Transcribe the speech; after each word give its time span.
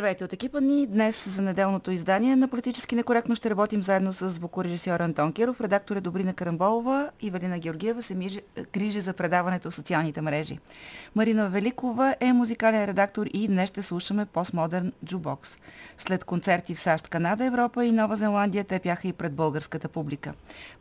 Здравейте 0.00 0.24
от 0.24 0.32
екипа 0.32 0.60
ни. 0.60 0.86
Днес 0.86 1.28
за 1.28 1.42
неделното 1.42 1.90
издание 1.90 2.36
на 2.36 2.48
Политически 2.48 2.94
некоректно 2.94 3.34
ще 3.34 3.50
работим 3.50 3.82
заедно 3.82 4.12
с 4.12 4.30
звукорежисьор 4.30 5.00
Антон 5.00 5.32
Киров, 5.32 5.60
редактор 5.60 5.96
е 5.96 6.00
Добрина 6.00 6.34
Карамболова 6.34 7.10
и 7.20 7.30
Валина 7.30 7.58
Георгиева 7.58 8.02
се 8.02 8.14
мижи, 8.14 8.40
грижи 8.72 9.00
за 9.00 9.12
предаването 9.12 9.70
в 9.70 9.74
социалните 9.74 10.20
мрежи. 10.20 10.58
Марина 11.14 11.48
Великова 11.48 12.14
е 12.20 12.32
музикален 12.32 12.84
редактор 12.84 13.26
и 13.32 13.48
днес 13.48 13.70
ще 13.70 13.82
слушаме 13.82 14.26
постмодерн 14.26 14.92
джубокс. 15.04 15.58
След 15.98 16.24
концерти 16.24 16.74
в 16.74 16.80
САЩ, 16.80 17.08
Канада, 17.08 17.44
Европа 17.44 17.84
и 17.84 17.92
Нова 17.92 18.16
Зеландия 18.16 18.64
те 18.64 18.78
пяха 18.78 19.08
и 19.08 19.12
пред 19.12 19.32
българската 19.32 19.88
публика. 19.88 20.32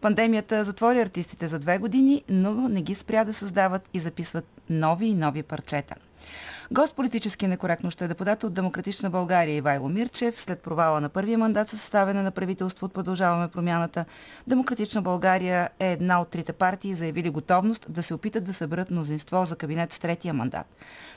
Пандемията 0.01 0.63
затвори 0.63 0.99
артистите 0.99 1.47
за 1.47 1.59
две 1.59 1.77
години, 1.77 2.23
но 2.29 2.53
не 2.53 2.81
ги 2.81 2.95
спря 2.95 3.23
да 3.23 3.33
създават 3.33 3.89
и 3.93 3.99
записват 3.99 4.45
нови 4.69 5.05
и 5.05 5.15
нови 5.15 5.43
парчета. 5.43 5.95
Гост 6.71 6.95
политически 6.95 7.47
некоректно 7.47 7.91
ще 7.91 8.05
е 8.05 8.07
депутат 8.07 8.43
от 8.43 8.53
Демократична 8.53 9.09
България 9.09 9.55
Ивайло 9.55 9.89
Мирчев. 9.89 10.41
След 10.41 10.61
провала 10.61 11.01
на 11.01 11.09
първия 11.09 11.37
мандат 11.37 11.69
със 11.69 11.79
съставяне 11.79 12.23
на 12.23 12.31
правителство 12.31 12.85
от 12.85 12.93
Продължаваме 12.93 13.47
промяната, 13.47 14.05
Демократична 14.47 15.01
България 15.01 15.69
е 15.79 15.91
една 15.91 16.21
от 16.21 16.27
трите 16.27 16.53
партии, 16.53 16.93
заявили 16.93 17.29
готовност 17.29 17.85
да 17.89 18.03
се 18.03 18.13
опитат 18.13 18.43
да 18.43 18.53
съберат 18.53 18.91
мнозинство 18.91 19.45
за 19.45 19.55
кабинет 19.55 19.93
с 19.93 19.99
третия 19.99 20.33
мандат. 20.33 20.65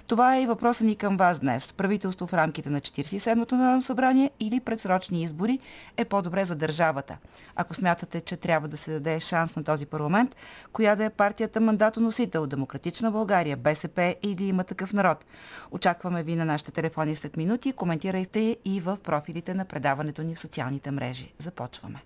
Това 0.06 0.36
е 0.36 0.42
и 0.42 0.47
въпросът 0.47 0.86
ни 0.86 0.97
към 0.97 1.17
вас 1.17 1.41
днес. 1.41 1.72
Правителство 1.72 2.27
в 2.27 2.34
рамките 2.34 2.70
на 2.70 2.81
47-то 2.81 3.56
Народно 3.56 3.83
събрание 3.83 4.31
или 4.41 4.61
предсрочни 4.61 5.22
избори 5.22 5.59
е 5.97 6.05
по-добре 6.05 6.44
за 6.44 6.56
държавата. 6.56 7.16
Ако 7.56 7.75
смятате, 7.75 8.20
че 8.20 8.36
трябва 8.36 8.69
да 8.69 8.77
се 8.77 8.92
даде 8.92 9.20
шанс 9.20 9.56
на 9.56 9.64
този 9.64 9.86
парламент, 9.86 10.36
коя 10.72 10.97
да 10.97 11.05
е 11.05 11.11
партията 11.11 11.61
мандатоносител, 11.61 12.47
Демократична 12.47 13.11
България, 13.11 13.56
БСП 13.56 14.14
или 14.22 14.44
има 14.44 14.64
такъв 14.64 14.92
народ? 14.92 15.25
Очакваме 15.70 16.22
ви 16.22 16.36
на 16.36 16.44
нашите 16.44 16.70
телефони 16.70 17.14
след 17.14 17.36
минути. 17.36 17.72
Коментирайте 17.72 18.56
и 18.64 18.81
в 18.81 18.98
профилите 19.03 19.55
на 19.55 19.64
предаването 19.64 20.22
ни 20.22 20.34
в 20.34 20.41
социалните 20.41 20.91
мрежи. 20.91 21.33
Започваме. 21.39 22.03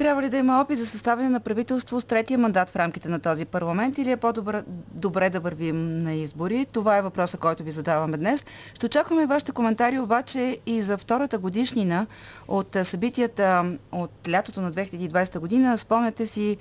Трябва 0.00 0.22
ли 0.22 0.30
да 0.30 0.36
има 0.36 0.60
опит 0.60 0.78
за 0.78 0.86
съставяне 0.86 1.28
на 1.28 1.40
правителство 1.40 2.00
с 2.00 2.04
третия 2.04 2.38
мандат 2.38 2.70
в 2.70 2.76
рамките 2.76 3.08
на 3.08 3.20
този 3.20 3.44
парламент 3.44 3.98
или 3.98 4.10
е 4.10 4.16
по-добре 4.16 4.62
добре 4.92 5.30
да 5.30 5.40
вървим 5.40 6.02
на 6.02 6.14
избори? 6.14 6.66
Това 6.72 6.96
е 6.96 7.02
въпроса, 7.02 7.38
който 7.38 7.62
ви 7.62 7.70
задаваме 7.70 8.16
днес. 8.16 8.46
Ще 8.74 8.86
очакваме 8.86 9.26
вашите 9.26 9.52
коментари 9.52 9.98
обаче 9.98 10.58
и 10.66 10.82
за 10.82 10.98
втората 10.98 11.38
годишнина 11.38 12.06
от 12.48 12.76
събитията 12.82 13.64
от 13.92 14.10
лятото 14.30 14.60
на 14.60 14.72
2020 14.72 15.38
година. 15.38 15.78
Спомняте 15.78 16.26
си 16.26 16.56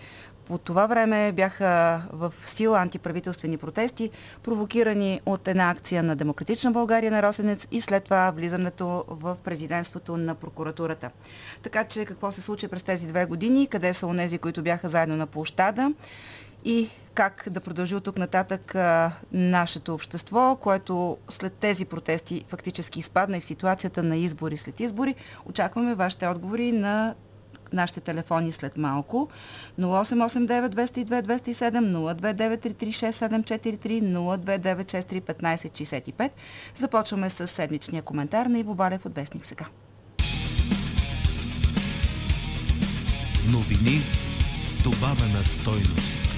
по 0.49 0.57
това 0.57 0.87
време 0.87 1.31
бяха 1.31 2.01
в 2.11 2.33
сила 2.45 2.79
антиправителствени 2.79 3.57
протести, 3.57 4.09
провокирани 4.43 5.21
от 5.25 5.47
една 5.47 5.69
акция 5.69 6.03
на 6.03 6.15
Демократична 6.15 6.71
България 6.71 7.11
на 7.11 7.23
Росенец 7.23 7.67
и 7.71 7.81
след 7.81 8.03
това 8.03 8.31
влизането 8.31 9.05
в 9.07 9.37
президентството 9.43 10.17
на 10.17 10.35
прокуратурата. 10.35 11.09
Така 11.61 11.83
че 11.83 12.05
какво 12.05 12.31
се 12.31 12.41
случи 12.41 12.67
през 12.67 12.83
тези 12.83 13.07
две 13.07 13.25
години, 13.25 13.67
къде 13.67 13.93
са 13.93 14.07
онези, 14.07 14.37
които 14.37 14.61
бяха 14.61 14.89
заедно 14.89 15.15
на 15.15 15.27
площада 15.27 15.93
и 16.65 16.89
как 17.13 17.47
да 17.49 17.59
продължи 17.59 17.95
от 17.95 18.03
тук 18.03 18.17
нататък 18.17 18.75
а, 18.75 19.11
нашето 19.31 19.93
общество, 19.93 20.57
което 20.61 21.17
след 21.29 21.53
тези 21.53 21.85
протести 21.85 22.45
фактически 22.47 22.99
изпадна 22.99 23.37
и 23.37 23.41
в 23.41 23.45
ситуацията 23.45 24.03
на 24.03 24.17
избори 24.17 24.57
след 24.57 24.79
избори. 24.79 25.15
Очакваме 25.45 25.95
вашите 25.95 26.27
отговори 26.27 26.71
на 26.71 27.15
нашите 27.73 27.99
телефони 27.99 28.51
след 28.51 28.77
малко. 28.77 29.29
0889 29.79 30.69
202 30.69 31.21
207 31.21 31.91
029 32.13 32.59
336 32.59 33.11
743 33.11 34.01
029 34.01 35.21
1565. 35.21 36.29
Започваме 36.75 37.29
с 37.29 37.47
седмичния 37.47 38.03
коментар 38.03 38.45
на 38.45 38.59
Иво 38.59 38.75
Балев 38.75 39.05
от 39.05 39.15
Вестник 39.15 39.45
сега. 39.45 39.65
Новини 43.51 43.99
с 44.65 44.83
добавена 44.83 45.43
стойност. 45.43 46.29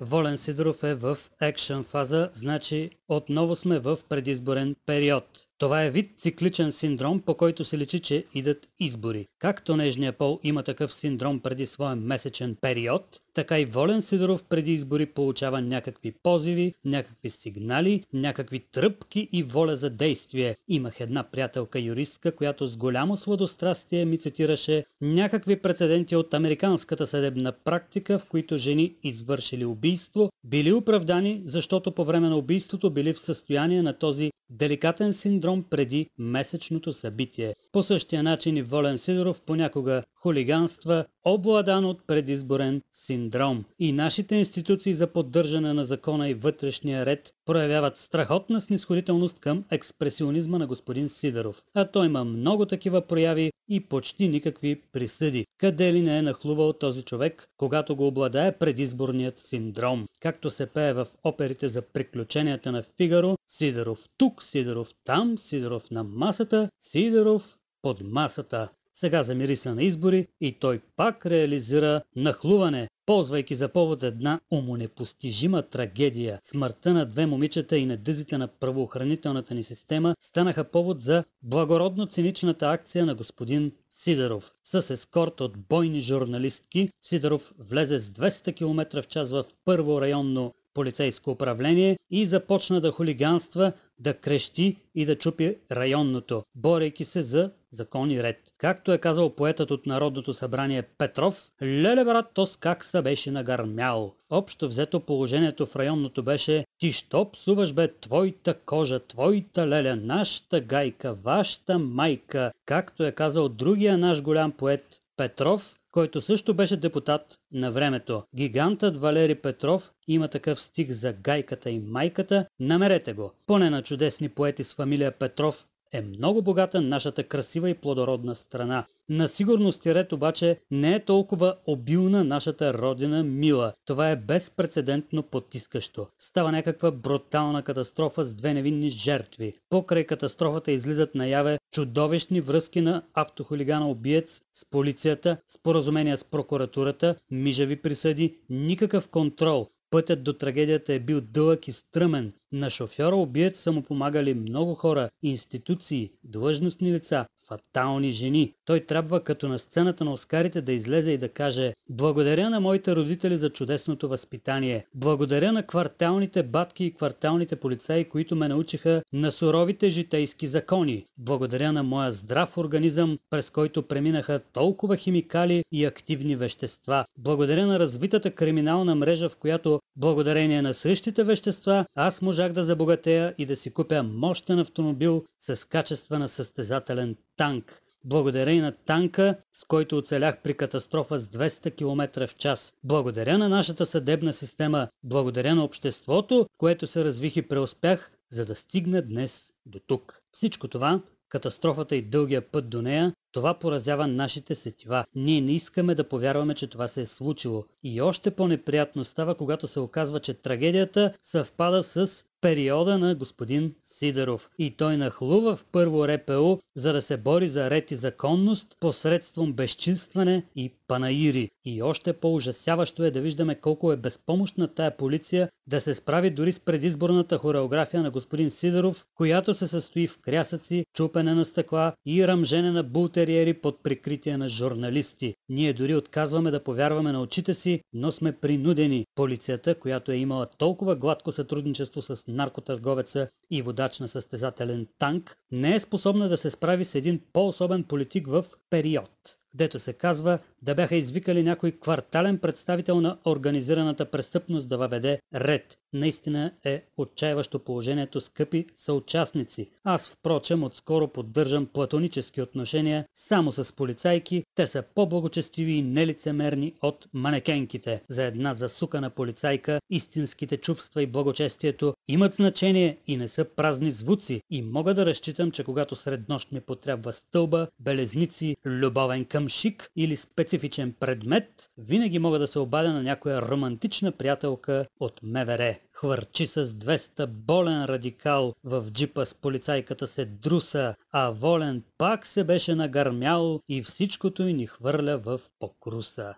Волен 0.00 0.38
Сидоров 0.38 0.82
е 0.82 0.94
в 0.94 1.18
екшен 1.40 1.84
фаза, 1.84 2.30
значи 2.34 2.90
отново 3.08 3.56
сме 3.56 3.78
в 3.78 3.98
предизборен 4.08 4.76
период. 4.86 5.24
Това 5.62 5.84
е 5.84 5.90
вид 5.90 6.10
цикличен 6.18 6.72
синдром, 6.72 7.20
по 7.20 7.34
който 7.34 7.64
се 7.64 7.78
личи, 7.78 8.00
че 8.00 8.24
идат 8.34 8.68
избори. 8.80 9.26
Както 9.38 9.76
нежния 9.76 10.12
пол 10.12 10.40
има 10.42 10.62
такъв 10.62 10.94
синдром 10.94 11.40
преди 11.40 11.66
своя 11.66 11.96
месечен 11.96 12.56
период, 12.60 13.20
така 13.34 13.58
и 13.58 13.64
Волен 13.64 14.02
Сидоров 14.02 14.44
преди 14.44 14.72
избори 14.72 15.06
получава 15.06 15.60
някакви 15.60 16.12
позиви, 16.22 16.74
някакви 16.84 17.30
сигнали, 17.30 18.04
някакви 18.12 18.58
тръпки 18.72 19.28
и 19.32 19.42
воля 19.42 19.76
за 19.76 19.90
действие. 19.90 20.56
Имах 20.68 21.00
една 21.00 21.22
приятелка 21.22 21.80
юристка, 21.80 22.36
която 22.36 22.66
с 22.66 22.76
голямо 22.76 23.16
сладострастие 23.16 24.04
ми 24.04 24.18
цитираше 24.18 24.84
някакви 25.00 25.56
прецеденти 25.56 26.16
от 26.16 26.34
американската 26.34 27.06
съдебна 27.06 27.52
практика, 27.52 28.18
в 28.18 28.28
които 28.28 28.58
жени 28.58 28.94
извършили 29.02 29.64
убийство, 29.64 30.30
били 30.44 30.72
оправдани, 30.72 31.42
защото 31.44 31.92
по 31.92 32.04
време 32.04 32.28
на 32.28 32.36
убийството 32.36 32.90
били 32.90 33.12
в 33.12 33.20
състояние 33.20 33.82
на 33.82 33.98
този 33.98 34.30
деликатен 34.50 35.12
синдром 35.14 35.51
преди 35.62 36.10
месечното 36.18 36.92
събитие. 36.92 37.54
По 37.72 37.82
същия 37.82 38.22
начин 38.22 38.56
и 38.56 38.62
Волен 38.62 38.98
Сидоров 38.98 39.42
понякога 39.46 40.02
хулиганства, 40.14 41.04
обладан 41.24 41.84
от 41.84 42.06
предизборен 42.06 42.82
синдром. 42.92 43.64
И 43.78 43.92
нашите 43.92 44.36
институции 44.36 44.94
за 44.94 45.06
поддържане 45.06 45.72
на 45.72 45.84
закона 45.84 46.28
и 46.28 46.34
вътрешния 46.34 47.06
ред 47.06 47.32
проявяват 47.46 47.98
страхотна 47.98 48.60
снисходителност 48.60 49.38
към 49.38 49.64
експресионизма 49.70 50.58
на 50.58 50.66
господин 50.66 51.08
Сидоров. 51.08 51.62
А 51.74 51.84
той 51.84 52.06
има 52.06 52.24
много 52.24 52.66
такива 52.66 53.06
прояви 53.06 53.52
и 53.68 53.80
почти 53.80 54.28
никакви 54.28 54.82
присъди. 54.92 55.46
Къде 55.58 55.92
ли 55.92 56.02
не 56.02 56.18
е 56.18 56.22
нахлувал 56.22 56.72
този 56.72 57.02
човек, 57.02 57.48
когато 57.56 57.96
го 57.96 58.06
обладае 58.06 58.58
предизборният 58.58 59.38
синдром? 59.38 60.06
Както 60.20 60.50
се 60.50 60.66
пее 60.66 60.92
в 60.92 61.06
оперите 61.24 61.68
за 61.68 61.82
приключенията 61.82 62.72
на 62.72 62.82
Фигаро, 62.82 63.36
Сидоров 63.48 64.08
тук, 64.18 64.42
Сидоров 64.42 64.90
там, 65.04 65.38
Сидоров 65.38 65.90
на 65.90 66.04
масата, 66.04 66.68
Сидоров 66.80 67.58
под 67.82 68.00
масата. 68.00 68.68
Сега 69.02 69.22
замириса 69.22 69.74
на 69.74 69.82
избори 69.82 70.26
и 70.40 70.52
той 70.52 70.80
пак 70.96 71.26
реализира 71.26 72.02
нахлуване, 72.16 72.88
ползвайки 73.06 73.54
за 73.54 73.68
повод 73.68 74.02
една 74.02 74.40
умонепостижима 74.50 75.62
трагедия. 75.62 76.40
Смъртта 76.42 76.92
на 76.92 77.06
две 77.06 77.26
момичета 77.26 77.76
и 77.76 77.86
недъзите 77.86 78.38
на 78.38 78.48
правоохранителната 78.48 79.54
ни 79.54 79.62
система 79.62 80.14
станаха 80.20 80.64
повод 80.64 81.02
за 81.02 81.24
благородно 81.42 82.06
циничната 82.06 82.66
акция 82.66 83.06
на 83.06 83.14
господин 83.14 83.72
Сидоров. 83.90 84.52
С 84.64 84.90
ескорт 84.90 85.40
от 85.40 85.58
бойни 85.68 86.00
журналистки, 86.00 86.90
Сидоров 87.00 87.52
влезе 87.58 88.00
с 88.00 88.08
200 88.08 88.56
км 88.56 89.02
в 89.02 89.08
час 89.08 89.30
в 89.30 89.44
първо 89.64 90.00
районно 90.00 90.54
полицейско 90.74 91.30
управление 91.30 91.98
и 92.10 92.26
започна 92.26 92.80
да 92.80 92.90
хулиганства, 92.90 93.72
да 93.98 94.14
крещи 94.14 94.76
и 94.94 95.06
да 95.06 95.18
чупи 95.18 95.56
районното, 95.70 96.42
борейки 96.54 97.04
се 97.04 97.22
за 97.22 97.50
закон 97.72 98.10
и 98.10 98.22
ред. 98.22 98.38
Както 98.58 98.92
е 98.92 98.98
казал 98.98 99.30
поетът 99.30 99.70
от 99.70 99.86
Народното 99.86 100.34
събрание 100.34 100.82
Петров, 100.82 101.50
леле 101.62 102.04
брат, 102.04 102.26
тос 102.34 102.56
как 102.56 102.84
се 102.84 103.02
беше 103.02 103.30
нагърмял. 103.30 104.14
Общо 104.30 104.68
взето 104.68 105.00
положението 105.00 105.66
в 105.66 105.76
районното 105.76 106.22
беше 106.22 106.64
Ти 106.78 106.92
що 106.92 107.30
псуваш 107.30 107.72
бе 107.72 107.88
твоята 107.88 108.54
кожа, 108.54 109.00
твоята 109.00 109.68
леля, 109.68 109.96
нашата 109.96 110.60
гайка, 110.60 111.14
вашата 111.14 111.78
майка. 111.78 112.52
Както 112.66 113.04
е 113.04 113.12
казал 113.12 113.48
другия 113.48 113.98
наш 113.98 114.22
голям 114.22 114.52
поет 114.52 115.00
Петров, 115.16 115.76
който 115.92 116.20
също 116.20 116.54
беше 116.54 116.76
депутат 116.76 117.38
на 117.52 117.72
времето. 117.72 118.22
Гигантът 118.36 118.96
Валери 118.96 119.34
Петров 119.34 119.92
има 120.08 120.28
такъв 120.28 120.60
стих 120.60 120.90
за 120.90 121.12
гайката 121.12 121.70
и 121.70 121.80
майката. 121.80 122.46
Намерете 122.60 123.12
го. 123.12 123.32
Поне 123.46 123.70
на 123.70 123.82
чудесни 123.82 124.28
поети 124.28 124.64
с 124.64 124.74
фамилия 124.74 125.12
Петров 125.12 125.66
е 125.92 126.02
много 126.02 126.42
богата 126.42 126.80
нашата 126.80 127.24
красива 127.24 127.70
и 127.70 127.74
плодородна 127.74 128.34
страна. 128.34 128.84
На 129.08 129.28
сигурност 129.28 129.86
и 129.86 129.94
ред 129.94 130.12
обаче 130.12 130.60
не 130.70 130.94
е 130.94 131.04
толкова 131.04 131.56
обилна 131.66 132.24
нашата 132.24 132.74
родина 132.74 133.22
мила. 133.22 133.72
Това 133.84 134.10
е 134.10 134.16
безпредседентно 134.16 135.22
потискащо. 135.22 136.06
Става 136.18 136.52
някаква 136.52 136.90
брутална 136.90 137.62
катастрофа 137.62 138.24
с 138.24 138.34
две 138.34 138.54
невинни 138.54 138.90
жертви. 138.90 139.54
Покрай 139.70 140.04
катастрофата 140.04 140.72
излизат 140.72 141.14
наяве 141.14 141.58
чудовищни 141.72 142.40
връзки 142.40 142.80
на 142.80 143.02
автохулигана 143.14 143.90
убиец 143.90 144.42
с 144.52 144.64
полицията, 144.70 145.36
споразумения 145.48 146.18
с 146.18 146.24
прокуратурата, 146.24 147.14
мижави 147.30 147.76
присъди, 147.76 148.38
никакъв 148.50 149.08
контрол. 149.08 149.68
Пътят 149.92 150.22
до 150.22 150.32
трагедията 150.32 150.94
е 150.94 151.00
бил 151.00 151.20
дълъг 151.20 151.68
и 151.68 151.72
стръмен. 151.72 152.32
На 152.52 152.70
шофьора 152.70 153.16
убиец 153.16 153.58
са 153.58 153.72
му 153.72 153.82
помагали 153.82 154.34
много 154.34 154.74
хора, 154.74 155.08
институции, 155.22 156.12
длъжностни 156.24 156.92
лица, 156.92 157.26
фатални 157.52 158.12
жени. 158.12 158.52
Той 158.64 158.80
трябва 158.80 159.20
като 159.20 159.48
на 159.48 159.58
сцената 159.58 160.04
на 160.04 160.12
Оскарите 160.12 160.60
да 160.60 160.72
излезе 160.72 161.10
и 161.10 161.18
да 161.18 161.28
каже 161.28 161.72
Благодаря 161.90 162.50
на 162.50 162.60
моите 162.60 162.96
родители 162.96 163.36
за 163.36 163.50
чудесното 163.50 164.08
възпитание. 164.08 164.86
Благодаря 164.94 165.52
на 165.52 165.62
кварталните 165.62 166.42
батки 166.42 166.84
и 166.84 166.94
кварталните 166.94 167.56
полицаи, 167.56 168.04
които 168.04 168.36
ме 168.36 168.48
научиха 168.48 169.02
на 169.12 169.30
суровите 169.30 169.90
житейски 169.90 170.46
закони. 170.46 171.04
Благодаря 171.18 171.72
на 171.72 171.82
моя 171.82 172.12
здрав 172.12 172.58
организъм, 172.58 173.18
през 173.30 173.50
който 173.50 173.82
преминаха 173.82 174.40
толкова 174.52 174.96
химикали 174.96 175.64
и 175.72 175.84
активни 175.84 176.36
вещества. 176.36 177.04
Благодаря 177.18 177.66
на 177.66 177.78
развитата 177.78 178.30
криминална 178.30 178.94
мрежа, 178.94 179.28
в 179.28 179.36
която 179.36 179.80
благодарение 179.96 180.62
на 180.62 180.74
същите 180.74 181.24
вещества 181.24 181.84
аз 181.94 182.22
можах 182.22 182.52
да 182.52 182.64
забогатея 182.64 183.34
и 183.38 183.46
да 183.46 183.56
си 183.56 183.70
купя 183.70 184.02
мощен 184.02 184.58
автомобил 184.58 185.24
с 185.40 185.68
качества 185.68 186.18
на 186.18 186.28
състезателен 186.28 187.16
танк. 187.42 187.82
Благодаря 188.04 188.62
на 188.62 188.72
танка, 188.72 189.36
с 189.54 189.64
който 189.64 189.98
оцелях 189.98 190.42
при 190.42 190.54
катастрофа 190.54 191.18
с 191.18 191.26
200 191.26 191.76
км 191.76 192.26
в 192.26 192.36
час. 192.36 192.74
Благодаря 192.84 193.38
на 193.38 193.48
нашата 193.48 193.86
съдебна 193.86 194.32
система. 194.32 194.88
Благодаря 195.04 195.54
на 195.54 195.64
обществото, 195.64 196.46
което 196.58 196.86
се 196.86 197.04
развих 197.04 197.36
и 197.36 197.48
преуспях, 197.48 198.10
за 198.30 198.44
да 198.44 198.54
стигна 198.54 199.02
днес 199.02 199.52
до 199.66 199.78
тук. 199.86 200.20
Всичко 200.32 200.68
това, 200.68 201.00
катастрофата 201.28 201.96
и 201.96 202.02
дългия 202.02 202.42
път 202.42 202.68
до 202.70 202.82
нея, 202.82 203.12
това 203.32 203.54
поразява 203.54 204.06
нашите 204.06 204.54
сетива. 204.54 205.04
Ние 205.14 205.40
не 205.40 205.52
искаме 205.52 205.94
да 205.94 206.08
повярваме, 206.08 206.54
че 206.54 206.66
това 206.66 206.88
се 206.88 207.00
е 207.00 207.06
случило. 207.06 207.64
И 207.82 208.00
още 208.00 208.30
по-неприятно 208.30 209.04
става, 209.04 209.34
когато 209.34 209.66
се 209.66 209.80
оказва, 209.80 210.20
че 210.20 210.34
трагедията 210.34 211.12
съвпада 211.22 211.82
с 211.82 212.24
периода 212.40 212.98
на 212.98 213.14
господин 213.14 213.74
Сидеров 214.02 214.50
и 214.58 214.70
той 214.70 214.96
нахлува 214.96 215.56
в 215.56 215.64
първо 215.72 216.08
РПУ, 216.08 216.58
за 216.76 216.92
да 216.92 217.02
се 217.02 217.16
бори 217.16 217.48
за 217.48 217.70
ред 217.70 217.90
и 217.90 217.96
законност 217.96 218.76
посредством 218.80 219.52
безчинстване 219.52 220.44
и 220.56 220.70
панаири. 220.88 221.50
И 221.64 221.82
още 221.82 222.12
по-ужасяващо 222.12 223.04
е 223.04 223.10
да 223.10 223.20
виждаме 223.20 223.54
колко 223.54 223.92
е 223.92 223.96
безпомощна 223.96 224.68
тая 224.68 224.96
полиция 224.96 225.48
да 225.66 225.80
се 225.80 225.94
справи 225.94 226.30
дори 226.30 226.52
с 226.52 226.60
предизборната 226.60 227.38
хореография 227.38 228.02
на 228.02 228.10
господин 228.10 228.50
Сидоров, 228.50 229.04
която 229.14 229.54
се 229.54 229.66
състои 229.66 230.06
в 230.06 230.18
крясъци, 230.18 230.84
чупене 230.94 231.34
на 231.34 231.44
стъкла 231.44 231.92
и 232.06 232.28
ръмжене 232.28 232.70
на 232.70 232.82
бултериери 232.82 233.54
под 233.54 233.82
прикритие 233.82 234.36
на 234.36 234.48
журналисти. 234.48 235.34
Ние 235.48 235.72
дори 235.72 235.94
отказваме 235.94 236.50
да 236.50 236.64
повярваме 236.64 237.12
на 237.12 237.22
очите 237.22 237.54
си, 237.54 237.80
но 237.92 238.12
сме 238.12 238.32
принудени. 238.32 239.06
Полицията, 239.14 239.74
която 239.74 240.12
е 240.12 240.16
имала 240.16 240.46
толкова 240.46 240.96
гладко 240.96 241.32
сътрудничество 241.32 242.02
с 242.02 242.24
наркотърговеца 242.28 243.28
и 243.50 243.62
водач 243.62 243.91
на 244.00 244.08
състезателен 244.08 244.86
танк, 244.98 245.36
не 245.52 245.74
е 245.74 245.80
способна 245.80 246.28
да 246.28 246.36
се 246.36 246.50
справи 246.50 246.84
с 246.84 246.94
един 246.94 247.20
по-особен 247.32 247.84
политик 247.84 248.26
в 248.26 248.44
период 248.70 249.38
дето 249.54 249.78
се 249.78 249.92
казва 249.92 250.38
да 250.62 250.74
бяха 250.74 250.96
извикали 250.96 251.42
някой 251.42 251.72
квартален 251.72 252.38
представител 252.38 253.00
на 253.00 253.18
организираната 253.26 254.04
престъпност 254.04 254.68
да 254.68 254.78
въведе 254.78 255.18
ред. 255.34 255.78
Наистина 255.92 256.52
е 256.64 256.84
отчаяващо 256.96 257.58
положението, 257.58 258.20
скъпи 258.20 258.66
съучастници. 258.76 259.70
Аз, 259.84 260.08
впрочем, 260.08 260.64
отскоро 260.64 261.08
поддържам 261.08 261.66
платонически 261.66 262.42
отношения 262.42 263.04
само 263.14 263.52
с 263.52 263.72
полицайки. 263.76 264.44
Те 264.54 264.66
са 264.66 264.84
по-благочестиви 264.94 265.72
и 265.72 265.82
нелицемерни 265.82 266.74
от 266.82 267.06
манекенките. 267.12 268.02
За 268.08 268.22
една 268.22 268.54
засукана 268.54 269.10
полицайка 269.10 269.80
истинските 269.90 270.56
чувства 270.56 271.02
и 271.02 271.06
благочестието 271.06 271.94
имат 272.08 272.34
значение 272.34 272.98
и 273.06 273.16
не 273.16 273.28
са 273.28 273.44
празни 273.44 273.90
звуци. 273.90 274.40
И 274.50 274.62
мога 274.62 274.94
да 274.94 275.06
разчитам, 275.06 275.50
че 275.50 275.64
когато 275.64 275.94
сред 275.94 276.28
нощ 276.28 276.52
ми 276.52 276.60
потребва 276.60 277.12
стълба, 277.12 277.68
белезници, 277.80 278.56
любовен 278.66 279.24
къмшик 279.24 279.88
или 279.96 280.16
специфичен 280.52 280.94
предмет, 281.00 281.70
винаги 281.78 282.18
мога 282.18 282.38
да 282.38 282.46
се 282.46 282.58
обадя 282.58 282.92
на 282.92 283.02
някоя 283.02 283.42
романтична 283.42 284.12
приятелка 284.12 284.86
от 285.00 285.20
МВР 285.22 285.74
хвърчи 285.92 286.46
с 286.46 286.66
200 286.66 287.26
болен 287.26 287.84
радикал 287.84 288.52
в 288.64 288.90
джипа 288.90 289.24
с 289.24 289.34
полицайката 289.34 290.06
се 290.06 290.24
друса, 290.24 290.94
а 291.12 291.30
волен 291.30 291.82
пак 291.98 292.26
се 292.26 292.44
беше 292.44 292.74
нагърмял 292.74 293.60
и 293.68 293.82
всичкото 293.82 294.42
й 294.42 294.52
ни 294.52 294.66
хвърля 294.66 295.18
в 295.18 295.40
покруса. 295.58 296.34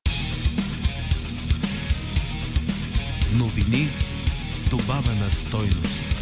Новини 3.38 3.86
с 4.52 4.70
добавена 4.70 5.30
стойност. 5.30 6.13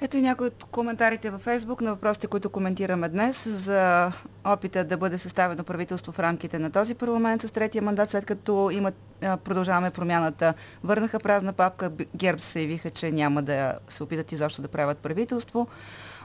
Ето 0.00 0.16
и 0.16 0.22
някои 0.22 0.46
от 0.46 0.64
коментарите 0.64 1.30
във 1.30 1.40
Фейсбук 1.40 1.80
на 1.80 1.90
въпросите, 1.90 2.26
които 2.26 2.50
коментираме 2.50 3.08
днес 3.08 3.48
за 3.48 4.12
опита 4.44 4.84
да 4.84 4.96
бъде 4.96 5.18
съставено 5.18 5.64
правителство 5.64 6.12
в 6.12 6.18
рамките 6.18 6.58
на 6.58 6.70
този 6.70 6.94
парламент 6.94 7.42
с 7.42 7.50
третия 7.50 7.82
мандат, 7.82 8.10
след 8.10 8.24
като 8.24 8.70
имат, 8.70 8.94
продължаваме 9.20 9.90
промяната. 9.90 10.54
Върнаха 10.84 11.18
празна 11.18 11.52
папка, 11.52 11.90
ГЕРБ 12.16 12.38
се 12.38 12.60
явиха, 12.60 12.90
че 12.90 13.12
няма 13.12 13.42
да 13.42 13.78
се 13.88 14.02
опитат 14.02 14.32
изобщо 14.32 14.62
да 14.62 14.68
правят 14.68 14.98
правителство. 14.98 15.68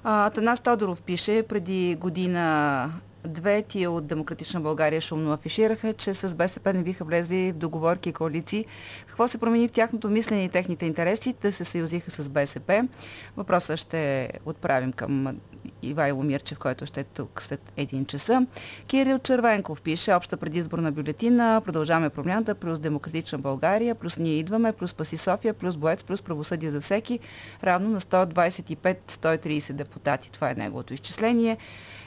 Атанас 0.04 0.60
Тодоров 0.60 1.02
пише, 1.02 1.44
преди 1.44 1.98
година 2.00 2.92
Две 3.28 3.62
тия 3.62 3.92
от 3.92 4.08
Демократична 4.08 4.62
България 4.62 5.02
шумно 5.02 5.32
афишираха, 5.32 5.94
че 5.94 6.14
с 6.14 6.36
БСП 6.36 6.74
не 6.74 6.84
биха 6.84 7.06
влезли 7.06 7.52
в 7.52 7.56
договорки 7.56 8.10
и 8.10 8.14
коалиции. 8.14 8.66
Какво 9.08 9.28
се 9.28 9.38
промени 9.38 9.68
в 9.68 9.72
тяхното 9.72 10.10
мислене 10.10 10.44
и 10.44 10.50
техните 10.50 10.86
интереси? 10.86 11.34
Те 11.34 11.52
се 11.52 11.66
съюзиха 11.66 12.12
с 12.12 12.30
БСП. 12.30 12.88
Въпросът 13.38 13.80
ще 13.80 14.30
отправим 14.46 14.94
към 14.94 15.40
Ивайло 15.82 16.24
Мирчев, 16.24 16.60
който 16.60 16.86
ще 16.86 17.00
е 17.00 17.04
тук 17.04 17.42
след 17.42 17.74
един 17.78 18.06
часа. 18.06 18.46
Кирил 18.88 19.20
Червенков 19.20 19.82
пише 19.82 20.14
обща 20.14 20.38
предизборна 20.38 20.92
бюлетина, 20.92 21.62
продължаваме 21.66 22.10
промяната, 22.10 22.56
плюс 22.56 22.80
Демократична 22.80 23.38
България, 23.38 23.96
плюс 23.96 24.18
Ние 24.18 24.34
идваме, 24.34 24.74
плюс 24.74 24.94
Паси 24.94 25.18
София, 25.18 25.54
плюс 25.54 25.76
Боец, 25.76 26.04
плюс 26.04 26.22
Правосъдие 26.22 26.72
за 26.72 26.82
всеки, 26.82 27.20
равно 27.64 27.90
на 27.90 28.02
125-130 28.02 29.74
депутати. 29.74 30.32
Това 30.32 30.52
е 30.52 30.56
неговото 30.56 30.94
изчисление. 30.94 31.58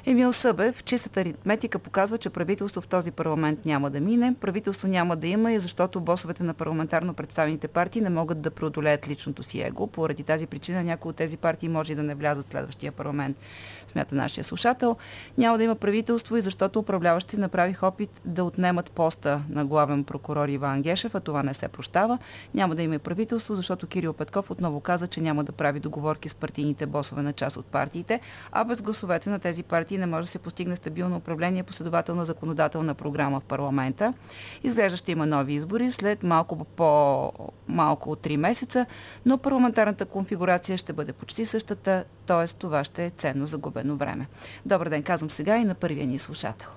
Емил 0.08 0.32
Събев, 0.32 0.84
чистата 0.84 1.20
аритметика 1.20 1.78
показва, 1.78 2.18
че 2.18 2.30
правителство 2.30 2.80
в 2.80 2.88
този 2.88 3.10
парламент 3.10 3.64
няма 3.64 3.90
да 3.90 4.00
мине. 4.00 4.34
Правителство 4.40 4.88
няма 4.88 5.16
да 5.16 5.26
има 5.26 5.52
и 5.52 5.60
защото 5.60 6.00
босовете 6.00 6.42
на 6.42 6.54
парламентарно 6.54 7.14
представените 7.14 7.68
партии 7.68 8.02
не 8.02 8.10
могат 8.10 8.40
да 8.40 8.50
преодолеят 8.50 9.08
личното 9.08 9.42
си 9.42 9.60
его. 9.60 9.86
Поради 9.86 10.22
тази 10.22 10.46
причина 10.46 10.82
някои 10.82 11.10
от 11.10 11.16
тези 11.16 11.36
партии 11.36 11.68
може 11.68 11.94
да 11.94 12.02
не 12.02 12.14
влязат 12.14 12.46
в 12.46 12.50
следващия 12.50 12.92
парламент, 12.92 13.40
смята 13.86 14.14
нашия 14.14 14.44
слушател. 14.44 14.96
Няма 15.38 15.58
да 15.58 15.64
има 15.64 15.74
правителство 15.74 16.36
и 16.36 16.40
защото 16.40 16.78
управляващи 16.78 17.36
направих 17.36 17.82
опит 17.82 18.20
да 18.24 18.44
отнемат 18.44 18.90
поста 18.90 19.42
на 19.48 19.64
главен 19.64 20.04
прокурор 20.04 20.48
Иван 20.48 20.82
Гешев, 20.82 21.14
а 21.14 21.20
това 21.20 21.42
не 21.42 21.54
се 21.54 21.68
прощава. 21.68 22.18
Няма 22.54 22.74
да 22.74 22.82
има 22.82 22.94
и 22.94 22.98
правителство, 22.98 23.54
защото 23.54 23.86
Кирил 23.86 24.12
Петков 24.12 24.50
отново 24.50 24.80
каза, 24.80 25.06
че 25.06 25.20
няма 25.20 25.44
да 25.44 25.52
прави 25.52 25.80
договорки 25.80 26.28
с 26.28 26.34
партийните 26.34 26.86
босове 26.86 27.22
на 27.22 27.32
част 27.32 27.56
от 27.56 27.66
партиите, 27.66 28.20
а 28.52 28.64
без 28.64 28.82
гласовете 28.82 29.30
на 29.30 29.38
тези 29.38 29.62
партии 29.62 29.95
не 29.98 30.06
може 30.06 30.26
да 30.26 30.30
се 30.30 30.38
постигне 30.38 30.76
стабилно 30.76 31.16
управление, 31.16 31.62
последователна 31.62 32.24
законодателна 32.24 32.94
програма 32.94 33.40
в 33.40 33.44
парламента. 33.44 34.14
Изглежда 34.62 34.96
ще 34.96 35.12
има 35.12 35.26
нови 35.26 35.54
избори 35.54 35.90
след 35.90 36.22
малко 36.22 36.64
по-малко 36.64 38.10
от 38.10 38.20
3 38.20 38.36
месеца, 38.36 38.86
но 39.26 39.38
парламентарната 39.38 40.04
конфигурация 40.04 40.78
ще 40.78 40.92
бъде 40.92 41.12
почти 41.12 41.44
същата, 41.44 42.04
т.е. 42.26 42.46
това 42.46 42.84
ще 42.84 43.04
е 43.04 43.10
ценно 43.10 43.46
загубено 43.46 43.96
време. 43.96 44.26
Добър 44.66 44.88
ден, 44.88 45.02
казвам 45.02 45.30
сега 45.30 45.56
и 45.56 45.64
на 45.64 45.74
първия 45.74 46.06
ни 46.06 46.18
слушател. 46.18 46.68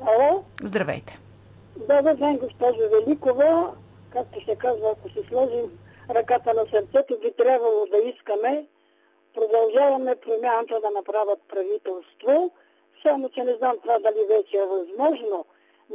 Ало? 0.00 0.44
Здравейте. 0.62 1.18
Добър 1.76 2.14
ден, 2.14 2.38
госпожо 2.38 2.78
Великова. 3.06 3.70
Както 4.10 4.44
се 4.44 4.56
казва, 4.56 4.94
ако 4.98 5.08
си 5.08 5.28
сложим 5.28 5.66
ръката 6.10 6.54
на 6.54 6.62
сърцето, 6.70 7.18
би 7.22 7.32
трябвало 7.38 7.86
да 7.92 8.10
искаме 8.10 8.66
продължаваме 9.34 10.16
промяната 10.16 10.80
да 10.80 10.90
направят 10.90 11.40
правителство, 11.48 12.50
само 13.02 13.28
че 13.28 13.44
не 13.44 13.54
знам 13.54 13.76
това 13.82 13.98
дали 13.98 14.26
вече 14.28 14.56
е 14.56 14.66
възможно. 14.66 15.44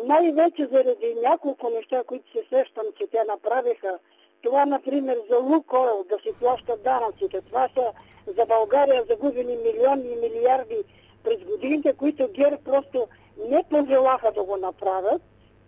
Най-вече 0.04 0.68
заради 0.72 1.16
няколко 1.24 1.70
неща, 1.70 2.04
които 2.04 2.32
се 2.32 2.44
сещам, 2.50 2.86
че 2.98 3.08
те 3.08 3.24
направиха 3.28 4.00
това, 4.42 4.66
например, 4.66 5.18
за 5.30 5.38
Лукойл 5.38 6.06
да 6.10 6.18
си 6.20 6.34
плащат 6.40 6.84
данъците. 6.84 7.42
Това 7.42 7.70
са 7.78 7.94
за 8.28 8.46
България 8.46 9.04
загубени 9.10 9.58
милиони 9.58 10.10
и 10.12 10.16
милиарди 10.16 10.84
през 11.24 11.38
годините, 11.38 11.94
които 11.94 12.30
ГЕРБ 12.32 12.58
просто 12.66 13.08
не 13.50 13.64
пожелаха 13.70 14.32
да 14.32 14.44
го 14.44 14.58
направят, 14.58 15.22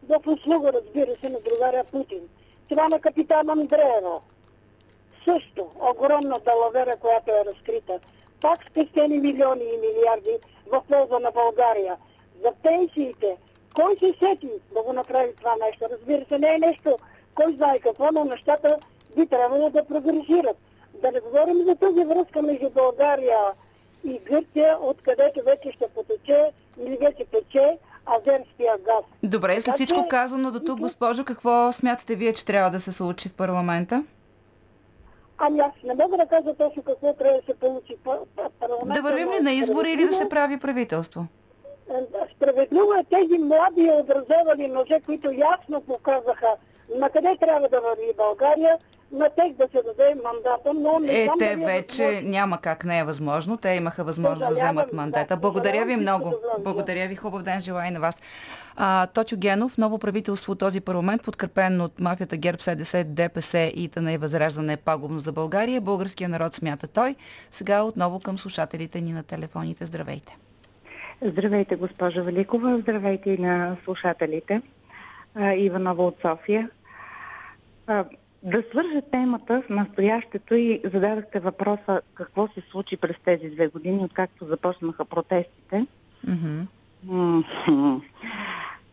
в 0.10 0.20
услуга, 0.28 0.74
разбира 0.74 1.16
се, 1.16 1.30
на 1.30 1.40
другаря 1.40 1.84
Путин. 1.92 2.30
Това 2.70 2.88
на 2.88 3.00
капитан 3.00 3.50
Андреево. 3.50 4.22
Също 5.26 5.70
огромна 5.92 6.36
далавера, 6.46 6.96
която 6.98 7.32
е 7.32 7.46
разкрита. 7.46 8.00
Пак 8.42 8.60
спестени 8.70 9.20
милиони 9.20 9.64
и 9.64 9.78
милиарди 9.78 10.38
в 10.72 10.82
полза 10.90 11.20
на 11.20 11.32
България. 11.32 11.98
За 12.44 12.52
пенсиите. 12.64 13.38
Кой 13.76 13.96
се 14.00 14.08
сети 14.20 14.50
да 14.74 14.84
го 14.84 14.94
направи 14.94 15.36
това 15.36 15.52
нещо? 15.66 15.86
Разбира 15.92 16.26
се, 16.30 16.40
не 16.40 16.54
е 16.54 16.60
нещо, 16.60 16.98
кой 17.36 17.56
знае 17.56 17.80
какво, 17.80 18.10
но 18.14 18.26
нещата 18.26 18.78
би 19.18 19.28
трябвало 19.28 19.70
да 19.70 19.86
прогресират. 19.86 20.58
Да 21.02 21.12
не 21.12 21.20
говорим 21.20 21.66
за 21.66 21.76
тази 21.76 22.06
връзка 22.06 22.42
между 22.42 22.70
България 22.70 23.40
и 24.04 24.20
Гърция, 24.20 24.78
откъдето 24.82 25.44
вече 25.46 25.72
ще 25.72 25.88
потече 25.88 26.52
или 26.80 26.98
вече 27.02 27.26
тече 27.32 27.78
азерския 28.18 28.78
газ. 28.78 29.04
Добре, 29.24 29.62
след 29.62 29.76
всичко 29.76 30.08
казано 30.10 30.52
до 30.52 30.60
тук, 30.60 30.80
госпожо, 30.80 31.26
какво 31.26 31.72
смятате 31.72 32.16
вие, 32.16 32.34
че 32.34 32.46
трябва 32.46 32.70
да 32.70 32.80
се 32.80 32.92
случи 32.92 33.30
в 33.30 33.34
парламента? 33.34 34.04
Ами 35.38 35.60
аз 35.60 35.72
не 35.84 35.96
мога 35.96 36.18
да 36.18 36.26
кажа 36.26 36.54
точно 36.54 36.84
какво 36.84 37.14
трябва 37.14 37.40
да 37.40 37.46
се 37.46 37.60
получи 37.60 37.96
парламента. 38.60 38.94
Да 38.94 39.02
вървим 39.02 39.32
ли 39.32 39.40
на 39.40 39.52
избори 39.52 39.92
или 39.92 40.06
да 40.06 40.14
се 40.14 40.30
прави 40.30 40.58
правителство? 40.58 41.28
Е, 41.90 41.94
справедливо 42.36 42.94
е 42.94 43.04
тези 43.04 43.38
млади 43.38 43.92
образовани 44.02 44.68
мъже, 44.68 45.00
които 45.06 45.32
ясно 45.32 45.82
показаха 45.82 46.56
на 46.96 47.10
къде 47.10 47.38
трябва 47.38 47.70
да 47.70 47.82
върви 47.82 48.14
България, 48.18 48.78
на 49.12 49.30
тех 49.30 49.54
да 49.54 49.68
се 49.72 49.84
даде 49.84 50.16
мандата, 50.24 50.74
но 50.74 51.00
не 51.00 51.24
Е, 51.24 51.28
те 51.40 51.52
е 51.52 51.56
вече 51.56 52.06
възможно. 52.06 52.30
няма 52.30 52.58
как 52.58 52.86
не 52.86 53.00
е 53.00 53.04
възможно. 53.04 53.58
Те 53.58 53.70
имаха 53.70 54.04
възможност 54.04 54.50
да 54.50 54.56
вземат 54.56 54.90
да. 54.90 54.96
мандата. 54.96 55.38
Благодаря 55.38 55.86
ви 55.86 55.96
много. 55.96 56.34
Благодаря 56.60 57.08
ви. 57.08 57.16
Хубав 57.16 57.42
ден 57.42 57.62
желая 57.62 57.88
и 57.88 57.92
на 57.92 58.00
вас. 58.00 58.18
А, 58.76 59.08
Тотю 59.08 59.38
Генов, 59.38 59.78
ново 59.78 60.00
правителство 60.00 60.52
от 60.52 60.60
този 60.60 60.82
парламент, 60.82 61.24
подкрепен 61.24 61.82
от 61.82 62.00
мафията 62.00 62.38
ГЕРБ, 62.38 62.60
СДС, 62.62 63.04
ДПС 63.04 63.72
и 63.76 63.90
ТНА 63.90 64.12
и 64.14 64.18
Възраждане 64.18 64.74
е 64.74 64.78
пагубно 64.78 65.20
за 65.20 65.32
България. 65.32 65.82
Българския 65.82 66.30
народ 66.30 66.56
смята 66.56 66.88
той. 66.88 67.16
Сега 67.52 67.84
отново 67.84 68.20
към 68.20 68.38
слушателите 68.38 69.02
ни 69.02 69.14
на 69.14 69.24
телефоните. 69.24 69.86
Здравейте. 69.86 70.38
Здравейте, 71.22 71.76
госпожа 71.76 72.22
Великова. 72.22 72.78
Здравейте 72.82 73.30
и 73.30 73.38
на 73.38 73.78
слушателите. 73.86 74.62
А, 75.36 75.54
Иванова 75.54 76.04
от 76.04 76.16
София. 76.22 76.70
Да 78.46 78.64
свържа 78.72 79.02
темата 79.12 79.64
с 79.66 79.70
настоящето 79.70 80.56
и 80.56 80.82
зададахте 80.84 81.40
въпроса 81.40 82.02
какво 82.14 82.48
се 82.48 82.62
случи 82.72 82.98
през 82.98 83.16
тези 83.26 83.50
две 83.50 83.68
години, 83.68 84.04
откакто 84.04 84.46
започнаха 84.46 85.06
протестите. 85.06 85.86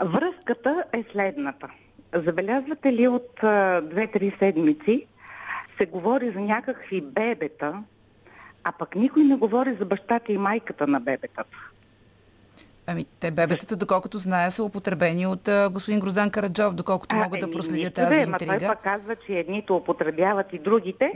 Връзката 0.02 0.85
е 0.92 1.04
следната. 1.12 1.68
Забелязвате 2.14 2.92
ли 2.92 3.09
от 3.09 3.42
а, 3.42 3.80
две-три 3.80 4.37
седмици 4.38 5.06
се 5.78 5.87
говори 5.87 6.30
за 6.30 6.40
някакви 6.40 7.00
бебета, 7.00 7.82
а 8.64 8.73
пък 8.73 8.94
никой 8.94 9.25
не 9.25 9.37
говори 9.37 9.75
за 9.75 9.85
бащата 9.85 10.32
и 10.32 10.38
майката 10.38 10.87
на 10.87 11.00
бебетата. 11.00 11.59
Ами, 12.86 13.06
те 13.20 13.30
бебетата, 13.30 13.76
доколкото 13.76 14.18
зная, 14.18 14.50
са 14.50 14.64
употребени 14.64 15.26
от 15.26 15.48
а, 15.48 15.68
господин 15.68 16.00
Гроздан 16.00 16.30
Караджов, 16.30 16.74
доколкото 16.74 17.16
мога 17.16 17.28
да 17.30 17.44
еми, 17.44 17.52
проследя 17.52 17.76
нищо 17.76 17.92
тази 17.92 18.08
да 18.08 18.22
е, 18.22 18.26
ма 18.26 18.38
Той 18.38 18.46
интрига. 18.46 18.66
пък 18.68 18.82
казва, 18.82 19.16
че 19.16 19.32
едните 19.32 19.72
употребяват 19.72 20.52
и 20.52 20.58
другите. 20.58 21.12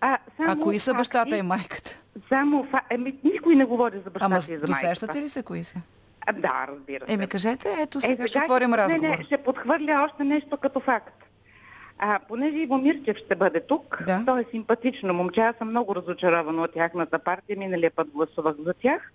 А, 0.00 0.18
само 0.36 0.52
А 0.52 0.56
кои 0.56 0.78
са 0.78 0.90
факти, 0.90 0.98
бащата 0.98 1.36
и 1.36 1.42
майката? 1.42 1.98
Само 2.28 2.64
фа... 2.64 2.80
Еми, 2.90 3.14
никой 3.24 3.56
не 3.56 3.64
говори 3.64 3.96
за 3.96 4.10
бащата 4.10 4.24
Ама 4.24 4.36
и 4.38 4.40
за 4.40 4.52
майката. 4.52 4.66
досещате 4.66 5.20
ли 5.20 5.28
се 5.28 5.42
кои 5.42 5.64
са? 5.64 5.78
А, 6.20 6.32
да, 6.32 6.66
разбира 6.68 7.06
се. 7.06 7.12
Еми, 7.12 7.26
кажете, 7.26 7.76
ето 7.78 8.00
сега 8.00 8.24
Е, 8.24 8.28
ще 8.28 8.38
отворим 8.38 8.70
не, 8.70 8.76
разговор. 8.76 9.08
Не, 9.08 9.24
ще 9.24 9.38
подхвърля 9.38 10.04
още 10.04 10.24
нещо 10.24 10.56
като 10.56 10.80
факт. 10.80 11.14
А, 11.98 12.18
понеже 12.28 12.56
Иво 12.56 12.78
Мирчев 12.78 13.16
ще 13.16 13.36
бъде 13.36 13.60
тук, 13.60 14.02
Да. 14.06 14.22
той 14.26 14.40
е 14.40 14.44
симпатично 14.50 15.14
момче, 15.14 15.40
аз 15.40 15.56
съм 15.56 15.68
много 15.68 15.94
разочарована 15.96 16.62
от 16.62 16.72
тяхната 16.72 17.18
партия, 17.18 17.56
миналия 17.58 17.90
път 17.90 18.08
гласувах 18.08 18.54
за 18.58 18.74
тях. 18.74 19.12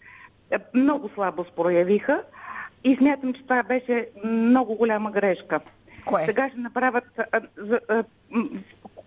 Е, 0.51 0.57
Много 0.73 1.09
слабо 1.13 1.45
проявиха 1.55 2.23
и 2.83 2.95
смятам, 2.95 3.33
че 3.33 3.43
това 3.43 3.63
беше 3.63 4.07
много 4.23 4.75
голяма 4.75 5.11
грешка. 5.11 5.59
Кое? 6.05 6.25
Сега 6.25 6.49
ще 6.49 6.59
направят 6.59 7.03
а, 7.31 7.41
за, 7.57 7.79
а, 7.89 8.03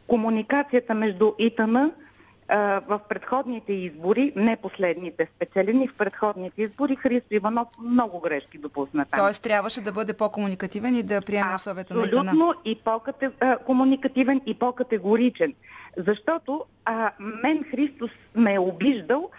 комуникацията 0.06 0.94
между 0.94 1.32
ИТН 1.38 1.76
а, 1.76 2.80
в 2.88 3.00
предходните 3.09 3.73
избори, 3.73 4.32
не 4.37 4.56
последните 4.56 5.28
спечелени, 5.37 5.88
в 5.88 5.94
предходните 5.99 6.62
избори 6.62 6.97
Христо 6.97 7.35
Иванов 7.35 7.68
много 7.82 8.20
грешки 8.20 8.59
допусна 8.59 9.04
там. 9.04 9.20
Тоест 9.20 9.42
трябваше 9.42 9.80
да 9.80 9.92
бъде 9.92 10.12
по-комуникативен 10.12 10.94
и 10.94 11.02
да 11.02 11.20
приеме 11.20 11.54
условията 11.54 11.94
на. 11.94 12.02
Абсолютно 12.02 12.54
и 12.64 12.78
по-комуникативен 12.85 14.40
и 14.47 14.54
по-категоричен. 14.54 15.54
Защото 15.97 16.64
а, 16.85 17.11
мен 17.18 17.64
Христос 17.70 18.11
ме 18.35 18.54
е 18.54 18.59
обиждал 18.59 19.30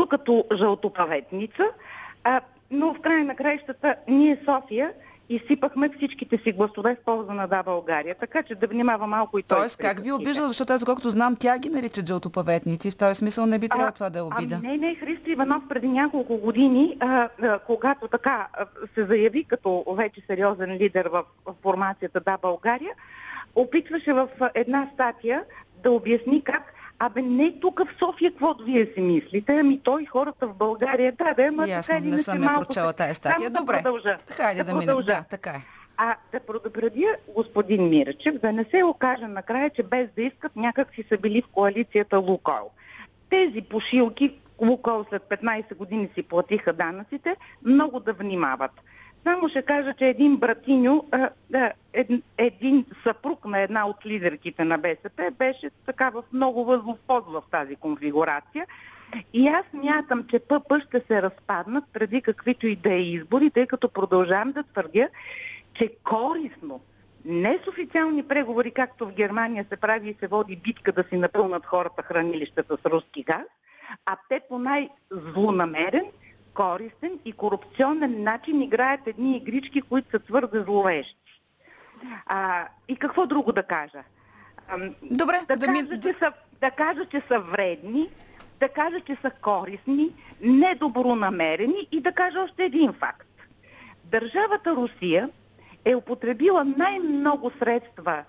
тук 0.00 0.10
като 0.10 0.44
жълтопаветница, 0.56 1.64
а, 2.24 2.40
но 2.70 2.94
в 2.94 3.00
края 3.00 3.24
на 3.24 3.34
краищата 3.34 3.96
ние 4.08 4.42
София 4.48 4.92
изсипахме 5.28 5.90
всичките 5.96 6.38
си 6.44 6.52
гласове 6.52 6.94
в 6.94 7.04
полза 7.04 7.32
на 7.32 7.48
Да 7.48 7.62
България. 7.62 8.14
Така 8.14 8.42
че 8.42 8.54
да 8.54 8.66
внимава 8.66 9.06
малко 9.06 9.38
и 9.38 9.42
той. 9.42 9.58
Тоест, 9.58 9.76
как 9.76 10.02
ви 10.02 10.12
обиждал? 10.12 10.48
Защото 10.48 10.72
аз, 10.72 10.80
доколкото 10.80 11.10
знам, 11.10 11.36
тя 11.36 11.58
ги 11.58 11.68
нарича 11.68 12.02
жълтопаветници. 12.06 12.90
В 12.90 12.96
този 12.96 13.14
смисъл 13.14 13.46
не 13.46 13.58
би 13.58 13.68
трябвало 13.68 13.92
това 13.92 14.10
да 14.10 14.18
е 14.18 14.22
обида. 14.22 14.60
Ами 14.64 14.68
не, 14.68 14.86
не, 14.86 14.94
Христо 14.94 15.30
Иванов 15.30 15.62
преди 15.68 15.88
няколко 15.88 16.36
години, 16.36 16.96
а, 17.00 17.28
а, 17.42 17.58
когато 17.58 18.08
така 18.08 18.48
а, 18.52 18.66
се 18.94 19.04
заяви 19.04 19.44
като 19.44 19.84
вече 19.96 20.22
сериозен 20.26 20.72
лидер 20.72 21.06
в, 21.12 21.24
в 21.46 21.54
формацията 21.62 22.20
Да 22.20 22.38
България, 22.42 22.92
опитваше 23.54 24.12
в 24.12 24.28
една 24.54 24.90
статия 24.94 25.44
да 25.82 25.90
обясни 25.90 26.42
как 26.42 26.74
Абе, 27.02 27.22
не 27.22 27.60
тук 27.60 27.80
в 27.80 27.98
София, 27.98 28.30
каквото 28.30 28.64
вие 28.64 28.86
си 28.94 29.00
мислите, 29.00 29.58
ами 29.60 29.80
той 29.80 30.06
хората 30.06 30.46
в 30.46 30.54
България, 30.54 31.12
да, 31.12 31.34
да, 31.34 31.42
ама 31.42 31.68
Ясно, 31.68 31.92
така 31.92 31.98
или 31.98 32.04
не 32.04 32.08
иначе 32.08 32.24
съм 32.24 32.40
малко 32.40 32.64
прочела 32.64 32.92
тая 32.92 33.14
статия. 33.14 33.50
Добре. 33.50 33.76
Да 33.76 33.82
продължа. 33.82 34.18
Хайде 34.30 34.64
да, 34.64 34.72
минем. 34.72 34.86
продължа. 34.86 35.06
Да, 35.06 35.24
така 35.30 35.50
е. 35.50 35.62
А 35.96 36.16
да 36.32 36.40
предупредя 36.40 37.16
господин 37.34 37.88
Мирчев, 37.88 38.38
да 38.38 38.52
не 38.52 38.64
се 38.64 38.82
окаже 38.82 39.26
накрая, 39.26 39.70
че 39.70 39.82
без 39.82 40.08
да 40.16 40.22
искат 40.22 40.56
някак 40.56 40.94
си 40.94 41.04
са 41.12 41.18
били 41.18 41.42
в 41.42 41.48
коалицията 41.48 42.18
Лукол. 42.18 42.70
Тези 43.30 43.62
пошилки, 43.62 44.34
Лукол 44.60 45.04
след 45.08 45.22
15 45.22 45.74
години 45.76 46.08
си 46.14 46.22
платиха 46.22 46.72
данъците, 46.72 47.36
много 47.64 48.00
да 48.00 48.12
внимават. 48.12 48.72
Само 49.24 49.48
ще 49.48 49.62
кажа, 49.62 49.94
че 49.98 50.06
един 50.06 50.40
ед, 51.92 52.08
един 52.38 52.86
съпруг 53.06 53.44
на 53.44 53.58
една 53.58 53.86
от 53.86 54.06
лидерките 54.06 54.64
на 54.64 54.78
БСП 54.78 55.30
беше 55.38 55.70
така 55.86 56.10
в 56.10 56.22
много 56.32 56.64
възлов 56.64 56.98
в 57.08 57.42
тази 57.50 57.76
конфигурация. 57.76 58.66
И 59.32 59.48
аз 59.48 59.64
мятам, 59.72 60.26
че 60.30 60.38
ПП 60.38 60.72
ще 60.88 61.02
се 61.08 61.22
разпаднат 61.22 61.84
преди 61.92 62.22
каквито 62.22 62.66
и 62.66 62.76
да 62.76 62.92
е 62.92 63.02
избори, 63.02 63.50
тъй 63.50 63.66
като 63.66 63.88
продължавам 63.88 64.52
да 64.52 64.62
твърдя, 64.62 65.08
че 65.74 65.96
корисно, 66.04 66.80
не 67.24 67.58
с 67.64 67.68
официални 67.68 68.22
преговори, 68.22 68.70
както 68.70 69.06
в 69.06 69.12
Германия 69.12 69.66
се 69.70 69.76
прави 69.76 70.10
и 70.10 70.16
се 70.20 70.26
води 70.26 70.56
битка 70.56 70.92
да 70.92 71.04
си 71.08 71.16
напълнат 71.16 71.66
хората 71.66 72.02
хранилищата 72.02 72.76
с 72.82 72.90
руски 72.90 73.22
газ, 73.22 73.46
а 74.06 74.16
те 74.28 74.40
по 74.48 74.58
най-злонамерен, 74.58 76.04
користен 76.54 77.18
и 77.24 77.32
корупционен 77.32 78.22
начин 78.22 78.62
играят 78.62 79.06
едни 79.06 79.36
игрички, 79.36 79.82
които 79.82 80.10
са 80.10 80.18
твърде 80.18 80.60
зловещи. 80.62 81.42
А, 82.26 82.68
и 82.88 82.96
какво 82.96 83.26
друго 83.26 83.52
да 83.52 83.62
кажа? 83.62 84.02
Ам, 84.68 84.94
Добре, 85.02 85.40
да, 85.48 85.56
да 85.56 85.66
кажа, 85.66 85.82
ми... 85.82 86.00
че 86.00 86.14
са, 86.22 86.32
да 86.60 86.70
кажа, 86.70 87.06
че 87.10 87.22
са 87.28 87.40
вредни, 87.40 88.10
да 88.60 88.68
кажа, 88.68 89.00
че 89.00 89.16
са 89.22 89.30
корисни, 89.30 90.14
недобронамерени 90.40 91.88
и 91.92 92.00
да 92.00 92.12
кажа 92.12 92.40
още 92.40 92.64
един 92.64 92.92
факт. 92.92 93.28
Държавата 94.04 94.76
Русия 94.76 95.30
е 95.84 95.94
употребила 95.94 96.64
най-много 96.64 97.50
средства 97.58 98.24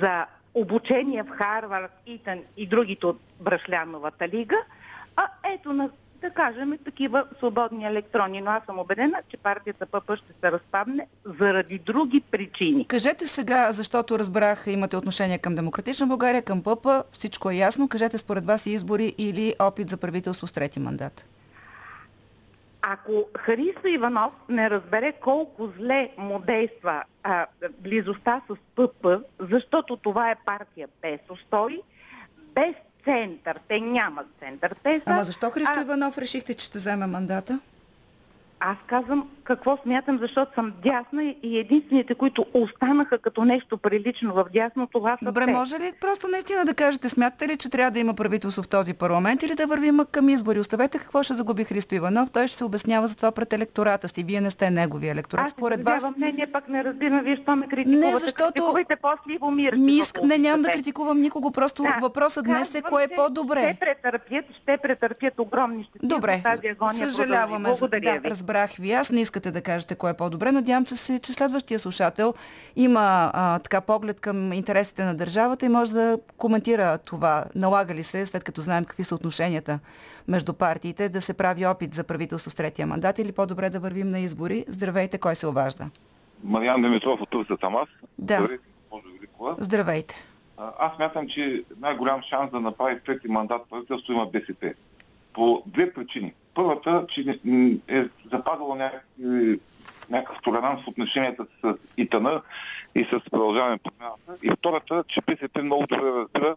за 0.00 0.26
обучение 0.54 1.22
в 1.22 1.30
Харвард, 1.30 1.92
Итан 2.06 2.42
и 2.56 2.66
другите 2.66 3.06
от 3.06 3.20
Брашляновата 3.40 4.28
лига, 4.28 4.56
а 5.16 5.28
ето 5.44 5.72
на 5.72 5.90
да 6.20 6.30
кажем, 6.30 6.78
такива 6.84 7.24
свободни 7.38 7.84
електрони. 7.84 8.40
Но 8.40 8.50
аз 8.50 8.64
съм 8.66 8.78
убедена, 8.78 9.22
че 9.28 9.36
партията 9.36 9.86
ПП 9.86 10.16
ще 10.16 10.32
се 10.44 10.52
разпадне 10.52 11.06
заради 11.38 11.78
други 11.78 12.20
причини. 12.20 12.86
Кажете 12.86 13.26
сега, 13.26 13.72
защото 13.72 14.18
разбрах, 14.18 14.64
имате 14.66 14.96
отношение 14.96 15.38
към 15.38 15.54
Демократична 15.54 16.06
България, 16.06 16.42
към 16.42 16.62
ПП, 16.62 16.86
всичко 17.12 17.50
е 17.50 17.54
ясно. 17.54 17.88
Кажете 17.88 18.18
според 18.18 18.46
вас 18.46 18.66
избори 18.66 19.14
или 19.18 19.54
опит 19.58 19.90
за 19.90 19.96
правителство 19.96 20.46
с 20.46 20.52
трети 20.52 20.80
мандат. 20.80 21.26
Ако 22.82 23.28
Харисо 23.38 23.86
Иванов 23.86 24.32
не 24.48 24.70
разбере 24.70 25.12
колко 25.12 25.72
зле 25.78 26.10
му 26.18 26.38
действа 26.38 27.02
а, 27.22 27.46
близостта 27.80 28.40
с 28.48 28.56
ПП 28.74 29.06
защото 29.40 29.96
това 29.96 30.30
е 30.30 30.36
партия 30.46 30.88
без 31.02 31.20
устой, 31.30 31.82
без 32.54 32.74
център. 33.08 33.60
Те 33.68 33.80
нямат 33.80 34.26
център. 34.40 34.74
Те 34.82 35.00
са, 35.00 35.10
Ама 35.10 35.24
защо 35.24 35.50
Христо 35.50 35.72
а, 35.76 35.80
Иванов 35.80 36.18
решихте, 36.18 36.54
че 36.54 36.66
ще 36.66 36.78
вземе 36.78 37.06
мандата? 37.06 37.60
Аз 38.60 38.76
казвам 38.86 39.30
какво 39.48 39.78
смятам, 39.82 40.18
защото 40.18 40.54
съм 40.54 40.72
дясна 40.82 41.34
и 41.42 41.58
единствените, 41.58 42.14
които 42.14 42.46
останаха 42.54 43.18
като 43.18 43.44
нещо 43.44 43.76
прилично 43.78 44.34
в 44.34 44.44
дясно, 44.52 44.86
това 44.86 45.16
са 45.18 45.24
Добре, 45.24 45.46
те. 45.46 45.52
може 45.52 45.78
ли 45.78 45.92
просто 46.00 46.28
наистина 46.28 46.64
да 46.64 46.74
кажете, 46.74 47.08
смятате 47.08 47.48
ли, 47.48 47.56
че 47.56 47.70
трябва 47.70 47.90
да 47.90 47.98
има 47.98 48.14
правителство 48.14 48.62
в 48.62 48.68
този 48.68 48.94
парламент 48.94 49.42
или 49.42 49.54
да 49.54 49.66
вървим 49.66 50.00
към 50.12 50.28
избори? 50.28 50.58
Оставете 50.60 50.98
какво 50.98 51.22
ще 51.22 51.34
загуби 51.34 51.64
Христо 51.64 51.94
Иванов. 51.94 52.30
Той 52.30 52.46
ще 52.46 52.56
се 52.56 52.64
обяснява 52.64 53.06
за 53.06 53.16
това 53.16 53.30
пред 53.30 53.52
електората 53.52 54.08
си. 54.08 54.24
Вие 54.24 54.40
не 54.40 54.50
сте 54.50 54.70
неговия 54.70 55.12
електорат. 55.12 55.44
Аз 55.44 55.52
Според 55.52 55.84
вас... 55.84 56.04
мнение, 56.16 56.46
пак 56.46 56.68
не 56.68 56.84
разбирам, 56.84 57.20
вие 57.24 57.36
що 57.42 57.56
ме 57.56 57.68
критикувате. 57.68 58.06
Не, 58.06 58.16
защото- 58.16 58.52
Критикувайте 58.52 58.96
после 58.96 59.32
Иво 59.34 59.50
Мирчев, 59.50 59.80
Ми 59.80 59.92
ако 59.92 60.00
иск... 60.00 60.22
Не, 60.22 60.38
нямам 60.38 60.62
да 60.62 60.72
критикувам 60.72 61.20
никого. 61.20 61.50
Просто 61.50 61.82
Да, 61.82 61.98
въпросът 62.02 62.44
днес 62.44 62.74
е 62.74 62.82
кое 62.82 63.04
е 63.04 63.08
по-добре. 63.16 63.74
Ще 63.76 63.80
претърпят, 63.80 64.44
ще 64.62 64.76
претърпят 64.76 65.34
огромни 65.38 65.84
щети. 65.84 66.06
Добре, 66.06 66.40
тази 66.44 66.66
агония 66.66 67.10
съжаляваме. 67.10 67.68
Благодаря 67.68 68.12
да, 68.14 68.20
ви. 68.20 68.30
разбрах 68.30 68.70
ви. 68.70 68.92
Аз 68.92 69.10
не 69.10 69.20
искате 69.38 69.50
да 69.50 69.62
кажете 69.62 69.94
кое 69.94 70.10
е 70.10 70.14
по-добре. 70.14 70.52
Надявам 70.52 70.86
се, 70.86 70.96
се, 70.96 71.18
че 71.18 71.32
следващия 71.32 71.78
слушател 71.78 72.34
има 72.76 73.30
а, 73.34 73.58
така 73.58 73.80
поглед 73.80 74.20
към 74.20 74.52
интересите 74.52 75.04
на 75.04 75.14
държавата 75.14 75.66
и 75.66 75.68
може 75.68 75.92
да 75.92 76.18
коментира 76.36 76.98
това. 76.98 77.44
Налага 77.54 77.94
ли 77.94 78.02
се, 78.02 78.26
след 78.26 78.44
като 78.44 78.60
знаем 78.60 78.84
какви 78.84 79.04
са 79.04 79.14
отношенията 79.14 79.78
между 80.28 80.52
партиите, 80.52 81.08
да 81.08 81.20
се 81.20 81.34
прави 81.34 81.66
опит 81.66 81.94
за 81.94 82.04
правителство 82.04 82.50
с 82.50 82.54
третия 82.54 82.86
мандат 82.86 83.18
или 83.18 83.32
по-добре 83.32 83.70
да 83.70 83.80
вървим 83.80 84.10
на 84.10 84.20
избори? 84.20 84.64
Здравейте, 84.68 85.18
кой 85.18 85.34
се 85.34 85.46
обажда? 85.46 85.90
Мариан 86.44 86.82
Димитров 86.82 87.20
от 87.20 87.30
Турция 87.30 87.56
съм 87.60 87.76
аз. 87.76 87.88
Да. 88.18 88.38
Здравейте. 88.38 88.64
Здравейте. 89.58 90.14
Аз 90.78 90.96
смятам, 90.96 91.28
че 91.28 91.64
най-голям 91.80 92.22
шанс 92.22 92.50
да 92.50 92.60
направи 92.60 93.00
трети 93.00 93.28
мандат 93.28 93.62
правителство 93.70 94.12
има 94.12 94.26
БСП. 94.26 94.74
По 95.32 95.62
две 95.66 95.92
причини. 95.92 96.34
Първата, 96.58 97.06
че 97.08 97.40
е 97.88 98.04
запазила 98.32 98.76
някакви, 98.76 99.60
някакъв 100.10 100.42
толеранс 100.42 100.84
в 100.84 100.88
отношенията 100.88 101.46
с 101.62 101.74
ИТН 101.96 102.26
и 102.94 103.04
с 103.04 103.30
продължаване 103.30 103.78
промяната. 103.78 104.36
И 104.42 104.50
втората, 104.50 105.04
че 105.08 105.20
БСП 105.20 105.62
много 105.62 105.86
добре 105.86 106.10
разбира, 106.12 106.56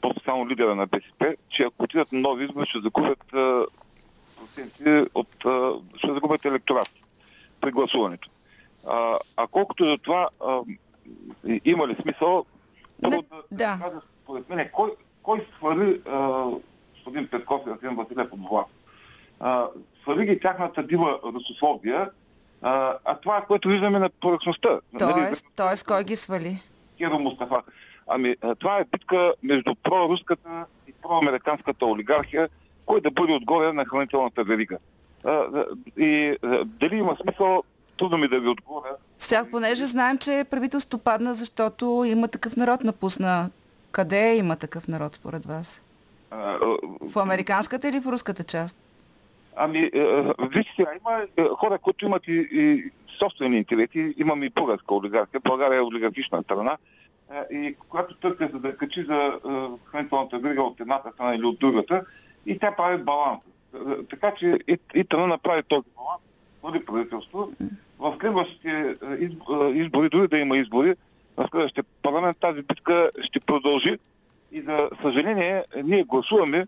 по-специално 0.00 0.48
лидера 0.48 0.74
на 0.74 0.86
БСП, 0.86 1.36
че 1.48 1.62
ако 1.62 1.84
отидат 1.84 2.12
на 2.12 2.20
нови 2.20 2.44
избори, 2.44 2.66
ще 2.66 2.80
загубят 2.80 3.24
проценти 4.36 5.10
от... 5.14 5.28
ще 5.96 6.12
загубят 6.12 6.44
електорат 6.44 6.90
при 7.60 7.70
гласуването. 7.70 8.28
А, 8.88 9.18
а 9.36 9.46
колкото 9.46 9.84
за 9.84 9.98
това, 9.98 10.28
а, 10.46 10.60
има 11.64 11.88
ли 11.88 11.96
смисъл, 12.02 12.44
първо 13.02 13.22
да, 13.22 13.42
да. 13.50 13.78
кажа, 13.82 14.00
според 14.22 14.48
мен, 14.48 14.68
кой, 14.72 14.90
кой 15.22 15.46
свали 15.56 16.00
господин 16.94 17.28
Петков 17.28 17.62
и 17.66 17.70
Асен 17.70 17.96
Василев 17.96 18.32
от 18.32 18.48
власт? 18.48 18.75
Свали 20.02 20.26
ги 20.26 20.40
тяхната 20.40 20.82
дива 20.82 21.18
русофобия, 21.24 22.10
а, 22.62 22.94
а 23.04 23.14
това 23.14 23.36
е 23.36 23.46
което 23.46 23.68
виждаме 23.68 23.98
на 23.98 24.08
повърхността. 24.08 24.80
Нали, 24.92 25.12
Тоест, 25.12 25.46
тоест 25.56 25.86
кой 25.86 26.04
ги 26.04 26.16
свали? 26.16 26.62
Киро 26.96 27.18
Мустафа. 27.18 27.62
Ами, 28.08 28.36
това 28.58 28.78
е 28.78 28.84
битка 28.84 29.34
между 29.42 29.74
проруската 29.74 30.64
и 30.88 30.92
проамериканската 30.92 31.86
олигархия, 31.86 32.48
кой 32.86 33.00
да 33.00 33.10
бъде 33.10 33.32
отгоре 33.32 33.72
на 33.72 33.84
хранителната 33.84 34.44
верига. 34.44 34.78
И 35.96 36.36
дали 36.64 36.96
има 36.96 37.16
смисъл, 37.22 37.62
трудно 37.98 38.18
ми 38.18 38.28
да 38.28 38.40
ви 38.40 38.48
отговоря. 38.48 38.96
Сега, 39.18 39.44
понеже 39.50 39.86
знаем, 39.86 40.18
че 40.18 40.44
правителството 40.50 40.98
падна, 40.98 41.34
защото 41.34 42.04
има 42.06 42.28
такъв 42.28 42.56
народ 42.56 42.84
напусна. 42.84 43.50
Къде 43.90 44.36
има 44.36 44.56
такъв 44.56 44.88
народ 44.88 45.14
според 45.14 45.46
вас? 45.46 45.82
А, 46.30 46.58
В 47.00 47.16
американската 47.16 47.88
или 47.88 48.00
в 48.00 48.06
руската 48.06 48.44
част? 48.44 48.76
Ами, 49.56 49.78
е, 49.78 49.90
е, 49.94 50.22
вижте 50.48 50.72
сега, 50.76 50.90
има 51.00 51.26
е, 51.36 51.48
хора, 51.48 51.78
които 51.78 52.04
имат 52.04 52.28
и, 52.28 52.48
и 52.52 52.90
собствени 53.18 53.56
интереси. 53.56 54.14
Имаме 54.18 54.46
и 54.46 54.50
българска 54.50 54.94
олигархия. 54.94 55.40
България 55.40 55.78
е 55.78 55.82
олигархична 55.82 56.42
страна. 56.42 56.76
И 57.50 57.76
когато 57.88 58.16
търка 58.16 58.48
за 58.52 58.58
да 58.58 58.76
качи 58.76 59.04
за 59.08 59.40
хранителната 59.84 60.38
верига 60.38 60.62
от 60.62 60.80
едната 60.80 61.10
страна 61.12 61.34
или 61.34 61.44
от 61.44 61.58
другата, 61.58 62.04
и 62.46 62.58
тя 62.58 62.76
прави 62.76 63.02
баланс. 63.02 63.44
Така 64.10 64.34
че 64.34 64.58
и, 64.68 64.78
и 64.94 65.04
тъна 65.04 65.26
направи 65.26 65.62
този 65.62 65.88
баланс, 65.96 66.22
води 66.62 66.84
правителство. 66.84 67.52
В 67.98 68.16
следващите 68.20 68.68
изб- 69.04 69.72
избори, 69.72 70.08
дори 70.08 70.28
да 70.28 70.38
има 70.38 70.56
избори, 70.56 70.94
в 71.36 71.48
следващия 71.50 71.84
парламент 72.02 72.38
тази 72.40 72.62
битка 72.62 73.10
ще 73.22 73.40
продължи. 73.40 73.98
И 74.52 74.62
за 74.62 74.90
съжаление, 75.02 75.64
ние 75.84 76.02
гласуваме, 76.02 76.66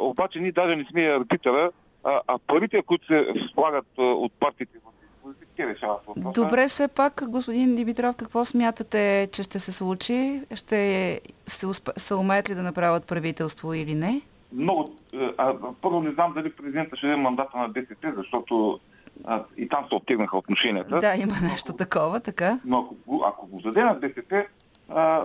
обаче 0.00 0.40
ние 0.40 0.52
даже 0.52 0.76
не 0.76 0.84
сме 0.84 1.02
арбитъра, 1.02 1.70
а, 2.04 2.20
а 2.28 2.38
парите, 2.38 2.82
които 2.82 3.06
се 3.06 3.26
слагат 3.54 3.86
а, 3.98 4.02
от 4.02 4.32
партиите 4.32 4.78
в 4.78 4.90
изборите, 5.16 5.46
те 5.56 5.66
решават 5.66 6.00
въпроса. 6.06 6.32
Добре, 6.34 6.68
все 6.68 6.88
пак, 6.88 7.22
господин 7.28 7.76
Димитров, 7.76 8.16
какво 8.16 8.44
смятате, 8.44 9.28
че 9.32 9.42
ще 9.42 9.58
се 9.58 9.72
случи? 9.72 10.42
Ще 10.54 11.20
се, 11.46 11.66
успе, 11.66 11.90
се 11.96 12.14
умеят 12.14 12.48
ли 12.48 12.54
да 12.54 12.62
направят 12.62 13.04
правителство 13.04 13.74
или 13.74 13.94
не? 13.94 14.20
Много, 14.52 14.88
а, 15.14 15.32
а, 15.38 15.54
първо 15.82 16.00
не 16.00 16.10
знам 16.10 16.32
дали 16.32 16.52
президента 16.52 16.96
ще 16.96 17.06
даде 17.06 17.16
мандата 17.18 17.58
на 17.58 17.68
БСП, 17.68 18.12
защото 18.16 18.80
а, 19.24 19.42
и 19.56 19.68
там 19.68 19.84
се 19.88 19.94
оттегнаха 19.94 20.38
отношенията. 20.38 21.00
Да, 21.00 21.14
има 21.14 21.34
нещо 21.42 21.72
такова, 21.72 22.20
така. 22.20 22.58
Но 22.64 22.78
ако, 22.78 22.94
го- 23.06 23.24
ако 23.26 23.46
го 23.46 23.60
даде 23.60 23.84
на 23.84 23.94
БСП, 23.94 24.44
а, 24.88 25.24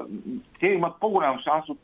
те 0.59 0.67
имат 0.67 0.93
по-голям 0.99 1.39
шанс 1.39 1.69
от 1.69 1.79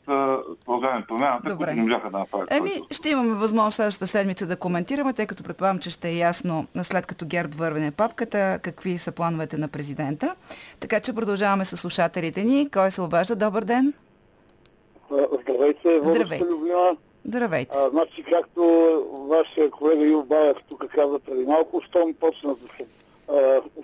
продължаване 0.66 1.04
промяната, 1.08 1.48
Добре. 1.48 1.66
които 1.66 1.76
не 1.76 1.82
можаха 1.82 2.10
да 2.10 2.18
направят. 2.18 2.52
Еми, 2.52 2.82
ще 2.90 3.08
имаме 3.08 3.34
възможност 3.34 3.76
следващата 3.76 4.06
седмица 4.06 4.46
да 4.46 4.56
коментираме, 4.56 5.12
тъй 5.12 5.26
като 5.26 5.44
предполагам, 5.44 5.78
че 5.78 5.90
ще 5.90 6.08
е 6.08 6.16
ясно, 6.16 6.66
след 6.82 7.06
като 7.06 7.26
ГЕРБ 7.26 7.56
вървне 7.56 7.90
папката, 7.90 8.58
какви 8.62 8.98
са 8.98 9.12
плановете 9.12 9.58
на 9.58 9.68
президента. 9.68 10.34
Така 10.80 11.00
че 11.00 11.12
продължаваме 11.12 11.64
с 11.64 11.76
слушателите 11.76 12.44
ни. 12.44 12.70
Кой 12.70 12.90
се 12.90 13.02
обажда? 13.02 13.36
Добър 13.36 13.64
ден! 13.64 13.92
Здравейте, 15.10 16.00
Здравейте. 16.04 16.44
Здравейте! 17.24 17.76
А, 17.76 17.90
значи, 17.90 18.22
както 18.22 18.60
вашия 19.30 19.70
колега 19.70 20.06
Ил 20.06 20.22
Баев 20.22 20.56
тук 20.70 20.84
каза 20.94 21.18
преди 21.18 21.44
малко, 21.44 21.82
щом 21.88 22.14
почна 22.14 22.54
да 22.54 22.60
се... 22.76 22.86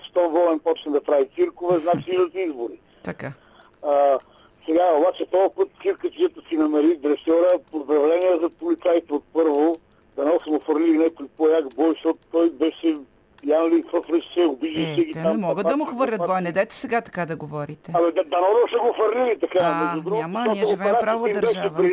Щом 0.03 0.33
Волен 0.33 0.59
почне 0.59 0.93
да 0.93 1.03
прави 1.03 1.29
циркове, 1.35 1.79
значи 1.79 2.11
идват 2.11 2.35
избори. 2.35 2.79
Така. 3.03 3.33
А, 3.83 4.19
сега, 4.67 4.83
обаче, 4.99 5.27
този 5.27 5.55
път 5.57 5.69
циркачията 5.83 6.41
си 6.49 6.57
намери 6.57 6.97
дресьора. 6.97 7.59
Поздравления 7.73 8.37
за 8.37 8.51
полицайите 8.51 9.15
от 9.15 9.25
първо. 9.33 9.75
Да 10.17 10.25
не 10.25 10.39
съм 10.45 10.55
офърлили 10.55 10.99
някой 10.99 11.27
по-як 11.37 11.75
бой, 11.75 11.89
защото 11.91 12.19
той 12.33 12.51
беше 12.51 12.97
пиян 13.43 13.69
ли, 13.69 13.83
какво 13.83 14.03
се 14.35 14.45
обижи 14.47 14.85
се 14.85 14.91
Е, 14.91 14.95
ги 14.95 15.13
те 15.13 15.23
там. 15.23 15.37
не 15.37 15.47
могат 15.47 15.67
да 15.67 15.77
му 15.77 15.85
хвърлят 15.85 16.27
бой. 16.27 16.41
Не 16.41 16.53
дайте 16.53 16.75
сега 16.75 17.01
така 17.01 17.27
да 17.27 17.37
говорите. 17.37 17.93
Абе, 17.95 18.13
да, 18.13 18.25
да 18.25 18.37
са 18.73 18.79
го 18.79 18.95
фърлили 18.97 19.39
така. 19.39 19.59
А, 19.63 19.95
между 19.95 20.11
няма, 20.11 20.45
ние 20.53 20.67
живеем 20.67 20.95
право 21.01 21.25
държава. 21.29 21.91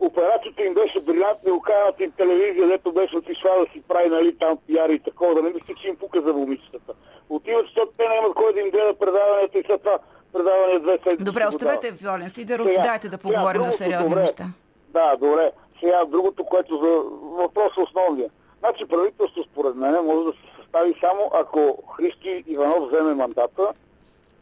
Операцията 0.00 0.64
им 0.64 0.74
беше 0.74 1.00
брилянтна 1.00 1.48
и 1.48 1.52
оканата 1.52 2.04
им 2.04 2.10
телевизия, 2.10 2.66
дето 2.68 2.92
беше 2.92 3.16
отишла 3.16 3.50
да 3.50 3.72
си 3.72 3.82
прави, 3.88 4.08
нали, 4.08 4.36
там 4.38 4.58
пиар 4.66 4.88
и 4.88 4.98
такова, 4.98 5.34
да 5.34 5.42
не 5.42 5.50
мисли, 5.50 5.74
че 5.82 5.88
им 5.88 5.96
пука 5.96 6.22
за 6.22 6.32
момичетата. 6.32 6.92
Отиват, 7.28 7.66
защото 7.66 7.92
те 7.98 8.08
нямат 8.08 8.34
кой 8.34 8.52
да 8.52 8.60
им 8.60 8.70
гледа 8.70 8.94
предаването 8.94 9.58
и 9.58 9.64
след 9.66 9.82
това 9.82 9.98
предаване 10.32 10.78
две 10.78 10.98
седмици. 10.98 11.24
Добре, 11.24 11.46
оставете. 11.46 11.90
Волен 11.92 12.30
Сидеров. 12.30 12.66
Сега- 12.68 12.82
Дайте 12.82 13.08
да 13.08 13.18
поговорим 13.18 13.46
за 13.54 13.64
другото, 13.64 13.76
сериозни 13.78 14.08
добре. 14.08 14.20
неща. 14.22 14.44
Да, 14.88 15.16
добре. 15.16 15.52
Сега 15.80 16.04
другото, 16.04 16.44
което 16.44 16.76
за 16.76 17.02
въпрос 17.36 17.72
основния. 17.78 18.30
Значи 18.58 18.84
правителство 18.86 19.42
според 19.42 19.74
мен 19.74 20.04
може 20.04 20.24
да 20.24 20.32
се 20.32 20.62
състави 20.62 20.94
само 21.00 21.30
ако 21.34 21.60
Христи 21.88 22.44
Иванов 22.46 22.88
вземе 22.88 23.14
мандата 23.14 23.72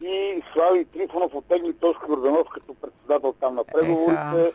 и 0.01 0.43
Слави 0.53 0.85
Трифонов 0.85 1.35
оттегли 1.35 1.73
Тошко 1.73 2.05
Йорданов 2.11 2.47
като 2.53 2.73
председател 2.73 3.33
там 3.39 3.55
на 3.55 3.63
преговорите. 3.63 4.21
А, 4.21 4.51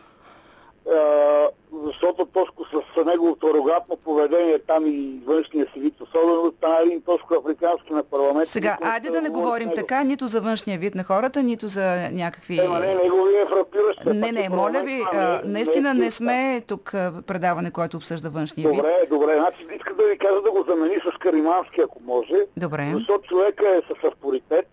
защото 1.85 2.25
Тошко 2.25 2.63
с 2.65 3.05
неговото 3.05 3.47
арогантно 3.47 3.97
поведение 3.97 4.59
там 4.59 4.87
и 4.87 5.19
външния 5.25 5.65
си 5.73 5.79
вид, 5.79 6.01
особено 6.01 6.53
стана 6.57 6.77
един 6.85 7.01
Тошко 7.01 7.33
африкански 7.33 7.93
на 7.93 8.03
парламент. 8.03 8.47
Сега, 8.47 8.77
айде 8.81 9.09
да 9.09 9.21
не 9.21 9.29
говорим 9.29 9.71
така, 9.75 10.03
нито 10.03 10.27
за 10.27 10.41
външния 10.41 10.79
вид 10.79 10.95
на 10.95 11.03
хората, 11.03 11.43
нито 11.43 11.67
за 11.67 12.09
някакви... 12.11 12.59
Ема 12.59 12.79
не, 12.79 12.95
неговия 12.95 13.41
е 13.41 13.45
фрапиращ. 13.45 14.05
Не, 14.05 14.31
не, 14.31 14.45
е 14.45 14.49
моля 14.49 14.81
ви, 14.85 15.01
а, 15.13 15.35
е- 15.35 15.39
наистина 15.45 15.89
е 15.89 15.93
не 15.93 16.05
чиста. 16.05 16.17
сме 16.17 16.61
тук 16.67 16.91
предаване, 17.27 17.71
което 17.71 17.97
обсъжда 17.97 18.29
външния 18.29 18.69
вид. 18.69 18.77
Добре, 18.77 18.93
добре. 19.09 19.33
Значи 19.35 19.67
иска 19.77 19.93
да 19.93 20.03
ви 20.03 20.17
кажа 20.17 20.41
да 20.41 20.51
го 20.51 20.65
замени 20.69 20.95
с 20.95 21.17
Каримански, 21.19 21.81
ако 21.81 21.99
може. 22.03 22.35
Добре. 22.57 22.91
Защото 22.93 23.27
човека 23.27 23.65
е 23.69 23.81
с 23.81 24.07
авторитет. 24.07 24.67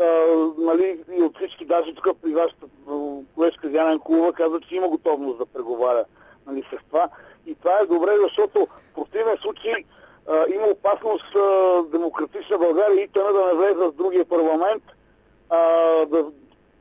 А, 0.00 0.04
нали, 0.58 1.00
и 1.12 1.22
от 1.22 1.36
всички, 1.36 1.64
даже 1.64 1.94
тук 1.94 2.08
при 2.22 2.34
вашата 2.34 2.66
колежка 3.34 3.68
Диана 3.68 3.98
Кулова 3.98 4.32
каза, 4.32 4.60
че 4.60 4.74
има 4.74 4.88
готовност 4.88 5.38
да 5.38 5.46
преговаря 5.46 6.04
нали, 6.46 6.62
с 6.62 6.88
това. 6.88 7.08
И 7.46 7.54
това 7.54 7.78
е 7.78 7.86
добре, 7.86 8.10
защото 8.22 8.66
в 8.66 8.94
противен 8.94 9.36
случай 9.42 9.74
а, 10.30 10.44
има 10.54 10.66
опасност 10.66 11.34
а, 11.36 11.82
демократична 11.92 12.58
България 12.58 13.02
и 13.02 13.08
тъна 13.08 13.32
да 13.32 13.46
не 13.46 13.54
влезе 13.54 13.74
в 13.74 13.92
другия 13.92 14.24
парламент 14.24 14.82
а, 15.50 15.58
да 16.06 16.24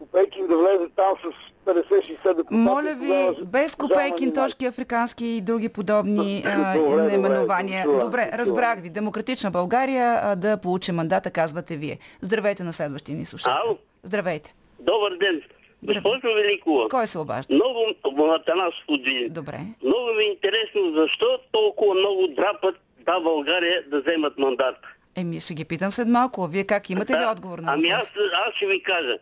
Копейкин 0.04 0.48
да 0.48 0.58
влезе 0.58 0.88
там 0.96 1.14
с 1.16 1.54
50-60 1.66 2.24
депутати. 2.26 2.56
Моля 2.56 2.94
ви, 2.94 3.08
тогава 3.08 3.36
без 3.46 3.76
Копейкин, 3.76 4.34
точки 4.34 4.66
африкански 4.66 5.26
и 5.26 5.42
други 5.42 5.70
подобни 5.70 6.44
Добре, 6.46 6.80
добре, 6.80 7.04
наименования. 7.04 7.86
Добре, 7.86 8.24
чувам. 8.24 8.40
разбрах 8.40 8.80
ви. 8.80 8.90
Демократична 8.90 9.52
България 9.52 10.36
да 10.36 10.58
получи 10.58 10.92
мандата, 10.92 11.32
казвате 11.32 11.78
вие. 11.78 12.00
Здравейте 12.22 12.64
на 12.64 12.74
следващия 12.74 13.16
ни 13.16 13.26
слушател. 13.26 13.54
Ало. 13.66 13.78
Здравейте. 14.04 14.54
Добър 14.80 15.18
ден. 15.18 15.42
Госпожо 15.84 16.36
Великова, 16.36 16.90
Кой 16.90 17.08
се 17.08 17.20
обажда? 17.20 17.56
много 17.56 18.34
Атанас 18.34 18.74
Подвин. 18.88 19.30
Добре. 19.30 19.60
Много 19.84 20.08
ми 20.18 20.24
е 20.24 20.28
интересно 20.28 20.94
защо 20.96 21.26
толкова 21.52 21.94
много 21.94 22.28
драпат 22.28 22.76
да 23.00 23.20
България 23.20 23.84
да 23.90 24.02
вземат 24.02 24.38
мандат. 24.38 24.76
Еми, 25.16 25.40
ще 25.40 25.54
ги 25.54 25.66
питам 25.66 25.92
след 25.92 26.08
малко. 26.08 26.48
Вие 26.48 26.64
как 26.64 26.90
имате 26.90 27.14
ли 27.14 27.26
отговор 27.26 27.60
на 27.60 27.74
Ами 27.74 27.90
въпроса? 27.90 28.12
аз, 28.16 28.48
аз 28.48 28.54
ще 28.56 28.66
ви 28.68 28.84
кажа. 28.84 29.18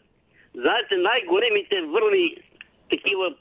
Знаете, 0.55 0.97
най-големите 0.97 1.81
върни 1.81 2.35
такива, 2.89 3.33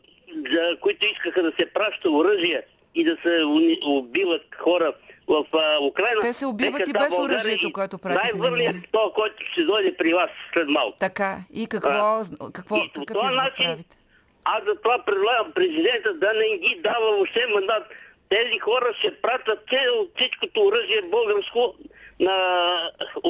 за 0.50 0.76
които 0.80 1.06
искаха 1.06 1.42
да 1.42 1.52
се 1.60 1.66
праща 1.66 2.10
оръжие 2.10 2.62
и 2.94 3.04
да 3.04 3.16
се 3.22 3.42
убиват 3.86 4.42
хора 4.58 4.92
в 5.28 5.44
а, 5.54 5.84
Украина. 5.84 6.20
Те 6.20 6.32
се 6.32 6.46
убиват 6.46 6.88
и 6.88 6.92
без 6.92 7.18
оръжието, 7.18 7.72
което 7.72 7.98
пратихме 7.98 8.22
Най-върният 8.22 8.76
то, 8.92 9.12
който 9.14 9.44
ще 9.52 9.64
дойде 9.64 9.96
при 9.96 10.14
вас 10.14 10.30
след 10.52 10.68
малко. 10.68 10.96
Така. 10.98 11.38
И 11.54 11.66
какво, 11.66 11.90
А, 11.90 12.24
какво 12.52 12.76
и 12.76 12.90
какъв 12.94 13.16
извод 13.16 13.34
начин 13.34 13.66
правите? 13.66 13.96
аз 14.44 14.64
за 14.66 14.74
това 14.82 14.98
предлагам 15.06 15.52
президента 15.52 16.14
да 16.14 16.32
не 16.32 16.58
ги 16.58 16.80
дава 16.84 17.12
въобще 17.12 17.46
мандат. 17.54 17.82
Тези 18.28 18.58
хора 18.58 18.94
ще 18.98 19.20
пратят 19.20 19.58
цел, 19.70 20.06
всичкото 20.16 20.60
оръжие 20.60 21.02
българско 21.02 21.74
на 22.20 22.36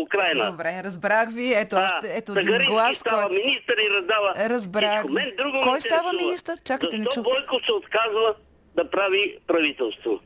Украина. 0.03 0.51
Добре, 0.51 0.81
разбрах 0.85 1.33
ви. 1.33 1.55
Ето, 1.55 1.77
още, 1.77 2.13
ето 2.17 2.33
един 2.39 2.67
глас, 2.67 2.97
става 2.97 3.23
който... 3.23 3.45
министър 3.45 3.77
и 3.79 3.95
раздава 3.95 4.35
Разбрах 4.37 5.01
всичко. 5.01 5.13
Мен 5.13 5.33
друго 5.39 5.61
Кой 5.63 5.81
става 5.81 6.13
министър? 6.13 6.59
Чакайте, 6.65 6.99
не 6.99 7.05
Защо 7.05 7.21
чух. 7.23 7.25
Бойко 7.25 7.65
се 7.65 7.73
отказва 7.73 8.35
да 8.77 8.91
прави 8.91 9.39
правителство? 9.47 10.21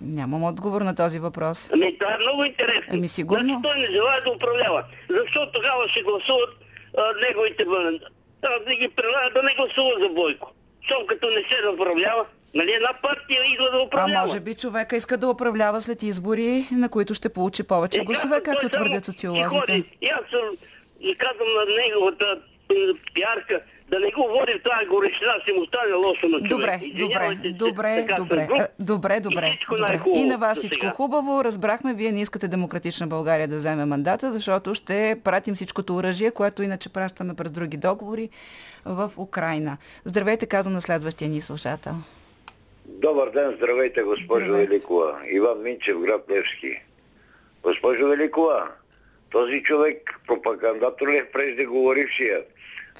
Нямам 0.00 0.44
отговор 0.44 0.80
на 0.80 0.94
този 0.94 1.18
въпрос. 1.18 1.70
Ами 1.72 1.98
това 1.98 2.14
е 2.14 2.18
много 2.18 2.44
интересно. 2.44 2.92
Ами, 2.92 3.08
сигурно. 3.08 3.44
Значи 3.48 3.62
той 3.62 3.78
не 3.78 3.86
желая 3.86 4.22
да 4.24 4.30
управлява. 4.30 4.84
Защо 5.10 5.52
тогава 5.52 5.88
ще 5.88 6.02
гласуват 6.02 6.50
а, 6.98 7.02
неговите 7.26 7.64
бъден? 7.64 8.00
Да 8.42 8.74
ги 8.74 8.88
предлагат 8.88 9.34
да 9.34 9.42
не 9.42 9.54
гласуват 9.54 10.02
за 10.02 10.08
Бойко. 10.08 10.52
Щом 10.80 11.06
като 11.06 11.26
не 11.28 11.34
се 11.34 11.68
управлява, 11.74 12.24
нали 12.54 12.72
една 12.72 12.92
партия 13.02 13.40
идва 13.54 13.70
да 13.70 13.76
А 13.78 13.82
управлява. 13.82 14.20
може 14.26 14.40
би 14.40 14.54
човека 14.54 14.96
иска 14.96 15.16
да 15.16 15.28
управлява 15.28 15.80
след 15.80 16.02
избори, 16.02 16.68
на 16.72 16.88
които 16.88 17.14
ще 17.14 17.28
получи 17.28 17.62
повече 17.62 18.00
Е, 18.00 18.04
гласове, 18.04 18.42
както 18.42 18.68
твърдят 18.68 19.04
си 19.04 19.10
социолозите. 19.10 19.84
И 20.02 20.08
аз 20.08 20.20
съм 20.30 20.56
и 21.00 21.14
казвам 21.14 21.48
на 21.54 21.64
неговата 21.82 22.40
пиарка 23.14 23.60
да 23.90 24.00
не 24.00 24.10
го 24.10 24.28
води 24.28 24.52
в 24.52 24.62
тази 24.62 24.86
горещина, 24.86 25.32
ще 25.42 25.52
му 25.52 25.64
стане 25.66 25.92
лошо 25.92 26.28
на 26.28 26.48
човек. 26.48 26.80
Добре, 26.80 26.80
добре, 26.94 27.52
добре, 27.52 28.06
добре, 28.16 28.48
а, 28.58 28.68
добре, 28.78 29.20
добре. 29.20 29.58
И 30.14 30.24
на 30.24 30.38
вас 30.38 30.58
всичко 30.58 30.86
хубаво. 30.86 31.44
Разбрахме, 31.44 31.94
вие 31.94 32.12
не 32.12 32.20
искате 32.20 32.48
демократична 32.48 33.06
България 33.06 33.48
да 33.48 33.56
вземе 33.56 33.84
мандата, 33.84 34.32
защото 34.32 34.74
ще 34.74 35.20
пратим 35.24 35.54
всичкото 35.54 35.96
оръжие, 35.96 36.30
което 36.30 36.62
иначе 36.62 36.88
пращаме 36.88 37.34
през 37.34 37.50
други 37.50 37.76
договори 37.76 38.28
в 38.84 39.12
Украина. 39.16 39.76
Здравейте, 40.04 40.46
казвам 40.46 40.74
на 40.74 40.80
следващия 40.80 41.28
ни 41.30 41.40
слушател. 41.40 41.94
Добър 42.90 43.30
ден, 43.30 43.54
здравейте, 43.56 44.02
госпожо 44.02 44.44
Здравейте. 44.44 44.70
Великова. 44.70 45.20
Иван 45.26 45.62
Минчев, 45.62 45.98
град 45.98 46.24
Левски. 46.30 46.82
Госпожо 47.62 48.06
Великова, 48.08 48.72
този 49.30 49.62
човек, 49.62 50.20
пропагандатор 50.26 51.08
ли 51.08 51.16
е 51.16 51.30
преждеговорившия? 51.30 52.44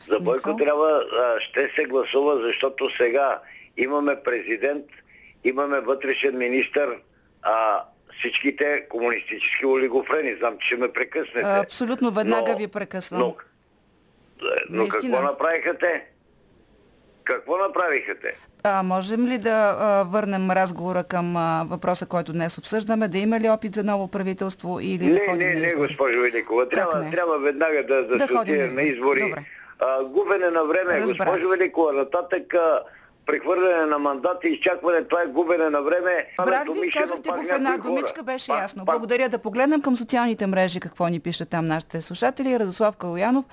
За 0.00 0.20
Бойко 0.20 0.56
трябва, 0.56 1.04
а, 1.12 1.40
ще 1.40 1.68
се 1.68 1.84
гласува, 1.84 2.42
защото 2.42 2.90
сега 2.90 3.40
имаме 3.76 4.16
президент, 4.24 4.86
имаме 5.44 5.80
вътрешен 5.80 6.38
министр, 6.38 6.98
а 7.42 7.84
всичките 8.18 8.86
комунистически 8.88 9.66
олигофрени. 9.66 10.34
Знам, 10.34 10.58
че 10.58 10.66
ще 10.66 10.76
ме 10.76 10.92
прекъснете. 10.92 11.42
Абсолютно 11.44 12.10
веднага 12.10 12.52
Но- 12.52 12.58
ви 12.58 12.68
прекъсвам. 12.68 13.20
Но, 13.20 13.36
но 14.70 14.76
Наистина. 14.82 15.16
какво 15.16 15.32
направиха 15.32 15.78
те? 15.78 16.06
Какво 17.24 17.56
направиха 17.56 18.14
те? 18.14 18.36
А, 18.64 18.82
можем 18.82 19.26
ли 19.26 19.38
да 19.38 19.50
а, 19.80 20.02
върнем 20.04 20.50
разговора 20.50 21.04
към 21.04 21.36
а, 21.36 21.64
въпроса, 21.64 22.06
който 22.06 22.32
днес 22.32 22.58
обсъждаме? 22.58 23.08
Да 23.08 23.18
има 23.18 23.40
ли 23.40 23.48
опит 23.48 23.74
за 23.74 23.84
ново 23.84 24.08
правителство 24.08 24.80
или 24.80 24.98
да 25.04 25.12
Не, 25.12 25.20
ходим 25.20 25.38
не, 25.40 25.54
не, 25.54 25.60
избори? 25.60 25.76
госпожо 25.78 26.20
Великова. 26.20 26.68
Трябва, 26.68 26.98
не? 26.98 27.10
трябва 27.10 27.38
веднага 27.38 27.84
да, 27.84 28.02
да, 28.02 28.18
Да 28.18 28.26
се 28.26 28.34
отидем 28.34 28.74
на 28.74 28.82
избори. 28.82 29.20
Добре. 29.22 29.44
А, 29.78 30.04
губене 30.04 30.48
на 30.48 30.64
време, 30.64 30.90
Разбрах. 30.92 31.06
госпожо 31.28 31.48
Великова. 31.48 31.92
Нататък 31.92 32.54
а, 32.54 32.80
прехвърляне 33.26 33.86
на 33.86 33.98
мандати, 33.98 34.48
изчакване, 34.48 35.04
това 35.04 35.22
е 35.22 35.26
губене 35.26 35.70
на 35.70 35.82
време. 35.82 36.26
Ами, 36.38 36.80
ви, 36.80 36.90
казахте 36.92 37.28
го 37.30 37.36
в 37.38 37.50
една 37.50 37.76
думичка, 37.78 38.22
беше 38.22 38.46
Пак- 38.46 38.60
ясно. 38.60 38.84
пак- 38.84 38.94
Благодаря 38.94 39.28
да 39.28 39.38
погледнем 39.38 39.82
към 39.82 39.96
социалните 39.96 40.46
мрежи, 40.46 40.80
какво 40.80 41.08
ни 41.08 41.20
пишат 41.20 41.48
там 41.48 41.66
нашите 41.66 42.00
слушатели. 42.00 42.58
Радослав 42.58 42.96
Калоянов, 42.96 43.44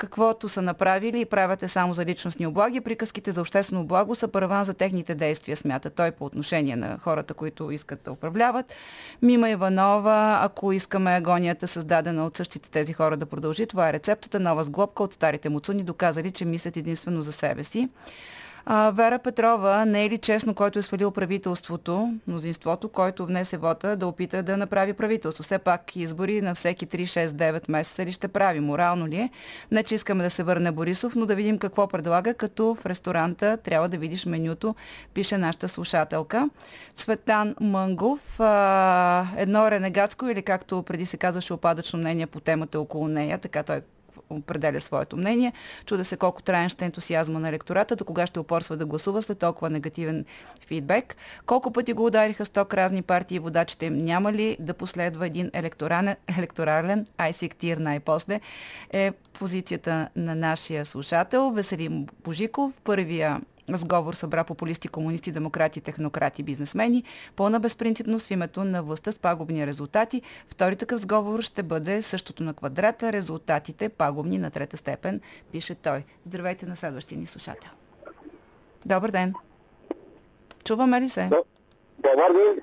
каквото 0.00 0.48
са 0.48 0.62
направили 0.62 1.20
и 1.20 1.24
правят 1.24 1.62
е 1.62 1.68
само 1.68 1.92
за 1.92 2.04
личностни 2.04 2.46
облаги. 2.46 2.80
Приказките 2.80 3.30
за 3.30 3.40
обществено 3.40 3.84
благо 3.84 4.14
са 4.14 4.28
първан 4.28 4.64
за 4.64 4.74
техните 4.74 5.14
действия, 5.14 5.56
смята 5.56 5.90
той 5.90 6.10
по 6.10 6.24
отношение 6.24 6.76
на 6.76 6.98
хората, 6.98 7.34
които 7.34 7.70
искат 7.70 8.02
да 8.02 8.12
управляват. 8.12 8.66
Мима 9.22 9.50
Иванова, 9.50 10.38
ако 10.42 10.72
искаме 10.72 11.10
агонията 11.10 11.66
създадена 11.66 12.26
от 12.26 12.36
същите 12.36 12.70
тези 12.70 12.92
хора 12.92 13.16
да 13.16 13.26
продължи, 13.26 13.66
това 13.66 13.88
е 13.88 13.92
рецептата, 13.92 14.40
нова 14.40 14.64
сглобка 14.64 15.02
от 15.02 15.12
старите 15.12 15.48
муцуни, 15.48 15.82
доказали, 15.82 16.30
че 16.30 16.44
мислят 16.44 16.76
единствено 16.76 17.22
за 17.22 17.32
себе 17.32 17.64
си. 17.64 17.88
А, 18.66 18.90
Вера 18.90 19.18
Петрова, 19.18 19.84
не 19.84 20.04
е 20.04 20.10
ли 20.10 20.18
честно, 20.18 20.54
който 20.54 20.78
е 20.78 20.82
свалил 20.82 21.10
правителството, 21.10 22.14
мнозинството, 22.26 22.88
който 22.88 23.26
внесе 23.26 23.56
вота 23.56 23.96
да 23.96 24.06
опита 24.06 24.42
да 24.42 24.56
направи 24.56 24.92
правителство? 24.92 25.42
Все 25.42 25.58
пак 25.58 25.96
избори 25.96 26.40
на 26.40 26.54
всеки 26.54 26.86
3, 26.86 27.02
6, 27.02 27.26
9 27.26 27.70
месеца 27.70 28.06
ли 28.06 28.12
ще 28.12 28.28
прави? 28.28 28.60
Морално 28.60 29.08
ли 29.08 29.16
е? 29.16 29.30
Не, 29.70 29.82
че 29.82 29.94
искаме 29.94 30.22
да 30.22 30.30
се 30.30 30.42
върне 30.42 30.72
Борисов, 30.72 31.14
но 31.16 31.26
да 31.26 31.34
видим 31.34 31.58
какво 31.58 31.86
предлага, 31.86 32.34
като 32.34 32.76
в 32.80 32.86
ресторанта 32.86 33.56
трябва 33.56 33.88
да 33.88 33.98
видиш 33.98 34.26
менюто, 34.26 34.74
пише 35.14 35.38
нашата 35.38 35.68
слушателка. 35.68 36.50
Цветан 36.94 37.54
Мънгов, 37.60 38.40
а, 38.40 39.26
едно 39.36 39.70
ренегатско 39.70 40.28
или 40.28 40.42
както 40.42 40.82
преди 40.82 41.06
се 41.06 41.16
казваше 41.16 41.52
опадъчно 41.52 41.98
мнение 41.98 42.26
по 42.26 42.40
темата 42.40 42.80
около 42.80 43.08
нея, 43.08 43.38
така 43.38 43.62
той 43.62 43.80
определя 44.30 44.80
своето 44.80 45.16
мнение. 45.16 45.52
Чуда 45.86 46.04
се 46.04 46.16
колко 46.16 46.42
траен 46.42 46.68
ще 46.68 46.84
е 46.84 46.86
ентусиазма 46.86 47.40
на 47.40 47.48
електората, 47.48 47.96
до 47.96 48.04
кога 48.04 48.26
ще 48.26 48.40
упорства 48.40 48.76
да 48.76 48.86
гласува 48.86 49.22
след 49.22 49.38
толкова 49.38 49.70
негативен 49.70 50.24
фидбек. 50.66 51.16
Колко 51.46 51.72
пъти 51.72 51.92
го 51.92 52.06
удариха 52.06 52.46
сток 52.46 52.74
разни 52.74 53.02
партии 53.02 53.36
и 53.36 53.38
водачите. 53.38 53.90
Няма 53.90 54.32
ли 54.32 54.56
да 54.60 54.74
последва 54.74 55.26
един 55.26 55.50
електорален, 55.52 56.16
електорален 56.38 57.06
айсектир 57.18 57.76
най-после 57.76 58.40
е 58.92 59.12
позицията 59.32 60.08
на 60.16 60.34
нашия 60.34 60.84
слушател 60.84 61.50
Веселин 61.50 62.06
Божиков. 62.24 62.72
Първия 62.84 63.40
Сговор 63.68 64.14
събра 64.14 64.44
популисти, 64.44 64.88
комунисти, 64.88 65.32
демократи, 65.32 65.80
технократи, 65.80 66.42
бизнесмени. 66.42 67.04
Пълна 67.36 67.60
безпринципност 67.60 68.26
в 68.26 68.30
името 68.30 68.64
на 68.64 68.82
властта 68.82 69.12
с 69.12 69.18
пагубни 69.18 69.66
резултати. 69.66 70.22
Втори 70.48 70.76
такъв 70.76 71.00
сговор 71.00 71.40
ще 71.42 71.62
бъде 71.62 72.02
същото 72.02 72.42
на 72.42 72.54
квадрата. 72.54 73.12
Резултатите 73.12 73.88
пагубни 73.88 74.38
на 74.38 74.50
трета 74.50 74.76
степен, 74.76 75.20
пише 75.52 75.74
той. 75.74 76.04
Здравейте 76.26 76.66
на 76.66 76.76
следващия 76.76 77.18
ни 77.18 77.26
слушател. 77.26 77.70
Добър 78.86 79.10
ден. 79.10 79.34
Чуваме 80.64 81.00
ли 81.00 81.08
се? 81.08 81.30
Добър 81.96 82.32
ден. 82.32 82.62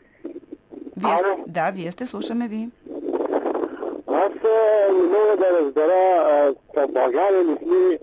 Вие, 0.98 1.18
сте- 1.18 1.44
да, 1.48 1.72
вие 1.72 1.92
сте, 1.92 2.06
слушаме 2.06 2.48
ви. 2.48 2.70
Аз 4.08 4.30
не 4.34 5.04
мога 5.04 5.38
да 5.38 5.60
разбера 5.62 6.54
в 6.76 6.88
България 6.94 7.44
ли 7.44 7.58
сме 7.64 8.00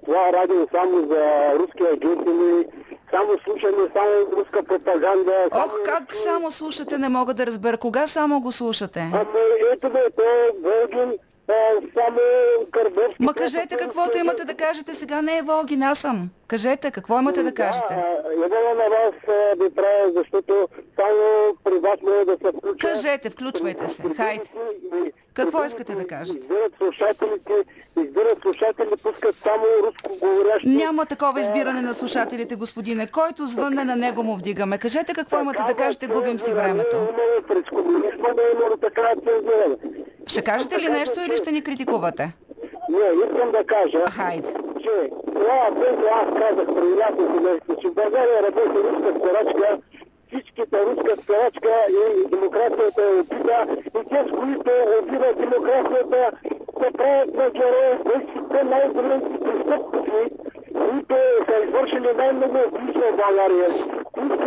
това 0.00 0.32
радио 0.32 0.68
само 0.72 0.98
за 1.00 1.24
руски 1.54 1.82
агенти 1.84 2.30
ли, 2.30 2.66
само 3.10 3.28
слушаме 3.44 3.88
само 3.94 4.10
руска 4.36 4.62
пропаганда. 4.62 5.32
Ох, 5.46 5.62
само 5.62 5.82
как 5.84 6.00
руски- 6.02 6.14
само 6.14 6.50
слушате, 6.50 6.98
не 6.98 7.08
мога 7.08 7.34
да 7.34 7.46
разбера. 7.46 7.78
Кога 7.78 8.06
само 8.06 8.40
го 8.40 8.52
слушате? 8.52 9.00
Ами 9.00 9.26
ето 9.72 9.90
бе, 9.90 10.02
то 10.10 10.22
Волгин, 10.62 11.18
а, 11.48 11.54
само 11.94 12.18
Кърбовски. 12.70 13.16
Ма 13.22 13.34
кажете 13.34 13.76
каквото 13.76 14.18
имате 14.18 14.44
да 14.44 14.54
кажете. 14.54 14.94
Сега 14.94 15.22
не 15.22 15.38
е 15.38 15.42
Волгин, 15.42 15.82
аз 15.82 15.98
съм. 15.98 16.30
Кажете, 16.48 16.90
какво 16.90 17.18
имате 17.18 17.42
да 17.42 17.54
кажете? 17.54 17.94
Да, 18.38 18.74
на 18.74 18.88
вас 18.90 19.14
а, 19.28 19.64
ви 19.64 19.74
правя, 19.74 20.12
защото 20.16 20.68
само 21.00 21.56
при 21.64 21.78
вас 21.78 21.96
може 22.02 22.24
да 22.24 22.32
се 22.32 22.52
включа. 22.58 22.88
Кажете, 22.88 23.30
включвайте 23.30 23.88
се. 23.88 24.02
Хайде. 24.16 24.44
Какво 25.34 25.64
искате 25.64 25.94
да 25.94 26.06
кажете? 26.06 26.38
Избират 26.38 26.72
слушателите, 26.78 27.52
избират 27.96 28.38
слушатели, 28.42 28.90
пускат 29.02 29.36
само 29.36 29.64
руско 29.82 30.26
говорящи. 30.26 30.68
Няма 30.68 31.06
такова 31.06 31.40
избиране 31.40 31.82
на 31.82 31.94
слушателите, 31.94 32.54
господине. 32.54 33.06
Който 33.06 33.46
звънне 33.46 33.84
на 33.84 33.96
него 33.96 34.22
му 34.22 34.36
вдигаме. 34.36 34.78
Кажете 34.78 35.12
какво 35.14 35.40
имате 35.40 35.62
да 35.66 35.74
кажете, 35.74 36.06
губим 36.06 36.40
си 36.40 36.52
времето. 36.52 36.96
Е. 36.96 37.08
Ще 40.26 40.42
кажете 40.42 40.80
ли 40.80 40.88
нещо 40.88 41.20
или 41.20 41.35
ще 41.36 41.52
ни 41.52 41.62
критикувате? 41.62 42.32
Не, 42.88 43.24
искам 43.26 43.50
да 43.50 43.64
кажа, 43.64 44.10
Хайде. 44.10 44.48
че 44.82 45.10
това, 45.26 45.68
което 45.76 46.02
аз 46.12 46.26
казах 46.40 46.66
преди 46.74 46.94
няколко 46.94 47.40
месеца, 47.42 47.76
че 47.80 47.88
в 47.88 47.94
България 47.94 48.42
работи 48.42 48.78
руска 48.78 49.10
скорачка, 49.18 49.78
всичките 50.28 50.78
руска 50.86 51.22
скорачка 51.22 51.72
и 51.90 52.28
демокрацията 52.28 53.02
е 53.02 53.20
убита, 53.20 53.66
и 54.00 54.04
те, 54.08 54.24
с 54.28 54.30
които 54.38 54.70
убиват 55.02 55.38
демокрацията, 55.38 56.30
се 56.82 56.90
правят 56.92 57.34
на 57.34 57.50
герои, 57.50 58.26
те 58.50 58.64
най-големите 58.64 59.38
престъпници, 59.44 60.30
които 60.72 61.14
са 61.48 61.64
извършили 61.66 62.08
най-много 62.16 62.58
убийства 62.68 63.02
в 63.12 63.16
България. 63.16 63.66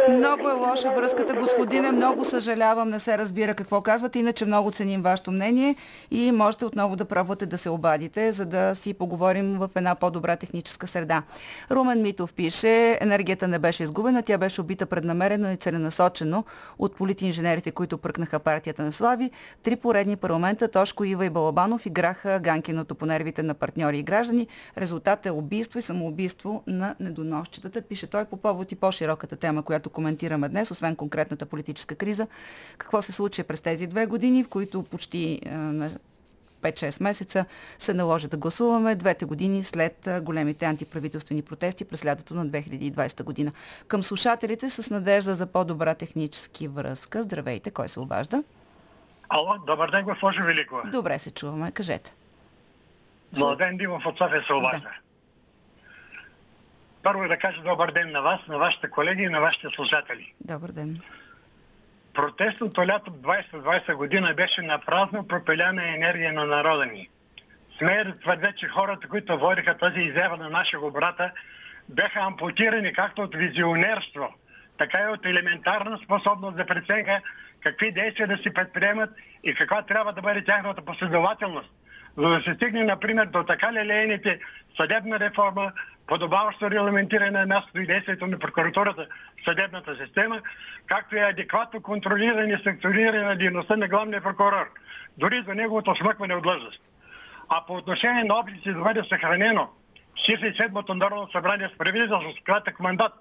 Много 0.09 0.49
е 0.49 0.53
лоша 0.53 0.91
връзката, 0.91 1.33
господине. 1.33 1.91
Много 1.91 2.25
съжалявам, 2.25 2.89
не 2.89 2.99
се 2.99 3.17
разбира 3.17 3.53
какво 3.53 3.81
казвате. 3.81 4.19
Иначе 4.19 4.45
много 4.45 4.71
ценим 4.71 5.01
вашето 5.01 5.31
мнение 5.31 5.75
и 6.11 6.31
можете 6.31 6.65
отново 6.65 6.95
да 6.95 7.05
пробвате 7.05 7.45
да 7.45 7.57
се 7.57 7.69
обадите, 7.69 8.31
за 8.31 8.45
да 8.45 8.75
си 8.75 8.93
поговорим 8.93 9.57
в 9.57 9.69
една 9.75 9.95
по-добра 9.95 10.35
техническа 10.35 10.87
среда. 10.87 11.23
Румен 11.71 12.01
Митов 12.01 12.33
пише, 12.33 12.97
енергията 13.01 13.47
не 13.47 13.59
беше 13.59 13.83
изгубена, 13.83 14.23
тя 14.23 14.37
беше 14.37 14.61
убита 14.61 14.85
преднамерено 14.85 15.51
и 15.51 15.57
целенасочено 15.57 16.43
от 16.79 16.95
политинженерите, 16.95 17.71
които 17.71 17.97
пръкнаха 17.97 18.39
партията 18.39 18.83
на 18.83 18.91
Слави. 18.91 19.31
Три 19.63 19.75
поредни 19.75 20.15
парламента, 20.15 20.67
Тошко, 20.67 21.03
Ива 21.03 21.25
и 21.25 21.29
Балабанов 21.29 21.85
играха 21.85 22.39
ганкиното 22.43 22.95
по 22.95 23.05
нервите 23.05 23.43
на 23.43 23.53
партньори 23.53 23.99
и 23.99 24.03
граждани. 24.03 24.47
Резултат 24.77 25.25
е 25.25 25.31
убийство 25.31 25.79
и 25.79 25.81
самоубийство 25.81 26.63
на 26.67 26.95
недоносчетата, 26.99 27.81
пише 27.81 28.07
той 28.07 28.25
по 28.25 28.37
повод 28.37 28.71
и 28.71 28.75
по-широката 28.75 29.35
тема, 29.35 29.58
която 29.63 29.89
коментираме 29.89 30.49
днес, 30.49 30.71
освен 30.71 30.95
конкретната 30.95 31.45
политическа 31.45 31.95
криза. 31.95 32.27
Какво 32.77 33.01
се 33.01 33.11
случи 33.11 33.43
през 33.43 33.61
тези 33.61 33.87
две 33.87 34.05
години, 34.05 34.43
в 34.43 34.49
които 34.49 34.83
почти 34.83 35.39
е, 35.45 35.49
на 35.49 35.89
5-6 36.61 37.03
месеца 37.03 37.45
се 37.77 37.93
наложи 37.93 38.27
да 38.27 38.37
гласуваме 38.37 38.95
двете 38.95 39.25
години 39.25 39.63
след 39.63 40.07
а, 40.07 40.21
големите 40.21 40.65
антиправителствени 40.65 41.41
протести 41.41 41.85
през 41.85 42.05
лятото 42.05 42.35
на 42.35 42.47
2020 42.47 43.23
година. 43.23 43.51
Към 43.87 44.03
слушателите 44.03 44.69
с 44.69 44.89
надежда 44.89 45.33
за 45.33 45.45
по-добра 45.45 45.95
технически 45.95 46.67
връзка. 46.67 47.23
Здравейте, 47.23 47.71
кой 47.71 47.89
се 47.89 47.99
обажда? 47.99 48.43
Ало, 49.29 49.55
добър 49.67 49.91
ден, 49.91 50.05
госпожо 50.05 50.43
Великова. 50.43 50.83
Добре 50.91 51.19
се 51.19 51.31
чуваме, 51.31 51.71
кажете. 51.71 52.13
Младен 53.37 53.77
Димов 53.77 54.05
от 54.05 54.17
София 54.17 54.43
се 54.47 54.53
обажда. 54.53 54.89
Първо 57.03 57.27
да 57.27 57.37
кажа 57.37 57.61
добър 57.61 57.91
ден 57.91 58.11
на 58.11 58.21
вас, 58.21 58.39
на 58.47 58.57
вашите 58.57 58.89
колеги 58.89 59.23
и 59.23 59.29
на 59.29 59.39
вашите 59.39 59.67
слушатели. 59.69 60.33
Добър 60.41 60.71
ден. 60.71 61.01
Протестното 62.13 62.87
лято 62.87 63.11
2020 63.11 63.93
година 63.93 64.33
беше 64.33 64.61
на 64.61 64.79
празно 64.79 65.27
пропиляна 65.27 65.95
енергия 65.95 66.33
на 66.33 66.45
народа 66.45 66.85
ни. 66.85 67.09
Смея 67.77 68.05
да 68.05 68.13
твърдя, 68.13 68.51
че 68.51 68.67
хората, 68.67 69.07
които 69.07 69.39
водиха 69.39 69.77
тази 69.77 70.01
изява 70.01 70.37
на 70.37 70.49
нашия 70.49 70.79
брата, 70.91 71.31
бяха 71.89 72.19
ампутирани 72.19 72.93
както 72.93 73.21
от 73.21 73.35
визионерство, 73.35 74.33
така 74.77 74.99
и 75.03 75.13
от 75.13 75.25
елементарна 75.25 75.99
способност 76.03 76.57
за 76.57 76.65
преценка 76.65 77.21
какви 77.63 77.91
действия 77.91 78.27
да 78.27 78.37
си 78.37 78.53
предприемат 78.53 79.09
и 79.43 79.53
каква 79.53 79.81
трябва 79.81 80.13
да 80.13 80.21
бъде 80.21 80.43
тяхната 80.43 80.81
последователност, 80.81 81.69
за 82.17 82.29
да 82.29 82.41
се 82.41 82.53
стигне, 82.53 82.83
например, 82.83 83.25
до 83.25 83.43
така 83.43 83.73
лелеяните 83.73 84.39
съдебна 84.77 85.19
реформа, 85.19 85.71
подобаващо 86.09 86.71
регламентиране 86.71 87.31
на 87.31 87.45
мястото 87.45 87.81
и 87.81 87.85
действието 87.85 88.27
на 88.27 88.39
прокуратурата 88.39 89.07
в 89.41 89.45
съдебната 89.45 89.97
система, 90.05 90.41
както 90.85 91.15
и 91.15 91.19
адекватно 91.19 91.81
контролиране 91.81 92.53
и 92.53 92.63
санкциониране 92.63 93.21
на 93.21 93.35
дейността 93.35 93.77
на 93.77 93.87
главния 93.87 94.21
прокурор, 94.21 94.71
дори 95.17 95.41
до 95.41 95.53
неговото 95.53 95.95
смъкване 95.95 96.35
от 96.35 96.43
длъжност. 96.43 96.81
А 97.49 97.65
по 97.65 97.73
отношение 97.73 98.23
на 98.23 98.35
опитите 98.35 98.73
да 98.73 98.81
бъде 98.81 99.03
съхранено 99.09 99.69
67-то 100.15 100.95
Народно 100.95 101.29
събрание 101.31 101.69
с 101.75 101.77
правителство 101.77 102.31
с 102.31 102.43
кратък 102.43 102.79
мандат, 102.79 103.13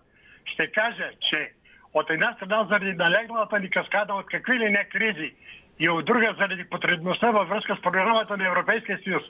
ще 0.45 0.73
кажа, 0.73 1.11
че 1.21 1.53
от 1.95 2.11
една 2.11 2.35
страна 2.37 2.67
заради 2.71 2.93
налегналата 2.93 3.61
ни 3.61 3.71
каскада 3.71 4.15
от 4.15 4.27
какви 4.27 4.59
ли 4.59 4.69
не 4.71 4.85
кризи 4.85 5.35
и 5.79 5.89
от 5.89 6.05
друга 6.05 6.35
заради 6.41 6.65
потребността 6.65 7.31
във 7.31 7.49
връзка 7.49 7.77
с 7.77 7.83
програмата 7.83 8.37
на 8.37 8.47
Европейския 8.49 8.99
съюз 9.05 9.23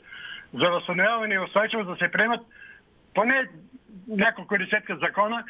за 0.55 0.71
възстановяване 0.71 1.35
и 1.35 1.39
устойчивост 1.39 1.89
да 1.89 1.97
се 2.05 2.11
приемат 2.11 2.41
поне 3.19 3.49
няколко 4.09 4.59
десетка 4.59 4.99
закона, 5.03 5.45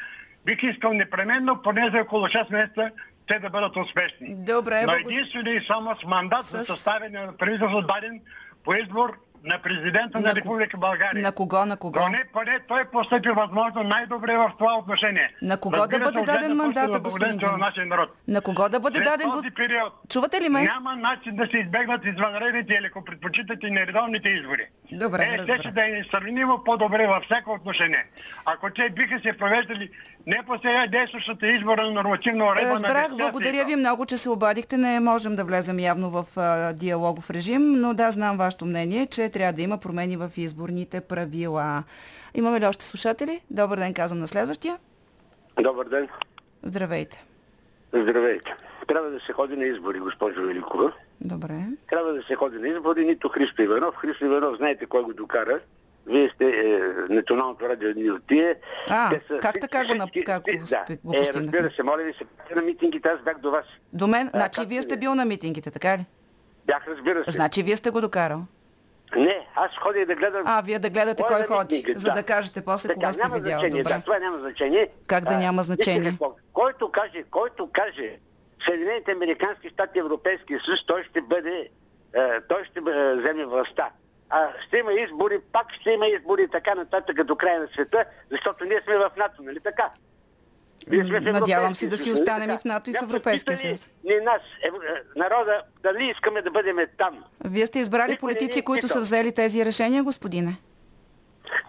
бих 0.45 0.63
искал 0.63 0.93
непременно 0.93 1.61
поне 1.61 1.89
за 1.93 2.01
около 2.01 2.27
6 2.27 2.51
месеца 2.51 2.91
те 3.27 3.39
да 3.39 3.49
бъдат 3.49 3.77
успешни. 3.77 4.35
Добре, 4.35 4.85
Но 4.85 4.93
единствено 4.93 5.49
и 5.49 5.65
само 5.67 5.95
с 5.95 6.05
мандат 6.05 6.43
за 6.43 6.63
С- 6.63 6.67
съставяне 6.67 7.19
на 7.19 7.37
правителство 7.37 7.81
даден 7.81 8.21
по 8.63 8.73
избор 8.73 9.17
на 9.43 9.59
президента 9.59 10.19
на, 10.19 10.27
На 10.27 10.35
Република 10.35 10.77
България. 10.77 11.23
На 11.23 11.31
кого, 11.31 11.65
на 11.65 11.77
кого? 11.77 11.99
Поне, 11.99 12.23
поне 12.33 12.59
той 12.67 12.85
постъпи 12.85 13.29
възможно 13.29 13.83
най-добре 13.83 14.37
в 14.37 14.51
това 14.59 14.77
отношение. 14.77 15.35
На 15.41 15.57
кого 15.57 15.71
да 15.71 15.81
Разбира 15.81 15.99
се, 15.99 16.03
бъде 16.03 16.25
даден 16.25 16.57
на 16.91 16.99
господин 16.99 17.39
на 17.41 17.57
нашия 17.57 17.85
народ. 17.85 18.09
На 18.27 18.41
кого 18.41 18.69
да 18.69 18.79
бъде 18.79 18.97
След 18.97 19.05
даден... 19.05 19.31
този 19.31 19.51
период 19.51 19.93
Чувате 20.09 20.41
ли 20.41 20.49
ме? 20.49 20.61
няма 20.61 20.95
начин 20.95 21.35
да 21.35 21.45
се 21.45 21.57
избегнат 21.57 22.05
извънредните 22.05 22.73
или 22.73 22.85
ако 22.85 23.05
предпочитате 23.05 23.69
нередовните 23.69 24.29
избори. 24.29 24.67
Добре, 24.91 25.23
е, 25.23 25.31
те 25.31 25.37
разбрах. 25.37 25.59
ще 25.59 25.71
да 25.71 25.87
е 25.87 25.91
несравнимо 25.91 26.63
по-добре 26.65 27.07
във 27.07 27.23
всяко 27.23 27.51
отношение. 27.51 28.05
Ако 28.45 28.69
те 28.69 28.89
биха 28.89 29.19
се 29.25 29.37
провеждали 29.37 29.89
не 30.27 30.43
по 30.47 30.53
сега 30.53 30.87
действащата 30.87 31.47
избора 31.47 31.83
на 31.83 31.91
нормативна 31.91 32.45
уредба 32.45 32.67
на 32.67 32.73
Разбрах, 32.73 33.17
благодаря 33.17 33.65
ви 33.65 33.75
много, 33.75 34.05
че 34.05 34.17
се 34.17 34.29
обадихте. 34.29 34.77
Не 34.77 34.99
можем 34.99 35.35
да 35.35 35.43
влезем 35.43 35.79
явно 35.79 36.09
в 36.09 36.25
а, 36.35 36.73
диалогов 36.73 37.29
режим, 37.29 37.71
но 37.71 37.93
да, 37.93 38.11
знам 38.11 38.37
вашето 38.37 38.65
мнение, 38.65 39.05
че 39.05 39.29
трябва 39.29 39.53
да 39.53 39.61
има 39.61 39.77
промени 39.77 40.17
в 40.17 40.31
изборните 40.37 41.01
правила. 41.01 41.83
Имаме 42.35 42.59
ли 42.59 42.65
още 42.65 42.85
слушатели? 42.85 43.41
Добър 43.49 43.77
ден, 43.77 43.93
казвам 43.93 44.19
на 44.19 44.27
следващия. 44.27 44.77
Добър 45.61 45.89
ден. 45.89 46.07
Здравейте. 46.63 47.23
Здравейте. 47.93 48.55
Трябва 48.87 49.09
да 49.09 49.19
се 49.19 49.33
ходи 49.33 49.55
на 49.55 49.65
избори, 49.65 49.99
госпожо 49.99 50.41
Великова. 50.41 50.91
Добре. 51.21 51.63
Трябва 51.89 52.13
да 52.13 52.23
се 52.23 52.35
ходи 52.35 52.57
на 52.57 52.67
избори, 52.67 53.05
нито 53.05 53.29
Христо 53.29 53.61
Иванов. 53.61 53.95
Христо 53.95 54.25
Иванов, 54.25 54.57
знаете 54.57 54.85
кой 54.85 55.03
го 55.03 55.13
докара. 55.13 55.59
Вие 56.07 56.31
сте 56.35 56.45
е, 56.49 56.79
националното 57.09 57.69
радио 57.69 57.93
ни 57.95 58.11
от 58.11 58.27
тие. 58.27 58.55
А, 58.89 59.09
Те 59.09 59.21
са 59.27 59.39
как 59.39 59.51
всички- 59.51 59.59
така 59.61 59.85
го 59.85 59.93
как 60.25 60.41
го 60.43 60.51
да. 60.69 60.97
го 61.03 61.13
е, 61.13 61.25
разбира 61.35 61.71
се, 61.71 61.83
моля 61.83 62.03
ви 62.03 62.13
се, 62.13 62.55
на 62.55 62.61
митингите, 62.61 63.09
аз 63.09 63.19
бях 63.19 63.37
до 63.39 63.51
вас. 63.51 63.65
До 63.93 64.07
мен, 64.07 64.29
значи 64.29 64.61
как 64.61 64.69
вие 64.69 64.81
сте 64.81 64.97
бил 64.97 65.15
на 65.15 65.25
митингите, 65.25 65.71
така 65.71 65.97
ли? 65.97 66.05
Бях, 66.65 66.87
разбира 66.87 67.23
се. 67.23 67.31
Значи 67.31 67.63
вие 67.63 67.75
сте 67.77 67.89
го 67.89 68.01
докарал. 68.01 68.41
Не, 69.15 69.47
аз 69.55 69.71
ходя 69.77 70.05
да 70.05 70.15
гледам... 70.15 70.43
А, 70.45 70.61
вие 70.61 70.79
да 70.79 70.89
гледате 70.89 71.23
Кой 71.23 71.29
кой 71.29 71.39
на 71.39 71.45
ходи, 71.47 71.75
митинга, 71.75 71.99
за 71.99 72.09
да. 72.09 72.13
да 72.13 72.23
кажете 72.23 72.61
после 72.61 72.87
Така, 72.87 72.95
кога 72.95 73.13
сте 73.13 73.23
няма 73.23 73.35
видял. 73.35 73.59
значение, 73.59 73.83
Добре. 73.83 73.93
да, 73.93 74.01
това 74.01 74.19
няма 74.19 74.39
значение. 74.39 74.89
Как 75.07 75.23
да 75.23 75.37
няма 75.37 75.63
значение? 75.63 76.09
какво, 76.11 76.35
Който 76.53 76.91
каже, 76.91 77.23
който 77.31 77.69
каже 77.71 78.17
Съединените 78.65 79.11
Американски 79.11 79.69
щати, 79.69 79.99
Европейския 79.99 80.59
съюз, 80.65 80.85
той 80.85 81.03
ще 81.03 81.21
бъде, 81.21 81.69
е, 82.13 82.41
той 82.49 82.65
ще 82.65 82.79
е, 82.79 83.15
вземе 83.15 83.45
властта. 83.45 83.89
А 84.29 84.47
ще 84.67 84.77
има 84.77 84.93
избори, 84.93 85.39
пак 85.51 85.73
ще 85.73 85.91
има 85.91 86.07
избори 86.07 86.43
и 86.43 86.47
така 86.47 86.75
нататък 86.75 87.23
до 87.23 87.35
края 87.35 87.59
на 87.59 87.67
света, 87.67 88.05
защото 88.31 88.65
ние 88.65 88.81
сме 88.83 88.97
в 88.97 89.11
НАТО, 89.17 89.43
нали 89.43 89.59
така? 89.59 89.89
Ние 90.87 91.05
сме 91.05 91.19
в 91.19 91.31
Надявам 91.31 91.75
се 91.75 91.87
да 91.87 91.97
си 91.97 92.09
нали 92.09 92.21
останем 92.21 92.49
и 92.49 92.57
в 92.57 92.65
НАТО 92.65 92.89
и 92.89 92.93
в 92.93 93.01
Европейския 93.01 93.57
съюз. 93.57 93.89
Ни 94.03 94.15
нас, 94.15 94.41
е, 94.63 94.69
народа, 95.15 95.61
дали 95.83 96.05
искаме 96.05 96.41
да 96.41 96.51
бъдем 96.51 96.77
там. 96.97 97.23
Вие 97.45 97.65
сте 97.65 97.79
избрали 97.79 98.11
Никой 98.11 98.31
не 98.31 98.39
политици, 98.39 98.61
които 98.61 98.87
са 98.87 98.99
взели 98.99 99.31
тези 99.31 99.65
решения, 99.65 100.03
господине. 100.03 100.57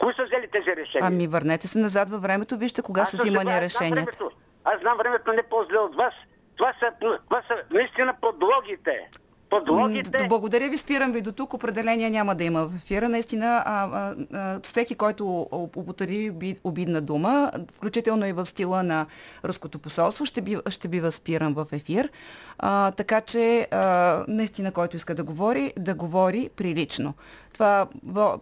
Кои 0.00 0.14
са 0.14 0.24
взели 0.24 0.48
тези 0.52 0.76
решения? 0.76 1.06
Ами 1.06 1.26
върнете 1.26 1.68
се 1.68 1.78
назад 1.78 2.10
във 2.10 2.22
времето, 2.22 2.56
вижте 2.56 2.82
кога 2.82 3.04
са 3.04 3.16
взимани 3.16 3.60
решенията. 3.60 4.18
Аз 4.64 4.80
знам 4.80 4.98
времето 4.98 5.32
не 5.32 5.42
по-зле 5.42 5.78
от 5.78 5.96
вас. 5.96 6.14
Това 6.60 6.72
са, 6.82 6.92
това 7.00 7.42
са 7.48 7.56
наистина 7.70 8.14
подлогите. 8.20 9.08
Подлогите. 9.50 10.26
Благодаря 10.28 10.68
ви, 10.68 10.76
спирам 10.76 11.12
ви 11.12 11.20
до 11.20 11.32
тук. 11.32 11.54
Определения 11.54 12.10
няма 12.10 12.34
да 12.34 12.44
има 12.44 12.66
в 12.66 12.74
ефира. 12.76 13.08
Наистина, 13.08 13.62
а, 13.66 13.88
а, 13.92 14.14
а, 14.34 14.60
всеки, 14.62 14.94
който 14.94 15.48
употреби 15.76 16.30
оби- 16.30 16.56
обидна 16.64 17.00
дума, 17.00 17.50
включително 17.72 18.26
и 18.26 18.32
в 18.32 18.46
стила 18.46 18.82
на 18.82 19.06
руското 19.44 19.78
посолство, 19.78 20.26
ще 20.26 20.40
бива, 20.40 20.62
ще 20.70 20.88
бива 20.88 21.12
спиран 21.12 21.54
в 21.54 21.66
ефир. 21.72 22.10
А, 22.58 22.90
така 22.90 23.20
че, 23.20 23.68
а, 23.70 24.24
наистина, 24.28 24.72
който 24.72 24.96
иска 24.96 25.14
да 25.14 25.24
говори, 25.24 25.72
да 25.78 25.94
говори 25.94 26.50
прилично. 26.56 27.14
Това 27.60 27.86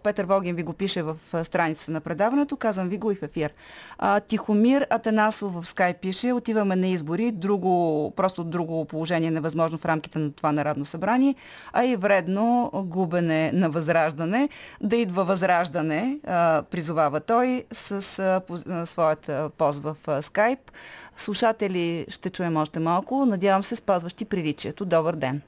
Петър 0.03 0.25
Вогин 0.25 0.55
ви 0.55 0.63
го 0.63 0.73
пише 0.73 1.01
в 1.01 1.17
а, 1.33 1.43
страницата 1.43 1.91
на 1.91 2.01
предаването, 2.01 2.57
казвам 2.57 2.89
ви 2.89 2.97
го 2.97 3.11
и 3.11 3.15
в 3.15 3.23
ефир. 3.23 3.53
А, 3.97 4.19
Тихомир 4.19 4.87
Атанасов 4.89 5.53
в 5.53 5.67
Скай 5.67 5.93
пише, 5.93 6.33
отиваме 6.33 6.75
на 6.75 6.87
избори, 6.87 7.31
друго, 7.31 8.13
просто 8.15 8.43
друго 8.43 8.85
положение 8.85 9.31
невъзможно 9.31 9.77
в 9.77 9.85
рамките 9.85 10.19
на 10.19 10.31
това 10.31 10.51
народно 10.51 10.85
събрание, 10.85 11.35
а 11.73 11.85
и 11.85 11.95
вредно 11.95 12.71
губене 12.73 13.51
на 13.53 13.69
възраждане. 13.69 14.49
Да 14.81 14.95
идва 14.95 15.23
възраждане, 15.23 16.19
а, 16.27 16.63
призовава 16.71 17.19
той 17.19 17.63
с 17.71 17.91
а, 17.91 18.41
поз- 18.49 18.81
а, 18.81 18.85
своят 18.85 19.29
а, 19.29 19.49
пост 19.57 19.83
в 19.83 19.97
а, 20.07 20.21
скайп. 20.21 20.71
Слушатели 21.15 22.05
ще 22.09 22.29
чуем 22.29 22.57
още 22.57 22.79
малко, 22.79 23.25
надявам 23.25 23.63
се 23.63 23.75
спазващи 23.75 24.25
приличието. 24.25 24.85
Добър 24.85 25.15
ден! 25.15 25.41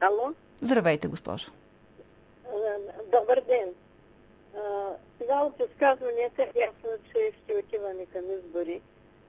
Ало? 0.00 0.34
Здравейте, 0.60 1.08
госпожо. 1.08 1.50
Добър 3.12 3.40
ден. 3.40 3.74
Сега 5.18 5.40
от 5.40 5.70
изказванията 5.70 6.42
е 6.42 6.52
ясно, 6.56 6.90
че 7.12 7.32
ще 7.44 7.56
отиваме 7.56 8.06
към 8.06 8.24
избори. 8.38 8.82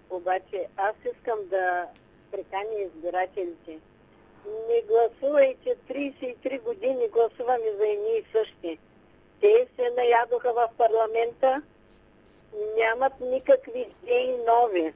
Обаче 0.09 0.67
аз 0.77 0.95
искам 1.15 1.39
да 1.49 1.87
приканя 2.31 2.75
избирателите. 2.79 3.79
Не 4.69 4.81
гласувайте 4.81 5.77
33 5.89 6.61
години, 6.61 7.07
гласуваме 7.07 7.71
за 7.77 7.87
едни 7.87 8.17
и 8.17 8.25
същи. 8.31 8.79
Те 9.41 9.67
се 9.75 9.89
наядоха 9.89 10.53
в 10.53 10.69
парламента, 10.77 11.61
нямат 12.77 13.19
никакви 13.19 13.87
идеи 14.03 14.37
нови. 14.47 14.93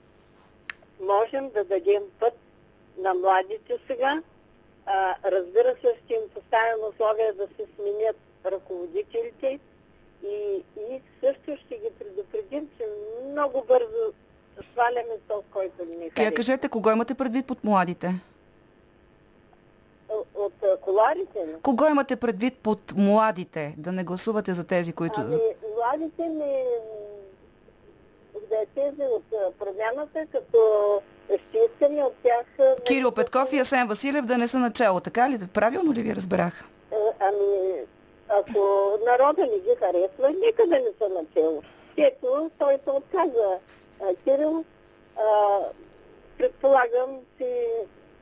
Можем 1.00 1.50
да 1.50 1.64
дадем 1.64 2.04
път 2.20 2.34
на 2.98 3.14
младите 3.14 3.78
сега. 3.88 4.22
А, 4.86 5.16
разбира 5.26 5.76
се, 5.82 5.98
ще 6.06 6.14
им 6.14 6.30
поставим 6.34 6.84
условия 6.90 7.34
да 7.34 7.48
се 7.48 7.66
сменят 7.76 8.16
ръководителите 8.46 9.60
и, 10.24 10.64
и 10.90 11.02
също 11.24 11.58
ще 11.66 11.76
ги 11.76 11.90
предупредим, 12.00 12.70
че 12.78 12.84
много 13.32 13.64
бързо 13.68 14.14
сваляме 14.74 15.16
то, 15.28 15.44
който 15.52 15.86
ни 15.86 15.96
Вие 15.98 16.10
харесва. 16.10 16.34
кажете, 16.34 16.70
кого 16.70 16.92
имате 16.92 17.14
предвид 17.14 17.46
под 17.46 17.64
младите? 17.64 18.20
От, 20.10 20.28
от 20.36 20.82
коларите 20.82 21.48
ли? 21.48 21.56
Кого 21.62 21.88
имате 21.88 22.16
предвид 22.16 22.58
под 22.58 22.94
младите? 22.98 23.76
Да 23.78 23.92
не 23.92 24.04
гласувате 24.04 24.54
за 24.54 24.64
тези, 24.64 24.94
които... 24.94 25.20
Ами, 25.20 25.38
младите 25.76 26.24
ми, 26.30 26.64
да 28.50 28.56
е 28.56 28.66
тези 28.76 29.02
от 29.02 29.58
промяната, 29.60 30.26
като 30.32 30.58
ще 31.48 31.58
искаме 31.58 32.04
от 32.04 32.14
тях... 32.24 32.76
Кирил 32.86 33.12
Петков 33.12 33.54
и 33.54 33.60
Асен 33.60 33.88
Василев 33.88 34.26
да 34.26 34.38
не 34.38 34.48
са 34.48 34.60
начало, 34.60 35.00
така 35.00 35.30
ли? 35.30 35.40
Правилно 35.54 35.94
ли 35.94 36.02
ви 36.02 36.16
разбрах? 36.16 36.64
А, 36.92 36.96
Ами, 37.20 37.80
ако 38.30 38.60
народа 39.06 39.42
не 39.42 39.60
ги 39.60 39.76
харесва, 39.80 40.30
нека 40.46 40.68
да 40.68 40.76
не 40.76 40.92
са 41.02 41.10
начало. 41.10 41.64
Ето, 41.98 42.52
той 42.60 42.78
се 42.84 42.90
отказа. 42.92 43.58
Кирил, 44.24 44.66
а, 45.18 45.60
предполагам, 46.38 47.10
че 47.38 47.68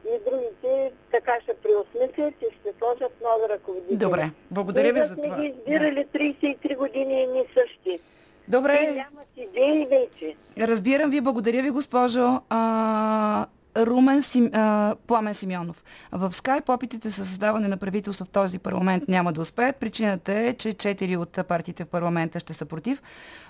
и 0.05 0.19
другите 0.25 0.91
така 1.11 1.31
ще 1.43 1.53
преосмислят 1.53 2.33
и 2.41 2.55
ще 2.55 2.73
сложат 2.79 3.11
нови 3.23 3.49
ръководители. 3.49 3.97
Добре, 3.97 4.31
благодаря 4.51 4.87
ви 4.87 4.93
Ние 4.93 5.03
за 5.03 5.13
сме 5.13 5.23
това. 5.23 5.37
ги 5.37 5.47
избирали 5.47 6.05
33 6.05 6.75
години 6.77 7.23
и 7.23 7.27
ни 7.27 7.43
същи. 7.53 7.99
Добре. 8.47 8.73
Те 8.77 8.91
нямат 8.91 9.27
идеи 9.37 9.85
вече. 9.85 10.35
Разбирам 10.59 11.09
ви, 11.09 11.21
благодаря 11.21 11.61
ви, 11.61 11.69
госпожо. 11.69 12.41
А, 12.49 13.45
Румен 13.77 14.21
Сим, 14.21 14.49
а, 14.53 14.95
Пламен 15.07 15.33
Симеонов. 15.33 15.83
В 16.11 16.33
скайп 16.33 16.69
опитите 16.69 17.09
за 17.09 17.25
създаване 17.25 17.67
на 17.67 17.77
правителство 17.77 18.25
в 18.25 18.29
този 18.29 18.59
парламент 18.59 19.03
няма 19.07 19.33
да 19.33 19.41
успеят. 19.41 19.75
Причината 19.75 20.33
е, 20.33 20.53
че 20.53 20.73
четири 20.73 21.17
от 21.17 21.39
партиите 21.47 21.83
в 21.83 21.87
парламента 21.87 22.39
ще 22.39 22.53
са 22.53 22.65
против. 22.65 23.01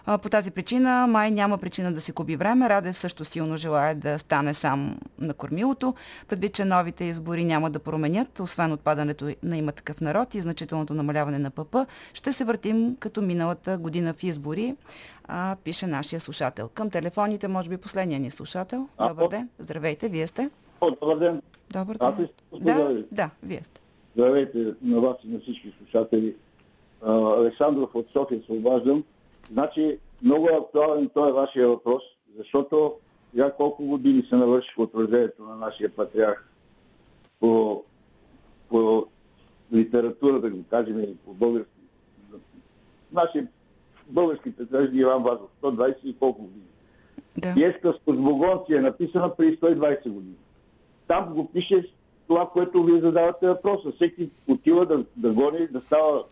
А, 0.06 0.18
по 0.18 0.30
тази 0.30 0.52
причина 0.52 1.08
май 1.08 1.32
няма 1.32 1.58
причина 1.58 1.94
да 1.94 2.02
си 2.02 2.12
губи 2.12 2.36
време. 2.36 2.70
Радев 2.70 2.98
също 2.98 3.26
силно 3.26 3.58
желая 3.58 3.96
да 3.96 4.20
стане 4.20 4.54
сам 4.54 4.98
на 5.20 5.34
кормилото. 5.34 5.94
Предвид, 6.28 6.54
че 6.54 6.66
новите 6.66 7.04
избори 7.04 7.46
няма 7.46 7.70
да 7.70 7.80
променят, 7.80 8.40
освен 8.40 8.72
отпадането 8.72 9.36
на 9.44 9.58
има 9.58 9.72
такъв 9.72 10.02
народ 10.02 10.36
и 10.36 10.42
значителното 10.42 10.94
намаляване 10.94 11.40
на 11.40 11.50
ПП, 11.50 11.76
ще 12.14 12.34
се 12.34 12.44
въртим 12.44 12.96
като 13.00 13.22
миналата 13.22 13.78
година 13.78 14.14
в 14.14 14.24
избори 14.24 14.76
а, 15.28 15.56
пише 15.64 15.88
нашия 15.88 16.20
слушател. 16.20 16.70
Към 16.74 16.90
телефоните, 16.90 17.48
може 17.48 17.70
би 17.70 17.78
последния 17.78 18.20
ни 18.20 18.32
слушател. 18.32 18.88
А, 18.98 19.10
Добър 19.10 19.28
ден. 19.28 19.50
Здравейте, 19.60 20.10
вие 20.10 20.28
сте. 20.28 20.50
О, 20.82 20.92
добър 21.02 21.18
ден. 21.18 21.42
Добър 21.70 21.98
Аз 22.00 22.16
ден. 22.16 22.26
сте? 22.26 22.64
Да, 22.64 23.04
да, 23.12 23.30
вие 23.44 23.64
сте. 23.64 23.82
Здравейте 24.16 24.74
на 24.82 25.02
вас 25.02 25.18
и 25.24 25.28
на 25.28 25.40
всички 25.40 25.74
слушатели. 25.78 26.36
Александров 27.38 27.96
от 27.96 28.08
София 28.14 28.42
се 28.46 28.52
обаждам. 28.52 29.04
Значи, 29.52 29.98
много 30.22 30.50
е 30.50 30.58
актуален 30.58 31.10
той 31.14 31.30
е 31.30 31.34
вашия 31.34 31.68
въпрос, 31.68 32.04
защото 32.38 32.94
сега 33.32 33.52
колко 33.52 33.86
години 33.86 34.24
се 34.30 34.36
навършиха 34.36 34.82
от 34.82 34.96
рождението 34.96 35.44
на 35.44 35.56
нашия 35.56 35.90
патриарх 35.90 36.50
по, 37.40 37.84
по 38.70 39.08
литература, 39.74 40.40
да 40.40 40.50
го 40.50 40.64
кажем, 40.70 41.00
и 41.00 41.16
по 41.16 41.34
български. 41.34 41.72
Нашия 43.12 43.48
български 44.08 44.52
патриарх 44.52 44.90
Иван 44.94 45.24
Вазов, 45.24 45.50
120 45.64 45.96
и 46.04 46.16
колко 46.16 46.42
години. 46.42 46.66
Да. 47.38 47.54
Пиеска 47.54 47.94
с 47.94 48.06
Козбогонци 48.06 48.74
е 48.74 48.82
написана 48.82 49.36
преди 49.36 49.58
120 49.58 50.10
години. 50.10 50.36
Там 51.08 51.34
го 51.34 51.52
пише 51.52 51.84
това, 52.28 52.50
което 52.50 52.84
вие 52.84 53.02
задавате 53.02 53.48
въпроса. 53.48 53.92
Всеки 53.96 54.30
отива 54.48 54.86
да, 54.86 55.06
да 55.16 55.34
гони, 55.34 55.68
да 55.68 55.82
става 55.82 56.24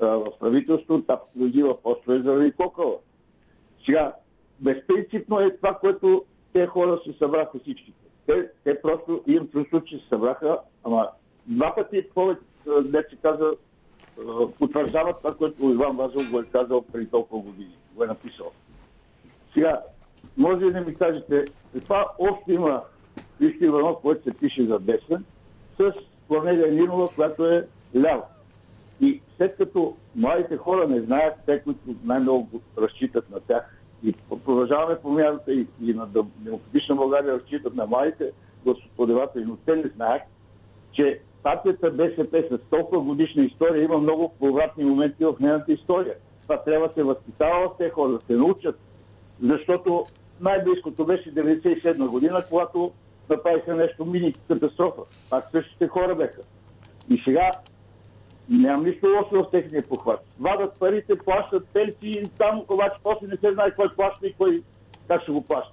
а, 0.00 0.06
в 0.06 0.26
правителство, 0.40 1.02
там 1.02 1.18
взива 1.36 1.82
постове 1.82 2.18
заради 2.18 2.52
кокала. 2.52 2.96
Сега, 3.86 4.14
безпринципно 4.60 5.40
е 5.40 5.56
това, 5.56 5.74
което 5.74 6.24
те 6.52 6.66
хора 6.66 7.00
се 7.04 7.12
събраха 7.18 7.58
всичките. 7.58 7.98
Те, 8.26 8.48
те 8.64 8.82
просто 8.82 9.22
имам 9.26 9.48
чувство, 9.48 9.80
че 9.80 9.96
се 9.96 10.08
събраха, 10.08 10.58
ама 10.84 11.08
два 11.46 11.74
пъти 11.74 12.08
повече, 12.14 12.40
не 12.66 12.98
се 12.98 13.16
каза, 13.22 13.52
а, 14.18 14.48
потвърждават 14.58 15.16
това, 15.16 15.34
което 15.34 15.70
Иван 15.70 15.96
Вазов 15.96 16.30
го 16.30 16.40
е 16.40 16.44
казал 16.44 16.82
преди 16.92 17.06
толкова 17.06 17.42
години. 17.42 17.76
Го 17.94 18.04
е 18.04 18.06
написал. 18.06 18.52
Сега, 19.54 19.82
може 20.36 20.64
ли 20.64 20.72
да 20.72 20.80
ми 20.80 20.94
кажете, 20.94 21.44
каква 21.72 22.06
общо 22.18 22.52
има 22.52 22.82
Христо 23.38 23.64
Иванов, 23.64 23.96
който 24.02 24.24
се 24.24 24.34
пише 24.34 24.66
за 24.66 24.78
десен, 24.78 25.24
с 25.80 25.92
Корнелия 26.28 26.72
Нинова, 26.72 27.08
която 27.08 27.46
е 27.46 27.66
лява. 27.96 28.24
И 29.00 29.20
след 29.36 29.56
като 29.56 29.96
младите 30.16 30.56
хора 30.56 30.88
не 30.88 31.00
знаят, 31.00 31.34
те, 31.46 31.62
които 31.62 31.80
най-много 32.04 32.60
разчитат 32.78 33.30
на 33.30 33.40
тях, 33.40 33.76
и 34.04 34.12
продължаваме 34.44 34.98
промяната 35.02 35.52
и, 35.52 35.66
и 35.82 35.94
на 35.94 36.08
Дем- 36.08 36.30
демократична 36.36 36.94
България 36.94 37.34
разчитат 37.34 37.74
на 37.74 37.86
младите 37.86 38.32
гласоподаватели, 38.64 39.44
но 39.44 39.56
те 39.56 39.76
не 39.76 39.90
знаят, 39.96 40.22
че 40.92 41.20
партията 41.42 41.90
БСП 41.90 42.44
с 42.50 42.58
толкова 42.70 43.00
годишна 43.02 43.42
история 43.42 43.84
има 43.84 43.98
много 43.98 44.34
повратни 44.38 44.84
моменти 44.84 45.24
в 45.24 45.34
нейната 45.40 45.72
история. 45.72 46.14
Това 46.42 46.62
трябва 46.62 46.88
да 46.88 46.94
се 46.94 47.02
възпитава 47.02 47.68
в 47.68 47.76
тези 47.78 47.90
хора, 47.90 48.12
да 48.12 48.20
се 48.26 48.32
научат, 48.32 48.78
защото 49.42 50.04
най-близкото 50.40 51.06
беше 51.06 51.34
97 51.34 52.08
година, 52.08 52.42
когато 52.48 52.92
направиха 53.30 53.74
нещо 53.74 54.04
мини 54.04 54.34
катастрофа. 54.48 55.02
Пак 55.30 55.48
същите 55.52 55.88
хора 55.88 56.14
беха. 56.14 56.40
И 57.10 57.18
сега 57.24 57.50
нямам 58.48 58.84
нищо 58.84 59.06
лошо 59.06 59.44
в 59.44 59.50
техния 59.50 59.82
похват. 59.82 60.20
Вадат 60.40 60.78
парите, 60.80 61.18
плащат 61.18 61.66
пенсии, 61.66 62.30
там 62.38 62.64
обаче 62.68 62.96
после 63.02 63.26
не 63.26 63.36
се 63.36 63.52
знае 63.52 63.74
кой 63.74 63.94
плаща 63.96 64.26
и 64.26 64.32
кой 64.32 64.62
как 65.08 65.22
ще 65.22 65.32
го 65.32 65.44
плаща. 65.44 65.72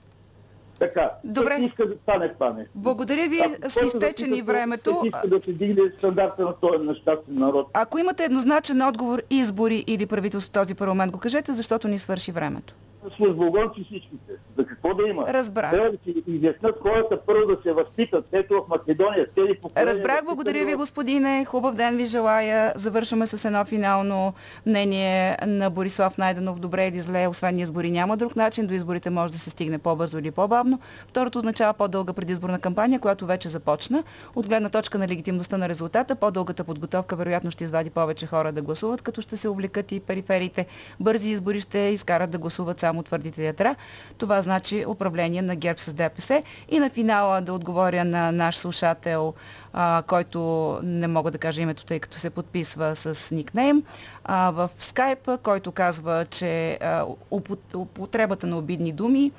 Така, 0.79 1.11
Добре. 1.23 1.55
Иска 1.61 1.87
да 1.87 1.95
стане 2.03 2.33
това 2.33 2.49
нещо. 2.49 2.71
Благодаря 2.75 3.29
ви, 3.29 3.39
Ако 3.41 3.69
с 3.69 3.73
който 3.73 3.87
изтече 3.87 4.27
ни 4.27 4.37
да 4.37 4.43
времето. 4.43 5.01
иска 5.05 5.27
да 5.27 5.41
се 5.43 5.53
дигне 5.53 5.81
стандарта 5.97 6.41
на 6.41 6.53
този 6.55 6.83
нещастен 6.83 7.39
народ. 7.39 7.67
Ако 7.73 7.97
имате 7.97 8.23
еднозначен 8.23 8.81
отговор, 8.81 9.21
избори 9.29 9.83
или 9.87 10.05
правителство 10.05 10.49
в 10.49 10.53
този 10.53 10.75
парламент, 10.75 11.11
го 11.11 11.19
кажете, 11.19 11.53
защото 11.53 11.87
ни 11.87 11.99
свърши 11.99 12.31
времето. 12.31 12.75
Службогонци 13.15 13.83
всичките. 13.85 14.33
За 14.57 14.65
какво 14.65 14.93
да 14.93 15.07
има? 15.07 15.25
Разбрах. 15.27 15.71
Трябва 15.71 15.91
да 15.91 15.97
си 16.03 16.23
изяснят 16.27 16.75
хората 16.81 17.21
първо 17.25 17.55
да 17.55 17.57
се 17.63 17.73
възпитат. 17.73 18.25
Ето 18.31 18.53
в 18.53 18.69
Македония, 18.69 19.27
цели 19.35 19.59
поколения. 19.61 19.93
Разбрах, 19.93 20.25
благодаря 20.25 20.65
ви, 20.65 20.75
господине. 20.75 21.45
Хубав 21.45 21.75
ден 21.75 21.97
ви 21.97 22.05
желая. 22.05 22.73
Завършваме 22.75 23.27
с 23.27 23.45
едно 23.45 23.65
финално 23.65 24.33
мнение 24.65 25.37
на 25.47 25.69
Борислав 25.69 26.17
Найденов. 26.17 26.59
Добре 26.59 26.87
или 26.87 26.99
зле, 26.99 27.27
освен 27.27 27.59
избори 27.59 27.91
няма 27.91 28.17
друг 28.17 28.35
начин. 28.35 28.67
До 28.67 28.73
изборите 28.73 29.09
може 29.09 29.33
да 29.33 29.39
се 29.39 29.49
стигне 29.49 29.77
по-бързо 29.77 30.17
или 30.17 30.31
по-бавно. 30.31 30.79
Второто 31.07 31.37
означава 31.37 31.73
по-дълга 31.73 32.13
предизборна 32.13 32.59
кампания, 32.59 32.99
която 32.99 33.25
вече 33.25 33.49
започна. 33.49 34.03
От 34.35 34.47
гледна 34.47 34.69
точка 34.69 34.97
на 34.97 35.07
легитимността 35.07 35.57
на 35.57 35.69
резултата, 35.69 36.15
по-дългата 36.15 36.63
подготовка 36.63 37.15
вероятно 37.15 37.51
ще 37.51 37.63
извади 37.63 37.89
повече 37.89 38.27
хора 38.27 38.51
да 38.51 38.61
гласуват, 38.61 39.01
като 39.01 39.21
ще 39.21 39.37
се 39.37 39.49
увлекат 39.49 39.91
и 39.91 39.99
периферите. 39.99 40.65
Бързи 40.99 41.29
избори 41.29 41.59
ще 41.59 41.79
изкарат 41.79 42.29
да 42.29 42.37
гласуват 42.37 42.79
само 42.79 42.96
твърдите 43.03 43.45
ятра. 43.45 43.75
Това 44.17 44.41
значи 44.41 44.85
управление 44.87 45.41
на 45.41 45.55
ГЕРБ 45.55 45.79
с 45.79 45.93
ДПС. 45.93 46.43
И 46.69 46.79
на 46.79 46.89
финала 46.89 47.41
да 47.41 47.53
отговоря 47.53 48.05
на 48.05 48.31
наш 48.31 48.57
слушател, 48.57 49.33
а, 49.73 50.03
който 50.07 50.39
не 50.83 51.07
мога 51.07 51.31
да 51.31 51.37
кажа 51.37 51.61
името, 51.61 51.85
тъй 51.85 51.99
като 51.99 52.17
се 52.17 52.29
подписва 52.29 52.95
с 52.95 53.35
никнейм, 53.35 53.83
а, 54.23 54.51
в 54.51 54.69
скайп, 54.79 55.29
който 55.43 55.71
казва, 55.71 56.25
че 56.29 56.77
а, 56.81 57.05
упот- 57.31 57.75
употребата 57.75 58.47
на 58.47 58.57
обидни 58.57 58.91
думи 58.91 59.31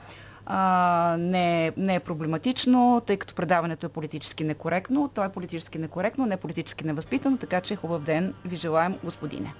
а, 0.51 1.16
не, 1.18 1.66
е, 1.66 1.72
не 1.76 1.95
е 1.95 2.01
проблематично, 2.01 3.03
тъй 3.07 3.16
като 3.16 3.35
предаването 3.35 3.87
е 3.87 3.89
политически 3.89 4.45
некоректно. 4.45 5.11
То 5.14 5.24
е 5.24 5.28
политически 5.28 5.78
некоректно, 5.78 6.26
не 6.26 6.37
политически 6.37 6.87
невъзпитано, 6.87 7.37
така 7.37 7.61
че 7.61 7.76
хубав 7.76 8.03
ден 8.03 8.35
ви 8.45 8.57
желаем, 8.57 8.95
господине. 9.05 9.55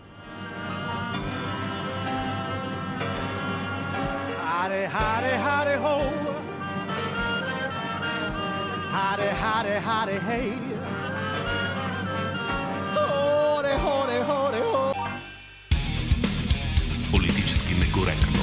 Howdy, 4.59 4.85
howdy, 4.99 5.33
howdy, 5.47 5.75
ho. 5.85 5.97
Howdy, 8.97 9.29
howdy, 9.43 9.75
howdy, 9.89 10.17
hey. 10.29 10.49
Howdy, 12.97 13.75
howdy, 13.85 14.19
howdy, 14.31 14.61
ho. 14.71 14.95
Политически 17.11 17.75
некоректно. 17.75 18.43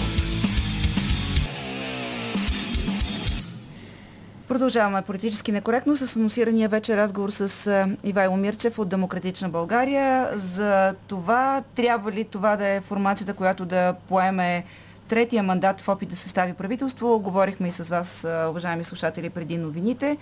Продължаваме 4.48 5.02
политически 5.02 5.52
некоректно 5.52 5.96
с 5.96 6.16
анонсирания 6.16 6.70
вече 6.70 6.98
разговор 6.98 7.30
с 7.30 7.68
е, 7.68 7.86
Ивайло 8.04 8.38
Мирчев 8.38 8.80
от 8.80 8.90
Демократична 8.90 9.50
България. 9.50 10.30
За 10.34 10.96
това 11.08 11.64
трябва 11.76 12.12
ли 12.12 12.24
това 12.24 12.56
да 12.56 12.68
е 12.68 12.82
формацията, 12.82 13.34
която 13.34 13.66
да 13.66 13.94
поеме 14.08 14.64
третия 15.08 15.44
мандат 15.44 15.82
в 15.82 15.90
опит 15.90 16.10
да 16.10 16.16
състави 16.16 16.54
правителство. 16.54 17.20
Говорихме 17.20 17.68
и 17.68 17.72
с 17.72 17.90
вас, 17.90 18.28
уважаеми 18.50 18.84
слушатели, 18.84 19.30
преди 19.30 19.58
новините. 19.58 20.18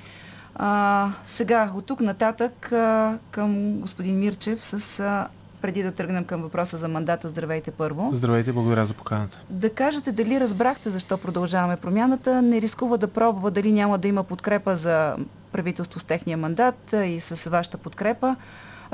А, 0.56 1.10
сега, 1.24 1.72
от 1.76 1.86
тук 1.86 2.02
нататък 2.02 2.72
а, 2.72 3.18
към 3.32 3.80
господин 3.80 4.20
Мирчев 4.20 4.66
с 4.66 5.00
а, 5.00 5.28
преди 5.62 5.84
да 5.84 5.92
тръгнем 5.92 6.26
към 6.26 6.42
въпроса 6.42 6.78
за 6.78 6.88
мандата, 6.88 7.30
здравейте 7.30 7.72
първо. 7.72 8.10
Здравейте, 8.14 8.52
благодаря 8.52 8.86
за 8.86 8.94
поканата. 8.94 9.42
Да 9.50 9.70
кажете 9.70 10.12
дали 10.12 10.40
разбрахте 10.40 10.90
защо 10.90 11.18
продължаваме 11.18 11.78
промяната, 11.78 12.42
не 12.42 12.62
рискува 12.62 12.98
да 12.98 13.08
пробва 13.08 13.52
дали 13.52 13.72
няма 13.72 13.98
да 13.98 14.08
има 14.08 14.24
подкрепа 14.24 14.76
за 14.76 15.16
правителство 15.52 16.00
с 16.00 16.04
техния 16.04 16.38
мандат 16.38 16.96
и 17.06 17.20
с 17.20 17.50
вашата 17.50 17.78
подкрепа, 17.78 18.36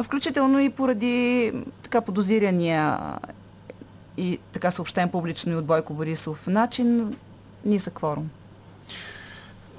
включително 0.04 0.60
и 0.60 0.70
поради 0.70 1.54
така 1.84 2.02
подозирания 2.02 2.98
и 4.18 4.40
така 4.52 4.72
съобщен 4.72 5.10
публично 5.10 5.52
и 5.52 5.56
от 5.56 5.66
Бойко 5.66 5.94
Борисов 5.94 6.48
начин, 6.48 7.16
нисък 7.66 7.94
кворум. 7.94 8.30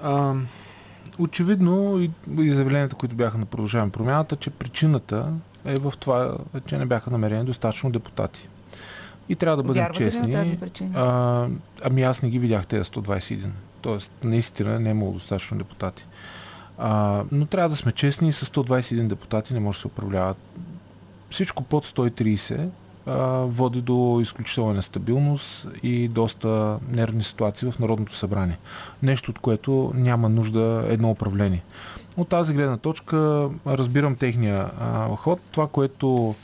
А, 0.03 0.35
очевидно 1.19 2.01
и 2.01 2.11
изявленията, 2.39 2.97
които 2.97 3.15
бяха 3.15 3.39
на 3.39 3.47
продължаване 3.47 3.93
промяната, 3.93 4.37
че 4.37 4.51
причината 4.51 5.33
е 5.65 5.75
в 5.75 5.93
това, 6.01 6.37
че 6.67 6.79
не 6.79 6.87
бяха 6.87 7.11
намерени 7.11 7.45
достатъчно 7.45 7.91
депутати. 7.91 8.49
И 9.29 9.37
трябва 9.37 9.57
да 9.57 9.63
бъдем 9.63 9.83
Вярвате 9.83 10.05
честни. 10.05 10.29
Ли 10.29 10.37
на 10.37 10.43
тази 10.43 10.57
причина? 10.57 10.91
а, 10.95 11.49
ами 11.85 12.03
аз 12.03 12.23
не 12.23 12.31
ги 12.31 12.39
видях 12.39 12.67
тези 12.67 12.85
121. 12.85 13.47
Тоест, 13.83 14.13
наистина 14.25 14.81
не 14.81 14.89
е 14.89 14.93
имало 14.93 15.13
достатъчно 15.13 15.59
депутати. 15.59 16.07
А, 16.79 17.23
но 17.33 17.47
трябва 17.47 17.69
да 17.69 17.77
сме 17.77 17.93
честни 17.93 18.33
с 18.33 18.47
121 18.47 19.07
депутати 19.07 19.55
не 19.55 19.61
може 19.61 19.77
да 19.77 19.81
се 19.81 19.87
управляват. 19.87 20.37
Всичко 21.31 21.63
под 21.63 21.87
130 21.87 22.55
а, 22.55 22.69
води 23.45 23.83
до 23.83 24.19
изключителна 24.23 24.75
нестабилност 24.75 25.69
и 25.83 26.09
доста 26.09 26.79
нервни 26.89 27.23
ситуации 27.23 27.71
в 27.71 27.79
Народното 27.79 28.15
събрание. 28.15 28.59
Нещо, 29.03 29.31
от 29.31 29.39
което 29.39 29.93
няма 29.95 30.29
нужда 30.29 30.85
едно 30.89 31.11
управление. 31.11 31.63
От 32.17 32.29
тази 32.29 32.55
гледна 32.55 32.77
точка 32.77 33.49
разбирам 33.67 34.17
техния 34.17 34.71
а, 34.81 35.17
ход. 35.17 35.41
Това, 35.51 35.67
което 35.67 36.35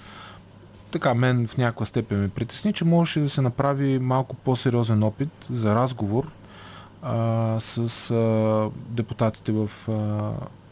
така 0.91 1.15
мен 1.15 1.47
в 1.47 1.57
някаква 1.57 1.87
степен 1.87 2.21
ме 2.21 2.29
притесни, 2.29 2.73
че 2.73 2.85
можеше 2.85 3.21
да 3.21 3.29
се 3.29 3.41
направи 3.41 3.99
малко 3.99 4.37
по-сериозен 4.37 5.03
опит 5.03 5.47
за 5.51 5.75
разговор 5.75 6.33
а, 7.03 7.57
с 7.61 8.11
а, 8.11 8.71
депутатите 8.89 9.53
в, 9.53 9.71
а, 9.89 9.93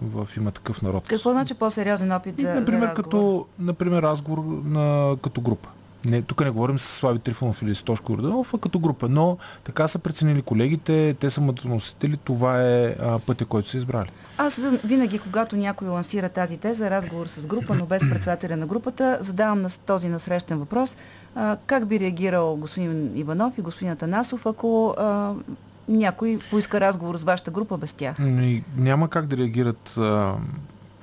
в 0.02 0.28
има 0.36 0.50
такъв 0.50 0.82
народ. 0.82 1.04
Какво 1.06 1.32
значи 1.32 1.54
по-сериозен 1.54 2.12
опит 2.12 2.40
за, 2.40 2.54
например, 2.54 2.80
за 2.80 2.86
разговор? 2.86 3.04
като, 3.04 3.46
например, 3.58 4.02
разговор 4.02 4.62
на, 4.64 5.16
като 5.22 5.40
група. 5.40 5.68
Не, 6.04 6.22
тук 6.22 6.44
не 6.44 6.50
говорим 6.50 6.78
с 6.78 6.82
Слави 6.82 7.18
Трифонов 7.18 7.62
или 7.62 7.74
с 7.74 7.82
Тошко 7.82 8.12
Йорданов, 8.12 8.54
а 8.54 8.58
като 8.58 8.78
група. 8.78 9.08
Но 9.08 9.38
така 9.64 9.88
са 9.88 9.98
преценили 9.98 10.42
колегите, 10.42 11.14
те 11.20 11.30
са 11.30 11.40
мъдроносители, 11.40 12.16
това 12.16 12.62
е 12.62 12.94
а, 13.00 13.18
пътя, 13.26 13.44
който 13.44 13.68
са 13.68 13.76
избрали. 13.76 14.10
Аз 14.38 14.60
винаги, 14.84 15.18
когато 15.18 15.56
някой 15.56 15.88
лансира 15.88 16.28
тази 16.28 16.56
теза, 16.56 16.90
разговор 16.90 17.26
с 17.26 17.46
група, 17.46 17.74
но 17.74 17.86
без 17.86 18.02
председателя 18.10 18.56
на 18.56 18.66
групата, 18.66 19.18
задавам 19.20 19.60
на 19.60 19.70
този 19.86 20.08
насрещен 20.08 20.58
въпрос. 20.58 20.96
А, 21.34 21.56
как 21.66 21.86
би 21.86 22.00
реагирал 22.00 22.56
господин 22.56 23.10
Иванов 23.14 23.58
и 23.58 23.62
господин 23.62 23.92
Атанасов, 23.92 24.46
ако 24.46 24.94
а, 24.98 25.32
някой 25.88 26.38
поиска 26.50 26.80
разговор 26.80 27.16
с 27.16 27.22
вашата 27.22 27.50
група 27.50 27.76
без 27.76 27.92
тях? 27.92 28.16
И 28.18 28.62
няма 28.76 29.08
как 29.08 29.26
да 29.26 29.36
реагират 29.36 29.94
а, 29.98 30.34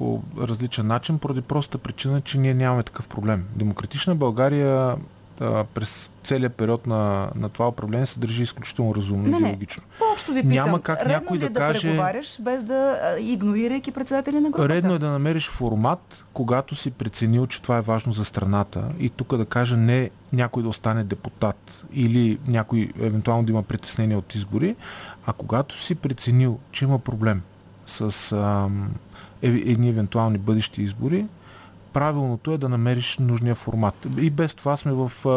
по 0.01 0.21
различен 0.39 0.87
начин, 0.87 1.19
поради 1.19 1.41
простата 1.41 1.77
причина, 1.77 2.21
че 2.21 2.37
ние 2.37 2.53
нямаме 2.53 2.83
такъв 2.83 3.07
проблем. 3.07 3.45
Демократична 3.55 4.15
България 4.15 4.95
а, 5.39 5.63
през 5.63 6.09
целият 6.23 6.55
период 6.55 6.87
на, 6.87 7.29
на 7.35 7.49
това 7.49 7.67
управление 7.67 8.05
се 8.05 8.19
държи 8.19 8.43
изключително 8.43 8.95
разумно 8.95 9.23
Не, 9.23 9.37
и 9.37 9.39
ви 10.33 10.41
питам, 10.41 10.51
Няма 10.51 10.81
как 10.81 10.99
редно 10.99 11.13
някой 11.13 11.37
ли 11.37 11.45
е 11.45 11.49
да 11.49 11.53
да 11.53 11.59
каже- 11.59 11.87
преговаряш 11.87 12.41
без 12.41 12.63
да 12.63 12.99
а, 13.01 13.19
игнорирайки 13.19 13.91
председателя 13.91 14.41
на 14.41 14.49
групата? 14.49 14.69
Редно 14.69 14.93
е 14.93 14.99
да 14.99 15.09
намериш 15.09 15.49
формат, 15.49 16.25
когато 16.33 16.75
си 16.75 16.91
преценил, 16.91 17.47
че 17.47 17.61
това 17.61 17.77
е 17.77 17.81
важно 17.81 18.13
за 18.13 18.25
страната 18.25 18.83
и 18.99 19.09
тук 19.09 19.37
да 19.37 19.45
кажа 19.45 19.77
не 19.77 20.09
някой 20.33 20.63
да 20.63 20.69
остане 20.69 21.03
депутат 21.03 21.85
или 21.93 22.39
някой 22.47 22.91
евентуално 23.01 23.43
да 23.43 23.51
има 23.51 23.63
притеснение 23.63 24.17
от 24.17 24.35
избори, 24.35 24.75
а 25.25 25.33
когато 25.33 25.81
си 25.81 25.95
преценил, 25.95 26.59
че 26.71 26.85
има 26.85 26.99
проблем 26.99 27.41
с 27.91 28.31
ам, 28.31 28.91
е, 29.41 29.47
едни 29.47 29.89
евентуални 29.89 30.37
бъдещи 30.37 30.81
избори, 30.81 31.25
правилното 31.93 32.51
е 32.51 32.57
да 32.57 32.69
намериш 32.69 33.17
нужния 33.17 33.55
формат. 33.55 34.07
И 34.17 34.29
без 34.29 34.53
това 34.53 34.77
сме 34.77 34.91
в 34.91 35.11
а, 35.25 35.29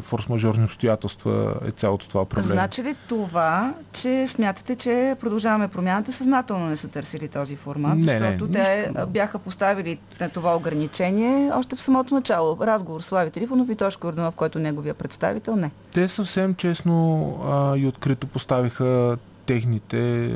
форс-мажорни 0.00 0.64
обстоятелства 0.64 1.54
е 1.68 1.70
цялото 1.70 2.08
това 2.08 2.22
управление. 2.22 2.52
Значи 2.52 2.82
ли 2.84 2.96
това, 3.08 3.74
че 3.92 4.26
смятате, 4.26 4.76
че 4.76 5.16
продължаваме 5.20 5.68
промяната 5.68 6.12
съзнателно 6.12 6.66
не 6.66 6.76
са 6.76 6.88
търсили 6.88 7.28
този 7.28 7.56
формат? 7.56 7.98
Не, 7.98 8.04
не, 8.04 8.18
защото 8.18 8.52
те 8.52 8.92
а, 8.94 9.06
бяха 9.06 9.38
поставили 9.38 9.98
на 10.20 10.28
това 10.28 10.56
ограничение 10.56 11.50
още 11.54 11.76
в 11.76 11.82
самото 11.82 12.14
начало. 12.14 12.58
Разговор 12.60 13.00
с 13.00 13.04
Слави 13.04 13.30
Трифонов 13.30 13.68
и 13.70 13.76
Тошко 13.76 14.06
Йорданов, 14.06 14.34
който 14.34 14.58
е 14.58 14.62
неговия 14.62 14.94
представител, 14.94 15.56
не. 15.56 15.70
Те 15.94 16.08
съвсем 16.08 16.54
честно 16.54 17.34
а, 17.46 17.76
и 17.76 17.86
открито 17.86 18.26
поставиха 18.26 19.16
техните, 19.48 20.30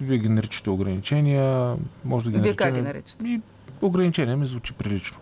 вие 0.00 0.18
ги 0.18 0.28
наричате 0.28 0.70
ограничения, 0.70 1.76
може 2.04 2.24
да 2.24 2.30
ги 2.30 2.42
Вие 2.42 2.42
наричаме... 2.42 2.70
как 2.70 2.74
ги 2.74 2.82
наричате? 2.82 3.24
И 3.24 3.40
ограничение 3.82 4.36
ми 4.36 4.46
звучи 4.46 4.72
прилично. 4.72 5.16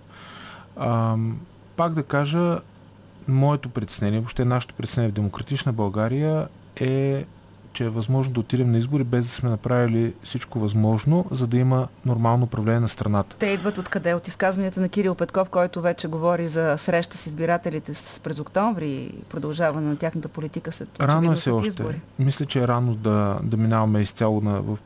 А, 0.76 1.16
пак 1.76 1.94
да 1.94 2.02
кажа, 2.02 2.60
моето 3.28 3.68
притеснение, 3.68 4.20
въобще 4.20 4.44
нашето 4.44 4.74
притеснение 4.74 5.10
в 5.10 5.14
демократична 5.14 5.72
България 5.72 6.48
е, 6.76 7.24
че 7.72 7.84
е 7.84 7.88
възможно 7.88 8.34
да 8.34 8.40
отидем 8.40 8.72
на 8.72 8.78
избори 8.78 9.04
без 9.04 9.24
да 9.24 9.30
сме 9.30 9.50
направили 9.50 10.14
всичко 10.22 10.58
възможно, 10.58 11.24
за 11.30 11.46
да 11.46 11.58
има 11.58 11.88
нормално 12.06 12.44
управление 12.44 12.80
на 12.80 12.88
страната. 12.88 13.36
Те 13.38 13.46
идват 13.46 13.78
откъде? 13.78 14.14
От 14.14 14.28
изказванията 14.28 14.80
на 14.80 14.88
Кирил 14.88 15.14
Петков, 15.14 15.48
който 15.48 15.80
вече 15.80 16.08
говори 16.08 16.48
за 16.48 16.74
среща 16.78 17.16
с 17.16 17.26
избирателите 17.26 17.92
през 18.22 18.38
октомври 18.38 18.90
и 18.90 19.22
продължаване 19.28 19.88
на 19.88 19.96
тяхната 19.96 20.28
политика 20.28 20.72
след 20.72 20.88
Рано 21.00 21.12
очевидно 21.12 21.32
е 21.32 21.36
след 21.36 21.54
още. 21.54 21.68
избори. 21.68 22.00
Мисля, 22.18 22.44
че 22.44 22.62
е 22.62 22.68
рано 22.68 22.94
да, 22.94 23.40
да 23.42 23.56
минаваме 23.56 24.00
изцяло 24.00 24.40
на, 24.40 24.62
в, 24.62 24.78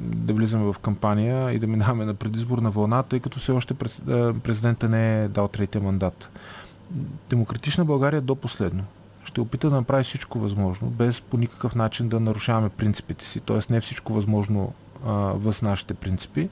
да 0.00 0.34
влизаме 0.34 0.72
в 0.72 0.78
кампания 0.78 1.52
и 1.52 1.58
да 1.58 1.66
минаваме 1.66 2.04
на 2.04 2.14
предизборна 2.14 2.70
вълна, 2.70 3.02
тъй 3.02 3.20
като 3.20 3.38
все 3.38 3.52
още 3.52 3.74
е, 3.74 4.32
президента 4.32 4.88
не 4.88 5.24
е 5.24 5.28
дал 5.28 5.48
третия 5.48 5.82
мандат. 5.82 6.30
Демократична 7.30 7.84
България 7.84 8.20
до 8.20 8.36
последно 8.36 8.84
ще 9.28 9.40
опита 9.40 9.70
да 9.70 9.76
направи 9.76 10.04
всичко 10.04 10.38
възможно, 10.38 10.88
без 10.88 11.20
по 11.20 11.36
никакъв 11.36 11.74
начин 11.74 12.08
да 12.08 12.20
нарушаваме 12.20 12.68
принципите 12.68 13.24
си, 13.24 13.40
т.е. 13.40 13.72
не 13.72 13.80
всичко 13.80 14.12
възможно 14.12 14.72
а, 15.06 15.12
въз 15.12 15.62
нашите 15.62 15.94
принципи, 15.94 16.48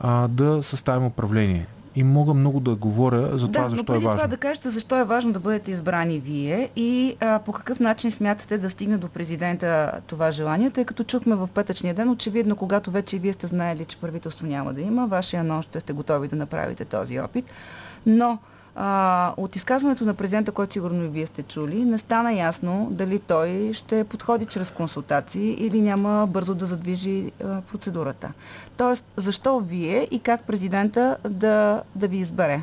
а, 0.00 0.28
да 0.28 0.62
съставим 0.62 1.06
управление. 1.06 1.66
И 1.96 2.04
мога 2.04 2.34
много 2.34 2.60
да 2.60 2.76
говоря 2.76 3.38
за 3.38 3.48
това, 3.48 3.64
да, 3.64 3.70
защо 3.70 3.92
но 3.92 3.94
е 3.94 3.96
преди 3.96 4.06
важно. 4.06 4.18
това 4.18 4.28
да 4.28 4.36
кажете 4.36 4.68
защо 4.68 4.98
е 4.98 5.04
важно 5.04 5.32
да 5.32 5.40
бъдете 5.40 5.70
избрани 5.70 6.18
вие 6.18 6.70
и 6.76 7.16
а, 7.20 7.38
по 7.38 7.52
какъв 7.52 7.80
начин 7.80 8.10
смятате 8.10 8.58
да 8.58 8.70
стигне 8.70 8.98
до 8.98 9.08
президента 9.08 9.92
това 10.06 10.30
желание, 10.30 10.70
тъй 10.70 10.84
като 10.84 11.04
чухме 11.04 11.34
в 11.34 11.48
петъчния 11.54 11.94
ден, 11.94 12.10
очевидно, 12.10 12.56
когато 12.56 12.90
вече 12.90 13.18
вие 13.18 13.32
сте 13.32 13.46
знаели, 13.46 13.84
че 13.84 13.96
правителство 13.96 14.46
няма 14.46 14.74
да 14.74 14.80
има, 14.80 15.06
вашия 15.06 15.44
нощ 15.44 15.68
ще 15.68 15.80
сте 15.80 15.92
готови 15.92 16.28
да 16.28 16.36
направите 16.36 16.84
този 16.84 17.20
опит. 17.20 17.44
Но 18.06 18.38
а, 18.76 19.34
от 19.36 19.56
изказването 19.56 20.04
на 20.04 20.14
президента, 20.14 20.52
който 20.52 20.72
сигурно 20.72 21.04
и 21.04 21.08
вие 21.08 21.26
сте 21.26 21.42
чули, 21.42 21.84
не 21.84 21.98
стана 21.98 22.32
ясно 22.32 22.88
дали 22.90 23.18
той 23.18 23.70
ще 23.74 24.04
подходи 24.04 24.46
чрез 24.46 24.70
консултации 24.70 25.66
или 25.66 25.80
няма 25.80 26.26
бързо 26.26 26.54
да 26.54 26.66
задвижи 26.66 27.32
а, 27.44 27.60
процедурата. 27.60 28.32
Тоест, 28.76 29.04
защо 29.16 29.60
вие 29.60 30.08
и 30.10 30.18
как 30.18 30.42
президента 30.42 31.16
да, 31.28 31.82
да 31.94 32.08
ви 32.08 32.16
избере? 32.16 32.62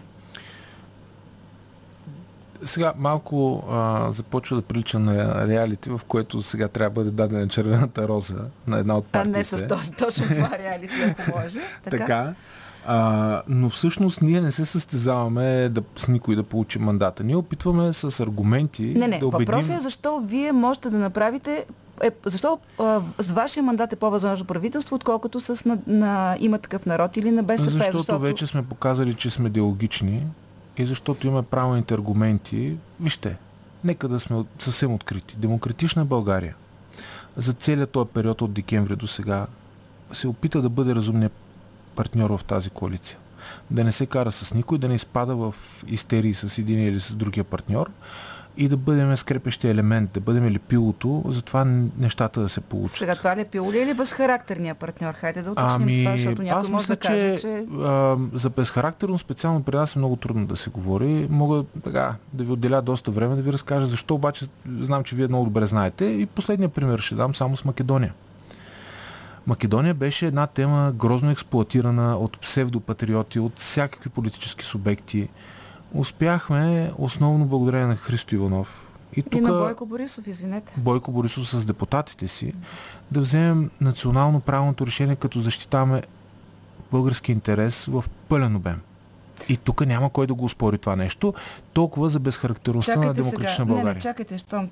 Сега 2.66 2.94
малко 2.98 3.64
а, 3.70 4.12
започва 4.12 4.56
да 4.56 4.62
прилича 4.62 5.00
на 5.00 5.48
реалити, 5.48 5.90
в 5.90 6.02
което 6.08 6.44
сега 6.44 6.68
трябва 6.68 6.90
да 6.90 6.94
бъде 6.94 7.12
дадена 7.12 7.48
червената 7.48 8.08
роза 8.08 8.46
на 8.68 8.78
една 8.80 8.98
от 8.98 9.06
А 9.06 9.12
партиите. 9.12 9.38
не 9.38 9.44
с 9.44 9.68
този, 9.68 9.92
точно 9.92 10.26
това 10.28 10.58
реалити, 10.60 10.94
ако 11.04 11.38
може. 11.38 11.60
Така. 11.84 11.98
Така. 11.98 12.34
А, 12.90 13.42
но 13.48 13.70
всъщност 13.70 14.22
ние 14.22 14.42
не 14.42 14.52
се 14.52 14.66
състезаваме 14.66 15.70
да, 15.70 15.82
с 15.96 16.08
никой 16.08 16.36
да 16.36 16.44
получи 16.44 16.80
мандата. 16.80 17.24
Ние 17.24 17.36
опитваме 17.36 17.94
с 17.94 18.20
аргументи 18.20 18.84
Не, 18.84 19.08
не, 19.08 19.20
да 19.20 19.28
убедим... 19.28 19.46
въпросът 19.46 19.76
е 19.76 19.80
защо 19.80 20.22
вие 20.26 20.52
можете 20.52 20.90
да 20.90 20.98
направите 20.98 21.66
е, 22.04 22.12
защо 22.26 22.60
а, 22.80 23.02
с 23.20 23.32
вашия 23.32 23.64
мандат 23.64 23.94
е 23.94 23.96
по-възможно 23.96 24.46
правителство, 24.46 24.96
отколкото 24.96 25.40
с 25.40 25.66
на, 25.66 25.78
на 25.88 26.38
има 26.40 26.58
такъв 26.58 26.86
народ 26.86 27.18
или 27.18 27.32
на 27.32 27.44
БСП? 27.44 27.70
защото, 27.70 27.98
защото 27.98 28.20
вече 28.20 28.48
сме 28.48 28.66
показали, 28.66 29.14
че 29.14 29.30
сме 29.30 29.50
диалогични 29.50 30.28
и 30.78 30.86
защото 30.86 31.28
имаме 31.28 31.44
правилните 31.44 31.94
аргументи. 31.94 32.78
Вижте, 33.00 33.38
нека 33.84 34.08
да 34.08 34.20
сме 34.20 34.44
съвсем 34.60 34.94
открити. 34.94 35.36
Демократична 35.38 36.06
България 36.06 36.56
за 37.38 37.54
целият 37.54 37.90
този 37.90 38.10
период 38.10 38.42
от 38.42 38.54
декември 38.54 38.96
до 38.96 39.08
сега 39.08 39.48
се 40.14 40.28
опита 40.28 40.62
да 40.62 40.70
бъде 40.70 40.96
разумният 40.96 41.34
партньор 41.98 42.38
в 42.38 42.44
тази 42.44 42.70
коалиция. 42.70 43.18
Да 43.72 43.84
не 43.84 43.92
се 43.92 44.06
кара 44.06 44.32
с 44.32 44.54
никой, 44.54 44.78
да 44.78 44.88
не 44.88 44.96
изпада 44.96 45.36
в 45.36 45.56
истерии 45.88 46.34
с 46.34 46.58
един 46.58 46.80
или 46.88 47.00
с 47.00 47.16
другия 47.16 47.44
партньор 47.44 47.92
и 48.58 48.68
да 48.68 48.78
бъдем 48.78 49.18
скрепещия 49.18 49.72
елемент, 49.72 50.10
да 50.14 50.20
бъдем 50.20 50.52
лепилото, 50.52 51.24
затова 51.28 51.66
нещата 51.98 52.42
да 52.42 52.50
се 52.50 52.62
получат. 52.62 52.98
Сега 52.98 53.16
това 53.16 53.36
лепило 53.36 53.72
ли 53.72 53.78
е 53.78 53.82
или 53.82 53.94
безхарактерния 53.94 54.76
партньор? 54.76 55.14
Хайде 55.14 55.42
да 55.42 55.52
уточним 55.52 55.82
ами, 55.82 56.04
това, 56.04 56.18
защото 56.18 56.42
някой 56.42 56.62
аз 56.62 56.70
може 56.70 56.84
мисля, 56.84 56.96
да 56.96 57.00
каже, 57.00 57.36
че, 57.36 57.42
че... 57.42 57.66
А, 57.82 58.18
за 58.34 58.50
безхарактерно 58.50 59.18
специално 59.18 59.64
при 59.64 59.76
нас 59.76 59.96
е 59.96 60.00
много 60.00 60.16
трудно 60.16 60.46
да 60.46 60.56
се 60.56 60.70
говори. 60.70 61.28
Мога 61.30 61.64
така, 61.84 62.16
да 62.34 62.44
ви 62.44 62.52
отделя 62.52 62.82
доста 62.82 63.12
време 63.12 63.36
да 63.36 63.42
ви 63.42 63.54
разкажа 63.54 63.86
защо, 63.86 64.16
обаче 64.16 64.46
знам, 64.80 65.04
че 65.04 65.16
вие 65.16 65.28
много 65.28 65.46
добре 65.46 65.66
знаете. 65.66 66.06
И 66.06 66.26
последния 66.26 66.70
пример 66.70 67.00
ще 67.00 67.16
дам 67.16 67.36
само 67.36 67.56
с 67.56 67.66
Македония. 67.66 68.14
Македония 69.48 69.94
беше 69.94 70.28
една 70.28 70.48
тема 70.48 70.94
грозно 70.96 71.32
експлуатирана 71.32 72.18
от 72.18 72.40
псевдопатриоти, 72.40 73.40
от 73.40 73.60
всякакви 73.60 74.10
политически 74.10 74.66
субекти. 74.66 75.30
Успяхме, 75.94 76.92
основно 76.98 77.46
благодарение 77.46 77.88
на 77.88 77.96
Христо 77.96 78.36
Иванов. 78.36 78.92
И, 79.16 79.24
тук, 79.24 79.34
и 79.34 79.42
на 79.42 79.52
Бойко 79.52 79.86
Борисов, 79.86 80.28
извинете. 80.28 80.74
Бойко 80.78 81.12
Борисов 81.12 81.50
с 81.50 81.66
депутатите 81.66 82.28
си, 82.28 82.54
да 83.12 83.20
вземем 83.20 83.72
национално 83.82 84.40
правилното 84.40 84.88
решение, 84.88 85.16
като 85.16 85.40
защитаваме 85.40 86.04
български 86.92 87.32
интерес 87.32 87.86
в 87.86 88.04
пълен 88.30 88.56
обем. 88.56 88.82
И 89.50 89.58
тук 89.58 89.86
няма 89.86 90.10
кой 90.10 90.28
да 90.28 90.34
го 90.34 90.46
успори 90.46 90.78
това 90.78 90.96
нещо. 90.96 91.34
Толкова 91.74 92.10
за 92.10 92.20
безхарактерността 92.20 92.94
чакайте 92.94 93.08
на 93.08 93.14
демократична 93.14 93.56
сега. 93.56 93.66
България. 93.66 93.90
Не, 93.90 93.94
не, 93.94 94.02
чакайте, 94.02 94.38
щом 94.38 94.70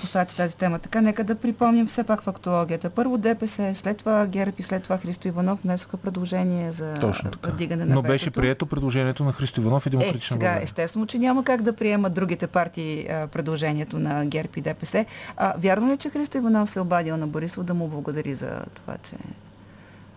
поставяте 0.00 0.36
тази 0.36 0.56
тема. 0.56 0.78
Така, 0.78 1.00
нека 1.00 1.24
да 1.24 1.34
припомним 1.34 1.86
все 1.86 2.04
пак 2.04 2.22
фактологията. 2.22 2.90
Първо 2.90 3.18
ДПС, 3.18 3.74
след 3.74 3.96
това 3.96 4.26
ГЕРБ 4.26 4.52
и 4.58 4.62
след 4.62 4.82
това 4.82 4.98
Христо 4.98 5.28
Иванов 5.28 5.58
внесоха 5.64 5.96
предложение 5.96 6.72
за 6.72 6.94
Точно 6.94 7.30
така. 7.30 7.50
вдигане 7.50 7.84
на 7.84 7.94
Но 7.94 8.00
ветото. 8.02 8.12
беше 8.12 8.30
прието 8.30 8.66
предложението 8.66 9.24
на 9.24 9.32
Христо 9.32 9.60
Иванов 9.60 9.86
и 9.86 9.90
демократична 9.90 10.34
е, 10.34 10.38
сега, 10.38 10.46
България. 10.46 10.64
естествено, 10.64 11.06
че 11.06 11.18
няма 11.18 11.44
как 11.44 11.62
да 11.62 11.72
приемат 11.72 12.14
другите 12.14 12.46
партии 12.46 13.06
а, 13.08 13.26
предложението 13.26 13.98
на 13.98 14.26
ГЕРБ 14.26 14.48
и 14.56 14.60
ДПС. 14.60 15.04
А, 15.36 15.54
вярно 15.58 15.88
ли, 15.88 15.92
е, 15.92 15.96
че 15.96 16.10
Христо 16.10 16.38
Иванов 16.38 16.70
се 16.70 16.78
е 16.78 16.82
обадил 16.82 17.16
на 17.16 17.26
Борисов 17.26 17.64
да 17.64 17.74
му 17.74 17.88
благодари 17.88 18.34
за 18.34 18.60
това, 18.74 18.96
че 19.02 19.16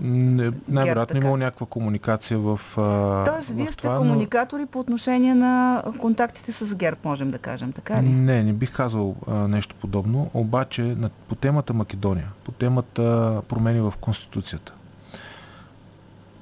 най-вероятно 0.02 1.18
имало 1.18 1.38
някаква 1.38 1.66
комуникация 1.66 2.40
в. 2.40 2.60
А, 2.78 3.24
Тоест, 3.24 3.50
в 3.50 3.56
вие 3.56 3.66
сте 3.66 3.78
това, 3.78 3.98
комуникатори 3.98 4.62
но... 4.62 4.68
по 4.68 4.80
отношение 4.80 5.36
на 5.36 5.84
контактите 6.00 6.52
с 6.52 6.76
ГЕРБ, 6.76 6.98
можем 7.04 7.32
да 7.32 7.38
кажем, 7.38 7.72
така 7.72 8.04
ли? 8.04 8.10
Не, 8.10 8.44
не 8.44 8.54
бих 8.54 8.76
казал 8.76 9.16
а, 9.28 9.48
нещо 9.48 9.76
подобно. 9.82 10.30
Обаче 10.34 10.82
на, 10.82 11.10
по 11.10 11.36
темата 11.36 11.74
Македония, 11.74 12.32
по 12.44 12.52
темата 12.52 13.42
промени 13.48 13.82
в 13.82 13.94
Конституцията, 14.02 14.74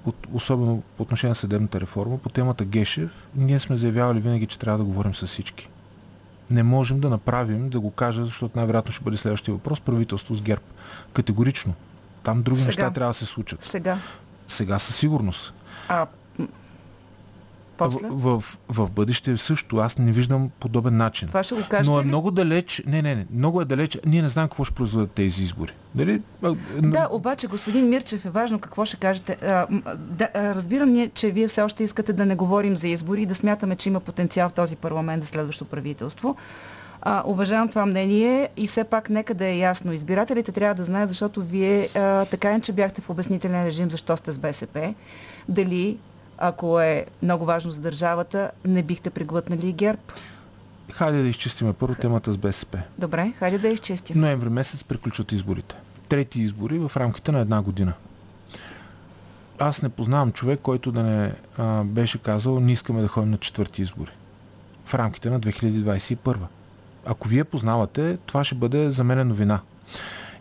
от, 0.06 0.16
особено 0.34 0.84
по 0.98 1.04
отношение 1.04 1.32
на 1.32 1.36
съдебната 1.36 1.82
реформа, 1.82 2.18
по 2.18 2.30
темата 2.30 2.66
Гешев, 2.66 3.28
ние 3.36 3.60
сме 3.60 3.78
заявявали 3.78 4.20
винаги, 4.20 4.46
че 4.46 4.60
трябва 4.60 4.78
да 4.78 4.86
говорим 4.86 5.14
с 5.14 5.28
всички. 5.28 5.70
Не 6.52 6.64
можем 6.64 7.00
да 7.00 7.10
направим, 7.10 7.70
да 7.70 7.80
го 7.80 7.92
кажа, 7.92 8.26
защото 8.26 8.58
най-вероятно 8.58 8.92
ще 8.92 9.04
бъде 9.04 9.18
следващия 9.18 9.54
въпрос, 9.54 9.82
правителство 9.82 10.36
с 10.36 10.42
ГЕРБ. 10.42 10.64
Категорично. 11.14 11.74
Там 12.24 12.42
други 12.42 12.60
Сега. 12.60 12.68
неща 12.68 12.92
трябва 12.92 13.10
да 13.10 13.14
се 13.14 13.26
случат. 13.26 13.64
Сега. 13.64 13.98
Сега 14.48 14.80
със 14.80 14.96
сигурност. 14.96 15.54
А, 15.88 16.08
после? 17.78 18.08
В, 18.12 18.40
в, 18.40 18.58
в 18.86 18.92
бъдеще 18.92 19.38
също. 19.38 19.78
Аз 19.78 19.98
не 19.98 20.12
виждам 20.12 20.50
подобен 20.60 20.98
начин. 20.98 21.28
Това 21.28 21.44
ще 21.44 21.56
го 21.56 21.62
кажете 21.70 21.92
Но 21.92 22.00
е 22.00 22.04
ли? 22.04 22.08
много 22.08 22.32
далеч. 22.32 22.84
Не, 22.86 23.02
не, 23.02 23.16
не. 23.16 23.26
Много 23.34 23.62
е 23.62 23.66
далеч. 23.66 23.98
Ние 24.06 24.22
не 24.22 24.30
знаем 24.30 24.48
какво 24.50 24.64
ще 24.64 24.76
произведат 24.76 25.12
тези 25.12 25.44
избори. 25.44 25.74
Дали? 25.96 26.22
Да, 26.78 27.08
обаче, 27.12 27.48
господин 27.48 27.90
Мирчев, 27.90 28.26
е 28.26 28.30
важно 28.30 28.60
какво 28.60 28.86
ще 28.86 28.98
кажете. 28.98 29.38
А, 29.42 29.68
да, 29.98 30.30
разбирам 30.36 30.90
ние, 30.90 31.10
че 31.10 31.32
вие 31.32 31.48
все 31.48 31.62
още 31.62 31.84
искате 31.84 32.14
да 32.14 32.26
не 32.26 32.36
говорим 32.36 32.78
за 32.78 32.88
избори 32.88 33.22
и 33.22 33.26
да 33.26 33.36
смятаме, 33.36 33.76
че 33.76 33.90
има 33.90 34.00
потенциал 34.00 34.50
в 34.50 34.54
този 34.54 34.76
парламент 34.76 35.24
за 35.24 35.28
следващо 35.28 35.66
правителство. 35.66 36.36
А, 37.02 37.24
уважавам 37.26 37.70
това 37.70 37.86
мнение 37.86 38.50
и 38.58 38.68
все 38.68 38.84
пак 38.84 39.10
нека 39.10 39.34
да 39.34 39.46
е 39.46 39.58
ясно. 39.58 39.94
Избирателите 39.94 40.52
трябва 40.52 40.76
да 40.76 40.84
знаят, 40.84 41.10
защото 41.10 41.42
вие 41.42 41.90
а, 41.96 42.26
така 42.26 42.52
е, 42.52 42.62
че 42.62 42.72
бяхте 42.72 43.02
в 43.02 43.10
обяснителен 43.10 43.66
режим, 43.66 43.92
защо 43.92 44.18
сте 44.18 44.32
с 44.32 44.38
БСП. 44.38 44.94
Дали, 45.50 45.98
ако 46.38 46.80
е 46.80 47.06
много 47.24 47.46
важно 47.46 47.72
за 47.72 47.82
държавата, 47.82 48.52
не 48.66 48.84
бихте 48.84 49.10
преглътнали 49.10 49.72
ГЕРБ? 49.72 50.02
Хайде 50.92 51.22
да 51.22 51.28
изчистиме 51.28 51.74
първо 51.74 51.96
темата 51.96 52.32
с 52.32 52.38
БСП. 52.38 52.82
Добре, 52.98 53.34
хайде 53.40 53.58
да 53.58 53.68
изчистим. 53.68 54.22
Ноември 54.22 54.50
месец 54.50 54.84
приключват 54.84 55.32
изборите. 55.32 55.76
Трети 56.10 56.42
избори 56.42 56.80
в 56.80 56.92
рамките 56.98 57.32
на 57.32 57.40
една 57.40 57.62
година. 57.62 57.94
Аз 59.60 59.82
не 59.82 59.90
познавам 59.90 60.32
човек, 60.32 60.60
който 60.64 60.92
да 60.92 61.04
не 61.04 61.34
а, 61.58 61.84
беше 61.84 62.18
казал, 62.18 62.60
не 62.60 62.72
искаме 62.72 63.02
да 63.02 63.08
ходим 63.08 63.30
на 63.32 63.38
четвърти 63.38 63.82
избори. 63.82 64.12
В 64.86 64.94
рамките 64.94 65.30
на 65.30 65.40
2021. 65.40 66.36
Ако 67.06 67.28
вие 67.28 67.44
познавате, 67.44 68.18
това 68.26 68.44
ще 68.44 68.56
бъде 68.56 68.92
за 68.92 69.04
мен 69.04 69.28
новина. 69.28 69.60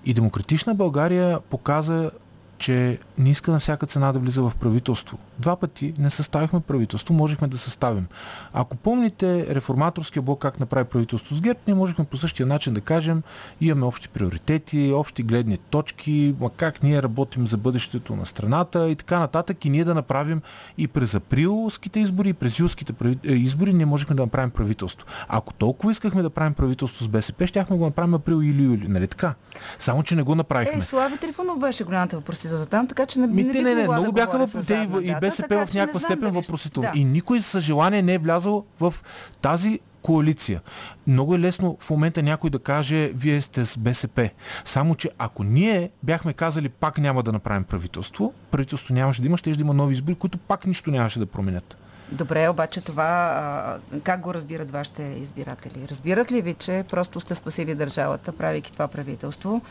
И 0.04 0.14
Демократична 0.14 0.74
България 0.74 1.40
показа, 1.40 2.10
че 2.58 2.98
не 3.18 3.30
иска 3.30 3.50
на 3.50 3.60
всяка 3.60 3.86
цена 3.86 4.12
да 4.12 4.18
влиза 4.18 4.42
в 4.42 4.52
правителство. 4.60 5.18
Два 5.38 5.56
пъти 5.56 5.94
не 5.98 6.10
съставихме 6.10 6.60
правителство, 6.60 7.14
можехме 7.14 7.48
да 7.48 7.58
съставим. 7.58 8.06
Ако 8.52 8.76
помните 8.76 9.54
реформаторския 9.54 10.22
блок 10.22 10.40
как 10.40 10.60
направи 10.60 10.84
правителство 10.84 11.34
с 11.34 11.40
ГЕРБ, 11.40 11.60
ние 11.66 11.74
можехме 11.74 12.04
по 12.04 12.16
същия 12.16 12.46
начин 12.46 12.74
да 12.74 12.80
кажем, 12.80 13.22
имаме 13.60 13.86
общи 13.86 14.08
приоритети, 14.08 14.92
общи 14.94 15.22
гледни 15.22 15.58
точки, 15.58 16.34
ма 16.40 16.50
как 16.50 16.82
ние 16.82 17.02
работим 17.02 17.46
за 17.46 17.56
бъдещето 17.56 18.16
на 18.16 18.26
страната 18.26 18.88
и 18.88 18.96
така 18.96 19.18
нататък. 19.18 19.64
И 19.64 19.70
ние 19.70 19.84
да 19.84 19.94
направим 19.94 20.42
и 20.78 20.88
през 20.88 21.14
априлските 21.14 22.00
избори, 22.00 22.28
и 22.28 22.34
през 22.34 22.58
юлските 22.58 22.92
избори, 23.24 23.72
ние 23.72 23.86
можехме 23.86 24.16
да 24.16 24.22
направим 24.22 24.50
правителство. 24.50 25.06
Ако 25.28 25.52
толкова 25.54 25.92
искахме 25.92 26.22
да 26.22 26.30
правим 26.30 26.54
правителство 26.54 27.04
с 27.04 27.08
БСП, 27.08 27.46
щяхме 27.46 27.76
го 27.76 27.84
направим 27.84 28.14
април 28.14 28.42
или 28.42 28.62
юли, 28.62 28.88
нали 28.88 29.08
така? 29.08 29.34
Само, 29.78 30.02
че 30.02 30.16
не 30.16 30.22
го 30.22 30.34
направихме. 30.34 30.78
Е, 30.78 30.80
Слави 30.80 31.18
Трифонов 31.18 31.58
беше 31.58 31.84
голямата 31.84 32.16
въпросителна 32.16 32.66
там, 32.66 32.86
така 32.86 33.06
че 33.06 33.20
не, 33.20 33.26
Ми, 33.26 33.44
не, 33.44 33.52
не, 33.52 33.62
не, 33.62 33.74
не, 33.74 33.82
много 33.82 34.12
бяха 34.12 34.38
въпросите 34.38 34.88
и, 35.02 35.08
и 35.08 35.14
БСП 35.30 35.54
дата, 35.54 35.66
в 35.66 35.74
някаква 35.74 36.00
степен 36.00 36.32
да 36.32 36.40
въпросително. 36.40 36.90
Да. 36.92 36.98
И 36.98 37.04
никой 37.04 37.40
със 37.40 37.64
желание 37.64 38.02
не 38.02 38.14
е 38.14 38.18
влязъл 38.18 38.64
в 38.80 38.94
тази 39.42 39.80
коалиция. 40.02 40.60
Много 41.06 41.34
е 41.34 41.38
лесно 41.38 41.76
в 41.80 41.90
момента 41.90 42.22
някой 42.22 42.50
да 42.50 42.58
каже, 42.58 43.12
вие 43.14 43.40
сте 43.40 43.64
с 43.64 43.78
БСП. 43.78 44.30
Само, 44.64 44.94
че 44.94 45.10
ако 45.18 45.44
ние 45.44 45.90
бяхме 46.02 46.32
казали, 46.32 46.68
пак 46.68 46.98
няма 46.98 47.22
да 47.22 47.32
направим 47.32 47.64
правителство, 47.64 48.32
правителство 48.50 48.94
нямаше 48.94 49.22
да 49.22 49.28
има, 49.28 49.36
ще 49.36 49.50
да 49.50 49.60
има 49.60 49.74
нови 49.74 49.94
избори, 49.94 50.14
които 50.14 50.38
пак 50.38 50.66
нищо 50.66 50.90
нямаше 50.90 51.18
да 51.18 51.26
променят. 51.26 51.76
Добре, 52.12 52.48
обаче 52.48 52.80
това 52.80 53.04
а, 53.04 54.00
как 54.00 54.20
го 54.20 54.34
разбират 54.34 54.70
вашите 54.70 55.02
избиратели? 55.02 55.88
Разбират 55.90 56.32
ли 56.32 56.42
ви, 56.42 56.54
че 56.54 56.84
просто 56.90 57.20
сте 57.20 57.34
спасили 57.34 57.74
държавата, 57.74 58.32
правейки 58.32 58.72
това 58.72 58.88
правителство? 58.88 59.62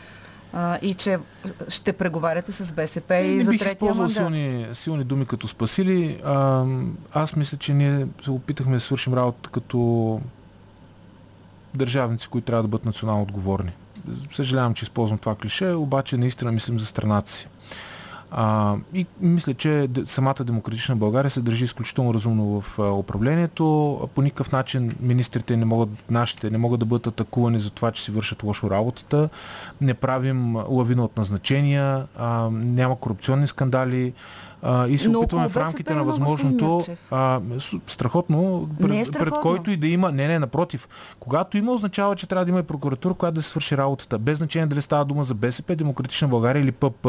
А, 0.52 0.78
и 0.82 0.94
че 0.94 1.18
ще 1.68 1.92
преговаряте 1.92 2.52
с 2.52 2.72
БСП 2.72 3.14
и, 3.14 3.32
Е, 3.32 3.36
не 3.36 3.44
за 3.44 3.50
бих 3.50 3.60
третия 3.60 3.94
мандат. 3.94 4.10
силни, 4.10 4.66
силни 4.72 5.04
думи 5.04 5.26
като 5.26 5.48
спасили. 5.48 6.20
А, 6.24 6.64
аз 7.12 7.36
мисля, 7.36 7.58
че 7.58 7.74
ние 7.74 8.06
се 8.24 8.30
опитахме 8.30 8.72
да 8.72 8.80
свършим 8.80 9.14
работа 9.14 9.50
като 9.50 10.20
държавници, 11.74 12.28
които 12.28 12.44
трябва 12.44 12.62
да 12.62 12.68
бъдат 12.68 12.84
национално 12.84 13.22
отговорни. 13.22 13.72
Съжалявам, 14.30 14.74
че 14.74 14.82
използвам 14.82 15.18
това 15.18 15.34
клише, 15.34 15.70
обаче 15.72 16.16
наистина 16.16 16.52
мислим 16.52 16.80
за 16.80 16.86
страната 16.86 17.30
си. 17.30 17.48
А, 18.30 18.76
и 18.94 19.06
мисля, 19.20 19.54
че 19.54 19.88
самата 20.06 20.44
демократична 20.44 20.96
България 20.96 21.30
се 21.30 21.40
държи 21.40 21.64
изключително 21.64 22.14
разумно 22.14 22.60
в 22.60 22.78
управлението. 22.78 23.64
По 24.14 24.22
никакъв 24.22 24.52
начин 24.52 24.92
министрите 25.00 25.56
не 25.56 25.64
могат, 25.64 25.88
нашите 26.10 26.50
не 26.50 26.58
могат 26.58 26.80
да 26.80 26.86
бъдат 26.86 27.06
атакувани 27.06 27.58
за 27.58 27.70
това, 27.70 27.90
че 27.90 28.02
си 28.02 28.10
вършат 28.10 28.42
лошо 28.42 28.70
работата. 28.70 29.28
Не 29.80 29.94
правим 29.94 30.56
лавина 30.56 31.04
от 31.04 31.16
назначения, 31.16 32.06
а, 32.16 32.48
няма 32.52 32.96
корупционни 32.96 33.46
скандали 33.46 34.12
а, 34.62 34.86
и 34.88 34.98
се 34.98 35.08
Но 35.08 35.18
опитваме 35.18 35.48
в 35.48 35.56
рамките 35.56 35.82
БСП 35.84 35.96
на 35.96 36.04
възможното 36.04 36.80
а, 37.10 37.40
страхотно, 37.86 38.68
пред, 38.80 38.90
Не 38.90 38.96
е 38.96 39.04
пред 39.04 39.06
страхотно. 39.06 39.40
който 39.42 39.70
и 39.70 39.76
да 39.76 39.86
има. 39.88 40.12
Не, 40.12 40.28
не, 40.28 40.38
напротив. 40.38 40.88
Когато 41.18 41.58
има, 41.58 41.72
означава, 41.72 42.16
че 42.16 42.26
трябва 42.26 42.44
да 42.44 42.50
има 42.50 42.60
и 42.60 42.62
прокуратура, 42.62 43.14
която 43.14 43.34
да 43.34 43.42
се 43.42 43.48
свърши 43.48 43.76
работата. 43.76 44.18
Без 44.18 44.38
значение 44.38 44.66
дали 44.66 44.82
става 44.82 45.04
дума 45.04 45.24
за 45.24 45.34
БСП, 45.34 45.76
Демократична 45.76 46.28
България 46.28 46.60
или 46.60 46.72
ПП. 46.72 47.06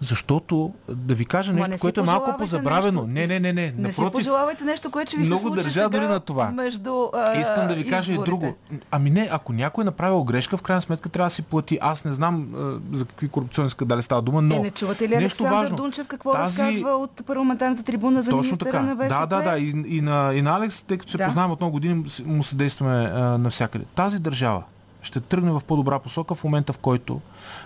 Защото, 0.00 0.72
да 0.88 1.14
ви 1.14 1.24
кажа 1.24 1.52
нещо, 1.52 1.70
не 1.70 1.76
си 1.76 1.80
което 1.80 2.00
е 2.00 2.04
малко 2.04 2.36
позабравено. 2.38 3.02
нещо. 3.02 3.32
Не, 3.32 3.40
не, 3.40 3.52
не, 3.52 3.62
не. 3.62 3.74
Не 3.78 3.92
си 3.92 4.00
Напротив, 4.00 4.12
пожелавайте 4.12 4.64
нещо, 4.64 4.90
което 4.90 5.08
ще 5.08 5.16
ви 5.16 5.24
се 5.24 5.28
много 5.30 5.42
случи 5.42 5.62
държа 5.62 5.88
дори 5.88 6.06
на 6.06 6.20
това. 6.20 6.50
между 6.50 7.08
а, 7.14 7.40
Искам 7.40 7.68
да 7.68 7.74
ви 7.74 7.88
кажа 7.88 8.12
изборите. 8.12 8.30
и 8.30 8.38
друго. 8.40 8.54
Ами 8.90 9.10
не, 9.10 9.28
ако 9.32 9.52
някой 9.52 9.82
е 9.82 9.84
направил 9.84 10.24
грешка, 10.24 10.56
в 10.56 10.62
крайна 10.62 10.82
сметка 10.82 11.08
трябва 11.08 11.26
да 11.26 11.34
си 11.34 11.42
плати. 11.42 11.78
Аз 11.80 12.04
не 12.04 12.12
знам 12.12 12.48
а, 12.54 12.58
за 12.92 13.04
какви 13.04 13.28
корупционни 13.28 13.70
скандали 13.70 14.02
става 14.02 14.22
дума, 14.22 14.42
но 14.42 14.54
е, 14.54 14.58
не 14.58 14.70
чувате 14.70 15.04
ли 15.04 15.08
нещо 15.08 15.24
Александър 15.42 15.50
важно. 15.52 15.76
Дунчев 15.76 16.06
какво 16.06 16.32
Тази- 16.32 16.62
разказва 16.70 16.96
от 16.96 17.26
парламентарната 17.26 17.82
трибуна 17.82 18.22
за 18.22 18.30
Точно 18.30 18.56
така. 18.56 18.82
на 18.82 18.96
БСП? 18.96 19.26
Да, 19.26 19.42
да, 19.42 19.50
да. 19.50 19.58
И, 19.58 19.68
и, 19.86 20.00
на, 20.00 20.34
и 20.34 20.42
на 20.42 20.56
Алекс, 20.56 20.82
тъй 20.82 20.98
като 20.98 21.12
се 21.12 21.18
Да. 21.18 21.26
познаваме 21.26 21.52
от 21.52 21.60
много 21.60 21.72
години, 21.72 22.04
му 22.24 22.42
съдействаме 22.42 23.10
а, 23.14 23.38
навсякъде. 23.38 23.84
Тази 23.94 24.18
държава 24.20 24.62
ще 25.02 25.20
тръгне 25.20 25.50
в 25.52 25.62
по-добра 25.66 25.98
посока 25.98 26.34
в 26.34 26.44
момента, 26.44 26.72
в 26.72 26.78
който 26.78 27.20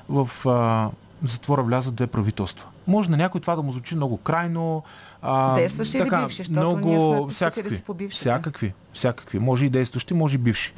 в 0.08 0.30
а, 0.48 0.90
затвора 1.28 1.62
влязат 1.62 1.94
две 1.94 2.06
правителства. 2.06 2.68
Може 2.86 3.10
на 3.10 3.16
някой 3.16 3.40
това 3.40 3.56
да 3.56 3.62
му 3.62 3.72
звучи 3.72 3.96
много 3.96 4.16
крайно. 4.16 4.82
А, 5.22 5.54
Действащи 5.54 5.96
или 5.98 6.10
бивши? 6.10 6.50
Много 6.50 6.88
ние 6.88 7.00
сме 7.00 7.32
всякакви, 7.32 7.80
по 7.80 7.96
всякакви, 8.10 8.72
всякакви. 8.92 9.38
Може 9.38 9.66
и 9.66 9.70
действащи, 9.70 10.14
може 10.14 10.34
и 10.34 10.38
бивши. 10.38 10.72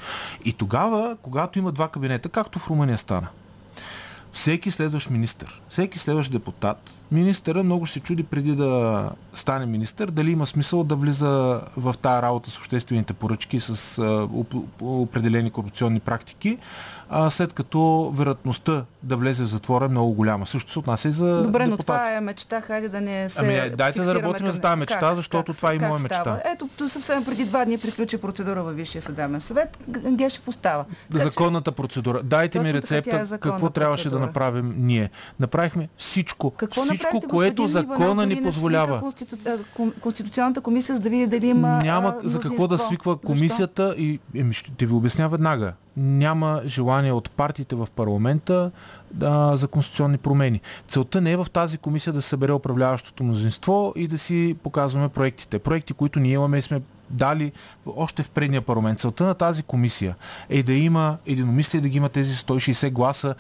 И 0.45 0.53
тогава, 0.53 1.17
когато 1.23 1.59
има 1.59 1.73
два 1.73 1.89
кабинета, 1.89 2.29
както 2.29 2.59
в 2.59 2.71
Румъния 2.71 2.99
стана, 2.99 3.29
всеки 4.37 4.71
следващ 4.71 5.11
министър, 5.11 5.63
всеки 5.69 5.99
следващ 5.99 6.33
депутат, 6.33 6.91
министъра 7.13 7.63
много 7.63 7.87
се 7.87 8.01
чуди 8.01 8.23
преди 8.23 8.53
да 8.53 9.11
стане 9.35 9.67
министър, 9.67 10.11
дали 10.11 10.31
има 10.31 10.47
смисъл 10.47 10.85
да 10.85 10.97
влиза 10.97 11.27
в 11.77 11.95
тая 12.03 12.23
работа 12.23 12.51
с 12.51 12.59
обществените 12.59 13.13
поръчки, 13.13 13.61
с 13.61 14.03
определени 14.81 15.51
корупционни 15.51 16.01
практики, 16.01 16.59
а, 17.11 17.31
след 17.31 17.53
като 17.53 18.11
вероятността 18.15 18.85
да 19.03 19.17
влезе 19.17 19.45
в 19.45 19.47
затвора 19.47 19.85
е 19.85 19.89
много 19.89 20.13
голяма. 20.13 20.47
Също 20.47 20.73
се 20.73 20.79
отнася 20.79 21.09
и 21.09 21.13
за 21.13 21.43
Добре, 21.43 21.67
но 21.67 21.71
депутати. 21.71 21.99
това 21.99 22.13
е 22.13 22.21
мечта, 22.21 22.61
хайде 22.61 22.89
да 22.89 23.01
не 23.01 23.29
се 23.29 23.41
Ами, 23.41 23.71
дайте 23.71 24.01
да 24.01 24.15
работим 24.15 24.47
към 24.47 24.55
за 24.55 24.61
тази 24.61 24.79
мечта, 24.79 25.15
защото 25.15 25.53
това 25.53 25.73
е 25.73 25.75
и 25.75 25.79
как 25.79 25.89
моя 25.89 26.01
мечта. 26.01 26.21
става? 26.21 26.41
Ето, 26.45 26.69
то 26.77 26.89
съвсем 26.89 27.25
преди 27.25 27.45
два 27.45 27.65
дни 27.65 27.79
приключи 27.79 28.19
процедура 28.19 28.63
във 28.63 28.77
Висшия 28.77 29.03
съдебен 29.03 29.41
съвет. 29.41 29.79
Гешев 30.11 30.49
остава. 30.49 30.85
Така 30.85 31.19
че- 31.19 31.25
Законната 31.25 31.73
процедура. 31.73 32.21
Дайте 32.23 32.61
ми 32.61 32.71
е 32.71 32.73
рецепта 32.73 33.25
законна 33.25 33.53
какво 33.53 33.71
трябваше 33.71 34.11
да. 34.11 34.26
Направим 34.27 34.75
ние. 34.79 35.11
Направихме 35.41 35.89
всичко. 35.97 36.51
Какво 36.51 36.83
всичко, 36.83 37.21
което 37.29 37.67
закона 37.67 38.27
ни 38.27 38.43
позволява. 38.43 39.01
Конститу... 39.01 39.37
Конституционната 40.01 40.61
комисия, 40.61 40.97
за 40.97 41.03
да 41.03 41.11
види 41.11 41.27
дали 41.27 41.47
има 41.47 41.69
Няма 41.69 42.15
а, 42.25 42.29
за 42.29 42.41
какво 42.41 42.69
да 42.69 42.79
свиква 42.79 43.13
Защо? 43.13 43.27
комисията 43.27 43.95
и 43.99 44.21
еми, 44.35 44.53
ще 44.53 44.87
ви 44.87 44.93
обясня 44.93 45.29
веднага. 45.29 45.73
Няма 45.97 46.63
желание 46.65 47.13
от 47.13 47.31
партиите 47.31 47.77
в 47.77 47.89
парламента 47.97 48.71
да, 49.11 49.53
за 49.57 49.69
конституционни 49.69 50.19
промени. 50.19 50.61
Целта 50.89 51.21
не 51.21 51.33
е 51.33 51.37
в 51.37 51.47
тази 51.53 51.79
комисия 51.79 52.13
да 52.13 52.23
се 52.23 52.29
събере 52.29 52.53
управляващото 52.53 53.25
мнозинство 53.25 53.93
и 53.97 54.09
да 54.09 54.19
си 54.19 54.57
показваме 54.63 55.09
проектите. 55.09 55.59
Проекти, 55.59 55.93
които 55.93 56.21
ние 56.21 56.33
имаме 56.33 56.59
и 56.59 56.63
сме 56.63 56.81
дали 57.11 57.53
още 57.97 58.23
в 58.23 58.31
предния 58.31 58.63
парламент. 58.63 59.01
Целта 59.01 59.25
на 59.25 59.35
тази 59.35 59.63
комисия 59.63 60.17
е 60.49 60.63
да 60.63 60.73
има 60.73 61.17
единомислие, 61.27 61.81
да 61.81 61.89
ги 61.89 61.97
има 61.97 62.09
тези 62.09 62.35
160 62.35 62.91
гласа 62.91 63.35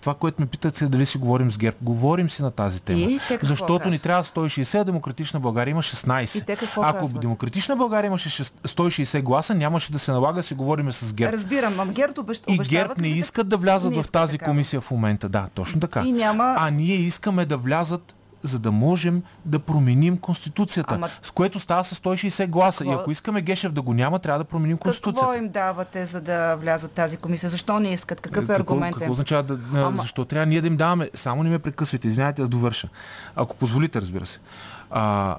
това, 0.00 0.14
което 0.14 0.40
ме 0.40 0.46
питате, 0.46 0.86
дали 0.86 1.06
си 1.06 1.18
говорим 1.18 1.50
с 1.50 1.58
ГЕРБ. 1.58 1.76
Говорим 1.82 2.30
си 2.30 2.42
на 2.42 2.50
тази 2.50 2.82
тема. 2.82 2.98
И 3.00 3.20
Защото 3.42 3.72
ни 3.72 3.78
казват? 3.80 4.02
трябва 4.02 4.24
160, 4.24 4.80
а 4.80 4.84
Демократична 4.84 5.40
България 5.40 5.70
има 5.72 5.82
16. 5.82 6.38
И 6.38 6.42
те 6.42 6.56
какво 6.56 6.82
Ако 6.82 6.98
казват? 6.98 7.20
Демократична 7.20 7.76
България 7.76 8.08
имаше 8.08 8.28
шест- 8.28 8.54
160 8.64 9.22
гласа, 9.22 9.54
нямаше 9.54 9.92
да 9.92 9.98
се 9.98 10.12
налага 10.12 10.36
да 10.36 10.42
си 10.42 10.54
говорим 10.54 10.92
с 10.92 11.14
ГЕРБ. 11.14 11.32
Разбирам, 11.32 11.80
ам 11.80 11.90
ГЕРБ 11.90 12.20
обещ... 12.20 12.44
И 12.48 12.58
ГЕРБ 12.58 12.94
не 12.98 13.08
искат 13.08 13.48
да 13.48 13.56
влязат 13.56 13.96
в 13.96 14.10
тази 14.10 14.38
такава. 14.38 14.50
комисия 14.50 14.80
в 14.80 14.90
момента. 14.90 15.28
Да, 15.28 15.46
точно 15.54 15.80
така. 15.80 16.02
И 16.02 16.12
няма- 16.12 16.54
А 16.58 16.70
ние 16.70 16.94
искаме 16.94 17.44
да 17.44 17.56
влязат 17.56 18.14
за 18.44 18.58
да 18.58 18.72
можем 18.72 19.22
да 19.44 19.58
променим 19.58 20.18
Конституцията, 20.18 20.94
Ама- 20.94 21.08
с 21.22 21.30
което 21.30 21.60
става 21.60 21.84
с 21.84 21.94
160 21.94 22.46
гласа. 22.46 22.84
И 22.84 22.86
Какво- 22.86 23.00
ако 23.00 23.10
искаме 23.10 23.42
Гешев 23.42 23.72
да 23.72 23.82
го 23.82 23.94
няма, 23.94 24.18
трябва 24.18 24.38
да 24.38 24.44
променим 24.44 24.76
Конституцията. 24.76 25.20
Какво 25.20 25.38
им 25.38 25.48
давате, 25.48 26.06
за 26.06 26.20
да 26.20 26.54
влязат 26.54 26.92
тази 26.92 27.16
комисия? 27.16 27.50
Защо 27.50 27.80
не 27.80 27.92
искат? 27.92 28.20
Какъв 28.20 28.44
е 28.44 28.46
Какво, 28.46 28.62
аргументът? 28.64 28.98
какво 28.98 29.12
означава 29.12 29.42
да... 29.42 29.58
Ама- 29.74 30.02
Защо 30.02 30.24
трябва 30.24 30.46
ние 30.46 30.60
да 30.60 30.66
им 30.66 30.76
даваме? 30.76 31.10
Само 31.14 31.42
не 31.42 31.50
ме 31.50 31.58
прекъсвайте, 31.58 32.08
извинявайте 32.08 32.42
да 32.42 32.48
довърша. 32.48 32.88
Ако 33.36 33.56
позволите, 33.56 34.00
разбира 34.00 34.26
се. 34.26 34.38
А, 34.90 35.36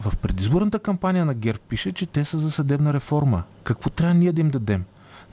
в 0.00 0.16
предизборната 0.16 0.78
кампания 0.78 1.24
на 1.24 1.34
ГЕРБ 1.34 1.58
пише, 1.58 1.92
че 1.92 2.06
те 2.06 2.24
са 2.24 2.38
за 2.38 2.50
съдебна 2.50 2.92
реформа. 2.92 3.42
Какво 3.64 3.90
трябва 3.90 4.14
ние 4.14 4.32
да 4.32 4.40
им 4.40 4.50
дадем? 4.50 4.84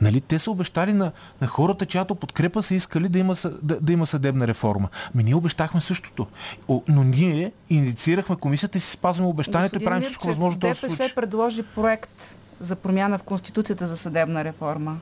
Нали, 0.01 0.21
те 0.21 0.39
са 0.39 0.51
обещали 0.51 0.93
на, 0.93 1.11
на 1.41 1.47
хората, 1.47 1.85
чиято 1.85 2.15
подкрепа 2.15 2.63
са 2.63 2.75
искали 2.75 3.09
да 3.09 3.19
има, 3.19 3.35
да, 3.61 3.79
да 3.79 3.93
има 3.93 4.05
съдебна 4.05 4.47
реформа. 4.47 4.89
Ми 5.15 5.23
ние 5.23 5.35
обещахме 5.35 5.81
същото. 5.81 6.27
О, 6.67 6.81
но 6.87 7.03
ние 7.03 7.51
инициирахме 7.69 8.35
комисията 8.35 8.77
и 8.77 8.81
си 8.81 8.91
спазваме 8.91 9.29
обещанието 9.29 9.81
и 9.81 9.85
правим 9.85 10.03
всичко 10.03 10.27
възможно 10.27 10.59
да 10.59 10.75
се 10.75 10.85
ДПС 10.85 10.95
случи. 10.95 11.15
предложи 11.15 11.63
проект 11.63 12.35
за 12.59 12.75
промяна 12.75 13.17
в 13.17 13.23
Конституцията 13.23 13.87
за 13.87 13.97
съдебна 13.97 14.43
реформа. 14.43 14.97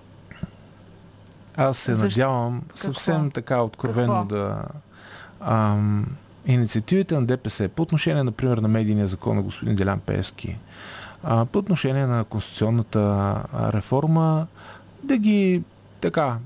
Аз 1.57 1.77
се 1.77 1.93
Защо? 1.93 2.21
надявам 2.21 2.61
Какво? 2.61 2.77
съвсем 2.77 3.31
така 3.31 3.61
откровено 3.61 4.13
Какво? 4.13 4.35
да... 4.35 4.63
Ам, 5.41 6.05
инициативите 6.45 7.15
на 7.15 7.25
ДПС 7.25 7.69
по 7.69 7.81
отношение, 7.81 8.23
например, 8.23 8.57
на 8.57 8.67
медийния 8.67 9.07
закон 9.07 9.35
на 9.35 9.41
господин 9.41 9.75
Делян 9.75 9.99
Пеевски, 9.99 10.57
а, 11.23 11.45
по 11.45 11.59
отношение 11.59 12.05
на 12.05 12.23
конституционната 12.23 13.35
реформа, 13.73 14.47
да 15.03 15.17
ги 15.17 15.63
така 16.01 16.37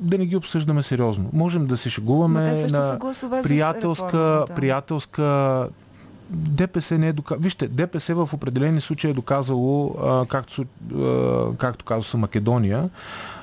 да 0.00 0.18
не 0.18 0.26
ги 0.26 0.36
обсъждаме 0.36 0.82
сериозно. 0.82 1.30
Можем 1.32 1.66
да 1.66 1.76
се 1.76 1.90
шегуваме 1.90 2.68
на 2.68 2.98
приятелска, 3.42 4.44
приятелска 4.56 5.68
ДПС 6.30 6.98
не 6.98 7.08
е 7.08 7.12
доказало. 7.12 7.42
Вижте, 7.42 7.68
ДПС 7.68 8.14
в 8.14 8.28
определени 8.32 8.80
случаи 8.80 9.10
е 9.10 9.14
доказало, 9.14 9.96
а, 10.02 10.26
както, 10.26 10.64
а, 10.94 11.56
както 11.58 11.84
казва 11.84 12.18
Македония, 12.18 12.90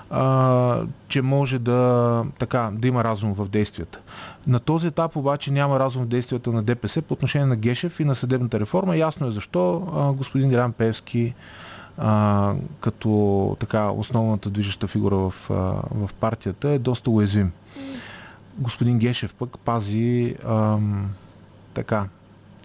а, 0.10 0.82
че 1.08 1.22
може 1.22 1.60
да, 1.60 2.24
така, 2.40 2.70
да 2.74 2.88
има 2.88 3.04
разум 3.04 3.34
в 3.34 3.50
действията. 3.50 4.00
На 4.48 4.60
този 4.60 4.88
етап 4.88 5.16
обаче 5.16 5.52
няма 5.52 5.80
разум 5.80 6.04
в 6.04 6.08
действията 6.08 6.52
на 6.52 6.64
ДПС 6.64 7.02
по 7.02 7.14
отношение 7.14 7.48
на 7.48 7.56
Гешев 7.56 8.00
и 8.00 8.06
на 8.06 8.16
съдебната 8.16 8.60
реформа. 8.60 8.98
Ясно 8.98 9.28
е 9.28 9.32
защо 9.32 9.88
а, 9.96 10.12
господин 10.12 10.50
Дилян 10.50 10.72
Певски 10.72 11.34
а, 12.04 12.54
като 12.80 13.58
така 13.60 13.90
основната 13.90 14.50
движеща 14.50 14.88
фигура 14.88 15.16
в, 15.16 15.50
а, 15.50 15.54
в 15.92 16.10
партията 16.20 16.70
е 16.70 16.80
доста 16.80 17.10
уязвим. 17.10 17.52
Господин 18.58 19.00
Гешев 19.00 19.36
пък 19.36 19.60
пази 19.60 20.36
ам, 20.48 21.10
така 21.74 22.06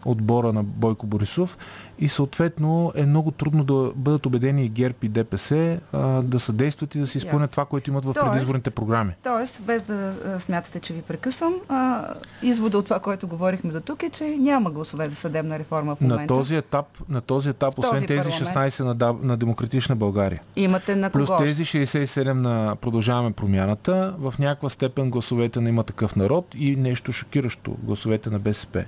отбора 0.06 0.52
на 0.52 0.62
Бойко 0.62 1.06
Борисов 1.06 1.58
и 1.98 2.08
съответно 2.08 2.92
е 2.94 3.06
много 3.06 3.30
трудно 3.30 3.64
да 3.64 3.92
бъдат 3.96 4.26
убедени 4.26 4.64
и 4.64 4.68
ГЕРБ 4.68 4.94
и 5.02 5.08
ДПС 5.08 5.54
а, 5.92 5.98
да 6.22 6.40
съдействат 6.40 6.94
и 6.94 6.98
да 6.98 7.06
си 7.06 7.18
изпълнят 7.18 7.50
това, 7.50 7.64
което 7.64 7.90
имат 7.90 8.04
в 8.04 8.08
Тоест- 8.08 8.32
предизборните 8.32 8.70
програми. 8.70 9.12
Тоест, 9.22 9.62
без 9.62 9.82
да 9.82 10.12
смятате, 10.38 10.80
че 10.80 10.94
ви 10.94 11.02
прекъсвам, 11.02 11.54
а, 11.68 12.04
извода 12.42 12.78
от 12.78 12.84
това, 12.84 13.00
което 13.00 13.28
говорихме 13.28 13.72
до 13.72 13.80
тук 13.80 14.02
е, 14.02 14.10
че 14.10 14.24
няма 14.26 14.70
гласове 14.70 15.08
за 15.08 15.14
съдебна 15.16 15.58
реформа 15.58 15.96
в 15.96 16.00
момента. 16.00 16.22
На 16.22 16.26
този 16.28 16.56
етап, 16.56 16.86
на 17.08 17.20
този 17.20 17.48
етап 17.48 17.74
този 17.74 17.86
освен 17.86 18.02
тези 18.02 18.30
парламент. 18.30 18.76
16 18.80 18.84
на, 18.84 19.16
на 19.22 19.36
Демократична 19.36 19.96
България, 19.96 20.40
Имате 20.56 20.96
на 20.96 21.10
плюс 21.10 21.28
кого? 21.28 21.38
тези 21.38 21.64
67 21.64 22.32
на 22.32 22.76
Продължаваме 22.76 23.30
промяната, 23.32 24.14
в 24.18 24.34
някаква 24.38 24.68
степен 24.68 25.10
гласовете 25.10 25.60
на 25.60 25.68
има 25.68 25.82
такъв 25.82 26.16
народ 26.16 26.46
и 26.54 26.76
нещо 26.76 27.12
шокиращо, 27.12 27.76
гласовете 27.82 28.30
на 28.30 28.38
БСП. 28.38 28.84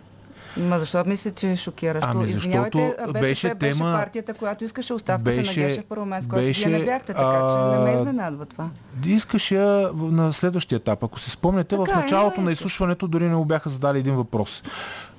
Ма 0.59 0.78
защо 0.78 1.04
мислите, 1.06 1.36
че 1.36 1.50
е 1.50 1.56
шокиращо? 1.56 2.09
Ами, 2.11 2.26
защото 2.26 2.78
БСП 2.78 3.12
беше 3.12 3.54
беше 3.54 3.72
тема- 3.72 3.92
партията, 3.94 4.34
която 4.34 4.64
искаше 4.64 4.92
оставката 4.94 5.30
беше- 5.30 5.61
на 5.61 5.66
Гешев 5.66 5.84
в 5.84 5.86
парламент, 5.86 6.24
в 6.24 6.28
който 6.28 6.44
беше, 6.44 6.68
вие 6.68 6.78
не 6.78 6.84
бяхте, 6.84 7.06
така 7.06 7.48
че 7.50 7.78
не 7.78 7.84
ме 7.84 7.94
изненадва 7.94 8.46
това. 8.46 8.68
Искаше 9.06 9.59
в- 9.59 10.12
на 10.12 10.32
следващия 10.32 10.76
етап. 10.76 11.02
Ако 11.02 11.18
се 11.20 11.30
спомняте, 11.30 11.76
в 11.76 11.84
Така 11.84 11.98
е, 11.98 12.02
началото 12.02 12.40
но 12.40 12.44
на 12.44 12.50
е. 12.50 12.52
изслушването 12.52 13.09
дори 13.09 13.24
не 13.24 13.36
му 13.36 13.44
бяха 13.44 13.68
задали 13.68 13.98
един 13.98 14.14
въпрос. 14.14 14.62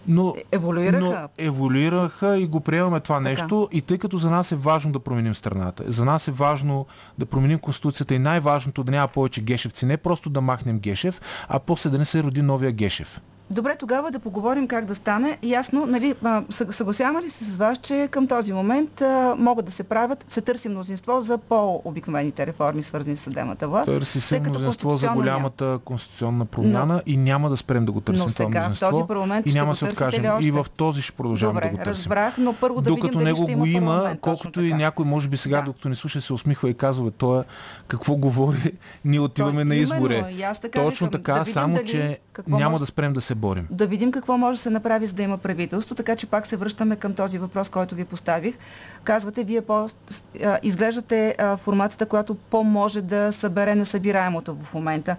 Но, 0.07 0.35
Еволюираха. 0.51 0.99
но 0.99 1.15
еволюираха 1.39 2.37
и 2.37 2.47
го 2.47 2.59
приемаме 2.59 2.99
това 2.99 3.15
Така. 3.15 3.29
нещо. 3.29 3.69
И 3.71 3.81
тъй 3.81 3.97
като 3.97 4.17
за 4.17 4.29
нас 4.29 4.51
е 4.51 4.55
важно 4.55 4.91
да 4.91 4.99
променим 4.99 5.35
страната, 5.35 5.83
за 5.87 6.05
нас 6.05 6.27
е 6.27 6.31
важно 6.31 6.85
да 7.17 7.25
променим 7.25 7.59
Конституцията 7.59 8.15
и 8.15 8.19
най-важното 8.19 8.83
да 8.83 8.91
няма 8.91 9.07
повече 9.07 9.41
Гешевци. 9.41 9.85
Не 9.85 9.97
просто 9.97 10.29
да 10.29 10.41
махнем 10.41 10.79
Гешев, 10.79 11.21
а 11.47 11.59
после 11.59 11.89
да 11.89 11.97
не 11.97 12.05
се 12.05 12.23
роди 12.23 12.41
новия 12.41 12.71
Гешев. 12.71 13.21
Добре, 13.51 13.75
тогава 13.75 14.11
да 14.11 14.19
поговорим 14.19 14.67
как 14.67 14.85
да 14.85 14.95
стане. 14.95 15.37
Ясно, 15.43 15.85
нали, 15.85 16.15
съгласяваме 16.69 17.21
ли 17.21 17.29
се 17.29 17.43
с 17.43 17.57
вас, 17.57 17.77
че 17.77 18.07
към 18.11 18.27
този 18.27 18.53
момент 18.53 19.01
а, 19.01 19.35
могат 19.37 19.65
да 19.65 19.71
се 19.71 19.83
правят, 19.83 20.25
се 20.27 20.41
търси 20.41 20.69
мнозинство 20.69 21.21
за 21.21 21.37
по-обикновените 21.39 22.47
реформи, 22.47 22.83
свързани 22.83 23.17
с 23.17 23.21
съдебната 23.21 23.67
власт? 23.67 23.85
Търси 23.85 24.21
се 24.21 24.39
мнозинство 24.39 24.61
за 24.61 24.73
конституционно 24.87 25.15
няма. 25.15 25.21
голямата 25.21 25.79
конституционна 25.85 26.45
промяна 26.45 27.01
и 27.05 27.17
няма 27.17 27.49
да 27.49 27.57
спрем 27.57 27.85
да 27.85 27.91
го 27.91 28.01
търсим 28.01 28.19
Но 28.19 28.25
това 28.27 28.45
сега, 28.45 28.59
в 28.59 28.63
мнозинство. 28.63 28.89
този 28.91 29.07
парламент 29.07 29.47
и 29.47 29.53
няма 29.53 29.71
да 29.71 29.75
се 29.75 29.85
откажем. 29.85 30.25
И 30.39 30.51
в 30.51 30.65
този 30.69 31.01
ще 31.01 31.11
продължаваме 31.13 31.59
Добре, 31.59 31.65
да 31.65 31.77
го 31.77 31.83
търсим. 31.83 31.91
разбрах, 31.91 32.37
но 32.37 32.53
първо 32.53 32.81
да 32.81 32.89
докато 32.89 33.07
видим 33.07 33.23
него 33.23 33.43
ще 33.43 33.55
го 33.55 33.65
има 33.65 34.15
колкото 34.21 34.61
и 34.61 34.73
някой 34.73 35.05
може 35.05 35.29
би 35.29 35.37
сега, 35.37 35.57
Да. 35.57 35.63
докато 35.63 35.89
ни 35.89 35.95
слуша, 35.95 36.21
се 36.21 36.33
усмихва 36.33 36.69
и 36.69 36.73
казва, 36.73 37.11
той 37.11 37.43
какво 37.87 38.15
говори, 38.15 38.71
ние 39.05 39.19
отиваме 39.19 39.53
Той- 39.55 39.65
на 39.65 39.75
избори. 39.75 40.23
така 40.61 40.83
Точно 40.83 41.09
така, 41.09 41.33
да 41.33 41.45
само 41.45 41.75
дали 41.75 41.87
че 41.87 42.19
няма 42.47 42.69
може- 42.69 42.79
да 42.79 42.85
спрем 42.85 43.13
да 43.13 43.21
се 43.21 43.35
борим. 43.39 43.67
да 43.69 43.87
видим 43.87 44.11
какво 44.11 44.37
може 44.37 44.57
да 44.57 44.61
се 44.61 44.69
направи, 44.69 45.05
за 45.05 45.13
да 45.13 45.23
има 45.23 45.37
правителство, 45.37 45.95
така 45.95 46.15
че 46.15 46.27
пак 46.27 46.47
се 46.47 46.57
връщаме 46.57 46.95
към 46.95 47.13
този 47.13 47.37
въпрос, 47.37 47.69
който 47.69 47.95
ви 47.95 48.05
поставих. 48.05 48.57
Казвате, 49.03 49.43
вие 49.43 49.61
по, 49.61 49.87
изглеждате 50.63 51.35
формацията, 51.57 52.05
която 52.05 52.35
по-може 52.35 53.01
да 53.01 53.31
събере 53.31 53.75
несъбираемото 53.75 54.55
в 54.55 54.73
момента. 54.73 55.15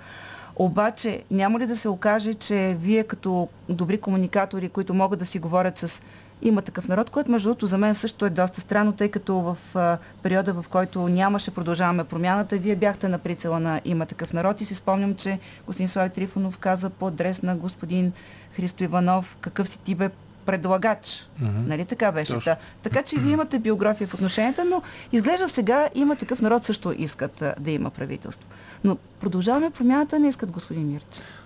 Обаче, 0.56 1.22
няма 1.30 1.58
ли 1.58 1.66
да 1.66 1.76
се 1.76 1.88
окаже, 1.88 2.34
че 2.34 2.76
вие 2.80 3.04
като 3.04 3.48
добри 3.68 3.98
комуникатори, 3.98 4.68
които 4.68 4.94
могат 4.94 5.18
да 5.18 5.24
си 5.26 5.38
говорят 5.38 5.78
с 5.78 6.02
има 6.42 6.62
такъв 6.62 6.88
народ, 6.88 7.10
който 7.10 7.30
между 7.30 7.48
другото 7.48 7.66
за 7.66 7.78
мен 7.78 7.94
също 7.94 8.26
е 8.26 8.30
доста 8.30 8.60
странно, 8.60 8.92
тъй 8.92 9.08
като 9.08 9.34
в 9.34 9.58
а, 9.74 9.98
периода, 10.22 10.52
в 10.52 10.64
който 10.68 11.08
нямаше 11.08 11.54
продължаваме 11.54 12.04
промяната, 12.04 12.58
вие 12.58 12.76
бяхте 12.76 13.08
на 13.08 13.18
прицела 13.18 13.60
на 13.60 13.80
има 13.84 14.06
такъв 14.06 14.32
народ 14.32 14.60
и 14.60 14.64
си 14.64 14.74
спомням, 14.74 15.14
че 15.14 15.38
господин 15.66 15.88
Слави 15.88 16.10
Трифонов 16.10 16.58
каза 16.58 16.90
по 16.90 17.06
адрес 17.06 17.42
на 17.42 17.56
господин 17.56 18.12
Христо 18.52 18.84
Иванов 18.84 19.36
какъв 19.40 19.68
си 19.68 19.78
ти 19.78 19.94
бе 19.94 20.10
предлагач. 20.46 21.28
Мгм. 21.40 21.68
Нали 21.68 21.84
така 21.84 22.12
беше? 22.12 22.32
Точно. 22.32 22.52
Та, 22.52 22.56
така 22.82 23.02
че 23.02 23.16
вие 23.18 23.32
имате 23.32 23.58
биография 23.58 24.08
в 24.08 24.14
отношенията, 24.14 24.64
но 24.64 24.82
изглежда 25.12 25.48
сега 25.48 25.88
има 25.94 26.16
такъв 26.16 26.42
народ 26.42 26.64
също 26.64 26.94
искат 26.98 27.42
а, 27.42 27.54
да 27.60 27.70
има 27.70 27.90
правителство. 27.90 28.48
Но 28.84 28.96
продължаваме 29.20 29.70
промяната, 29.70 30.18
не 30.18 30.28
искат 30.28 30.50
господин 30.50 30.92
Мирчев. 30.92 31.39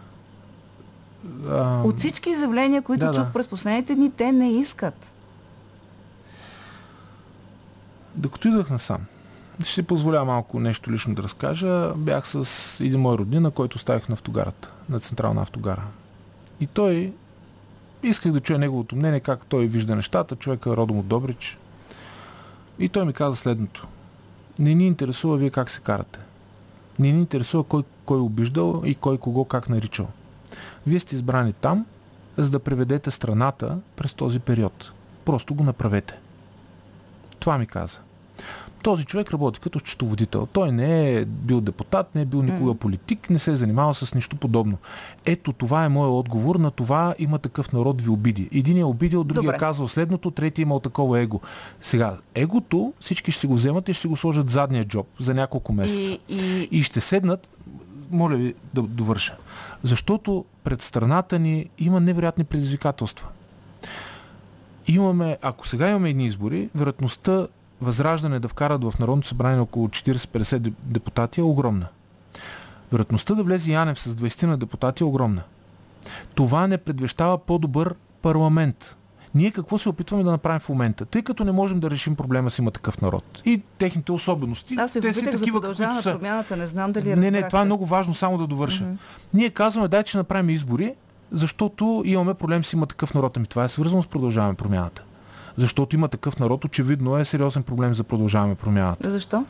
А, 1.50 1.82
От 1.84 1.98
всички 1.98 2.30
изявления, 2.30 2.82
които 2.82 3.04
да, 3.04 3.12
да. 3.12 3.18
чух 3.18 3.32
през 3.32 3.48
последните 3.48 3.94
дни, 3.94 4.10
те 4.10 4.32
не 4.32 4.52
искат. 4.52 5.12
Докато 8.14 8.48
идвах 8.48 8.70
насам, 8.70 9.00
ще 9.60 9.72
си 9.72 9.82
позволя 9.82 10.24
малко 10.24 10.60
нещо 10.60 10.92
лично 10.92 11.14
да 11.14 11.22
разкажа. 11.22 11.92
Бях 11.96 12.28
с 12.28 12.80
един 12.80 13.00
мой 13.00 13.18
роднина, 13.18 13.50
който 13.50 13.78
ставих 13.78 14.08
на 14.08 14.12
автогарата, 14.12 14.70
на 14.88 15.00
централна 15.00 15.42
автогара. 15.42 15.82
И 16.60 16.66
той, 16.66 17.12
исках 18.02 18.32
да 18.32 18.40
чуя 18.40 18.58
неговото 18.58 18.96
мнение, 18.96 19.20
как 19.20 19.46
той 19.46 19.66
вижда 19.66 19.96
нещата, 19.96 20.36
човека 20.36 20.70
е 20.70 20.76
родом 20.76 20.98
от 20.98 21.06
Добрич. 21.06 21.58
И 22.78 22.88
той 22.88 23.04
ми 23.04 23.12
каза 23.12 23.36
следното. 23.36 23.86
Не 24.58 24.74
ни 24.74 24.86
интересува 24.86 25.36
вие 25.36 25.50
как 25.50 25.70
се 25.70 25.80
карате. 25.80 26.20
Не 26.98 27.12
ни 27.12 27.18
интересува 27.18 27.64
кой, 27.64 27.82
кой 28.04 28.20
обиждал 28.20 28.82
и 28.84 28.94
кой 28.94 29.18
кого 29.18 29.44
как 29.44 29.68
наричал. 29.68 30.08
Вие 30.86 31.00
сте 31.00 31.14
избрани 31.14 31.52
там, 31.52 31.86
за 32.36 32.50
да 32.50 32.58
преведете 32.58 33.10
страната 33.10 33.78
през 33.96 34.14
този 34.14 34.40
период. 34.40 34.92
Просто 35.24 35.54
го 35.54 35.64
направете. 35.64 36.18
Това 37.40 37.58
ми 37.58 37.66
каза. 37.66 37.98
Този 38.82 39.04
човек 39.04 39.30
работи 39.32 39.60
като 39.60 39.78
счетоводител. 39.78 40.46
Той 40.46 40.72
не 40.72 41.14
е 41.14 41.24
бил 41.24 41.60
депутат, 41.60 42.14
не 42.14 42.20
е 42.20 42.24
бил 42.24 42.42
никога 42.42 42.74
политик, 42.74 43.30
не 43.30 43.38
се 43.38 43.52
е 43.52 43.56
занимавал 43.56 43.94
с 43.94 44.14
нищо 44.14 44.36
подобно. 44.36 44.78
Ето 45.26 45.52
това 45.52 45.84
е 45.84 45.88
моят 45.88 46.12
отговор 46.12 46.56
на 46.56 46.70
това 46.70 47.14
има 47.18 47.38
такъв 47.38 47.72
народ 47.72 48.02
ви 48.02 48.08
обиди. 48.08 48.48
Един 48.52 48.78
е 48.78 48.84
обидил, 48.84 49.24
другия 49.24 49.42
Добре. 49.42 49.56
е 49.56 49.58
казал 49.58 49.88
следното, 49.88 50.30
третия 50.30 50.62
имал 50.62 50.80
такова 50.80 51.20
его. 51.20 51.40
Сега, 51.80 52.16
егото 52.34 52.92
всички 53.00 53.32
ще 53.32 53.40
си 53.40 53.46
го 53.46 53.54
вземат 53.54 53.88
и 53.88 53.92
ще 53.92 54.00
си 54.00 54.06
го 54.06 54.16
сложат 54.16 54.48
в 54.48 54.52
задния 54.52 54.84
джоб 54.84 55.06
за 55.20 55.34
няколко 55.34 55.72
месеца. 55.72 56.12
И, 56.12 56.18
и, 56.28 56.68
И 56.70 56.82
ще 56.82 57.00
седнат, 57.00 57.48
моля 58.10 58.36
ви 58.36 58.54
да 58.74 58.82
довърша, 58.82 59.36
защото 59.82 60.44
пред 60.64 60.82
страната 60.82 61.38
ни 61.38 61.70
има 61.78 62.00
невероятни 62.00 62.44
предизвикателства. 62.44 63.28
Имаме, 64.86 65.38
ако 65.42 65.66
сега 65.66 65.88
имаме 65.88 66.10
едни 66.10 66.26
избори, 66.26 66.70
вероятността 66.74 67.46
Възраждане 67.80 68.40
да 68.40 68.48
вкарат 68.48 68.84
в 68.84 68.98
Народното 68.98 69.28
събрание 69.28 69.60
около 69.60 69.88
40-50 69.88 70.58
деп- 70.58 70.74
депутати 70.82 71.40
е 71.40 71.44
огромна. 71.44 71.86
Вероятността 72.92 73.34
да 73.34 73.42
влезе 73.42 73.72
Янев 73.72 73.98
с 73.98 74.14
20 74.14 74.46
на 74.46 74.56
депутати 74.56 75.02
е 75.02 75.06
огромна. 75.06 75.42
Това 76.34 76.66
не 76.66 76.78
предвещава 76.78 77.38
по-добър 77.38 77.94
парламент. 78.22 78.96
Ние 79.34 79.50
какво 79.50 79.78
се 79.78 79.88
опитваме 79.88 80.24
да 80.24 80.30
направим 80.30 80.60
в 80.60 80.68
момента? 80.68 81.04
Тъй 81.04 81.22
като 81.22 81.44
не 81.44 81.52
можем 81.52 81.80
да 81.80 81.90
решим 81.90 82.16
проблема 82.16 82.50
с 82.50 82.58
има 82.58 82.70
такъв 82.70 83.00
народ. 83.00 83.42
И 83.44 83.62
техните 83.78 84.12
особености. 84.12 84.76
аз 84.78 84.92
ви 84.92 85.00
те 85.00 85.14
си 85.14 85.20
за 85.20 85.30
такива, 85.30 85.60
продължаване 85.60 85.96
каквито 85.96 86.10
са. 86.10 86.18
промяната, 86.18 86.56
не 86.56 86.66
знам 86.66 86.92
дали 86.92 87.16
Не, 87.16 87.30
не, 87.30 87.42
това 87.42 87.60
е 87.62 87.64
много 87.64 87.86
важно, 87.86 88.14
само 88.14 88.38
да 88.38 88.46
довърша. 88.46 88.84
Мгм. 88.84 88.94
Ние 89.34 89.50
казваме, 89.50 89.88
дайте 89.88 90.08
ще 90.08 90.18
направим 90.18 90.50
избори, 90.50 90.94
защото 91.32 92.02
имаме 92.06 92.34
проблем 92.34 92.64
с 92.64 92.72
има 92.72 92.86
такъв 92.86 93.14
народ. 93.14 93.36
Ами 93.36 93.46
това 93.46 93.64
е 93.64 93.68
свързано 93.68 94.02
с 94.02 94.06
продължаваме 94.06 94.54
промяната. 94.54 95.04
Защото 95.56 95.96
има 95.96 96.08
такъв 96.08 96.38
народ, 96.38 96.64
очевидно 96.64 97.18
е 97.18 97.24
сериозен 97.24 97.62
проблем 97.62 97.94
за 97.94 98.04
продължаваме 98.04 98.54
промяната. 98.54 99.10
Защо? 99.10 99.44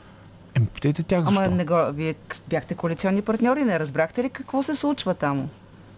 Еми, 0.54 0.66
питайте 0.66 1.02
тях 1.02 1.24
защо. 1.24 1.42
Ама 1.42 1.54
не 1.54 1.64
го, 1.64 1.92
вие 1.92 2.14
бяхте 2.48 2.74
коалиционни 2.74 3.22
партньори, 3.22 3.64
не 3.64 3.78
разбрахте 3.78 4.24
ли 4.24 4.30
какво 4.30 4.62
се 4.62 4.74
случва 4.74 5.14
там? 5.14 5.48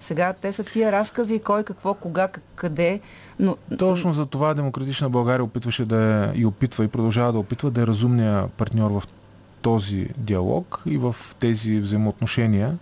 Сега 0.00 0.32
те 0.32 0.52
са 0.52 0.64
тия 0.64 0.92
разкази, 0.92 1.38
кой, 1.38 1.64
какво, 1.64 1.94
кога, 1.94 2.28
къде, 2.54 3.00
но 3.38 3.56
Точно 3.78 4.12
за 4.12 4.26
това 4.26 4.54
Демократична 4.54 5.10
България 5.10 5.44
опитваше 5.44 5.84
да 5.84 6.24
е, 6.24 6.38
и 6.38 6.46
опитва 6.46 6.84
и 6.84 6.88
продължава 6.88 7.32
да 7.32 7.38
опитва 7.38 7.70
да 7.70 7.82
е 7.82 7.86
разумния 7.86 8.48
партньор 8.48 8.90
в 8.90 9.02
този 9.62 10.08
диалог 10.18 10.82
и 10.86 10.98
в 10.98 11.16
тези 11.38 11.80
взаимоотношения 11.80 12.78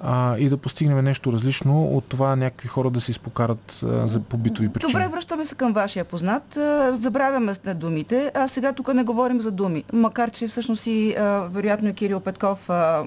а, 0.00 0.38
и 0.38 0.48
да 0.48 0.56
постигнем 0.56 1.04
нещо 1.04 1.32
различно 1.32 1.86
от 1.86 2.04
това 2.04 2.36
някакви 2.36 2.68
хора 2.68 2.90
да 2.90 3.00
се 3.00 3.10
изпокарат 3.10 3.80
а, 3.82 4.08
за 4.08 4.20
по 4.20 4.36
битови 4.36 4.68
причини. 4.68 4.92
Добре, 4.92 5.08
връщаме 5.08 5.44
се 5.44 5.54
към 5.54 5.72
вашия 5.72 6.04
познат. 6.04 6.58
Забравяме 6.90 7.54
с- 7.54 7.74
думите, 7.74 8.32
а 8.34 8.48
сега 8.48 8.72
тук 8.72 8.94
не 8.94 9.04
говорим 9.04 9.40
за 9.40 9.50
думи. 9.50 9.84
Макар, 9.92 10.30
че 10.30 10.48
всъщност 10.48 10.86
и 10.86 11.14
а, 11.14 11.22
вероятно 11.50 11.88
и 11.88 11.94
Кирил 11.94 12.20
Петков 12.20 12.70
а, 12.70 13.04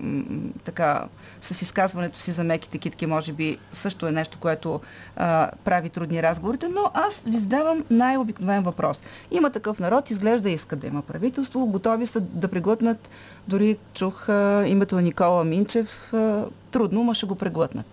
така 0.64 1.04
с 1.42 1.62
изказването 1.62 2.20
си 2.20 2.32
за 2.32 2.44
меките 2.44 2.78
китки, 2.78 3.06
може 3.06 3.34
би 3.34 3.58
също 3.74 4.08
е 4.08 4.12
нещо, 4.12 4.38
което 4.40 4.80
а, 5.16 5.50
прави 5.64 5.90
трудни 5.90 6.24
разговорите, 6.24 6.68
но 6.68 6.92
аз 6.94 7.24
ви 7.28 7.38
задавам 7.38 7.84
най-обикновен 7.90 8.64
въпрос. 8.64 9.00
Има 9.32 9.50
такъв 9.50 9.80
народ, 9.80 10.10
изглежда 10.10 10.50
иска 10.50 10.76
да 10.76 10.88
има 10.88 11.02
правителство, 11.02 11.66
готови 11.66 12.06
са 12.06 12.20
да 12.22 12.48
преглътнат, 12.48 13.10
дори 13.48 13.78
чух 13.94 14.30
а, 14.30 14.64
името 14.68 14.96
на 14.96 15.02
Никола 15.02 15.44
Минчев, 15.44 16.14
а, 16.14 16.44
трудно, 16.72 17.04
ма 17.04 17.16
ще 17.16 17.26
го 17.26 17.36
преглътнат. 17.36 17.86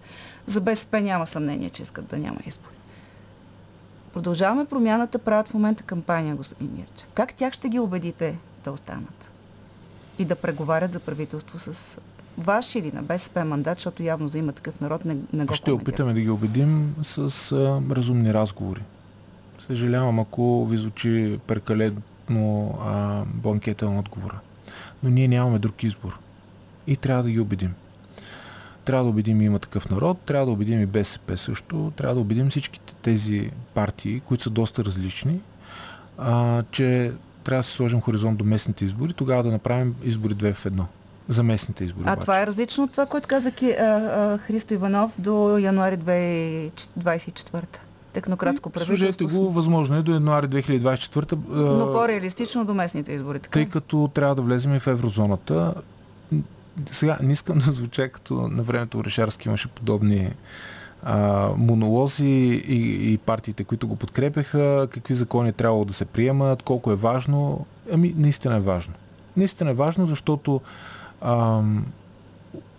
За 0.47 0.61
БСП 0.61 1.01
няма 1.01 1.27
съмнение, 1.27 1.70
че 1.70 1.83
искат 1.83 2.07
да 2.07 2.18
няма 2.18 2.39
избори. 2.47 2.74
Продължаваме 4.12 4.64
промяната, 4.64 5.18
правят 5.18 5.49
в 5.49 5.55
момента 5.55 5.83
кампания, 5.83 6.37
господин 6.37 6.70
Мирчев. 6.77 7.09
Как 7.14 7.35
тях 7.35 7.53
ще 7.53 7.68
ги 7.68 7.79
убедите 7.79 8.39
да 8.64 8.72
останат? 8.72 9.31
И 10.18 10.24
да 10.24 10.37
преговарят 10.37 10.93
за 10.93 11.01
правителство 11.01 11.59
с 11.59 11.99
ваш 12.39 12.74
или 12.74 12.93
на 12.93 13.03
БСП 13.03 13.45
мандат, 13.45 13.79
защото 13.79 14.03
явно 14.03 14.29
за 14.29 14.39
има 14.39 14.53
такъв 14.53 14.81
народ 14.81 15.05
не, 15.05 15.16
не 15.33 15.45
го 15.45 15.55
Ще 15.55 15.64
коментира. 15.64 15.83
опитаме 15.83 16.12
да 16.12 16.20
ги 16.20 16.31
убедим 16.31 16.95
с 17.03 17.53
а, 17.53 17.83
разумни 17.91 18.35
разговори. 18.35 18.83
Съжалявам, 19.59 20.20
ако 20.20 20.66
ви 20.66 20.77
звучи 20.77 21.39
прекалено 21.47 22.79
а, 22.81 23.22
бланкетен 23.35 23.99
отговора. 23.99 24.41
Но 25.03 25.11
ние 25.11 25.29
нямаме 25.29 25.59
друг 25.59 25.83
избор. 25.83 26.18
И 26.87 26.97
трябва 26.97 27.22
да 27.22 27.31
ги 27.31 27.41
убедим. 27.41 27.74
Трябва 28.87 29.05
да 29.05 29.11
убедим 29.11 29.41
и 29.41 29.45
има 29.45 29.59
такъв 29.59 29.91
народ, 29.91 30.18
трябва 30.18 30.47
да 30.47 30.53
убедим 30.53 30.80
и 30.80 30.87
БСП 30.87 31.37
също, 31.37 31.93
трябва 31.97 32.14
да 32.14 32.20
убедим 32.20 32.51
всичките 32.51 32.95
тези 32.95 33.51
партии, 33.74 34.20
които 34.20 34.45
са 34.45 34.51
доста 34.51 34.84
различни, 34.84 35.41
а, 36.18 36.62
че 36.70 37.12
трябва 37.45 37.61
да 37.61 37.62
се 37.62 37.72
сложим 37.72 38.01
хоризонт 38.01 38.39
до 38.39 38.45
местните 38.45 38.84
избори, 38.84 39.12
тогава 39.12 39.43
да 39.43 39.51
направим 39.51 39.95
избори 40.05 40.34
две 40.34 40.53
в 40.53 40.66
едно. 40.66 40.87
За 41.28 41.43
местните 41.43 41.84
избори. 41.84 42.05
А 42.09 42.12
обаче. 42.12 42.20
това 42.20 42.43
е 42.43 42.47
различно 42.47 42.84
от 42.84 42.91
това, 42.91 43.07
което 43.07 43.28
каза 43.28 43.51
Ки- 43.51 43.76
а, 43.80 43.82
а, 43.84 44.39
Христо 44.39 44.74
Иванов 44.74 45.12
до 45.18 45.59
януари 45.59 45.97
2024. 45.99 47.64
Технократско 48.12 48.70
правителство. 48.70 48.97
Служете 48.97 49.24
го, 49.24 49.51
възможно 49.51 49.97
е 49.97 50.03
до 50.03 50.12
януари 50.12 50.47
2024. 50.47 51.32
а, 51.32 51.57
Но 51.57 51.93
по-реалистично 51.93 52.64
до 52.64 52.74
местните 52.74 53.12
избори. 53.12 53.39
Така? 53.39 53.53
тъй 53.53 53.66
като 53.68 54.11
трябва 54.14 54.34
да 54.34 54.43
влезем 54.43 54.74
и 54.74 54.80
в 54.80 54.87
еврозоната. 54.87 55.74
Сега 56.93 57.18
не 57.22 57.33
искам 57.33 57.59
да 57.66 57.72
звуча 57.72 58.09
като 58.09 58.35
на 58.35 58.62
времето 58.62 58.99
Орешарски 58.99 59.49
имаше 59.49 59.68
подобни 59.68 60.35
а, 61.03 61.49
монолози 61.57 62.62
и, 62.68 63.12
и 63.12 63.18
партиите, 63.18 63.64
които 63.64 63.89
го 63.89 63.97
подкрепяха, 63.97 64.89
какви 64.91 65.14
закони 65.14 65.49
е 65.49 65.53
трябвало 65.53 65.85
да 65.85 65.93
се 65.93 66.05
приемат, 66.05 66.62
колко 66.62 66.93
е 66.93 66.97
важно. 66.97 67.66
Ами, 67.93 68.14
наистина 68.16 68.57
е 68.57 68.61
важно. 68.61 68.95
Наистина 69.37 69.70
е 69.70 69.74
важно, 69.74 70.07
защото 70.07 70.61
ам, 71.20 71.87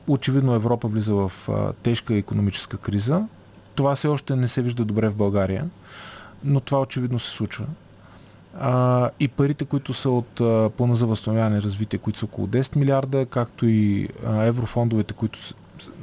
очевидно 0.08 0.54
Европа 0.54 0.88
влиза 0.88 1.14
в 1.14 1.32
а, 1.50 1.74
тежка 1.74 2.16
економическа 2.16 2.78
криза. 2.78 3.28
Това 3.76 3.96
все 3.96 4.08
още 4.08 4.36
не 4.36 4.48
се 4.48 4.62
вижда 4.62 4.86
добре 4.86 5.10
в 5.10 5.16
България, 5.16 5.70
но 6.44 6.60
това 6.60 6.82
очевидно 6.82 7.20
се 7.20 7.32
случва. 7.32 7.66
А, 8.60 9.10
и 9.20 9.28
парите, 9.28 9.66
които 9.66 9.94
са 9.94 10.10
от 10.10 10.42
а, 10.42 10.70
плана 10.78 10.96
за 10.96 11.06
възстановяване 11.08 11.58
и 11.58 11.62
развитие, 11.62 12.00
които 12.00 12.20
са 12.20 12.26
около 12.26 12.48
10 12.48 12.76
милиарда, 12.76 13.26
както 13.26 13.66
и 13.66 14.10
а, 14.26 14.44
еврофондовете, 14.44 15.14
които 15.14 15.40
с, 15.40 15.56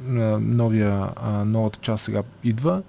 а, 0.09 0.11
новия, 0.39 1.07
а, 1.15 1.45
новата 1.45 1.79
част 1.81 2.03
сега 2.03 2.23
идва, 2.43 2.81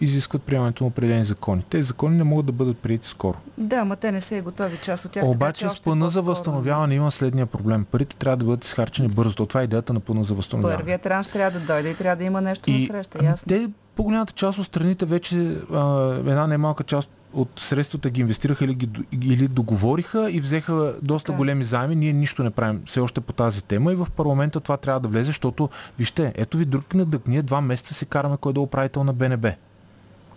изискват 0.00 0.42
приемането 0.42 0.84
на 0.84 0.88
определени 0.88 1.24
закони. 1.24 1.62
Тези 1.70 1.82
закони 1.82 2.16
не 2.16 2.24
могат 2.24 2.46
да 2.46 2.52
бъдат 2.52 2.78
прияти 2.78 3.08
скоро. 3.08 3.38
Да, 3.58 3.84
ма 3.84 3.96
те 3.96 4.12
не 4.12 4.20
са 4.20 4.36
и 4.36 4.40
готови 4.40 4.78
част 4.82 5.04
от 5.04 5.10
тях. 5.12 5.22
така 5.22 5.30
Обаче 5.30 5.68
че 5.68 5.76
с 5.76 5.80
плана 5.80 6.10
за 6.10 6.22
възстановяване 6.22 6.94
има 6.94 7.10
следния 7.10 7.46
проблем. 7.46 7.86
Парите 7.90 8.16
трябва 8.16 8.36
да 8.36 8.44
бъдат 8.44 8.64
изхарчени 8.64 9.08
бързо. 9.08 9.46
Това 9.46 9.60
е 9.60 9.64
идеята 9.64 9.92
на 9.92 10.00
плана 10.00 10.24
за 10.24 10.34
възстановяване. 10.34 10.78
Първият 10.78 11.02
транш 11.02 11.26
трябва 11.26 11.60
да 11.60 11.66
дойде 11.66 11.90
и 11.90 11.94
трябва 11.94 12.16
да 12.16 12.24
има 12.24 12.40
нещо 12.40 12.70
И 12.70 12.80
на 12.80 12.86
среща, 12.86 13.24
ясно. 13.24 13.48
те, 13.48 13.68
по-голямата 13.96 14.32
част 14.32 14.58
от 14.58 14.66
страните 14.66 15.06
вече, 15.06 15.56
а, 15.72 16.14
една 16.14 16.46
немалка 16.46 16.84
част 16.84 17.10
от 17.36 17.60
средствата 17.60 18.10
ги 18.10 18.20
инвестираха 18.20 18.64
или, 18.64 18.74
ги, 18.74 18.88
или 19.22 19.48
договориха 19.48 20.30
и 20.30 20.40
взеха 20.40 20.94
доста 21.02 21.26
Така. 21.26 21.36
големи 21.36 21.64
заеми. 21.64 21.96
Ние 21.96 22.12
нищо 22.12 22.42
не 22.44 22.50
правим 22.50 22.82
все 22.86 23.00
още 23.00 23.20
по 23.20 23.32
тази 23.32 23.64
тема 23.64 23.92
и 23.92 23.96
в 23.96 24.08
парламента 24.16 24.60
това 24.60 24.76
трябва 24.76 25.00
да 25.00 25.08
влезе, 25.08 25.24
защото, 25.24 25.68
вижте, 25.98 26.32
ето 26.36 26.56
ви 26.56 26.64
друг 26.64 26.94
недък. 26.94 27.26
Ние 27.26 27.42
два 27.42 27.60
месеца 27.60 27.94
се 27.94 28.04
караме 28.04 28.36
кой 28.36 28.52
да 28.52 28.60
е 28.60 28.62
управител 28.62 29.04
на 29.04 29.12
БНБ. 29.12 29.52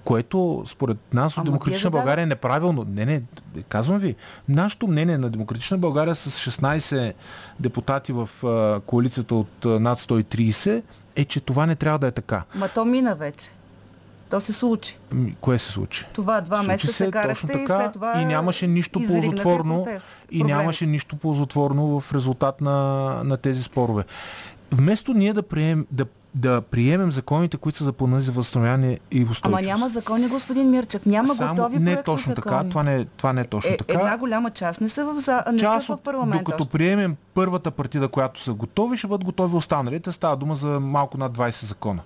Което 0.03 0.63
според 0.67 0.97
нас 1.13 1.33
от 1.33 1.37
Ама 1.37 1.45
Демократична 1.45 1.89
България 1.89 2.23
е 2.23 2.25
неправилно. 2.25 2.85
Не, 2.89 3.05
не, 3.05 3.23
казвам 3.69 3.97
ви. 3.97 4.15
Нашето 4.49 4.87
мнение 4.87 5.17
на 5.17 5.29
Демократична 5.29 5.77
България 5.77 6.15
с 6.15 6.51
16 6.51 7.13
депутати 7.59 8.13
в 8.13 8.29
коалицията 8.85 9.35
от 9.35 9.65
над 9.65 9.99
130 9.99 10.83
е, 11.15 11.25
че 11.25 11.39
това 11.39 11.65
не 11.65 11.75
трябва 11.75 11.99
да 11.99 12.07
е 12.07 12.11
така. 12.11 12.43
Ма 12.55 12.69
то 12.69 12.85
мина 12.85 13.15
вече. 13.15 13.49
То 14.29 14.41
се 14.41 14.53
случи. 14.53 14.97
Ами, 15.11 15.35
Кое 15.41 15.59
се 15.59 15.71
случи? 15.71 16.05
Това 16.13 16.41
два 16.41 16.57
Случи 16.57 16.71
месеца 16.71 16.93
се, 16.93 17.11
карахте 17.11 17.47
точно 17.47 17.49
и 17.49 17.65
така 17.65 17.79
след 17.79 17.93
това 17.93 18.21
и 18.21 18.25
нямаше 18.25 18.67
нищо 18.67 19.01
ползотворно 19.07 19.87
и 20.31 20.43
нямаше 20.43 20.85
нищо 20.85 21.15
ползотворно 21.15 21.99
в 21.99 22.13
резултат 22.13 22.61
на, 22.61 22.73
на 23.23 23.37
тези 23.37 23.63
спорове. 23.63 24.03
Вместо 24.71 25.13
ние 25.13 25.33
да 25.33 25.43
приемем, 25.43 25.85
да, 25.91 26.05
да 26.35 26.61
приемем 26.61 27.11
законите, 27.11 27.57
които 27.57 27.77
са 27.77 27.83
за 27.83 27.93
плана 27.93 28.21
за 28.21 28.31
възстановяване 28.31 28.99
и 29.11 29.23
устойчивост. 29.23 29.45
Ама 29.45 29.61
няма 29.61 29.89
закони, 29.89 30.27
господин 30.27 30.69
Мирчев. 30.69 31.05
Няма 31.05 31.35
Само, 31.35 31.55
готови 31.55 31.79
не 31.79 31.91
е 31.91 32.03
точно 32.03 32.35
така. 32.35 32.49
закони. 32.49 32.69
Това 32.69 32.83
не, 32.83 33.05
това 33.05 33.33
не 33.33 33.41
е 33.41 33.45
точно 33.45 33.73
е, 33.73 33.77
така. 33.77 33.93
Една 33.93 34.17
голяма 34.17 34.51
част 34.51 34.81
не 34.81 34.89
са 34.89 35.05
в, 35.05 35.19
за... 35.19 35.43
не 35.51 35.57
Част 35.59 35.85
са 35.85 35.93
в 35.93 35.99
парламента. 35.99 36.37
докато 36.37 36.63
още. 36.63 36.71
приемем 36.71 37.15
първата 37.33 37.71
партида, 37.71 38.07
която 38.07 38.41
са 38.41 38.53
готови, 38.53 38.97
ще 38.97 39.07
бъдат 39.07 39.25
готови 39.25 39.55
останалите. 39.55 40.11
Става 40.11 40.35
дума 40.35 40.55
за 40.55 40.79
малко 40.79 41.17
над 41.17 41.37
20 41.37 41.65
закона. 41.65 42.01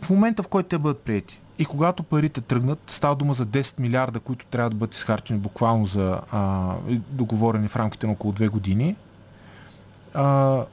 В, 0.00 0.10
момента, 0.10 0.42
в 0.42 0.48
който 0.48 0.68
те 0.68 0.78
бъдат 0.78 1.00
прияти 1.00 1.40
и 1.58 1.64
когато 1.64 2.02
парите 2.02 2.40
тръгнат, 2.40 2.78
става 2.86 3.16
дума 3.16 3.34
за 3.34 3.46
10 3.46 3.80
милиарда, 3.80 4.20
които 4.20 4.46
трябва 4.46 4.70
да 4.70 4.76
бъдат 4.76 4.94
изхарчени 4.94 5.38
буквално 5.38 5.86
за 5.86 6.20
а, 6.32 6.72
договорени 7.10 7.68
в 7.68 7.76
рамките 7.76 8.06
на 8.06 8.12
около 8.12 8.32
2 8.32 8.48
години, 8.48 8.96
а, 10.14 10.64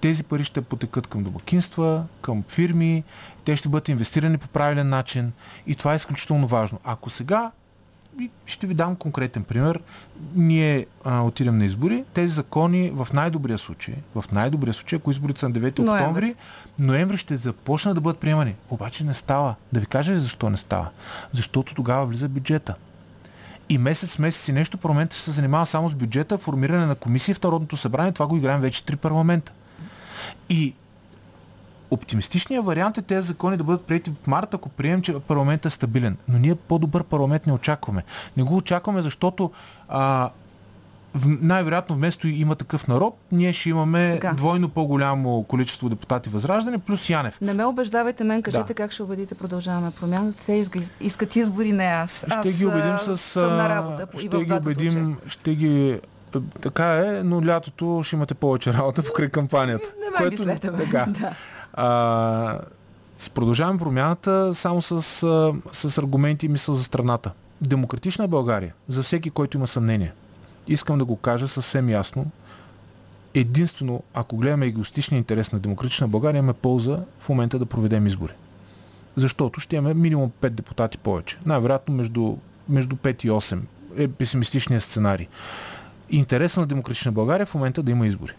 тези 0.00 0.24
пари 0.24 0.44
ще 0.44 0.62
потекат 0.62 1.06
към 1.06 1.22
домакинства, 1.22 2.04
към 2.20 2.44
фирми, 2.48 3.04
те 3.44 3.56
ще 3.56 3.68
бъдат 3.68 3.88
инвестирани 3.88 4.38
по 4.38 4.48
правилен 4.48 4.88
начин 4.88 5.32
и 5.66 5.74
това 5.74 5.92
е 5.92 5.96
изключително 5.96 6.46
важно. 6.46 6.78
Ако 6.84 7.10
сега 7.10 7.50
и 8.20 8.30
ще 8.46 8.66
ви 8.66 8.74
дам 8.74 8.96
конкретен 8.96 9.44
пример. 9.44 9.80
Ние 10.34 10.86
а, 11.04 11.20
отидем 11.22 11.58
на 11.58 11.64
избори. 11.64 12.04
Тези 12.14 12.34
закони 12.34 12.90
в 12.94 13.08
най-добрия 13.12 13.58
случай, 13.58 13.94
в 14.14 14.24
най-добрия 14.32 14.74
случай, 14.74 14.96
ако 14.96 15.10
изборите 15.10 15.40
са 15.40 15.48
на 15.48 15.54
9 15.54 15.78
Ноември. 15.78 16.02
октомври, 16.02 16.34
ноември 16.78 17.16
ще 17.16 17.36
започнат 17.36 17.94
да 17.94 18.00
бъдат 18.00 18.20
приемани. 18.20 18.54
Обаче 18.70 19.04
не 19.04 19.14
става. 19.14 19.54
Да 19.72 19.80
ви 19.80 19.86
кажа 19.86 20.12
ли 20.12 20.18
защо 20.18 20.50
не 20.50 20.56
става? 20.56 20.88
Защото 21.32 21.74
тогава 21.74 22.06
влиза 22.06 22.28
бюджета. 22.28 22.74
И 23.68 23.78
месец, 23.78 24.18
месец 24.18 24.48
и 24.48 24.52
нещо 24.52 24.78
парламентът 24.78 25.14
ще 25.14 25.24
се 25.24 25.30
занимава 25.30 25.66
само 25.66 25.88
с 25.88 25.94
бюджета, 25.94 26.38
формиране 26.38 26.86
на 26.86 26.94
комисии 26.94 27.34
в 27.34 27.42
Народното 27.42 27.76
събрание. 27.76 28.12
Това 28.12 28.26
го 28.26 28.36
играем 28.36 28.60
вече 28.60 28.84
три 28.84 28.96
парламента. 28.96 29.52
И 30.48 30.74
оптимистичният 31.92 32.64
вариант 32.64 32.98
е 32.98 33.02
тези 33.02 33.26
закони 33.26 33.56
да 33.56 33.64
бъдат 33.64 33.84
прияти 33.84 34.10
в 34.10 34.26
март, 34.26 34.54
ако 34.54 34.68
приемем, 34.68 35.02
че 35.02 35.20
парламентът 35.20 35.72
е 35.72 35.74
стабилен. 35.74 36.16
Но 36.28 36.38
ние 36.38 36.54
по-добър 36.54 37.04
парламент 37.04 37.46
не 37.46 37.52
очакваме. 37.52 38.02
Не 38.36 38.42
го 38.42 38.56
очакваме, 38.56 39.02
защото 39.02 39.50
а, 39.88 40.30
най-вероятно 41.26 41.96
вместо 41.96 42.28
има 42.28 42.54
такъв 42.54 42.88
народ, 42.88 43.18
ние 43.32 43.52
ще 43.52 43.68
имаме 43.68 44.08
Сега. 44.08 44.32
двойно 44.32 44.68
по-голямо 44.68 45.42
количество 45.42 45.88
депутати 45.88 46.28
възраждане, 46.28 46.78
плюс 46.78 47.10
Янев. 47.10 47.40
Не 47.40 47.52
ме 47.52 47.64
убеждавайте 47.64 48.24
мен, 48.24 48.42
кажете 48.42 48.64
Да. 48.68 48.74
как 48.74 48.92
ще 48.92 49.02
убедите 49.02 49.34
продължаваме 49.34 49.90
промяната. 49.90 50.42
Те 50.46 50.64
искат 51.00 51.36
избори, 51.36 51.72
не 51.72 51.84
аз. 51.84 52.24
Ще 52.28 52.48
аз 52.48 52.56
ги 52.56 52.66
убедим 52.66 52.98
с... 52.98 53.18
Съм 53.18 53.56
на 53.56 53.68
работа. 53.68 54.06
Ще 54.18 54.28
ги 54.28 54.52
убедим, 54.52 54.92
случая. 54.92 55.16
ще 55.26 55.54
ги... 55.54 56.00
Така 56.60 56.96
е, 56.96 57.22
но 57.22 57.46
лятото 57.46 58.00
ще 58.04 58.16
имате 58.16 58.34
повече 58.34 58.72
работа 58.72 59.02
покрай 59.02 59.28
кампанията. 59.28 59.92
Не 60.00 60.24
ме 60.24 60.30
мислете, 60.30 60.70
бе. 60.70 60.84
така. 60.84 61.06
Да. 61.20 61.32
А, 61.72 62.58
с 63.16 63.30
продължаваме 63.30 63.78
промяната 63.78 64.54
само 64.54 64.82
с, 64.82 65.02
с 65.72 65.98
аргументи 65.98 66.46
и 66.46 66.48
мисъл 66.48 66.74
за 66.74 66.84
страната. 66.84 67.32
Демократична 67.62 68.28
България, 68.28 68.74
за 68.88 69.02
всеки, 69.02 69.30
който 69.30 69.56
има 69.56 69.66
съмнение, 69.66 70.12
искам 70.68 70.98
да 70.98 71.04
го 71.04 71.16
кажа 71.16 71.48
съвсем 71.48 71.88
ясно, 71.88 72.26
единствено, 73.34 74.02
ако 74.14 74.36
гледаме 74.36 74.66
егоистичния 74.66 75.18
интерес 75.18 75.52
на 75.52 75.58
Демократична 75.58 76.08
България, 76.08 76.38
имаме 76.38 76.52
полза 76.52 76.98
в 77.20 77.28
момента 77.28 77.58
да 77.58 77.66
проведем 77.66 78.06
избори. 78.06 78.32
Защото 79.16 79.60
ще 79.60 79.76
имаме 79.76 79.94
минимум 79.94 80.30
5 80.40 80.48
депутати 80.48 80.98
повече. 80.98 81.38
Най-вероятно 81.46 81.94
между, 81.94 82.36
между 82.68 82.96
5 82.96 83.24
и 83.24 83.30
8 83.30 83.58
е 83.96 84.08
песимистичният 84.08 84.82
сценарий. 84.82 85.28
Интереса 86.10 86.60
на 86.60 86.66
Демократична 86.66 87.12
България 87.12 87.46
в 87.46 87.54
момента 87.54 87.82
да 87.82 87.90
има 87.90 88.06
избори. 88.06 88.32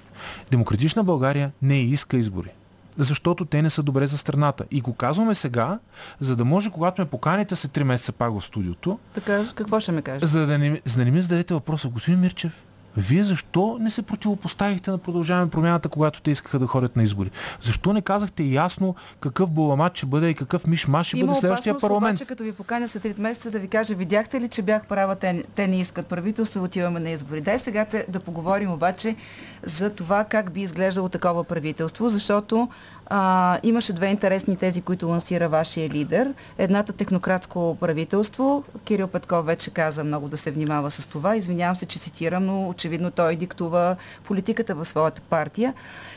Демократична 0.51 1.03
България 1.03 1.51
не 1.61 1.79
иска 1.79 2.17
избори. 2.17 2.49
Защото 2.97 3.45
те 3.45 3.61
не 3.61 3.69
са 3.69 3.83
добре 3.83 4.07
за 4.07 4.17
страната. 4.17 4.65
И 4.71 4.81
го 4.81 4.93
казваме 4.93 5.35
сега, 5.35 5.79
за 6.19 6.35
да 6.35 6.45
може, 6.45 6.69
когато 6.69 7.01
ме 7.01 7.05
поканите 7.05 7.55
след 7.55 7.71
3 7.71 7.83
месеца 7.83 8.11
пак 8.11 8.33
в 8.33 8.41
студиото, 8.41 8.99
Така, 9.13 9.45
какво 9.55 9.79
ще 9.79 9.91
ме 9.91 10.01
кажете? 10.01 10.27
за 10.27 10.47
да 10.47 10.57
не, 10.57 10.81
за 10.85 10.97
да 10.97 11.05
не 11.05 11.11
ми 11.11 11.21
зададете 11.21 11.53
въпроса, 11.53 11.87
господин 11.89 12.19
Мирчев, 12.19 12.63
вие 12.97 13.23
защо 13.23 13.77
не 13.79 13.89
се 13.89 14.01
противопоставихте 14.01 14.91
на 14.91 14.97
продължаване 14.97 15.49
промяната, 15.49 15.89
когато 15.89 16.21
те 16.21 16.31
искаха 16.31 16.59
да 16.59 16.67
ходят 16.67 16.95
на 16.95 17.03
избори? 17.03 17.29
Защо 17.61 17.93
не 17.93 18.01
казахте 18.01 18.43
ясно 18.43 18.95
какъв 19.19 19.51
буламат 19.51 19.97
ще 19.97 20.05
бъде 20.05 20.29
и 20.29 20.33
какъв 20.33 20.63
миш-маш 20.67 21.07
ще 21.07 21.17
Има 21.17 21.27
бъде 21.27 21.39
следващия 21.39 21.77
парламент? 21.77 22.17
обаче, 22.17 22.27
като 22.27 22.43
ви 22.43 22.51
поканя 22.51 22.87
след 22.87 23.03
3 23.03 23.19
месеца 23.19 23.51
да 23.51 23.59
ви 23.59 23.67
кажа, 23.67 23.95
видяхте 23.95 24.41
ли, 24.41 24.49
че 24.49 24.61
бях 24.61 24.85
права, 24.85 25.15
те, 25.15 25.43
те 25.55 25.67
не 25.67 25.79
искат 25.79 26.07
правителство 26.07 26.63
отиваме 26.63 26.99
на 26.99 27.09
избори. 27.09 27.41
Дай 27.41 27.59
сега 27.59 27.85
те, 27.85 28.05
да 28.09 28.19
поговорим 28.19 28.71
обаче 28.71 29.15
за 29.63 29.89
това 29.89 30.23
как 30.23 30.51
би 30.51 30.61
изглеждало 30.61 31.09
такова 31.09 31.43
правителство, 31.43 32.09
защото 32.09 32.69
а, 33.06 33.60
имаше 33.64 33.93
две 33.93 34.08
интересни 34.08 34.58
тези, 34.58 34.82
които 34.82 35.08
лансира 35.08 35.49
вашия 35.49 35.89
лидер. 35.89 36.34
Едната 36.58 36.93
технократско 36.93 37.78
правителство, 37.80 38.64
Кирил 38.86 39.08
Петков 39.08 39.45
вече 39.45 39.72
каза 39.72 40.04
много 40.04 40.28
да 40.28 40.38
се 40.38 40.51
внимава 40.51 40.91
с 40.91 41.06
това. 41.06 41.36
Извинявам 41.36 41.76
се, 41.76 41.86
че 41.86 41.99
цитирам, 41.99 42.45
но 42.45 42.70
очевидно 42.70 43.12
той 43.12 43.36
диктува 43.36 43.95
политиката 44.24 44.76
в 44.76 44.86
своята 44.86 45.22
партия. 45.22 45.74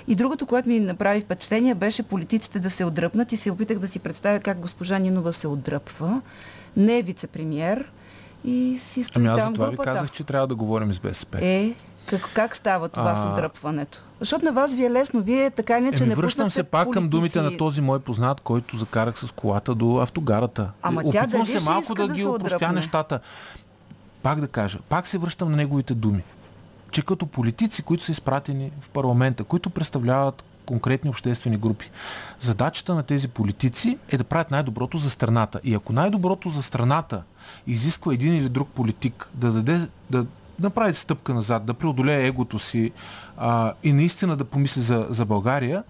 И 0.08 0.14
другото, 0.14 0.46
което 0.46 0.68
ми 0.68 0.80
направи 0.80 1.20
впечатление, 1.20 1.74
беше 1.74 2.02
политиците 2.02 2.58
да 2.58 2.70
се 2.70 2.84
отдръпнат 2.84 3.32
и 3.32 3.36
се 3.36 3.50
опитах 3.50 3.78
да 3.78 3.88
си 3.88 3.98
представя 3.98 4.40
как 4.40 4.58
госпожа 4.58 4.98
Нинова 4.98 5.32
се 5.32 5.48
отдръпва. 5.48 6.22
Не 6.76 6.98
е 6.98 7.02
вице-премьер 7.02 7.84
и 8.44 8.78
си 8.80 9.04
стои 9.04 9.26
Ами 9.26 9.28
аз 9.28 9.46
за 9.46 9.52
това 9.52 9.68
ви 9.68 9.76
казах, 9.76 10.10
че 10.10 10.24
трябва 10.24 10.46
да 10.46 10.54
говорим 10.54 10.92
с 10.92 11.00
БСП. 11.00 11.38
Е, 11.42 11.74
как, 12.06 12.30
как 12.34 12.56
става 12.56 12.88
това 12.88 13.16
с 13.16 13.22
А, 13.22 13.32
отдръпването? 13.32 14.02
Защото 14.20 14.44
на 14.44 14.52
вас 14.52 14.74
ви 14.74 14.84
е 14.84 14.90
лесно. 14.90 15.22
Вие 15.22 15.50
така 15.50 15.78
иначе 15.78 16.02
Еми, 16.02 16.08
не 16.08 16.14
връщам 16.14 16.50
се 16.50 16.62
пак 16.62 16.84
към 16.84 16.92
политици. 16.92 17.10
думите 17.10 17.40
на 17.40 17.56
този 17.56 17.80
мой 17.80 18.00
познат, 18.00 18.40
който 18.40 18.76
закарах 18.76 19.18
с 19.18 19.32
колата 19.32 19.74
до 19.74 19.96
автогарата. 19.96 20.70
Ама 20.82 21.02
тя 21.02 21.08
Опитвам 21.08 21.28
дали 21.28 21.60
се 21.60 21.70
малко 21.70 21.94
да, 21.94 22.08
да 22.08 22.14
ги 22.14 22.26
опростя 22.26 22.72
нещата. 22.72 23.20
Пак 24.22 24.40
да 24.40 24.48
кажа, 24.48 24.78
пак 24.88 25.06
се 25.06 25.18
връщам 25.18 25.50
на 25.50 25.56
неговите 25.56 25.94
думи. 25.94 26.22
Че 26.90 27.02
като 27.02 27.26
политици, 27.26 27.82
които 27.82 28.04
са 28.04 28.12
изпратени 28.12 28.72
в 28.80 28.90
парламента, 28.90 29.44
които 29.44 29.70
представляват 29.70 30.44
конкретни 30.66 31.10
обществени 31.10 31.56
групи. 31.56 31.90
Задачата 32.40 32.94
на 32.94 33.02
тези 33.02 33.28
политици 33.28 33.98
е 34.08 34.16
да 34.16 34.24
правят 34.24 34.50
най-доброто 34.50 34.98
за 34.98 35.10
страната. 35.10 35.60
И 35.64 35.74
ако 35.74 35.92
най-доброто 35.92 36.48
за 36.48 36.62
страната 36.62 37.22
изисква 37.66 38.14
един 38.14 38.36
или 38.36 38.48
друг 38.48 38.68
политик 38.68 39.30
да 39.34 39.52
даде, 39.52 39.88
да 40.10 40.26
направи 40.60 40.94
стъпка 40.94 41.34
назад, 41.34 41.64
да 41.64 41.74
преодолее 41.74 42.26
егото 42.26 42.58
си 42.58 42.90
а, 43.36 43.72
и 43.82 43.92
наистина 43.92 44.36
да 44.36 44.44
помисли 44.44 44.80
за, 44.80 45.06
за 45.10 45.24
България, 45.24 45.84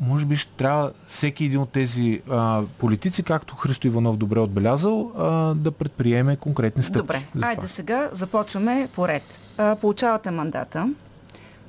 може 0.00 0.26
би 0.26 0.36
ще 0.36 0.52
трябва 0.52 0.92
всеки 1.06 1.44
един 1.44 1.60
от 1.60 1.70
тези 1.70 2.22
а, 2.30 2.62
политици, 2.78 3.22
както 3.22 3.56
Христо 3.56 3.86
Иванов 3.86 4.16
добре 4.16 4.40
отбелязал, 4.40 5.12
а, 5.18 5.54
да 5.54 5.72
предприеме 5.72 6.36
конкретни 6.36 6.82
стъпки. 6.82 7.26
Добре, 7.34 7.46
айде 7.46 7.66
сега 7.66 8.08
започваме 8.12 8.88
поред. 8.94 9.22
А, 9.58 9.76
получавате 9.76 10.30
мандата. 10.30 10.88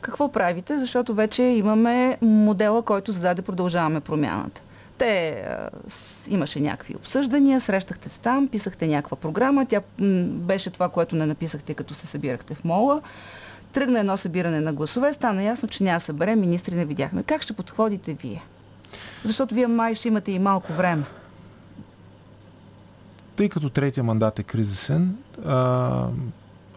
Какво 0.01 0.31
правите? 0.31 0.77
Защото 0.77 1.13
вече 1.13 1.43
имаме 1.43 2.17
модела, 2.21 2.81
който 2.81 3.11
зададе 3.11 3.41
продължаваме 3.41 3.99
промяната. 3.99 4.61
Те 4.97 5.29
а, 5.29 5.69
имаше 6.27 6.59
някакви 6.59 6.95
обсъждания, 6.95 7.61
срещахте 7.61 8.09
се 8.09 8.19
там, 8.19 8.47
писахте 8.47 8.87
някаква 8.87 9.17
програма. 9.17 9.65
Тя 9.65 9.81
м, 9.99 10.23
беше 10.23 10.69
това, 10.69 10.89
което 10.89 11.15
не 11.15 11.25
написахте, 11.25 11.73
като 11.73 11.93
се 11.93 12.07
събирахте 12.07 12.55
в 12.55 12.63
мола. 12.63 13.01
Тръгна 13.71 13.99
едно 13.99 14.17
събиране 14.17 14.61
на 14.61 14.73
гласове, 14.73 15.13
стана 15.13 15.43
ясно, 15.43 15.69
че 15.69 15.83
няма 15.83 15.99
събере, 15.99 16.35
министри 16.35 16.75
не 16.75 16.85
видяхме. 16.85 17.23
Как 17.23 17.41
ще 17.41 17.53
подходите 17.53 18.13
вие? 18.13 18.43
Защото 19.25 19.55
вие 19.55 19.67
май 19.67 19.95
ще 19.95 20.07
имате 20.07 20.31
и 20.31 20.39
малко 20.39 20.73
време. 20.73 21.03
Тъй 23.35 23.49
като 23.49 23.69
третия 23.69 24.03
мандат 24.03 24.39
е 24.39 24.43
кризисен, 24.43 25.17
а, 25.45 26.07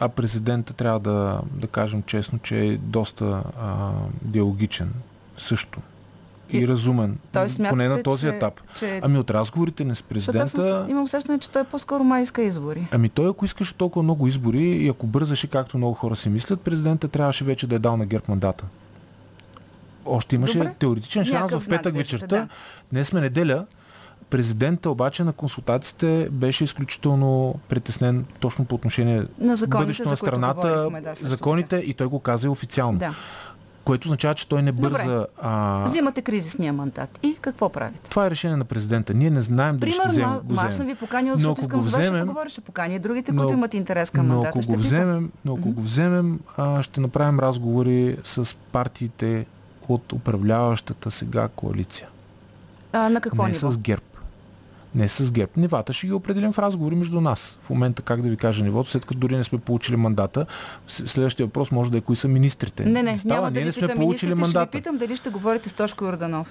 а 0.00 0.08
президента 0.08 0.72
трябва 0.72 1.00
да, 1.00 1.40
да 1.52 1.66
кажем 1.66 2.02
честно, 2.02 2.38
че 2.38 2.64
е 2.64 2.76
доста 2.76 3.42
а, 3.60 3.90
диалогичен 4.22 4.92
също. 5.36 5.80
И, 6.52 6.58
И- 6.58 6.68
разумен. 6.68 7.18
Той 7.32 7.48
смятате, 7.48 7.70
поне 7.70 7.88
на 7.88 8.02
този 8.02 8.20
че- 8.20 8.28
етап. 8.28 8.60
че- 8.74 9.00
Ами 9.02 9.18
от 9.18 9.30
разговорите 9.30 9.84
ни 9.84 9.90
с 9.90 10.04
Защото 10.10 10.38
аз 10.38 10.52
президента... 10.52 10.86
имам 10.90 11.04
усещане, 11.04 11.38
че 11.38 11.50
той 11.50 11.64
по-скоро 11.64 12.04
май 12.04 12.22
иска 12.22 12.42
избори. 12.42 12.88
Ами 12.92 13.08
той, 13.08 13.28
ако 13.28 13.44
искаше 13.44 13.74
толкова 13.74 14.02
много 14.02 14.26
избори 14.26 14.60
и 14.60 14.88
ако 14.88 15.06
бързаше, 15.06 15.46
както 15.46 15.76
много 15.76 15.94
хора 15.94 16.16
си 16.16 16.28
мислят, 16.28 16.60
президента 16.60 17.08
трябваше 17.08 17.44
вече 17.44 17.66
да 17.66 17.76
е 17.76 17.78
дал 17.78 17.96
на 17.96 18.06
ГЕРБ 18.06 18.24
мандата. 18.28 18.64
Още 20.04 20.34
имаше 20.34 20.58
Добре. 20.58 20.74
теоретичен 20.78 21.24
шанс 21.24 21.32
Някакъв 21.32 21.62
в 21.62 21.68
петък 21.68 21.96
вечерта. 21.96 22.26
да. 22.28 22.48
Днес 22.92 23.08
сме 23.08 23.20
неделя. 23.20 23.66
президента 24.30 24.90
обаче 24.90 25.24
на 25.24 25.32
консултациите 25.32 26.28
беше 26.32 26.64
изключително 26.64 27.54
притеснен 27.68 28.24
точно 28.40 28.64
по 28.64 28.74
отношение 28.74 29.24
На 29.38 29.56
законите, 29.56 29.84
бъдещето 29.84 30.10
на 30.10 30.16
страната, 30.16 30.88
да, 30.92 31.14
законите 31.16 31.76
и 31.76 31.94
той 31.94 32.06
го 32.06 32.20
каза 32.20 32.46
и 32.46 32.50
официално. 32.50 32.98
Да. 32.98 33.14
Което 33.84 34.08
означава, 34.08 34.34
че 34.34 34.48
той 34.48 34.62
не 34.62 34.72
бърза. 34.72 35.04
Добре. 35.04 35.26
А... 35.38 35.84
Взимате 35.84 36.22
кризисния 36.22 36.72
мандат. 36.72 37.18
И 37.22 37.36
какво 37.36 37.68
правите? 37.68 38.10
Това 38.10 38.26
е 38.26 38.30
решение 38.30 38.56
на 38.56 38.64
президента. 38.64 39.14
Ние 39.14 39.30
не 39.30 39.42
знаем 39.42 39.76
дали 39.76 39.90
ще 39.90 40.08
вземем, 40.08 40.28
Примерно, 40.28 40.42
го 40.42 40.54
ма, 40.54 40.58
аз 40.58 40.66
вземем. 40.66 40.76
съм 40.78 40.86
ви 40.88 40.94
поканила, 40.96 41.32
Но 41.32 41.38
защото 41.38 41.60
искам 41.60 41.78
го 41.78 41.84
вас 41.84 41.92
ще 41.92 42.00
вземем- 42.02 42.20
поговоря, 42.20 42.48
ще 42.48 42.60
поканя 42.60 42.94
и 42.94 42.98
другите, 42.98 43.32
Но- 43.32 43.42
които 43.42 43.52
имат 43.54 43.74
интерес 43.74 44.10
към 44.10 44.26
но 44.26 44.34
мандата. 44.34 44.48
ако 44.50 44.62
ще 44.62 44.72
го 44.72 44.78
вземем, 44.78 45.30
но 45.44 45.54
ако 45.54 45.70
го 45.70 45.82
вземем, 45.82 46.40
а, 46.56 46.82
ще 46.82 47.00
направим 47.00 47.40
разговори 47.40 48.16
с 48.24 48.56
партиите 48.64 49.46
от 49.88 50.12
управляващата 50.12 51.10
сега 51.10 51.48
коалиция. 51.48 52.08
А, 52.92 53.08
на 53.08 53.20
какво 53.20 53.42
не 53.42 53.48
ниво? 53.48 53.70
с 53.70 53.78
ГЕРБ. 53.78 54.02
Не 54.94 55.08
с 55.08 55.32
ГЕРБ. 55.32 55.52
Нивата 55.56 55.92
ще 55.92 56.06
ги 56.06 56.12
определим 56.12 56.52
в 56.52 56.58
разговори 56.58 56.96
между 56.96 57.20
нас. 57.20 57.58
В 57.62 57.70
момента, 57.70 58.02
как 58.02 58.22
да 58.22 58.30
ви 58.30 58.36
кажа 58.36 58.64
нивото, 58.64 58.90
след 58.90 59.06
като 59.06 59.20
дори 59.20 59.36
не 59.36 59.42
сме 59.44 59.58
получили 59.58 59.96
мандата, 59.96 60.46
следващия 60.88 61.46
въпрос 61.46 61.70
може 61.70 61.90
да 61.90 61.98
е 61.98 62.00
кои 62.00 62.16
са 62.16 62.28
министрите. 62.28 62.84
Не, 62.84 63.02
не, 63.02 63.18
Става, 63.18 63.34
няма 63.34 63.46
да 63.46 63.50
ние 63.50 63.60
ви 63.60 63.66
не 63.66 63.72
сме 63.72 63.82
питам 63.82 63.96
получили 63.96 64.30
министрите, 64.34 64.50
ще 64.50 64.58
мандата. 64.58 64.78
ви 64.78 64.82
питам 64.82 64.98
дали 64.98 65.16
ще 65.16 65.30
говорите 65.30 65.68
с 65.68 65.72
Тошко 65.72 66.04
Йорданов. 66.04 66.48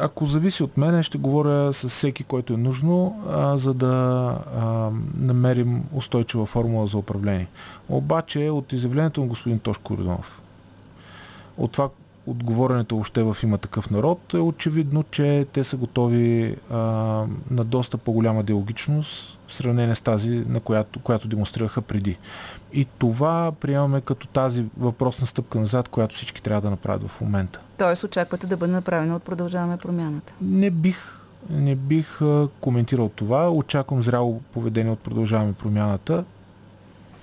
Ако 0.00 0.26
зависи 0.26 0.62
от 0.62 0.76
мен, 0.76 1.02
ще 1.02 1.18
говоря 1.18 1.72
с 1.72 1.88
всеки, 1.88 2.24
който 2.24 2.52
е 2.52 2.56
нужно, 2.56 3.22
а, 3.28 3.58
за 3.58 3.74
да 3.74 3.86
а, 4.56 4.90
намерим 5.18 5.82
устойчива 5.92 6.46
формула 6.46 6.86
за 6.86 6.98
управление. 6.98 7.48
Обаче 7.88 8.50
от 8.50 8.72
изявлението 8.72 9.20
на 9.20 9.26
господин 9.26 9.58
Тошко 9.58 9.92
Йорданов, 9.92 10.42
от 11.58 11.72
това 11.72 11.88
от 12.30 12.44
говоренето 12.44 12.94
въобще 12.94 13.22
в 13.22 13.36
има 13.42 13.58
такъв 13.58 13.90
народ, 13.90 14.34
е 14.34 14.38
очевидно, 14.38 15.02
че 15.02 15.46
те 15.52 15.64
са 15.64 15.76
готови 15.76 16.56
а, 16.70 16.76
на 17.50 17.64
доста 17.64 17.98
по-голяма 17.98 18.42
диалогичност 18.42 19.38
в 19.46 19.54
сравнение 19.54 19.94
с 19.94 20.00
тази, 20.00 20.44
на 20.48 20.60
която, 20.60 21.00
която 21.00 21.28
демонстрираха 21.28 21.82
преди. 21.82 22.18
И 22.72 22.84
това 22.84 23.52
приемаме 23.60 24.00
като 24.00 24.26
тази 24.26 24.64
въпросна 24.78 25.26
стъпка 25.26 25.60
назад, 25.60 25.88
която 25.88 26.14
всички 26.14 26.42
трябва 26.42 26.60
да 26.60 26.70
направят 26.70 27.10
в 27.10 27.20
момента. 27.20 27.60
Тоест 27.78 28.04
очаквате 28.04 28.46
да 28.46 28.56
бъде 28.56 28.72
направено 28.72 29.16
от 29.16 29.22
Продължаваме 29.22 29.76
промяната. 29.76 30.32
Не 30.40 30.70
бих, 30.70 31.20
не 31.50 31.76
бих 31.76 32.18
коментирал 32.60 33.08
това. 33.08 33.50
Очаквам 33.50 34.02
зряло 34.02 34.40
поведение 34.52 34.92
от 34.92 34.98
продължаваме 34.98 35.52
промяната. 35.52 36.24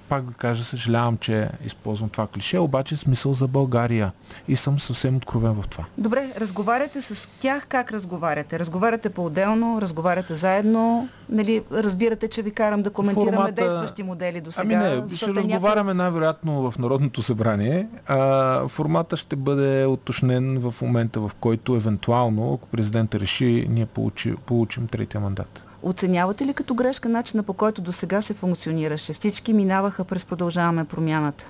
Пак 0.09 0.23
да 0.23 0.33
кажа, 0.33 0.63
съжалявам, 0.63 1.17
че 1.17 1.49
използвам 1.65 2.09
това 2.09 2.27
клише, 2.27 2.59
обаче 2.59 2.95
смисъл 2.95 3.33
за 3.33 3.47
България. 3.47 4.11
И 4.47 4.55
съм 4.55 4.79
съвсем 4.79 5.15
откровен 5.15 5.53
в 5.53 5.67
това. 5.67 5.85
Добре, 5.97 6.31
разговаряте 6.37 7.01
с 7.01 7.29
тях, 7.39 7.65
как 7.67 7.91
разговаряте? 7.91 8.59
Разговаряте 8.59 9.09
по-отделно, 9.09 9.81
разговаряте 9.81 10.33
заедно, 10.33 11.09
нали, 11.29 11.63
разбирате, 11.71 12.27
че 12.27 12.41
ви 12.41 12.51
карам 12.51 12.81
да 12.81 12.89
коментираме 12.89 13.37
Формата- 13.37 13.51
действащи 13.55 14.03
модели 14.03 14.41
до 14.41 14.51
сега. 14.51 14.75
Ами 14.75 15.01
не, 15.01 15.15
ще 15.17 15.29
е 15.29 15.33
разговаряме 15.33 15.93
най-вероятно 15.93 16.71
в 16.71 16.79
Народното 16.79 17.21
събрание. 17.21 17.87
А, 18.07 18.67
формата 18.67 19.17
ще 19.17 19.35
бъде 19.35 19.85
уточнен 19.85 20.59
в 20.59 20.81
момента, 20.81 21.19
в 21.19 21.31
който 21.39 21.75
евентуално, 21.75 22.53
ако 22.53 22.67
президента 22.67 23.19
реши, 23.19 23.67
ние 23.69 23.85
получи, 23.85 24.35
получим 24.45 24.87
третия 24.87 25.21
мандат. 25.21 25.65
Оценявате 25.85 26.45
ли 26.45 26.53
като 26.53 26.75
грешка 26.75 27.09
начина 27.09 27.43
по 27.43 27.53
който 27.53 27.81
до 27.81 27.91
сега 27.91 28.21
се 28.21 28.33
функционираше? 28.33 29.13
Всички 29.13 29.53
минаваха 29.53 30.03
през 30.03 30.25
продължаваме 30.25 30.85
промяната. 30.85 31.45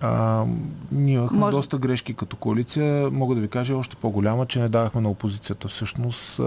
А, 0.00 0.44
ние 0.92 1.14
имахме 1.14 1.38
Може- 1.38 1.56
доста 1.56 1.78
грешки 1.78 2.14
като 2.14 2.36
коалиция. 2.36 3.10
Мога 3.10 3.34
да 3.34 3.40
ви 3.40 3.48
кажа 3.48 3.76
още 3.76 3.96
по-голяма, 3.96 4.46
че 4.46 4.60
не 4.60 4.68
давахме 4.68 5.00
на 5.00 5.10
опозицията 5.10 5.68
всъщност 5.68 6.40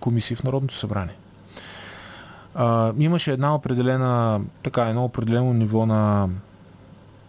комисии 0.00 0.36
в 0.36 0.44
Народното 0.44 0.74
събрание. 0.74 1.16
А, 2.54 2.92
имаше 2.98 3.32
една 3.32 3.54
определена, 3.54 4.40
така, 4.62 4.82
едно 4.82 5.04
определено 5.04 5.52
ниво 5.52 5.86
на, 5.86 6.28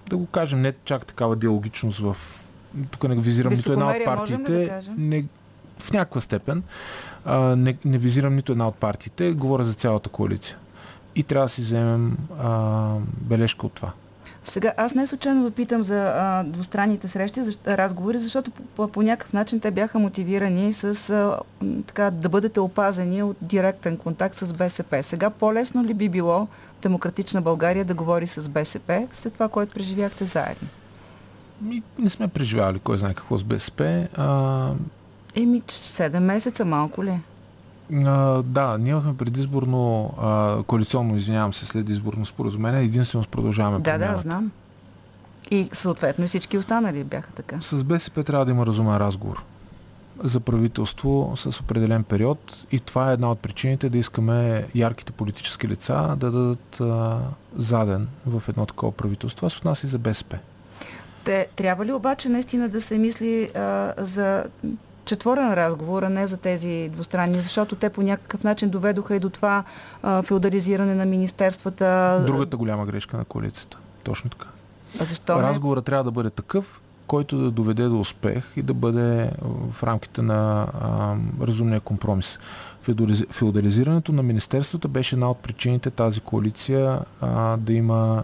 да 0.09 0.17
го 0.17 0.25
кажем, 0.25 0.61
не 0.61 0.73
чак 0.85 1.05
такава 1.05 1.35
диалогичност 1.35 1.99
в... 1.99 2.17
Тук 2.91 3.09
не 3.09 3.15
визирам 3.15 3.53
нито 3.53 3.71
една 3.71 3.87
от 3.87 3.97
да 3.97 4.05
партиите. 4.05 4.67
кажем? 4.67 4.95
Не, 4.97 5.25
в 5.79 5.91
някаква 5.91 6.21
степен. 6.21 6.63
А, 7.25 7.55
не, 7.55 7.77
не 7.85 7.97
визирам 7.97 8.35
нито 8.35 8.51
една 8.51 8.67
от 8.67 8.75
партиите. 8.75 9.33
Говоря 9.33 9.63
за 9.63 9.73
цялата 9.73 10.09
коалиция. 10.09 10.57
И 11.15 11.23
трябва 11.23 11.45
да 11.45 11.49
си 11.49 11.61
вземем 11.61 12.17
а, 12.39 12.93
бележка 13.21 13.65
от 13.65 13.73
това. 13.73 13.91
Сега, 14.43 14.73
аз 14.77 14.95
не 14.95 15.07
случайно 15.07 15.45
ви 15.45 15.51
питам 15.51 15.83
за 15.83 16.13
а, 16.15 16.43
двустранните 16.43 17.07
срещи, 17.07 17.43
защ, 17.43 17.67
разговори, 17.67 18.17
защото 18.17 18.51
по, 18.51 18.63
по, 18.63 18.87
по 18.87 19.01
някакъв 19.01 19.33
начин 19.33 19.59
те 19.59 19.71
бяха 19.71 19.99
мотивирани 19.99 20.73
с 20.73 21.09
а, 21.09 21.39
така, 21.87 22.11
да 22.11 22.29
бъдете 22.29 22.59
опазени 22.59 23.23
от 23.23 23.37
директен 23.41 23.97
контакт 23.97 24.35
с 24.35 24.53
БСП. 24.53 25.03
Сега 25.03 25.29
по-лесно 25.29 25.83
ли 25.83 25.93
би 25.93 26.09
било 26.09 26.47
Демократична 26.81 27.41
България 27.41 27.85
да 27.85 27.93
говори 27.93 28.27
с 28.27 28.49
БСП 28.49 29.07
след 29.13 29.33
това, 29.33 29.49
което 29.49 29.73
преживяхте 29.73 30.25
заедно? 30.25 30.67
Ми, 31.61 31.83
не 31.99 32.09
сме 32.09 32.27
преживявали 32.27 32.79
кой 32.79 32.97
знае 32.97 33.13
какво 33.13 33.37
с 33.37 33.43
БСП. 33.43 34.07
А, 34.17 34.71
Еми, 35.35 35.61
7 35.61 36.19
месеца, 36.19 36.65
малко 36.65 37.03
ли? 37.03 37.19
а, 37.93 38.43
да, 38.43 38.77
ние 38.77 38.91
имахме 38.91 39.17
предизборно, 39.17 40.13
а, 40.21 40.63
коалиционно, 40.63 41.15
извинявам 41.15 41.53
се, 41.53 41.65
след 41.65 41.89
изборно 41.89 42.25
споразумение, 42.25 42.81
единствено 42.81 43.23
с 43.23 43.27
продължаваме 43.27 43.77
Да, 43.77 43.83
да, 43.83 43.97
промяната. 43.97 44.21
знам. 44.21 44.51
И 45.51 45.69
съответно 45.73 46.25
и 46.25 46.27
всички 46.27 46.57
останали 46.57 47.03
бяха 47.03 47.31
така. 47.31 47.61
С 47.61 47.83
БСП 47.83 48.23
трябва 48.23 48.45
да 48.45 48.51
има 48.51 48.65
разумен 48.65 48.97
разговор 48.97 49.43
за 50.23 50.39
правителство 50.39 51.33
с 51.35 51.61
определен 51.61 52.03
период 52.03 52.65
и 52.71 52.79
това 52.79 53.09
е 53.09 53.13
една 53.13 53.31
от 53.31 53.39
причините 53.39 53.89
да 53.89 53.97
искаме 53.97 54.65
ярките 54.75 55.11
политически 55.11 55.67
лица 55.67 56.15
да 56.17 56.31
дадат 56.31 56.81
а, 56.81 57.19
заден 57.55 58.07
в 58.25 58.43
едно 58.49 58.65
такова 58.65 58.91
правителство. 58.91 59.45
Аз 59.45 59.57
от 59.57 59.65
нас 59.65 59.83
и 59.83 59.87
за 59.87 59.99
БСП. 59.99 60.37
Те, 61.23 61.47
трябва 61.55 61.85
ли 61.85 61.93
обаче 61.93 62.29
наистина 62.29 62.69
да 62.69 62.81
се 62.81 62.97
мисли 62.97 63.49
а, 63.55 63.93
за 63.97 64.45
четворен 65.07 65.53
разговор, 65.53 66.03
а 66.03 66.09
не 66.09 66.27
за 66.27 66.37
тези 66.37 66.89
двустранни, 66.93 67.41
защото 67.41 67.75
те 67.75 67.89
по 67.89 68.01
някакъв 68.01 68.43
начин 68.43 68.69
доведоха 68.69 69.15
и 69.15 69.19
до 69.19 69.29
това 69.29 69.63
а, 70.03 70.21
феодализиране 70.21 70.95
на 70.95 71.05
министерствата. 71.05 72.23
Другата 72.25 72.57
голяма 72.57 72.85
грешка 72.85 73.17
на 73.17 73.25
коалицията. 73.25 73.77
Точно 74.03 74.29
така. 74.29 74.47
А 74.99 75.03
защо? 75.03 75.41
Разговорът 75.41 75.85
трябва 75.85 76.03
да 76.03 76.11
бъде 76.11 76.29
такъв, 76.29 76.81
който 77.07 77.37
да 77.37 77.51
доведе 77.51 77.83
до 77.83 77.99
успех 77.99 78.53
и 78.55 78.61
да 78.61 78.73
бъде 78.73 79.31
в 79.71 79.83
рамките 79.83 80.21
на 80.21 80.67
а, 80.81 81.15
разумния 81.45 81.81
компромис. 81.81 82.39
Феодализ- 82.85 83.31
Феодализирането 83.31 84.11
на 84.11 84.23
Министерството 84.23 84.87
беше 84.87 85.15
една 85.15 85.31
от 85.31 85.37
причините 85.37 85.91
тази 85.91 86.21
коалиция 86.21 86.99
а, 87.21 87.57
да 87.57 87.73
има 87.73 88.23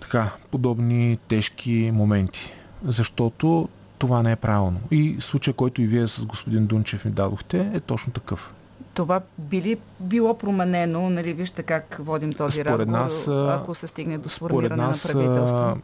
така, 0.00 0.30
подобни 0.50 1.18
тежки 1.28 1.90
моменти. 1.94 2.52
Защото 2.86 3.68
това 3.98 4.22
не 4.22 4.32
е 4.32 4.36
правилно. 4.36 4.80
И 4.90 5.16
случай, 5.20 5.54
който 5.54 5.82
и 5.82 5.86
вие 5.86 6.06
с 6.06 6.24
господин 6.24 6.66
Дунчев 6.66 7.04
ми 7.04 7.10
дадохте, 7.10 7.70
е 7.74 7.80
точно 7.80 8.12
такъв. 8.12 8.54
Това 8.94 9.20
би 9.38 9.62
ли 9.62 9.76
било 10.00 10.38
променено, 10.38 11.10
нали, 11.10 11.32
вижте 11.32 11.62
как 11.62 11.96
водим 12.00 12.32
този 12.32 12.60
Според 12.60 12.68
разговор, 12.68 12.92
нас, 12.92 13.28
ако 13.28 13.74
се 13.74 13.86
стигне 13.86 14.18
до 14.18 14.28
сформиране 14.28 14.82
нас 14.82 15.04
на 15.04 15.12
правителство? 15.12 15.76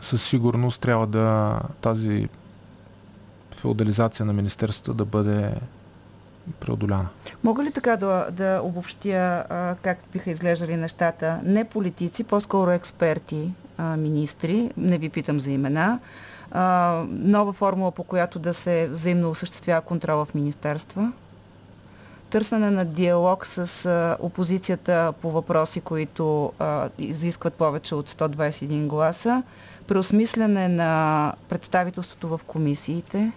със 0.00 0.22
сигурност 0.22 0.80
трябва 0.80 1.06
да 1.06 1.60
тази 1.80 2.28
феодализация 3.56 4.26
на 4.26 4.32
Министерството 4.32 4.94
да 4.94 5.04
бъде 5.04 5.54
преодоляна. 6.60 7.08
Мога 7.44 7.64
ли 7.64 7.72
така 7.72 7.96
да, 7.96 8.26
да 8.30 8.60
обобщя 8.64 9.44
а, 9.50 9.76
как 9.82 9.98
биха 10.12 10.30
изглеждали 10.30 10.76
нещата? 10.76 11.40
Не 11.44 11.64
политици, 11.64 12.24
по-скоро 12.24 12.70
експерти, 12.70 13.52
а, 13.78 13.96
министри, 13.96 14.70
не 14.76 14.98
ви 14.98 15.08
питам 15.08 15.40
за 15.40 15.50
имена, 15.50 15.98
а, 16.50 17.02
нова 17.08 17.52
формула, 17.52 17.90
по 17.92 18.02
която 18.02 18.38
да 18.38 18.54
се 18.54 18.88
взаимно 18.90 19.30
осъществява 19.30 19.80
контрола 19.80 20.24
в 20.24 20.34
министерства, 20.34 21.12
търсене 22.30 22.70
на 22.70 22.84
диалог 22.84 23.46
с 23.46 23.86
а, 23.86 24.16
опозицията 24.20 25.12
по 25.22 25.30
въпроси, 25.30 25.80
които 25.80 26.52
а, 26.58 26.88
изискват 26.98 27.54
повече 27.54 27.94
от 27.94 28.10
121 28.10 28.86
гласа, 28.86 29.42
преосмисляне 29.86 30.68
на 30.68 31.32
представителството 31.48 32.28
в 32.28 32.40
комисиите 32.46 33.32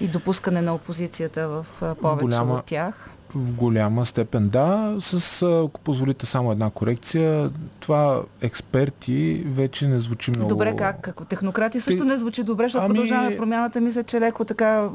и 0.00 0.08
допускане 0.08 0.62
на 0.62 0.74
опозицията 0.74 1.48
в 1.48 1.66
а, 1.82 1.94
повече 1.94 2.24
Голяма- 2.26 2.58
от 2.58 2.64
тях. 2.64 3.10
В 3.34 3.52
голяма 3.52 4.06
степен 4.06 4.48
да. 4.48 4.96
С, 5.00 5.42
ако 5.42 5.80
позволите 5.80 6.26
само 6.26 6.52
една 6.52 6.70
корекция, 6.70 7.50
това 7.80 8.22
експерти 8.40 9.42
вече 9.46 9.88
не 9.88 9.98
звучи 9.98 10.30
много... 10.30 10.48
Добре, 10.48 10.76
как? 10.76 11.08
Ако 11.08 11.24
технократи 11.24 11.80
също 11.80 12.04
не 12.04 12.16
звучи 12.16 12.42
добре, 12.42 12.64
защото 12.64 12.84
ами... 12.84 12.94
продължаваме 12.94 13.36
промяната, 13.36 13.80
мисля, 13.80 14.02
че 14.02 14.20
леко 14.20 14.44
така... 14.44 14.88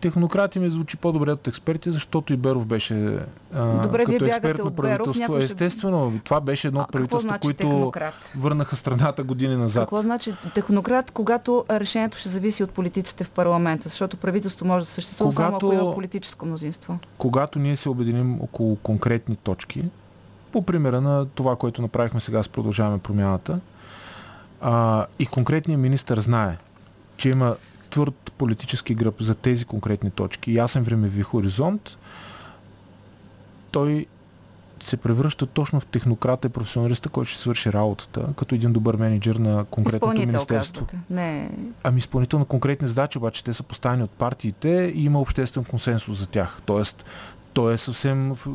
Технократи 0.00 0.58
ми 0.58 0.70
звучи 0.70 0.96
по-добре 0.96 1.32
от 1.32 1.48
експерти, 1.48 1.90
защото 1.90 2.32
и 2.32 2.36
Беров 2.36 2.66
беше 2.66 3.18
а, 3.56 3.82
добре, 3.82 4.04
като 4.04 4.24
експертно 4.24 4.70
правителство. 4.70 5.32
Беров, 5.32 5.44
Естествено, 5.44 6.12
ще... 6.14 6.24
това 6.24 6.40
беше 6.40 6.68
едно 6.68 6.80
от 6.80 6.92
правителство, 6.92 7.28
значи 7.28 7.40
които 7.40 7.56
технократ? 7.56 8.32
върнаха 8.36 8.76
страната 8.76 9.24
години 9.24 9.56
назад. 9.56 9.82
Какво 9.82 9.96
значи 10.02 10.34
технократ, 10.54 11.10
когато 11.10 11.64
решението 11.70 12.18
ще 12.18 12.28
зависи 12.28 12.62
от 12.62 12.70
политиците 12.70 13.24
в 13.24 13.30
парламента? 13.30 13.88
Защото 13.88 14.16
правителство 14.16 14.66
може 14.66 14.86
да 14.86 14.90
съществува 14.90 15.30
когато... 15.30 15.60
само 15.60 15.72
ако 15.72 15.84
има 15.84 15.94
политическо 15.94 16.46
мнозинство. 16.46 16.98
Когато 17.18 17.58
ние 17.58 17.76
се 17.76 17.88
обединим 17.88 18.42
около 18.42 18.76
конкретни 18.76 19.36
точки, 19.36 19.84
по 20.52 20.62
примера 20.62 21.00
на 21.00 21.26
това, 21.26 21.56
което 21.56 21.82
направихме 21.82 22.20
сега 22.20 22.42
с 22.42 22.48
продължаваме 22.48 22.98
промяната, 22.98 23.60
а, 24.60 25.06
и 25.18 25.26
конкретният 25.26 25.80
министр 25.80 26.20
знае, 26.20 26.56
че 27.16 27.28
има 27.28 27.56
твърд 27.90 28.32
политически 28.38 28.94
гръб 28.94 29.22
за 29.22 29.34
тези 29.34 29.64
конкретни 29.64 30.10
точки, 30.10 30.54
ясен 30.54 30.82
времеви 30.82 31.22
хоризонт, 31.22 31.96
той 33.76 34.06
се 34.80 34.96
превръща 34.96 35.46
точно 35.46 35.80
в 35.80 35.86
технократа 35.86 36.46
и 36.46 36.50
професионалиста, 36.50 37.08
който 37.08 37.30
ще 37.30 37.40
свърши 37.40 37.72
работата, 37.72 38.28
като 38.36 38.54
един 38.54 38.72
добър 38.72 38.96
менеджер 38.96 39.36
на 39.36 39.64
конкретното 39.64 40.20
министерство. 40.20 40.86
Не. 41.10 41.50
Ами 41.82 41.98
изпълнител 41.98 42.38
на 42.38 42.44
конкретни 42.44 42.88
задачи, 42.88 43.18
обаче 43.18 43.44
те 43.44 43.52
са 43.52 43.62
поставени 43.62 44.02
от 44.02 44.10
партиите 44.10 44.92
и 44.94 45.04
има 45.04 45.20
обществен 45.20 45.64
консенсус 45.64 46.18
за 46.18 46.26
тях. 46.26 46.58
Тоест, 46.66 47.04
той 47.56 47.74
е 47.74 47.78
съвсем 47.78 48.34
в, 48.34 48.46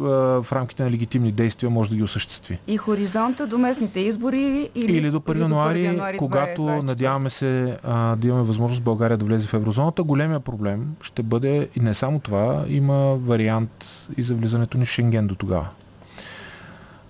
в 0.43 0.53
рамките 0.53 0.83
на 0.83 0.91
легитимни 0.91 1.31
действия 1.31 1.69
може 1.69 1.89
да 1.89 1.95
ги 1.95 2.03
осъществи. 2.03 2.59
И 2.67 2.77
хоризонта 2.77 3.47
до 3.47 3.57
местните 3.57 3.99
избори 3.99 4.69
или, 4.75 4.97
или 4.97 5.11
до 5.11 5.19
1 5.19 5.39
януари, 5.39 5.83
януари 5.85 6.17
когато 6.17 6.61
2024. 6.61 6.83
надяваме 6.83 7.29
се 7.29 7.77
а, 7.83 8.15
да 8.15 8.27
имаме 8.27 8.43
възможност 8.43 8.83
България 8.83 9.17
да 9.17 9.25
влезе 9.25 9.47
в 9.47 9.53
еврозоната, 9.53 10.03
големия 10.03 10.39
проблем 10.39 10.95
ще 11.01 11.23
бъде 11.23 11.69
и 11.75 11.79
не 11.79 11.93
само 11.93 12.19
това, 12.19 12.65
има 12.67 13.15
вариант 13.15 14.05
и 14.17 14.23
за 14.23 14.35
влизането 14.35 14.77
ни 14.77 14.85
в 14.85 14.91
Шенген 14.91 15.27
до 15.27 15.35
тогава. 15.35 15.67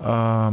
А, 0.04 0.52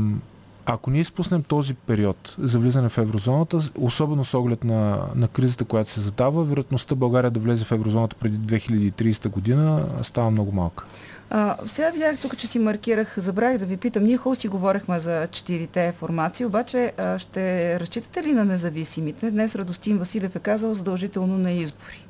ако 0.66 0.91
ние 0.91 1.01
изпуснем 1.01 1.43
този 1.43 1.74
период 1.74 2.36
за 2.39 2.59
влизане 2.59 2.89
в 2.89 2.99
еврозоната, 2.99 3.59
особено 3.78 4.24
с 4.24 4.34
оглед 4.34 4.64
на, 4.64 4.99
на 5.14 5.28
кризата, 5.28 5.64
която 5.64 5.91
се 5.91 6.01
задава, 6.01 6.45
вероятността 6.45 6.95
България 6.95 7.30
да 7.30 7.41
влезе 7.41 7.64
в 7.64 7.72
еврозоната 7.72 8.16
преди 8.16 8.61
2030 8.61 9.28
година 9.28 9.86
става 10.03 10.30
много 10.30 10.53
малка. 10.53 10.84
А, 11.30 11.56
сега 11.66 11.90
видях 11.90 12.18
тук, 12.18 12.38
че 12.38 12.46
си 12.46 12.58
маркирах, 12.58 13.18
забравих 13.18 13.58
да 13.58 13.66
ви 13.66 13.76
питам. 13.76 14.04
Ние 14.04 14.16
хубаво 14.16 14.40
си 14.40 14.48
говорихме 14.48 15.00
за 15.00 15.26
четирите 15.26 15.92
формации, 15.92 16.46
обаче 16.46 16.92
а, 16.96 17.18
ще 17.18 17.80
разчитате 17.80 18.22
ли 18.22 18.32
на 18.32 18.44
независимите? 18.44 19.30
Днес 19.30 19.54
Радостин 19.54 19.98
Василев 19.98 20.36
е 20.36 20.38
казал 20.38 20.74
задължително 20.74 21.38
на 21.38 21.52
избори. 21.52 22.07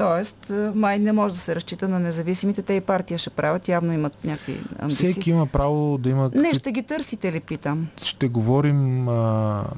Тоест, 0.00 0.52
май 0.74 0.98
не 0.98 1.12
може 1.12 1.34
да 1.34 1.40
се 1.40 1.54
разчита 1.54 1.88
на 1.88 2.00
независимите. 2.00 2.62
Те 2.62 2.74
и 2.74 2.80
партия 2.80 3.18
ще 3.18 3.30
правят, 3.30 3.68
явно 3.68 3.92
имат 3.92 4.24
някакви 4.24 4.60
амбиции. 4.78 5.12
Всеки 5.12 5.30
има 5.30 5.46
право 5.46 5.98
да 5.98 6.10
има... 6.10 6.30
Не, 6.34 6.54
ще 6.54 6.72
ги 6.72 6.82
търсите 6.82 7.32
ли, 7.32 7.40
питам? 7.40 7.88
Ще 8.02 8.28
говорим 8.28 9.04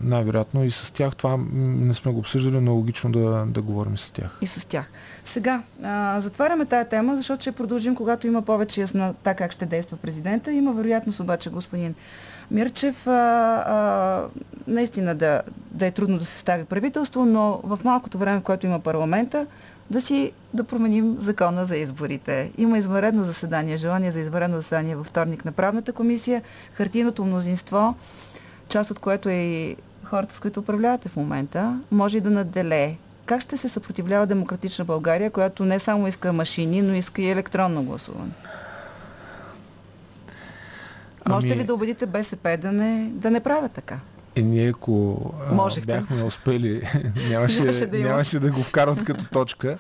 най-вероятно 0.03 0.65
и 0.65 0.71
с 0.71 0.93
тях. 0.93 1.17
Това 1.17 1.39
не 1.53 1.95
сме 1.95 2.13
го 2.13 2.19
обсъждали, 2.19 2.61
но 2.61 2.75
логично 2.75 3.13
да, 3.13 3.45
да 3.49 3.63
говорим 3.63 3.99
с 3.99 4.11
тях. 4.11 4.39
И 4.41 4.47
с 4.47 4.65
тях. 4.67 4.91
Сега, 5.25 5.63
а, 5.83 6.21
затваряме 6.21 6.65
тая 6.65 6.89
тема, 6.89 7.17
защото 7.17 7.41
ще 7.41 7.53
продължим, 7.53 7.95
когато 7.95 8.27
има 8.27 8.43
повече 8.43 8.81
яснота 8.81 9.35
как 9.35 9.53
ще 9.53 9.67
действа 9.67 9.97
президента. 9.97 10.53
Има 10.53 10.73
вероятност 10.73 11.21
обаче, 11.21 11.51
господин 11.51 11.95
Мирчев, 12.51 13.07
а, 13.07 13.11
а, 13.67 14.25
наистина 14.67 15.15
да, 15.15 15.43
да 15.71 15.87
е 15.87 15.91
трудно 15.91 16.19
да 16.19 16.25
се 16.25 16.39
стави 16.39 16.65
правителство, 16.65 17.25
но 17.25 17.61
в 17.65 17.79
малкото 17.85 18.19
време, 18.19 18.39
в 18.39 18.43
което 18.43 18.67
има 18.67 18.81
парламента, 18.81 19.47
да 19.93 20.01
си 20.01 20.33
да 20.55 20.65
променим 20.65 21.17
закона 21.19 21.67
за 21.67 21.77
изборите. 21.77 22.51
Има 22.59 22.79
извънредно 22.79 23.25
заседание, 23.25 23.77
желание 23.77 24.11
за 24.11 24.21
извънредно 24.21 24.57
заседание 24.57 24.97
във 24.97 25.07
вторник 25.07 25.45
на 25.45 25.53
правната 25.53 25.93
комисия. 25.93 26.43
Хартийното 26.73 27.25
мнозинство, 27.25 27.95
част 28.69 28.91
от 28.91 28.99
което 28.99 29.29
е 29.29 29.35
и 29.35 29.77
хората, 30.05 30.35
с 30.35 30.41
които 30.41 30.61
управлявате 30.61 31.09
в 31.09 31.17
момента, 31.17 31.81
може 31.91 32.19
и 32.19 32.21
да 32.21 32.31
наделее. 32.31 32.97
Как 33.27 33.41
ще 33.41 33.57
се 33.57 33.69
съпротивлява 33.69 34.27
демократична 34.27 34.85
България, 34.85 35.31
която 35.31 35.65
не 35.65 35.79
само 35.79 36.09
иска 36.09 36.33
машини, 36.33 36.83
но 36.83 36.95
иска 36.95 37.23
и 37.23 37.31
електронно 37.31 37.83
гласуване? 37.83 38.33
Ами... 41.25 41.35
Можете 41.35 41.57
ли 41.57 41.65
да 41.65 41.75
убедите 41.75 42.07
БСП 42.07 42.57
да 42.57 42.73
не, 42.73 43.11
да 43.13 43.31
не 43.31 43.41
правят 43.41 43.73
така? 43.73 43.99
Е, 44.37 44.43
ние 44.43 44.69
ако 44.69 45.21
а, 45.51 45.81
бяхме 45.87 46.23
успели, 46.23 46.83
нямаше, 47.31 47.61
нямаше, 47.61 47.87
да 47.87 47.99
нямаше 47.99 48.39
да 48.39 48.51
го 48.51 48.63
вкарват 48.63 49.05
като 49.05 49.25
точка. 49.25 49.79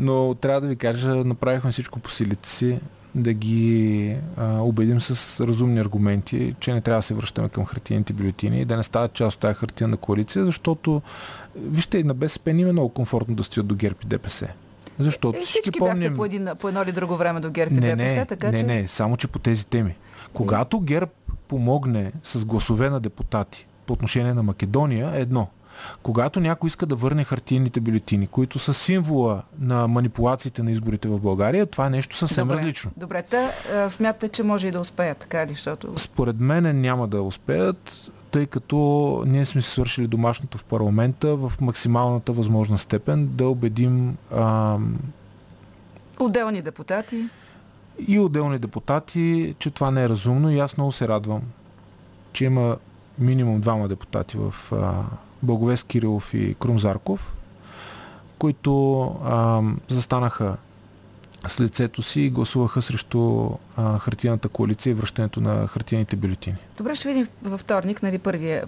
Но 0.00 0.34
трябва 0.34 0.60
да 0.60 0.66
ви 0.66 0.76
кажа, 0.76 1.08
направихме 1.08 1.72
всичко 1.72 2.00
по 2.00 2.10
силите 2.10 2.48
си 2.48 2.80
да 3.14 3.32
ги 3.32 4.16
а, 4.36 4.60
убедим 4.60 5.00
с 5.00 5.40
разумни 5.46 5.80
аргументи, 5.80 6.54
че 6.60 6.72
не 6.72 6.80
трябва 6.80 6.98
да 6.98 7.02
се 7.02 7.14
връщаме 7.14 7.48
към 7.48 7.64
хартиените 7.64 8.12
бюлетини 8.12 8.60
и 8.60 8.64
да 8.64 8.76
не 8.76 8.82
стават 8.82 9.12
част 9.12 9.34
от 9.34 9.40
тази 9.40 9.54
хартияна 9.54 9.96
коалиция, 9.96 10.44
защото 10.44 11.02
вижте, 11.56 11.98
и 11.98 12.02
на 12.02 12.14
БСП 12.14 12.54
не 12.54 12.62
е 12.62 12.72
много 12.72 12.88
комфортно 12.88 13.34
да 13.34 13.42
стоят 13.42 13.66
до 13.66 13.74
ГЕРБ 13.74 13.96
и 14.04 14.06
ДПС. 14.06 14.48
Защото 14.98 15.38
е, 15.38 15.40
всички, 15.40 15.62
всички 15.62 15.78
помним... 15.78 16.14
по, 16.14 16.24
един, 16.24 16.48
по 16.60 16.68
едно 16.68 16.82
или 16.82 16.92
друго 16.92 17.16
време 17.16 17.40
до 17.40 17.50
ГЕРБ 17.50 17.74
и 17.74 17.78
не, 17.78 17.96
ДПС, 17.96 18.14
не, 18.14 18.26
така 18.26 18.50
не, 18.50 18.58
че... 18.58 18.64
Не, 18.64 18.88
само 18.88 19.16
че 19.16 19.28
по 19.28 19.38
тези 19.38 19.66
теми. 19.66 19.96
Когато 20.32 20.80
ГЕРБ 20.80 21.10
помогне 21.48 22.12
с 22.22 22.44
гласове 22.44 22.90
на 22.90 23.00
депутати 23.00 23.66
по 23.86 23.92
отношение 23.92 24.34
на 24.34 24.42
Македония 24.42 25.12
е 25.14 25.20
едно. 25.20 25.48
Когато 26.02 26.40
някой 26.40 26.66
иска 26.66 26.86
да 26.86 26.94
върне 26.94 27.24
хартийните 27.24 27.80
бюлетини, 27.80 28.26
които 28.26 28.58
са 28.58 28.74
символа 28.74 29.42
на 29.60 29.88
манипулациите 29.88 30.62
на 30.62 30.70
изборите 30.70 31.08
в 31.08 31.20
България, 31.20 31.66
това 31.66 31.86
е 31.86 31.90
нещо 31.90 32.16
съвсем 32.16 32.48
добре, 32.48 32.58
различно. 32.58 32.90
Добре, 32.96 33.22
та 33.22 33.50
смятате, 33.88 34.28
че 34.28 34.42
може 34.42 34.68
и 34.68 34.70
да 34.70 34.80
успеят, 34.80 35.18
така 35.18 35.46
ли? 35.46 35.52
Защото... 35.52 35.98
Според 35.98 36.40
мен 36.40 36.80
няма 36.80 37.08
да 37.08 37.22
успеят, 37.22 38.10
тъй 38.30 38.46
като 38.46 39.22
ние 39.26 39.44
сме 39.44 39.62
свършили 39.62 40.06
домашното 40.06 40.58
в 40.58 40.64
парламента 40.64 41.36
в 41.36 41.52
максималната 41.60 42.32
възможна 42.32 42.78
степен 42.78 43.28
да 43.32 43.48
убедим 43.48 44.16
ам... 44.32 44.98
отделни 46.18 46.62
депутати 46.62 47.24
и 48.06 48.18
отделни 48.18 48.58
депутати, 48.58 49.54
че 49.58 49.70
това 49.70 49.90
не 49.90 50.04
е 50.04 50.08
разумно 50.08 50.50
и 50.50 50.58
аз 50.58 50.76
много 50.76 50.92
се 50.92 51.08
радвам, 51.08 51.42
че 52.32 52.44
има 52.44 52.76
минимум 53.18 53.60
двама 53.60 53.88
депутати 53.88 54.36
в 54.38 54.54
а, 54.72 55.04
Благовест 55.42 55.86
Кирилов 55.86 56.34
и 56.34 56.54
Крум 56.54 56.78
Зарков, 56.78 57.34
които 58.38 59.02
а, 59.24 59.62
застанаха 59.88 60.56
с 61.48 61.60
лицето 61.60 62.02
си 62.02 62.20
и 62.20 62.30
гласуваха 62.30 62.82
срещу 62.82 63.50
а, 63.76 63.98
хартияната 63.98 64.48
коалиция 64.48 64.90
и 64.90 64.94
връщането 64.94 65.40
на 65.40 65.66
хартияните 65.66 66.16
бюлетини. 66.16 66.56
Добре, 66.78 66.94
ще 66.94 67.08
видим 67.08 67.28
във 67.42 67.60
вторник, 67.60 68.02
нали, 68.02 68.18
първия, 68.18 68.64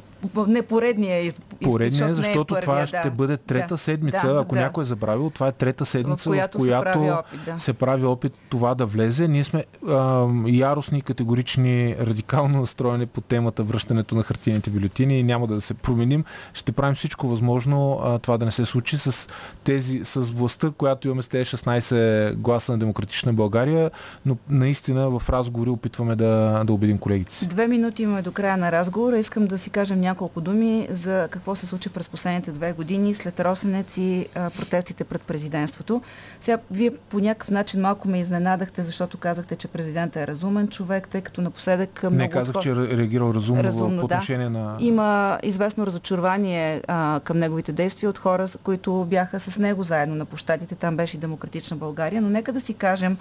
не 0.47 0.63
поредния 0.63 1.21
из... 1.21 1.37
Поредния, 1.63 2.15
защото 2.15 2.55
е 2.55 2.61
първия, 2.61 2.63
това 2.63 2.81
да. 2.81 2.87
ще 2.87 3.11
бъде 3.11 3.37
трета 3.37 3.75
да, 3.75 3.79
седмица, 3.79 4.35
да, 4.35 4.41
ако 4.41 4.55
да. 4.55 4.61
някой 4.61 4.83
е 4.83 4.85
забравил, 4.85 5.31
това 5.31 5.49
е 5.49 5.53
трета 5.53 5.85
седмица, 5.85 6.23
в 6.23 6.33
която, 6.33 6.59
в 6.59 6.61
която 6.61 6.91
се, 6.91 6.95
прави 6.95 7.11
опит, 7.11 7.41
да. 7.45 7.59
се 7.59 7.73
прави 7.73 8.05
опит 8.05 8.33
това 8.49 8.75
да 8.75 8.87
влезе. 8.87 9.29
Ние 9.29 9.45
сме 9.45 9.65
а, 9.89 10.27
яростни, 10.47 11.03
категорични, 11.03 11.97
радикално 12.01 12.61
настроени 12.61 13.07
по 13.07 13.21
темата 13.21 13.63
връщането 13.63 14.15
на 14.15 14.23
хартияните 14.23 14.71
бюлетини 14.71 15.19
и 15.19 15.23
няма 15.23 15.47
да 15.47 15.61
се 15.61 15.75
променим. 15.75 16.25
Ще 16.55 16.73
правим 16.73 16.95
всичко 16.95 17.29
възможно 17.29 18.01
а, 18.05 18.19
това 18.19 18.39
да 18.39 18.45
не 18.45 18.51
се 18.51 18.67
случи 18.67 18.99
с 18.99 19.29
тези, 19.65 20.01
с 20.05 20.21
властта, 20.21 20.71
която 20.71 21.09
имаме 21.09 21.23
с 21.23 21.29
тези 21.29 21.45
16 21.45 22.35
гласа 22.35 22.73
на 22.73 22.79
Демократична 22.79 23.33
България, 23.33 23.91
но 24.27 24.37
наистина 24.49 24.96
в 25.05 25.23
разговори 25.31 25.71
опитваме 25.71 26.17
да, 26.17 26.63
да 26.67 26.73
убедим 26.73 26.99
колегите 26.99 27.35
си. 27.35 27.47
Две 27.47 27.69
минути 27.69 28.03
имаме 28.03 28.23
до 28.23 28.33
края 28.33 28.57
на 28.57 28.73
разговора. 28.73 29.19
Искам 29.19 29.47
да 29.47 29.59
си 29.59 29.71
кажем 29.71 30.01
няколко 30.01 30.41
думи 30.41 30.87
за 30.91 31.29
какво 31.31 31.55
се 31.55 31.67
случи 31.67 31.89
през 31.89 32.09
последните 32.09 32.53
две 32.53 32.73
години 32.73 33.15
след 33.15 33.41
Росенец 33.41 33.97
и 33.97 34.27
а, 34.35 34.51
протестите 34.51 35.05
пред 35.05 35.23
президентството. 35.23 36.03
Сега, 36.41 36.59
вие 36.71 36.91
по 36.91 37.19
някакъв 37.19 37.51
начин 37.51 37.81
малко 37.81 38.09
ме 38.09 38.21
изненадахте, 38.21 38.83
защото 38.83 39.19
казахте, 39.19 39.57
че 39.57 39.69
президентът 39.69 40.23
е 40.23 40.27
разумен 40.27 40.69
човек, 40.69 41.09
тъй 41.09 41.21
като 41.21 41.41
напоследък 41.41 42.03
много... 42.03 42.17
Не 42.17 42.29
казах, 42.29 42.57
че 42.63 42.71
е 42.71 42.75
реагирал 42.75 43.33
разумно, 43.35 43.65
разумно 43.65 43.99
по 43.99 44.05
отношение 44.05 44.47
да. 44.47 44.59
на... 44.59 44.77
Има 44.81 45.39
известно 45.43 45.87
разочарование 45.87 46.83
а, 46.89 47.21
към 47.25 47.39
неговите 47.39 47.73
действия 47.73 48.11
от 48.11 48.19
хора, 48.19 48.47
които 48.63 49.07
бяха 49.11 49.41
с 49.41 49.59
него 49.59 49.83
заедно 49.83 50.15
на 50.15 50.25
площадите. 50.25 50.75
Там 50.75 50.97
беше 50.97 51.17
и 51.17 51.21
Демократична 51.21 51.77
България. 51.77 52.23
Но 52.23 52.29
нека 52.29 52.53
да 52.53 52.61
си 52.61 52.75
кажем 52.75 53.19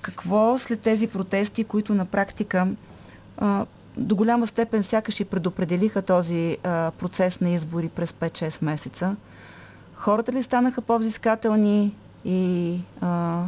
какво 0.00 0.58
след 0.58 0.80
тези 0.80 1.06
протести, 1.06 1.64
които 1.64 1.94
на 1.94 2.04
практика 2.04 2.66
до 3.96 4.16
голяма 4.16 4.46
степен 4.46 4.82
сякаш 4.82 5.20
и 5.20 5.24
предопределиха 5.24 6.02
този 6.02 6.56
процес 6.98 7.40
на 7.40 7.50
избори 7.50 7.88
през 7.88 8.12
5-6 8.12 8.64
месеца. 8.64 9.16
Хората 9.94 10.32
ли 10.32 10.42
станаха 10.42 10.80
по-взискателни 10.82 11.94
и 12.24 12.78
а, 13.00 13.44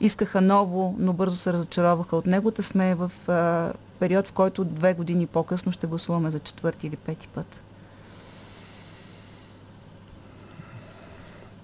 искаха 0.00 0.40
ново, 0.40 0.96
но 0.98 1.12
бързо 1.12 1.36
се 1.36 1.52
разочароваха 1.52 2.16
от 2.16 2.26
него. 2.26 2.50
Та 2.50 2.62
сме 2.62 2.94
в 2.94 3.12
а, 3.28 3.72
период, 3.98 4.28
в 4.28 4.32
който 4.32 4.64
две 4.64 4.94
години 4.94 5.26
по-късно 5.26 5.72
ще 5.72 5.86
гласуваме 5.86 6.30
за 6.30 6.38
четвърти 6.38 6.86
или 6.86 6.96
пети 6.96 7.28
път. 7.28 7.60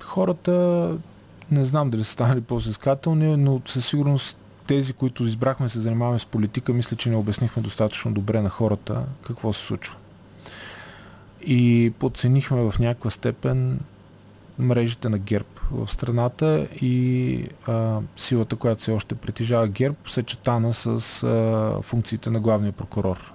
Хората 0.03 0.97
не 1.51 1.65
знам 1.65 1.91
дали 1.91 2.05
са 2.05 2.13
станали 2.13 2.41
по-взискателни, 2.41 3.37
но 3.37 3.61
със 3.67 3.87
сигурност 3.87 4.39
тези, 4.67 4.93
които 4.93 5.25
избрахме 5.25 5.69
се 5.69 5.81
занимаваме 5.81 6.19
с 6.19 6.27
политика, 6.27 6.73
мисля, 6.73 6.97
че 6.97 7.11
не 7.11 7.17
обяснихме 7.17 7.63
достатъчно 7.63 8.13
добре 8.13 8.41
на 8.41 8.49
хората 8.49 9.03
какво 9.27 9.53
се 9.53 9.61
случва. 9.61 9.97
И 11.47 11.93
подценихме 11.99 12.71
в 12.71 12.79
някаква 12.79 13.11
степен 13.11 13.81
мрежите 14.59 15.09
на 15.09 15.19
ГЕРБ 15.19 15.49
в 15.71 15.91
страната 15.91 16.69
и 16.81 17.45
а, 17.67 18.01
силата, 18.17 18.57
която 18.57 18.83
се 18.83 18.93
още 18.93 19.15
притежава 19.15 19.69
ГЕРБ, 19.69 19.97
съчетана 20.07 20.73
с 20.73 21.23
а, 21.23 21.83
функциите 21.83 22.31
на 22.31 22.41
главния 22.41 22.73
прокурор 22.73 23.33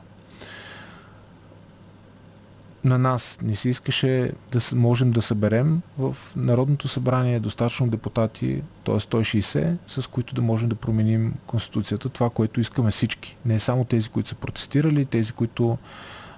на 2.85 2.97
нас 2.97 3.39
не 3.41 3.55
се 3.55 3.69
искаше 3.69 4.31
да 4.51 4.59
можем 4.75 5.11
да 5.11 5.21
съберем 5.21 5.81
в 5.97 6.17
Народното 6.35 6.87
събрание 6.87 7.39
достатъчно 7.39 7.87
депутати, 7.87 8.61
т.е. 8.83 8.95
160, 8.95 9.75
с 9.87 10.07
които 10.07 10.35
да 10.35 10.41
можем 10.41 10.69
да 10.69 10.75
променим 10.75 11.33
Конституцията, 11.45 12.09
това, 12.09 12.29
което 12.29 12.59
искаме 12.59 12.91
всички. 12.91 13.37
Не 13.45 13.59
само 13.59 13.85
тези, 13.85 14.09
които 14.09 14.29
са 14.29 14.35
протестирали, 14.35 15.05
тези, 15.05 15.31
които 15.31 15.77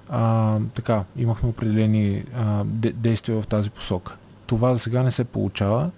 а, 0.09 0.59
така, 0.75 1.03
имахме 1.17 1.49
определени 1.49 2.23
а, 2.35 2.63
действия 2.93 3.41
в 3.41 3.47
тази 3.47 3.69
посока. 3.69 4.15
Това 4.47 4.75
за 4.75 4.79
сега 4.79 5.03
не 5.03 5.11
се 5.11 5.23
получава 5.23 5.91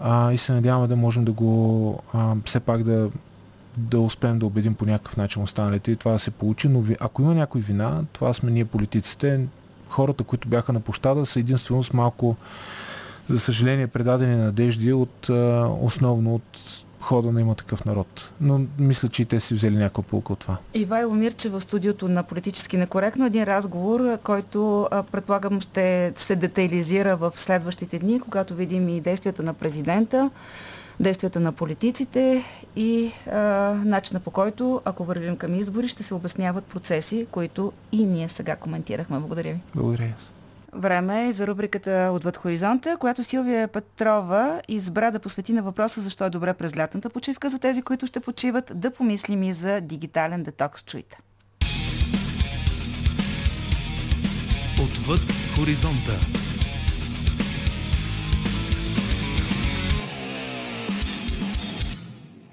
а, 0.00 0.32
и 0.32 0.38
се 0.38 0.52
надяваме 0.52 0.88
да 0.88 0.96
можем 0.96 1.24
да 1.24 1.32
го 1.32 1.98
а, 2.12 2.34
все 2.44 2.60
пак 2.60 2.82
да 2.82 3.10
да 3.76 4.00
успеем 4.00 4.38
да 4.38 4.46
убедим 4.46 4.74
по 4.74 4.86
някакъв 4.86 5.16
начин 5.16 5.42
останалите 5.42 5.90
и 5.90 5.96
това 5.96 6.12
да 6.12 6.18
се 6.18 6.30
получи, 6.30 6.68
но 6.68 6.84
ако 7.00 7.22
има 7.22 7.34
някой 7.34 7.60
вина, 7.60 8.04
това 8.12 8.32
сме 8.32 8.50
ние 8.50 8.64
политиците, 8.64 9.40
хората, 9.92 10.24
които 10.24 10.48
бяха 10.48 10.72
на 10.72 10.80
площада, 10.80 11.26
са 11.26 11.40
единствено 11.40 11.82
с 11.82 11.92
малко, 11.92 12.36
за 13.28 13.38
съжаление, 13.38 13.86
предадени 13.86 14.36
надежди 14.36 14.92
от, 14.92 15.30
основно 15.80 16.34
от 16.34 16.84
хода 17.00 17.32
на 17.32 17.40
има 17.40 17.54
такъв 17.54 17.84
народ. 17.84 18.32
Но 18.40 18.60
мисля, 18.78 19.08
че 19.08 19.22
и 19.22 19.24
те 19.24 19.40
си 19.40 19.54
взели 19.54 19.76
някаква 19.76 20.02
полука 20.02 20.32
от 20.32 20.38
това. 20.38 20.56
Ивайло 20.74 21.14
Мирче 21.14 21.48
в 21.48 21.60
студиото 21.60 22.08
на 22.08 22.22
Политически 22.22 22.76
некоректно. 22.76 23.26
Един 23.26 23.44
разговор, 23.44 24.18
който 24.18 24.88
предполагам 25.12 25.60
ще 25.60 26.12
се 26.16 26.36
детайлизира 26.36 27.16
в 27.16 27.32
следващите 27.36 27.98
дни, 27.98 28.20
когато 28.20 28.54
видим 28.54 28.88
и 28.88 29.00
действията 29.00 29.42
на 29.42 29.54
президента, 29.54 30.30
действията 31.02 31.40
на 31.40 31.52
политиците 31.52 32.44
и 32.76 33.12
а, 33.30 33.38
начина 33.84 34.20
по 34.20 34.30
който, 34.30 34.80
ако 34.84 35.04
вървим 35.04 35.36
към 35.36 35.54
избори, 35.54 35.88
ще 35.88 36.02
се 36.02 36.14
обясняват 36.14 36.64
процеси, 36.64 37.26
които 37.30 37.72
и 37.92 38.06
ние 38.06 38.28
сега 38.28 38.56
коментирахме. 38.56 39.18
Благодаря 39.18 39.52
ви. 39.52 39.60
Благодаря. 39.74 40.14
Време 40.74 41.28
е 41.28 41.32
за 41.32 41.46
рубриката 41.46 42.10
Отвъд 42.12 42.36
хоризонта, 42.36 42.96
която 42.96 43.24
Силвия 43.24 43.68
Петрова 43.68 44.60
избра 44.68 45.10
да 45.10 45.18
посвети 45.18 45.52
на 45.52 45.62
въпроса 45.62 46.00
защо 46.00 46.24
е 46.24 46.30
добре 46.30 46.54
през 46.54 46.76
лятната 46.76 47.10
почивка 47.10 47.48
за 47.48 47.58
тези, 47.58 47.82
които 47.82 48.06
ще 48.06 48.20
почиват, 48.20 48.72
да 48.74 48.90
помислим 48.90 49.42
и 49.42 49.52
за 49.52 49.80
дигитален 49.80 50.42
детокс. 50.42 50.82
Чуйте. 50.84 51.18
Отвъд 54.82 55.20
хоризонта. 55.56 56.51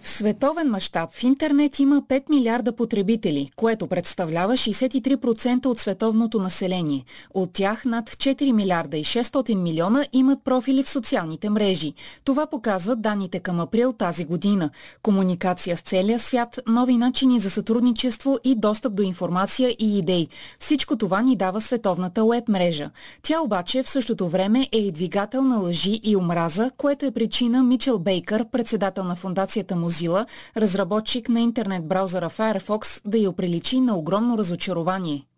Световен 0.10 0.70
мащаб 0.70 1.12
в 1.12 1.24
интернет 1.24 1.80
има 1.80 2.02
5 2.02 2.30
милиарда 2.30 2.76
потребители, 2.76 3.50
което 3.56 3.88
представлява 3.88 4.54
63% 4.54 5.66
от 5.66 5.80
световното 5.80 6.40
население. 6.40 7.04
От 7.34 7.54
тях 7.54 7.86
над 7.86 8.10
4 8.10 8.52
милиарда 8.52 8.98
и 8.98 9.04
600 9.04 9.56
милиона 9.56 10.06
имат 10.14 10.44
профили 10.44 10.84
в 10.84 10.90
социалните 10.90 11.50
мрежи. 11.50 11.94
Това 12.24 12.46
показват 12.46 13.02
данните 13.02 13.40
към 13.40 13.60
април 13.60 13.94
тази 13.94 14.26
година. 14.26 14.70
Комуникация 15.04 15.78
с 15.78 15.82
целия 15.82 16.20
свят, 16.20 16.60
нови 16.68 16.98
начини 16.98 17.40
за 17.40 17.50
сътрудничество 17.50 18.40
и 18.44 18.56
достъп 18.56 18.96
до 18.96 19.04
информация 19.04 19.76
и 19.80 19.98
идеи. 19.98 20.28
Всичко 20.60 20.98
това 20.98 21.22
ни 21.22 21.36
дава 21.36 21.62
световната 21.62 22.26
веб 22.26 22.48
мрежа. 22.48 22.90
Тя 23.24 23.42
обаче 23.42 23.84
в 23.84 23.90
същото 23.90 24.30
време 24.30 24.70
е 24.72 24.78
и 24.78 24.92
двигател 24.92 25.42
на 25.42 25.58
лъжи 25.58 26.00
и 26.04 26.16
омраза, 26.16 26.72
което 26.78 27.06
е 27.06 27.12
причина 27.12 27.64
Мичел 27.64 28.00
Бейкър, 28.00 28.46
председател 28.52 29.04
на 29.04 29.16
фундацията 29.16 29.76
Музила, 29.76 29.99
сила 30.00 30.26
разработчик 30.56 31.30
на 31.30 31.40
интернет 31.44 31.86
браузъра 31.86 32.30
Firefox 32.30 33.02
да 33.06 33.18
я 33.18 33.30
оприличи 33.30 33.80
на 33.80 33.98
огромно 33.98 34.38
разочарование. 34.38 35.29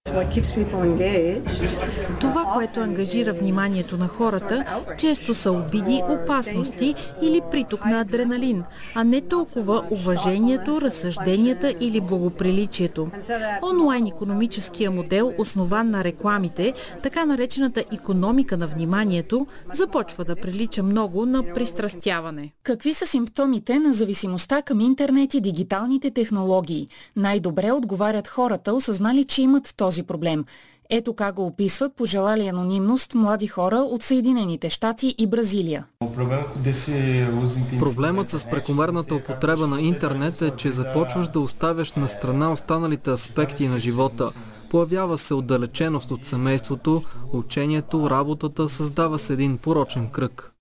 Това, 2.19 2.45
което 2.53 2.79
ангажира 2.79 3.33
вниманието 3.33 3.97
на 3.97 4.07
хората, 4.07 4.65
често 4.97 5.35
са 5.35 5.51
обиди, 5.51 6.01
опасности 6.09 6.95
или 7.21 7.41
приток 7.51 7.85
на 7.85 8.01
адреналин, 8.01 8.63
а 8.95 9.03
не 9.03 9.21
толкова 9.21 9.87
уважението, 9.91 10.81
разсъжденията 10.81 11.75
или 11.79 12.01
благоприличието. 12.01 13.09
Онлайн 13.71 14.07
економическия 14.07 14.91
модел, 14.91 15.33
основан 15.37 15.89
на 15.89 16.03
рекламите, 16.03 16.73
така 17.03 17.25
наречената 17.25 17.83
економика 17.93 18.57
на 18.57 18.67
вниманието, 18.67 19.47
започва 19.73 20.25
да 20.25 20.35
прилича 20.35 20.83
много 20.83 21.25
на 21.25 21.53
пристрастяване. 21.53 22.51
Какви 22.63 22.93
са 22.93 23.07
симптомите 23.07 23.79
на 23.79 23.93
зависимостта 23.93 24.61
към 24.61 24.81
интернет 24.81 25.33
и 25.33 25.41
дигиталните 25.41 26.11
технологии? 26.11 26.87
Най-добре 27.15 27.71
отговарят 27.71 28.27
хората, 28.27 28.73
осъзнали, 28.73 29.23
че 29.23 29.41
имат 29.41 29.73
този 29.77 29.90
този 29.91 30.03
проблем. 30.03 30.45
Ето 30.89 31.13
как 31.13 31.35
го 31.35 31.45
описват 31.45 31.95
пожелали 31.95 32.47
анонимност 32.47 33.15
млади 33.15 33.47
хора 33.47 33.75
от 33.75 34.03
Съединените 34.03 34.69
щати 34.69 35.15
и 35.17 35.27
Бразилия. 35.27 35.85
Проблемът 37.79 38.29
с 38.29 38.45
прекомерната 38.49 39.15
употреба 39.15 39.67
на 39.67 39.81
интернет 39.81 40.41
е, 40.41 40.51
че 40.57 40.71
започваш 40.71 41.27
да 41.27 41.39
оставяш 41.39 41.93
на 41.93 42.07
страна 42.07 42.51
останалите 42.51 43.09
аспекти 43.09 43.67
на 43.67 43.79
живота. 43.79 44.31
Появява 44.69 45.17
се 45.17 45.33
отдалеченост 45.33 46.11
от 46.11 46.25
семейството, 46.25 47.03
учението, 47.33 48.09
работата, 48.09 48.69
създава 48.69 49.17
се 49.17 49.33
един 49.33 49.57
порочен 49.57 50.09
кръг. 50.09 50.53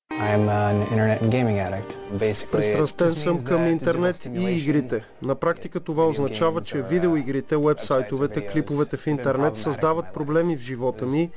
Пристрастен 2.53 3.11
съм 3.11 3.45
към 3.45 3.67
интернет 3.67 4.29
и 4.35 4.51
игрите. 4.51 5.05
На 5.23 5.35
практика 5.35 5.81
това 5.81 6.07
означава, 6.07 6.61
че 6.61 6.83
видеоигрите, 6.83 7.57
вебсайтовете, 7.57 8.47
клиповете 8.47 8.97
в 8.97 9.07
интернет 9.07 9.57
създават 9.57 10.07
проблеми 10.15 10.57
в 10.57 10.61
живота 10.61 11.07
ми 11.07 11.31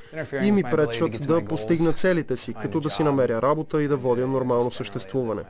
и 0.43 0.51
ми 0.51 0.63
пречат 0.63 1.27
да 1.27 1.45
постигна 1.45 1.93
целите 1.93 2.37
си, 2.37 2.53
като 2.61 2.79
да 2.79 2.89
си 2.89 3.03
намеря 3.03 3.41
работа 3.41 3.83
и 3.83 3.87
да 3.87 3.97
водя 3.97 4.27
нормално 4.27 4.71
съществуване. 4.71 5.41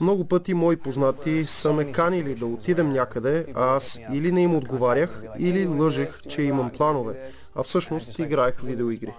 Много 0.00 0.24
пъти 0.24 0.54
мои 0.54 0.76
познати 0.76 1.44
са 1.46 1.72
ме 1.72 1.92
канили 1.92 2.34
да 2.34 2.46
отидем 2.46 2.90
някъде, 2.90 3.46
а 3.54 3.76
аз 3.76 3.98
или 4.12 4.32
не 4.32 4.42
им 4.42 4.56
отговарях, 4.56 5.22
или 5.38 5.66
лъжех, 5.66 6.20
че 6.28 6.42
имам 6.42 6.70
планове, 6.70 7.30
а 7.54 7.62
всъщност 7.62 8.18
играех 8.18 8.60
видеоигри. 8.62 9.12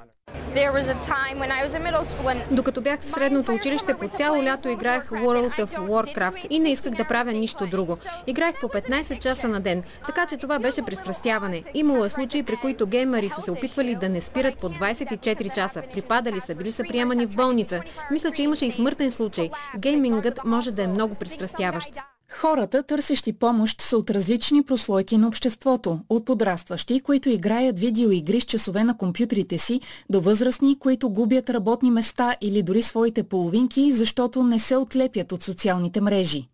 Докато 2.51 2.81
бях 2.81 3.01
в 3.01 3.09
средното 3.09 3.53
училище, 3.53 3.93
по 3.93 4.07
цяло 4.07 4.43
лято 4.43 4.69
играех 4.69 5.09
World 5.09 5.59
of 5.59 5.77
Warcraft 5.77 6.47
и 6.49 6.59
не 6.59 6.71
исках 6.71 6.93
да 6.93 7.07
правя 7.07 7.31
нищо 7.31 7.67
друго. 7.67 7.97
Играех 8.27 8.59
по 8.61 8.67
15 8.67 9.19
часа 9.19 9.47
на 9.47 9.59
ден, 9.59 9.83
така 10.07 10.25
че 10.25 10.37
това 10.37 10.59
беше 10.59 10.81
пристрастяване. 10.81 11.63
Имало 11.73 12.05
е 12.05 12.09
случаи, 12.09 12.43
при 12.43 12.55
които 12.55 12.87
геймери 12.87 13.29
са 13.29 13.41
се 13.41 13.51
опитвали 13.51 13.95
да 13.95 14.09
не 14.09 14.21
спират 14.21 14.57
по 14.57 14.69
24 14.69 15.55
часа. 15.55 15.83
Припадали 15.93 16.41
са, 16.41 16.55
били 16.55 16.71
са 16.71 16.83
приемани 16.83 17.25
в 17.25 17.35
болница. 17.35 17.81
Мисля, 18.11 18.31
че 18.31 18.43
имаше 18.43 18.65
и 18.65 18.71
смъртен 18.71 19.11
случай. 19.11 19.49
Геймингът 19.77 20.39
може 20.45 20.71
да 20.71 20.83
е 20.83 20.87
много 20.87 21.15
пристрастяващ. 21.15 21.89
Хората, 22.33 22.83
търсещи 22.83 23.33
помощ, 23.33 23.81
са 23.81 23.97
от 23.97 24.09
различни 24.09 24.63
прослойки 24.63 25.17
на 25.17 25.27
обществото. 25.27 25.99
От 26.09 26.25
подрастващи, 26.25 26.99
които 26.99 27.29
играят 27.29 27.79
видеоигри 27.79 28.41
с 28.41 28.43
часове 28.43 28.83
на 28.83 28.97
компютрите 28.97 29.57
си, 29.57 29.79
до 30.09 30.21
възрастни, 30.21 30.79
които 30.79 31.09
губят 31.09 31.49
работни 31.49 31.91
места 31.91 32.35
или 32.41 32.63
дори 32.63 32.81
своите 32.81 33.23
половинки, 33.23 33.91
защото 33.91 34.43
не 34.43 34.59
се 34.59 34.77
отлепят 34.77 35.31
от 35.31 35.43
социалните 35.43 36.01
мрежи. 36.01 36.47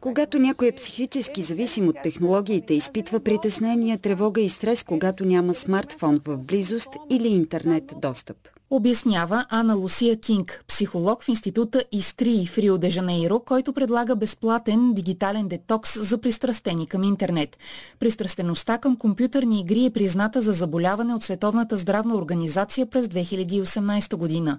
Когато 0.00 0.38
някой 0.38 0.68
е 0.68 0.72
психически 0.72 1.42
зависим 1.42 1.88
от 1.88 1.96
технологиите, 2.02 2.74
изпитва 2.74 3.20
притеснение, 3.20 3.98
тревога 3.98 4.40
и 4.40 4.48
стрес, 4.48 4.82
когато 4.82 5.24
няма 5.24 5.54
смартфон 5.54 6.20
в 6.26 6.36
близост 6.36 6.88
или 7.10 7.28
интернет 7.28 7.94
достъп. 7.96 8.36
Обяснява 8.72 9.46
Ана 9.48 9.74
Лусия 9.74 10.16
Кинг, 10.16 10.64
психолог 10.68 11.22
в 11.22 11.28
института 11.28 11.84
Истри 11.92 12.46
в 12.46 12.58
Рио 12.58 12.78
де 12.78 12.90
Жанейро, 12.90 13.40
който 13.40 13.72
предлага 13.72 14.16
безплатен 14.16 14.94
дигитален 14.94 15.48
детокс 15.48 16.08
за 16.08 16.18
пристрастени 16.18 16.86
към 16.86 17.04
интернет. 17.04 17.58
Пристрастеността 17.98 18.78
към 18.78 18.96
компютърни 18.96 19.60
игри 19.60 19.84
е 19.84 19.90
призната 19.90 20.42
за 20.42 20.52
заболяване 20.52 21.14
от 21.14 21.22
Световната 21.22 21.76
здравна 21.76 22.14
организация 22.14 22.86
през 22.86 23.06
2018 23.06 24.16
година. 24.16 24.58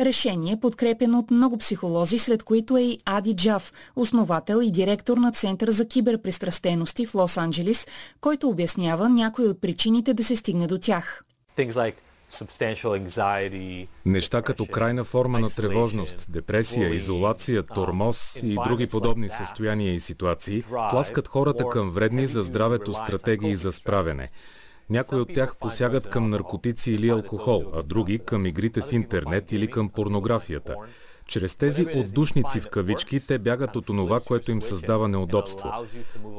Решение 0.00 0.52
е 0.52 0.60
подкрепено 0.60 1.18
от 1.18 1.30
много 1.30 1.58
психолози, 1.58 2.18
след 2.18 2.42
които 2.42 2.76
е 2.76 2.82
и 2.82 2.98
Ади 3.04 3.36
Джав, 3.36 3.72
основател 3.96 4.60
и 4.62 4.70
директор 4.70 5.16
на 5.16 5.32
Център 5.32 5.70
за 5.70 5.88
киберпристрастености 5.88 7.06
в 7.06 7.12
Лос-Анджелис, 7.12 7.88
който 8.20 8.48
обяснява 8.48 9.08
някои 9.08 9.48
от 9.48 9.60
причините 9.60 10.14
да 10.14 10.24
се 10.24 10.36
стигне 10.36 10.66
до 10.66 10.78
тях. 10.78 11.24
Неща 14.06 14.42
като 14.42 14.66
крайна 14.66 15.04
форма 15.04 15.40
на 15.40 15.48
тревожност, 15.48 16.32
депресия, 16.32 16.94
изолация, 16.94 17.62
тормоз 17.62 18.40
и 18.42 18.56
други 18.68 18.86
подобни 18.86 19.30
състояния 19.30 19.94
и 19.94 20.00
ситуации 20.00 20.62
тласкат 20.90 21.28
хората 21.28 21.68
към 21.68 21.90
вредни 21.90 22.26
за 22.26 22.42
здравето 22.42 22.92
стратегии 22.92 23.56
за 23.56 23.72
справяне. 23.72 24.30
Някои 24.90 25.20
от 25.20 25.34
тях 25.34 25.56
посягат 25.56 26.10
към 26.10 26.30
наркотици 26.30 26.92
или 26.92 27.08
алкохол, 27.08 27.64
а 27.74 27.82
други 27.82 28.18
към 28.18 28.46
игрите 28.46 28.80
в 28.80 28.92
интернет 28.92 29.52
или 29.52 29.70
към 29.70 29.88
порнографията. 29.88 30.74
Чрез 31.28 31.54
тези 31.54 31.86
отдушници 31.96 32.60
в 32.60 32.68
кавички 32.68 33.26
те 33.26 33.38
бягат 33.38 33.76
от 33.76 33.90
онова, 33.90 34.20
което 34.20 34.50
им 34.50 34.62
създава 34.62 35.08
неудобство. 35.08 35.72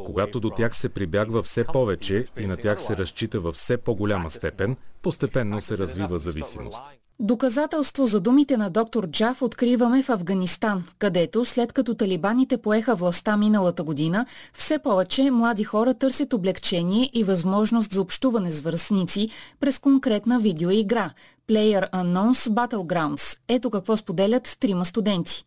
Когато 0.06 0.40
до 0.40 0.49
тях 0.49 0.76
се 0.76 0.90
прибягва 0.90 1.44
все 1.44 1.64
повече 1.64 2.26
и 2.38 2.45
на 2.45 2.57
тях 2.57 2.82
се 2.82 2.98
разчита 2.98 3.40
във 3.40 3.56
все 3.56 3.78
по-голяма 3.78 4.32
степен, 4.32 4.78
постепенно 5.02 5.61
се 5.61 5.78
развива 5.78 6.20
зависимост. 6.20 6.84
Доказателство 7.22 8.08
за 8.08 8.20
думите 8.20 8.58
на 8.58 8.70
доктор 8.70 9.08
Джаф 9.08 9.41
откриваме 9.41 10.04
в 10.04 10.10
Афганистан, 10.10 10.84
където 11.00 11.46
след 11.46 11.74
като 11.74 11.96
талибаните 11.96 12.58
поеха 12.58 12.96
властта 12.96 13.38
миналата 13.38 13.84
година, 13.84 14.26
все 14.54 14.80
повече 14.80 15.32
млади 15.32 15.64
хора 15.64 15.94
търсят 15.94 16.34
облегчение 16.34 17.10
и 17.14 17.24
възможност 17.24 17.94
за 17.94 18.02
общуване 18.02 18.52
с 18.52 18.62
връзници 18.62 19.30
през 19.60 19.80
конкретна 19.80 20.40
видеоигра 20.40 21.12
Player 21.50 21.91
Unknowns 21.91 22.50
Battlegrounds. 22.50 23.40
Ето 23.48 23.70
какво 23.70 23.98
споделят 23.98 24.58
трима 24.60 24.86
студенти. 24.86 25.46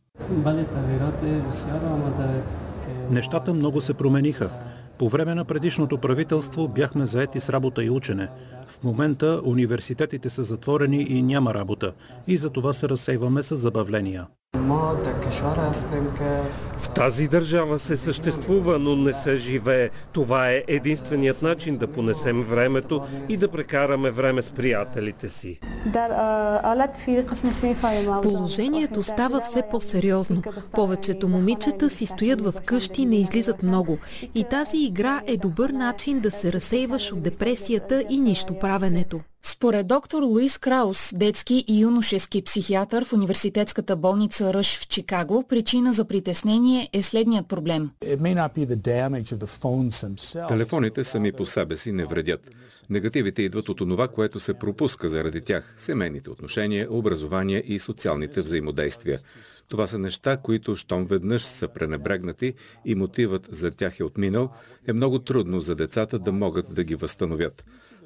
Нещата 3.10 3.54
много 3.54 3.80
се 3.80 3.94
промениха. 3.94 4.50
По 5.02 5.08
време 5.08 5.34
на 5.34 5.44
предишното 5.44 5.98
правителство 5.98 6.68
бяхме 6.68 7.06
заети 7.06 7.40
с 7.40 7.48
работа 7.48 7.84
и 7.84 7.90
учене. 7.90 8.28
В 8.66 8.82
момента 8.82 9.40
университетите 9.44 10.30
са 10.30 10.42
затворени 10.42 11.02
и 11.02 11.22
няма 11.22 11.54
работа. 11.54 11.92
И 12.26 12.36
за 12.36 12.50
това 12.50 12.72
се 12.72 12.88
разсейваме 12.88 13.42
с 13.42 13.56
забавления. 13.56 14.26
В 16.78 16.88
тази 16.94 17.28
държава 17.28 17.78
се 17.78 17.96
съществува, 17.96 18.78
но 18.78 18.96
не 18.96 19.12
се 19.12 19.36
живее. 19.36 19.90
Това 20.12 20.50
е 20.50 20.64
единственият 20.68 21.42
начин 21.42 21.76
да 21.76 21.86
понесем 21.86 22.42
времето 22.42 23.02
и 23.28 23.36
да 23.36 23.48
прекараме 23.48 24.10
време 24.10 24.42
с 24.42 24.50
приятелите 24.50 25.28
си. 25.28 25.58
Положението 28.22 29.02
става 29.02 29.40
все 29.40 29.62
по-сериозно. 29.70 30.42
Повечето 30.72 31.28
момичета 31.28 31.90
си 31.90 32.06
стоят 32.06 32.40
в 32.40 32.54
къщи 32.66 33.02
и 33.02 33.06
не 33.06 33.16
излизат 33.16 33.62
много. 33.62 33.98
И 34.34 34.44
тази 34.44 34.76
игра 34.76 35.20
е 35.26 35.36
добър 35.36 35.70
начин 35.70 36.20
да 36.20 36.30
се 36.30 36.52
разсейваш 36.52 37.12
от 37.12 37.22
депресията 37.22 38.04
и 38.10 38.18
нищо 38.18 38.58
правенето. 38.58 39.20
Според 39.44 39.86
доктор 39.86 40.22
Луис 40.22 40.58
Краус, 40.58 41.12
детски 41.16 41.64
и 41.68 41.80
юношески 41.80 42.42
психиатър 42.42 43.04
в 43.04 43.12
университетската 43.12 43.96
болница 43.96 44.54
Ръш 44.54 44.78
в 44.78 44.88
Чикаго, 44.88 45.44
причина 45.48 45.92
за 45.92 46.04
притеснение 46.04 46.88
е 46.92 47.02
следният 47.02 47.48
проблем. 47.48 47.90
Телефоните 50.48 51.04
сами 51.04 51.32
по 51.32 51.46
себе 51.46 51.76
си 51.76 51.92
не 51.92 52.06
вредят. 52.06 52.50
Негативите 52.90 53.42
идват 53.42 53.68
от 53.68 53.80
онова, 53.80 54.08
което 54.08 54.40
се 54.40 54.54
пропуска 54.54 55.08
заради 55.08 55.40
тях– 55.40 55.74
семейните 55.76 56.30
отношения, 56.30 56.86
образование 56.90 57.62
и 57.66 57.78
социалните 57.78 58.40
взаимодействия. 58.40 59.18
Това 59.68 59.86
са 59.86 59.98
неща, 59.98 60.36
които, 60.36 60.76
щом 60.76 61.06
веднъж 61.06 61.42
са 61.42 61.68
пренебрегнати 61.68 62.54
и 62.84 62.94
мотивът 62.94 63.48
за 63.50 63.70
тях 63.70 64.00
е 64.00 64.04
отминал, 64.04 64.50
е 64.86 64.92
много 64.92 65.18
трудно 65.18 65.60
за 65.60 65.74
децата 65.74 66.18
да 66.18 66.32
могат 66.32 66.74
да 66.74 66.84
ги 66.84 66.94
възстановят. 66.94 67.64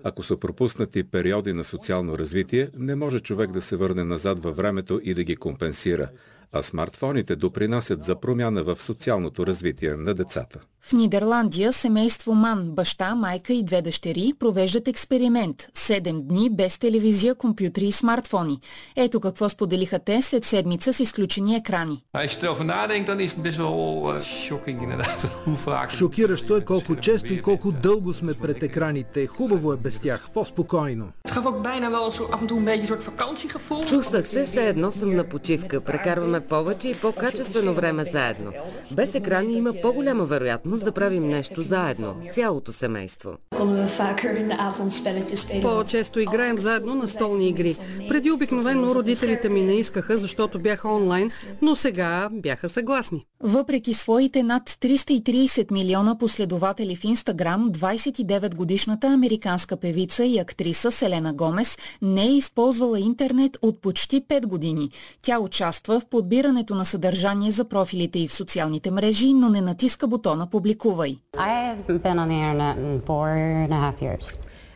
Ако 0.08 0.22
са 0.22 0.36
пропуснати 0.36 1.04
периоди 1.04 1.52
на 1.52 1.64
социално 1.64 2.18
развитие, 2.18 2.70
не 2.78 2.94
може 2.94 3.20
човек 3.20 3.52
да 3.52 3.60
се 3.60 3.76
върне 3.76 4.04
назад 4.04 4.42
във 4.42 4.56
времето 4.56 5.00
и 5.04 5.14
да 5.14 5.24
ги 5.24 5.36
компенсира 5.36 6.08
а 6.52 6.62
смартфоните 6.62 7.36
допринасят 7.36 8.04
за 8.04 8.20
промяна 8.20 8.64
в 8.64 8.82
социалното 8.82 9.46
развитие 9.46 9.96
на 9.96 10.14
децата. 10.14 10.60
В 10.88 10.92
Нидерландия 10.92 11.72
семейство 11.72 12.34
Ман, 12.34 12.70
баща, 12.70 13.14
майка 13.14 13.52
и 13.52 13.64
две 13.64 13.82
дъщери 13.82 14.32
провеждат 14.38 14.88
експеримент. 14.88 15.68
Седем 15.74 16.22
дни 16.22 16.50
без 16.50 16.78
телевизия, 16.78 17.34
компютри 17.34 17.86
и 17.86 17.92
смартфони. 17.92 18.60
Ето 18.96 19.20
какво 19.20 19.48
споделиха 19.48 19.98
те 19.98 20.22
след 20.22 20.44
седмица 20.44 20.92
с 20.92 21.00
изключени 21.00 21.56
екрани. 21.56 22.02
Шокиращо 25.90 26.56
е 26.56 26.64
колко 26.64 26.96
често 26.96 27.32
и 27.32 27.42
колко 27.42 27.72
дълго 27.72 28.14
сме 28.14 28.34
пред 28.34 28.62
екраните. 28.62 29.26
Хубаво 29.26 29.72
е 29.72 29.76
без 29.76 30.00
тях, 30.00 30.28
по-спокойно. 30.34 31.08
Чувствах 33.88 34.28
се, 34.28 34.46
все 34.46 34.68
едно 34.68 34.92
съм 34.92 35.14
на 35.14 35.24
почивка. 35.24 35.80
Прекарваме 35.80 36.40
повече 36.40 36.88
и 36.88 36.94
по-качествено 36.94 37.74
време 37.74 38.04
заедно. 38.04 38.52
Без 38.92 39.14
екрани 39.14 39.54
има 39.54 39.72
по-голяма 39.82 40.24
вероятност 40.24 40.75
да 40.84 40.92
правим 40.92 41.28
нещо 41.28 41.62
заедно, 41.62 42.14
цялото 42.32 42.72
семейство. 42.72 43.30
По-често 45.62 46.20
играем 46.20 46.58
заедно 46.58 46.94
на 46.94 47.08
столни 47.08 47.48
игри. 47.48 47.76
Преди 48.08 48.30
обикновено 48.30 48.94
родителите 48.94 49.48
ми 49.48 49.62
не 49.62 49.74
искаха, 49.74 50.16
защото 50.16 50.58
бяха 50.58 50.88
онлайн, 50.88 51.30
но 51.62 51.76
сега 51.76 52.28
бяха 52.32 52.68
съгласни. 52.68 53.26
Въпреки 53.40 53.94
своите 53.94 54.42
над 54.42 54.70
330 54.70 55.72
милиона 55.72 56.18
последователи 56.18 56.96
в 56.96 57.04
Инстаграм, 57.04 57.70
29-годишната 57.70 59.06
американска 59.06 59.76
певица 59.76 60.24
и 60.24 60.38
актриса 60.38 60.90
Селена 60.90 61.32
Гомес 61.32 61.78
не 62.02 62.22
е 62.22 62.36
използвала 62.36 63.00
интернет 63.00 63.58
от 63.62 63.80
почти 63.80 64.22
5 64.22 64.46
години. 64.46 64.90
Тя 65.22 65.38
участва 65.38 66.00
в 66.00 66.06
подбирането 66.06 66.74
на 66.74 66.84
съдържание 66.84 67.50
за 67.50 67.64
профилите 67.64 68.18
и 68.18 68.28
в 68.28 68.32
социалните 68.32 68.90
мрежи, 68.90 69.34
но 69.34 69.48
не 69.48 69.60
натиска 69.60 70.06
бутона 70.06 70.50
Публикувай. 70.66 71.18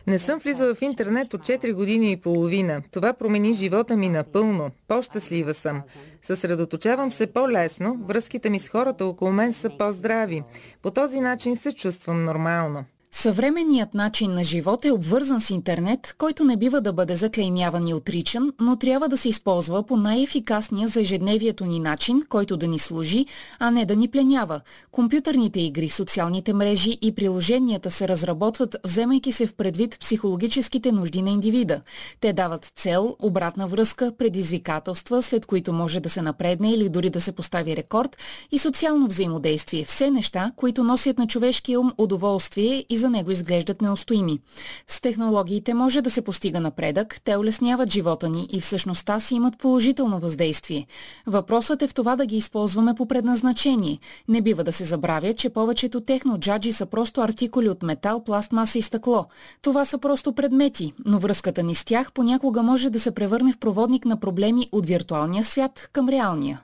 Не 0.07 0.19
съм 0.19 0.39
влизала 0.39 0.75
в 0.75 0.81
интернет 0.81 1.33
от 1.33 1.41
4 1.41 1.73
години 1.73 2.11
и 2.11 2.17
половина. 2.17 2.81
Това 2.91 3.13
промени 3.13 3.53
живота 3.53 3.97
ми 3.97 4.09
напълно. 4.09 4.71
По-щастлива 4.87 5.53
съм. 5.53 5.81
Съсредоточавам 6.21 7.11
се 7.11 7.27
по-лесно, 7.27 7.99
връзките 8.07 8.49
ми 8.49 8.59
с 8.59 8.69
хората 8.69 9.05
около 9.05 9.31
мен 9.31 9.53
са 9.53 9.69
по-здрави. 9.77 10.43
По 10.81 10.91
този 10.91 11.19
начин 11.19 11.55
се 11.55 11.71
чувствам 11.71 12.25
нормално. 12.25 12.85
Съвременният 13.13 13.93
начин 13.93 14.33
на 14.33 14.43
живот 14.43 14.85
е 14.85 14.91
обвързан 14.91 15.41
с 15.41 15.49
интернет, 15.49 16.15
който 16.17 16.45
не 16.45 16.57
бива 16.57 16.81
да 16.81 16.93
бъде 16.93 17.15
заклеймяван 17.15 17.87
и 17.87 17.93
отричан, 17.93 18.53
но 18.59 18.75
трябва 18.75 19.09
да 19.09 19.17
се 19.17 19.29
използва 19.29 19.83
по 19.83 19.97
най-ефикасния 19.97 20.87
за 20.87 21.01
ежедневието 21.01 21.65
ни 21.65 21.79
начин, 21.79 22.23
който 22.29 22.57
да 22.57 22.67
ни 22.67 22.79
служи, 22.79 23.25
а 23.59 23.71
не 23.71 23.85
да 23.85 23.95
ни 23.95 24.07
пленява. 24.07 24.61
Компютърните 24.91 25.59
игри, 25.59 25.89
социалните 25.89 26.53
мрежи 26.53 26.97
и 27.01 27.15
приложенията 27.15 27.91
се 27.91 28.07
разработват, 28.07 28.75
вземайки 28.83 29.31
се 29.31 29.47
в 29.47 29.53
предвид 29.53 29.99
психологическите 29.99 30.91
нужди 30.91 31.21
на 31.21 31.29
индивида. 31.29 31.81
Те 32.19 32.33
дават 32.33 32.71
цел, 32.75 33.15
обратна 33.19 33.67
връзка, 33.67 34.11
предизвикателства, 34.17 35.23
след 35.23 35.45
които 35.45 35.73
може 35.73 35.99
да 35.99 36.09
се 36.09 36.21
напредне 36.21 36.73
или 36.73 36.89
дори 36.89 37.09
да 37.09 37.21
се 37.21 37.31
постави 37.31 37.75
рекорд 37.75 38.17
и 38.51 38.59
социално 38.59 39.07
взаимодействие. 39.07 39.85
Все 39.85 40.09
неща, 40.09 40.51
които 40.55 40.83
носят 40.83 41.17
на 41.17 41.27
човешкия 41.27 41.79
ум 41.79 41.93
удоволствие 41.97 42.85
и 42.89 43.00
за 43.01 43.09
него 43.09 43.31
изглеждат 43.31 43.81
неустоими. 43.81 44.39
С 44.87 45.01
технологиите 45.01 45.73
може 45.73 46.01
да 46.01 46.09
се 46.09 46.21
постига 46.21 46.59
напредък, 46.59 47.21
те 47.23 47.37
улесняват 47.37 47.91
живота 47.91 48.29
ни 48.29 48.47
и 48.51 48.61
всъщността 48.61 49.19
си 49.19 49.35
имат 49.35 49.57
положително 49.57 50.19
въздействие. 50.19 50.87
Въпросът 51.27 51.81
е 51.81 51.87
в 51.87 51.93
това 51.93 52.15
да 52.15 52.25
ги 52.25 52.37
използваме 52.37 52.93
по 52.93 53.05
предназначение. 53.05 53.99
Не 54.27 54.41
бива 54.41 54.63
да 54.63 54.71
се 54.71 54.83
забравя, 54.83 55.33
че 55.33 55.49
повечето 55.49 56.01
техноджаджи 56.01 56.73
са 56.73 56.85
просто 56.85 57.21
артикули 57.21 57.69
от 57.69 57.83
метал, 57.83 58.23
пластмаса 58.23 58.79
и 58.79 58.81
стъкло. 58.81 59.25
Това 59.61 59.85
са 59.85 59.97
просто 59.97 60.33
предмети, 60.33 60.93
но 61.05 61.19
връзката 61.19 61.63
ни 61.63 61.75
с 61.75 61.85
тях 61.85 62.11
понякога 62.13 62.63
може 62.63 62.89
да 62.89 62.99
се 62.99 63.11
превърне 63.11 63.53
в 63.53 63.57
проводник 63.57 64.05
на 64.05 64.17
проблеми 64.17 64.69
от 64.71 64.85
виртуалния 64.85 65.43
свят 65.43 65.89
към 65.93 66.09
реалния. 66.09 66.61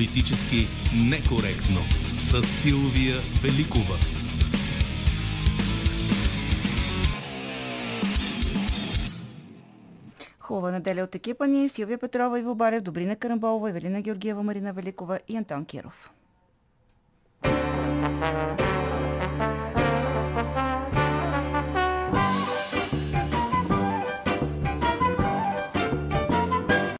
Политически 0.00 0.68
некоректно 0.94 1.80
с 2.18 2.42
Силвия 2.42 3.16
Великова. 3.42 3.96
Хубава 10.38 10.70
неделя 10.70 11.02
от 11.02 11.14
екипа 11.14 11.46
ни 11.46 11.68
Силвия 11.68 11.98
Петрова, 11.98 12.38
Иво 12.38 12.54
Барев, 12.54 12.82
Добрина 12.82 13.16
Карамболова, 13.16 13.68
Евелина 13.68 14.02
Георгиева, 14.02 14.42
Марина 14.42 14.72
Великова 14.72 15.18
и 15.28 15.36
Антон 15.36 15.64
Киров. 15.64 16.10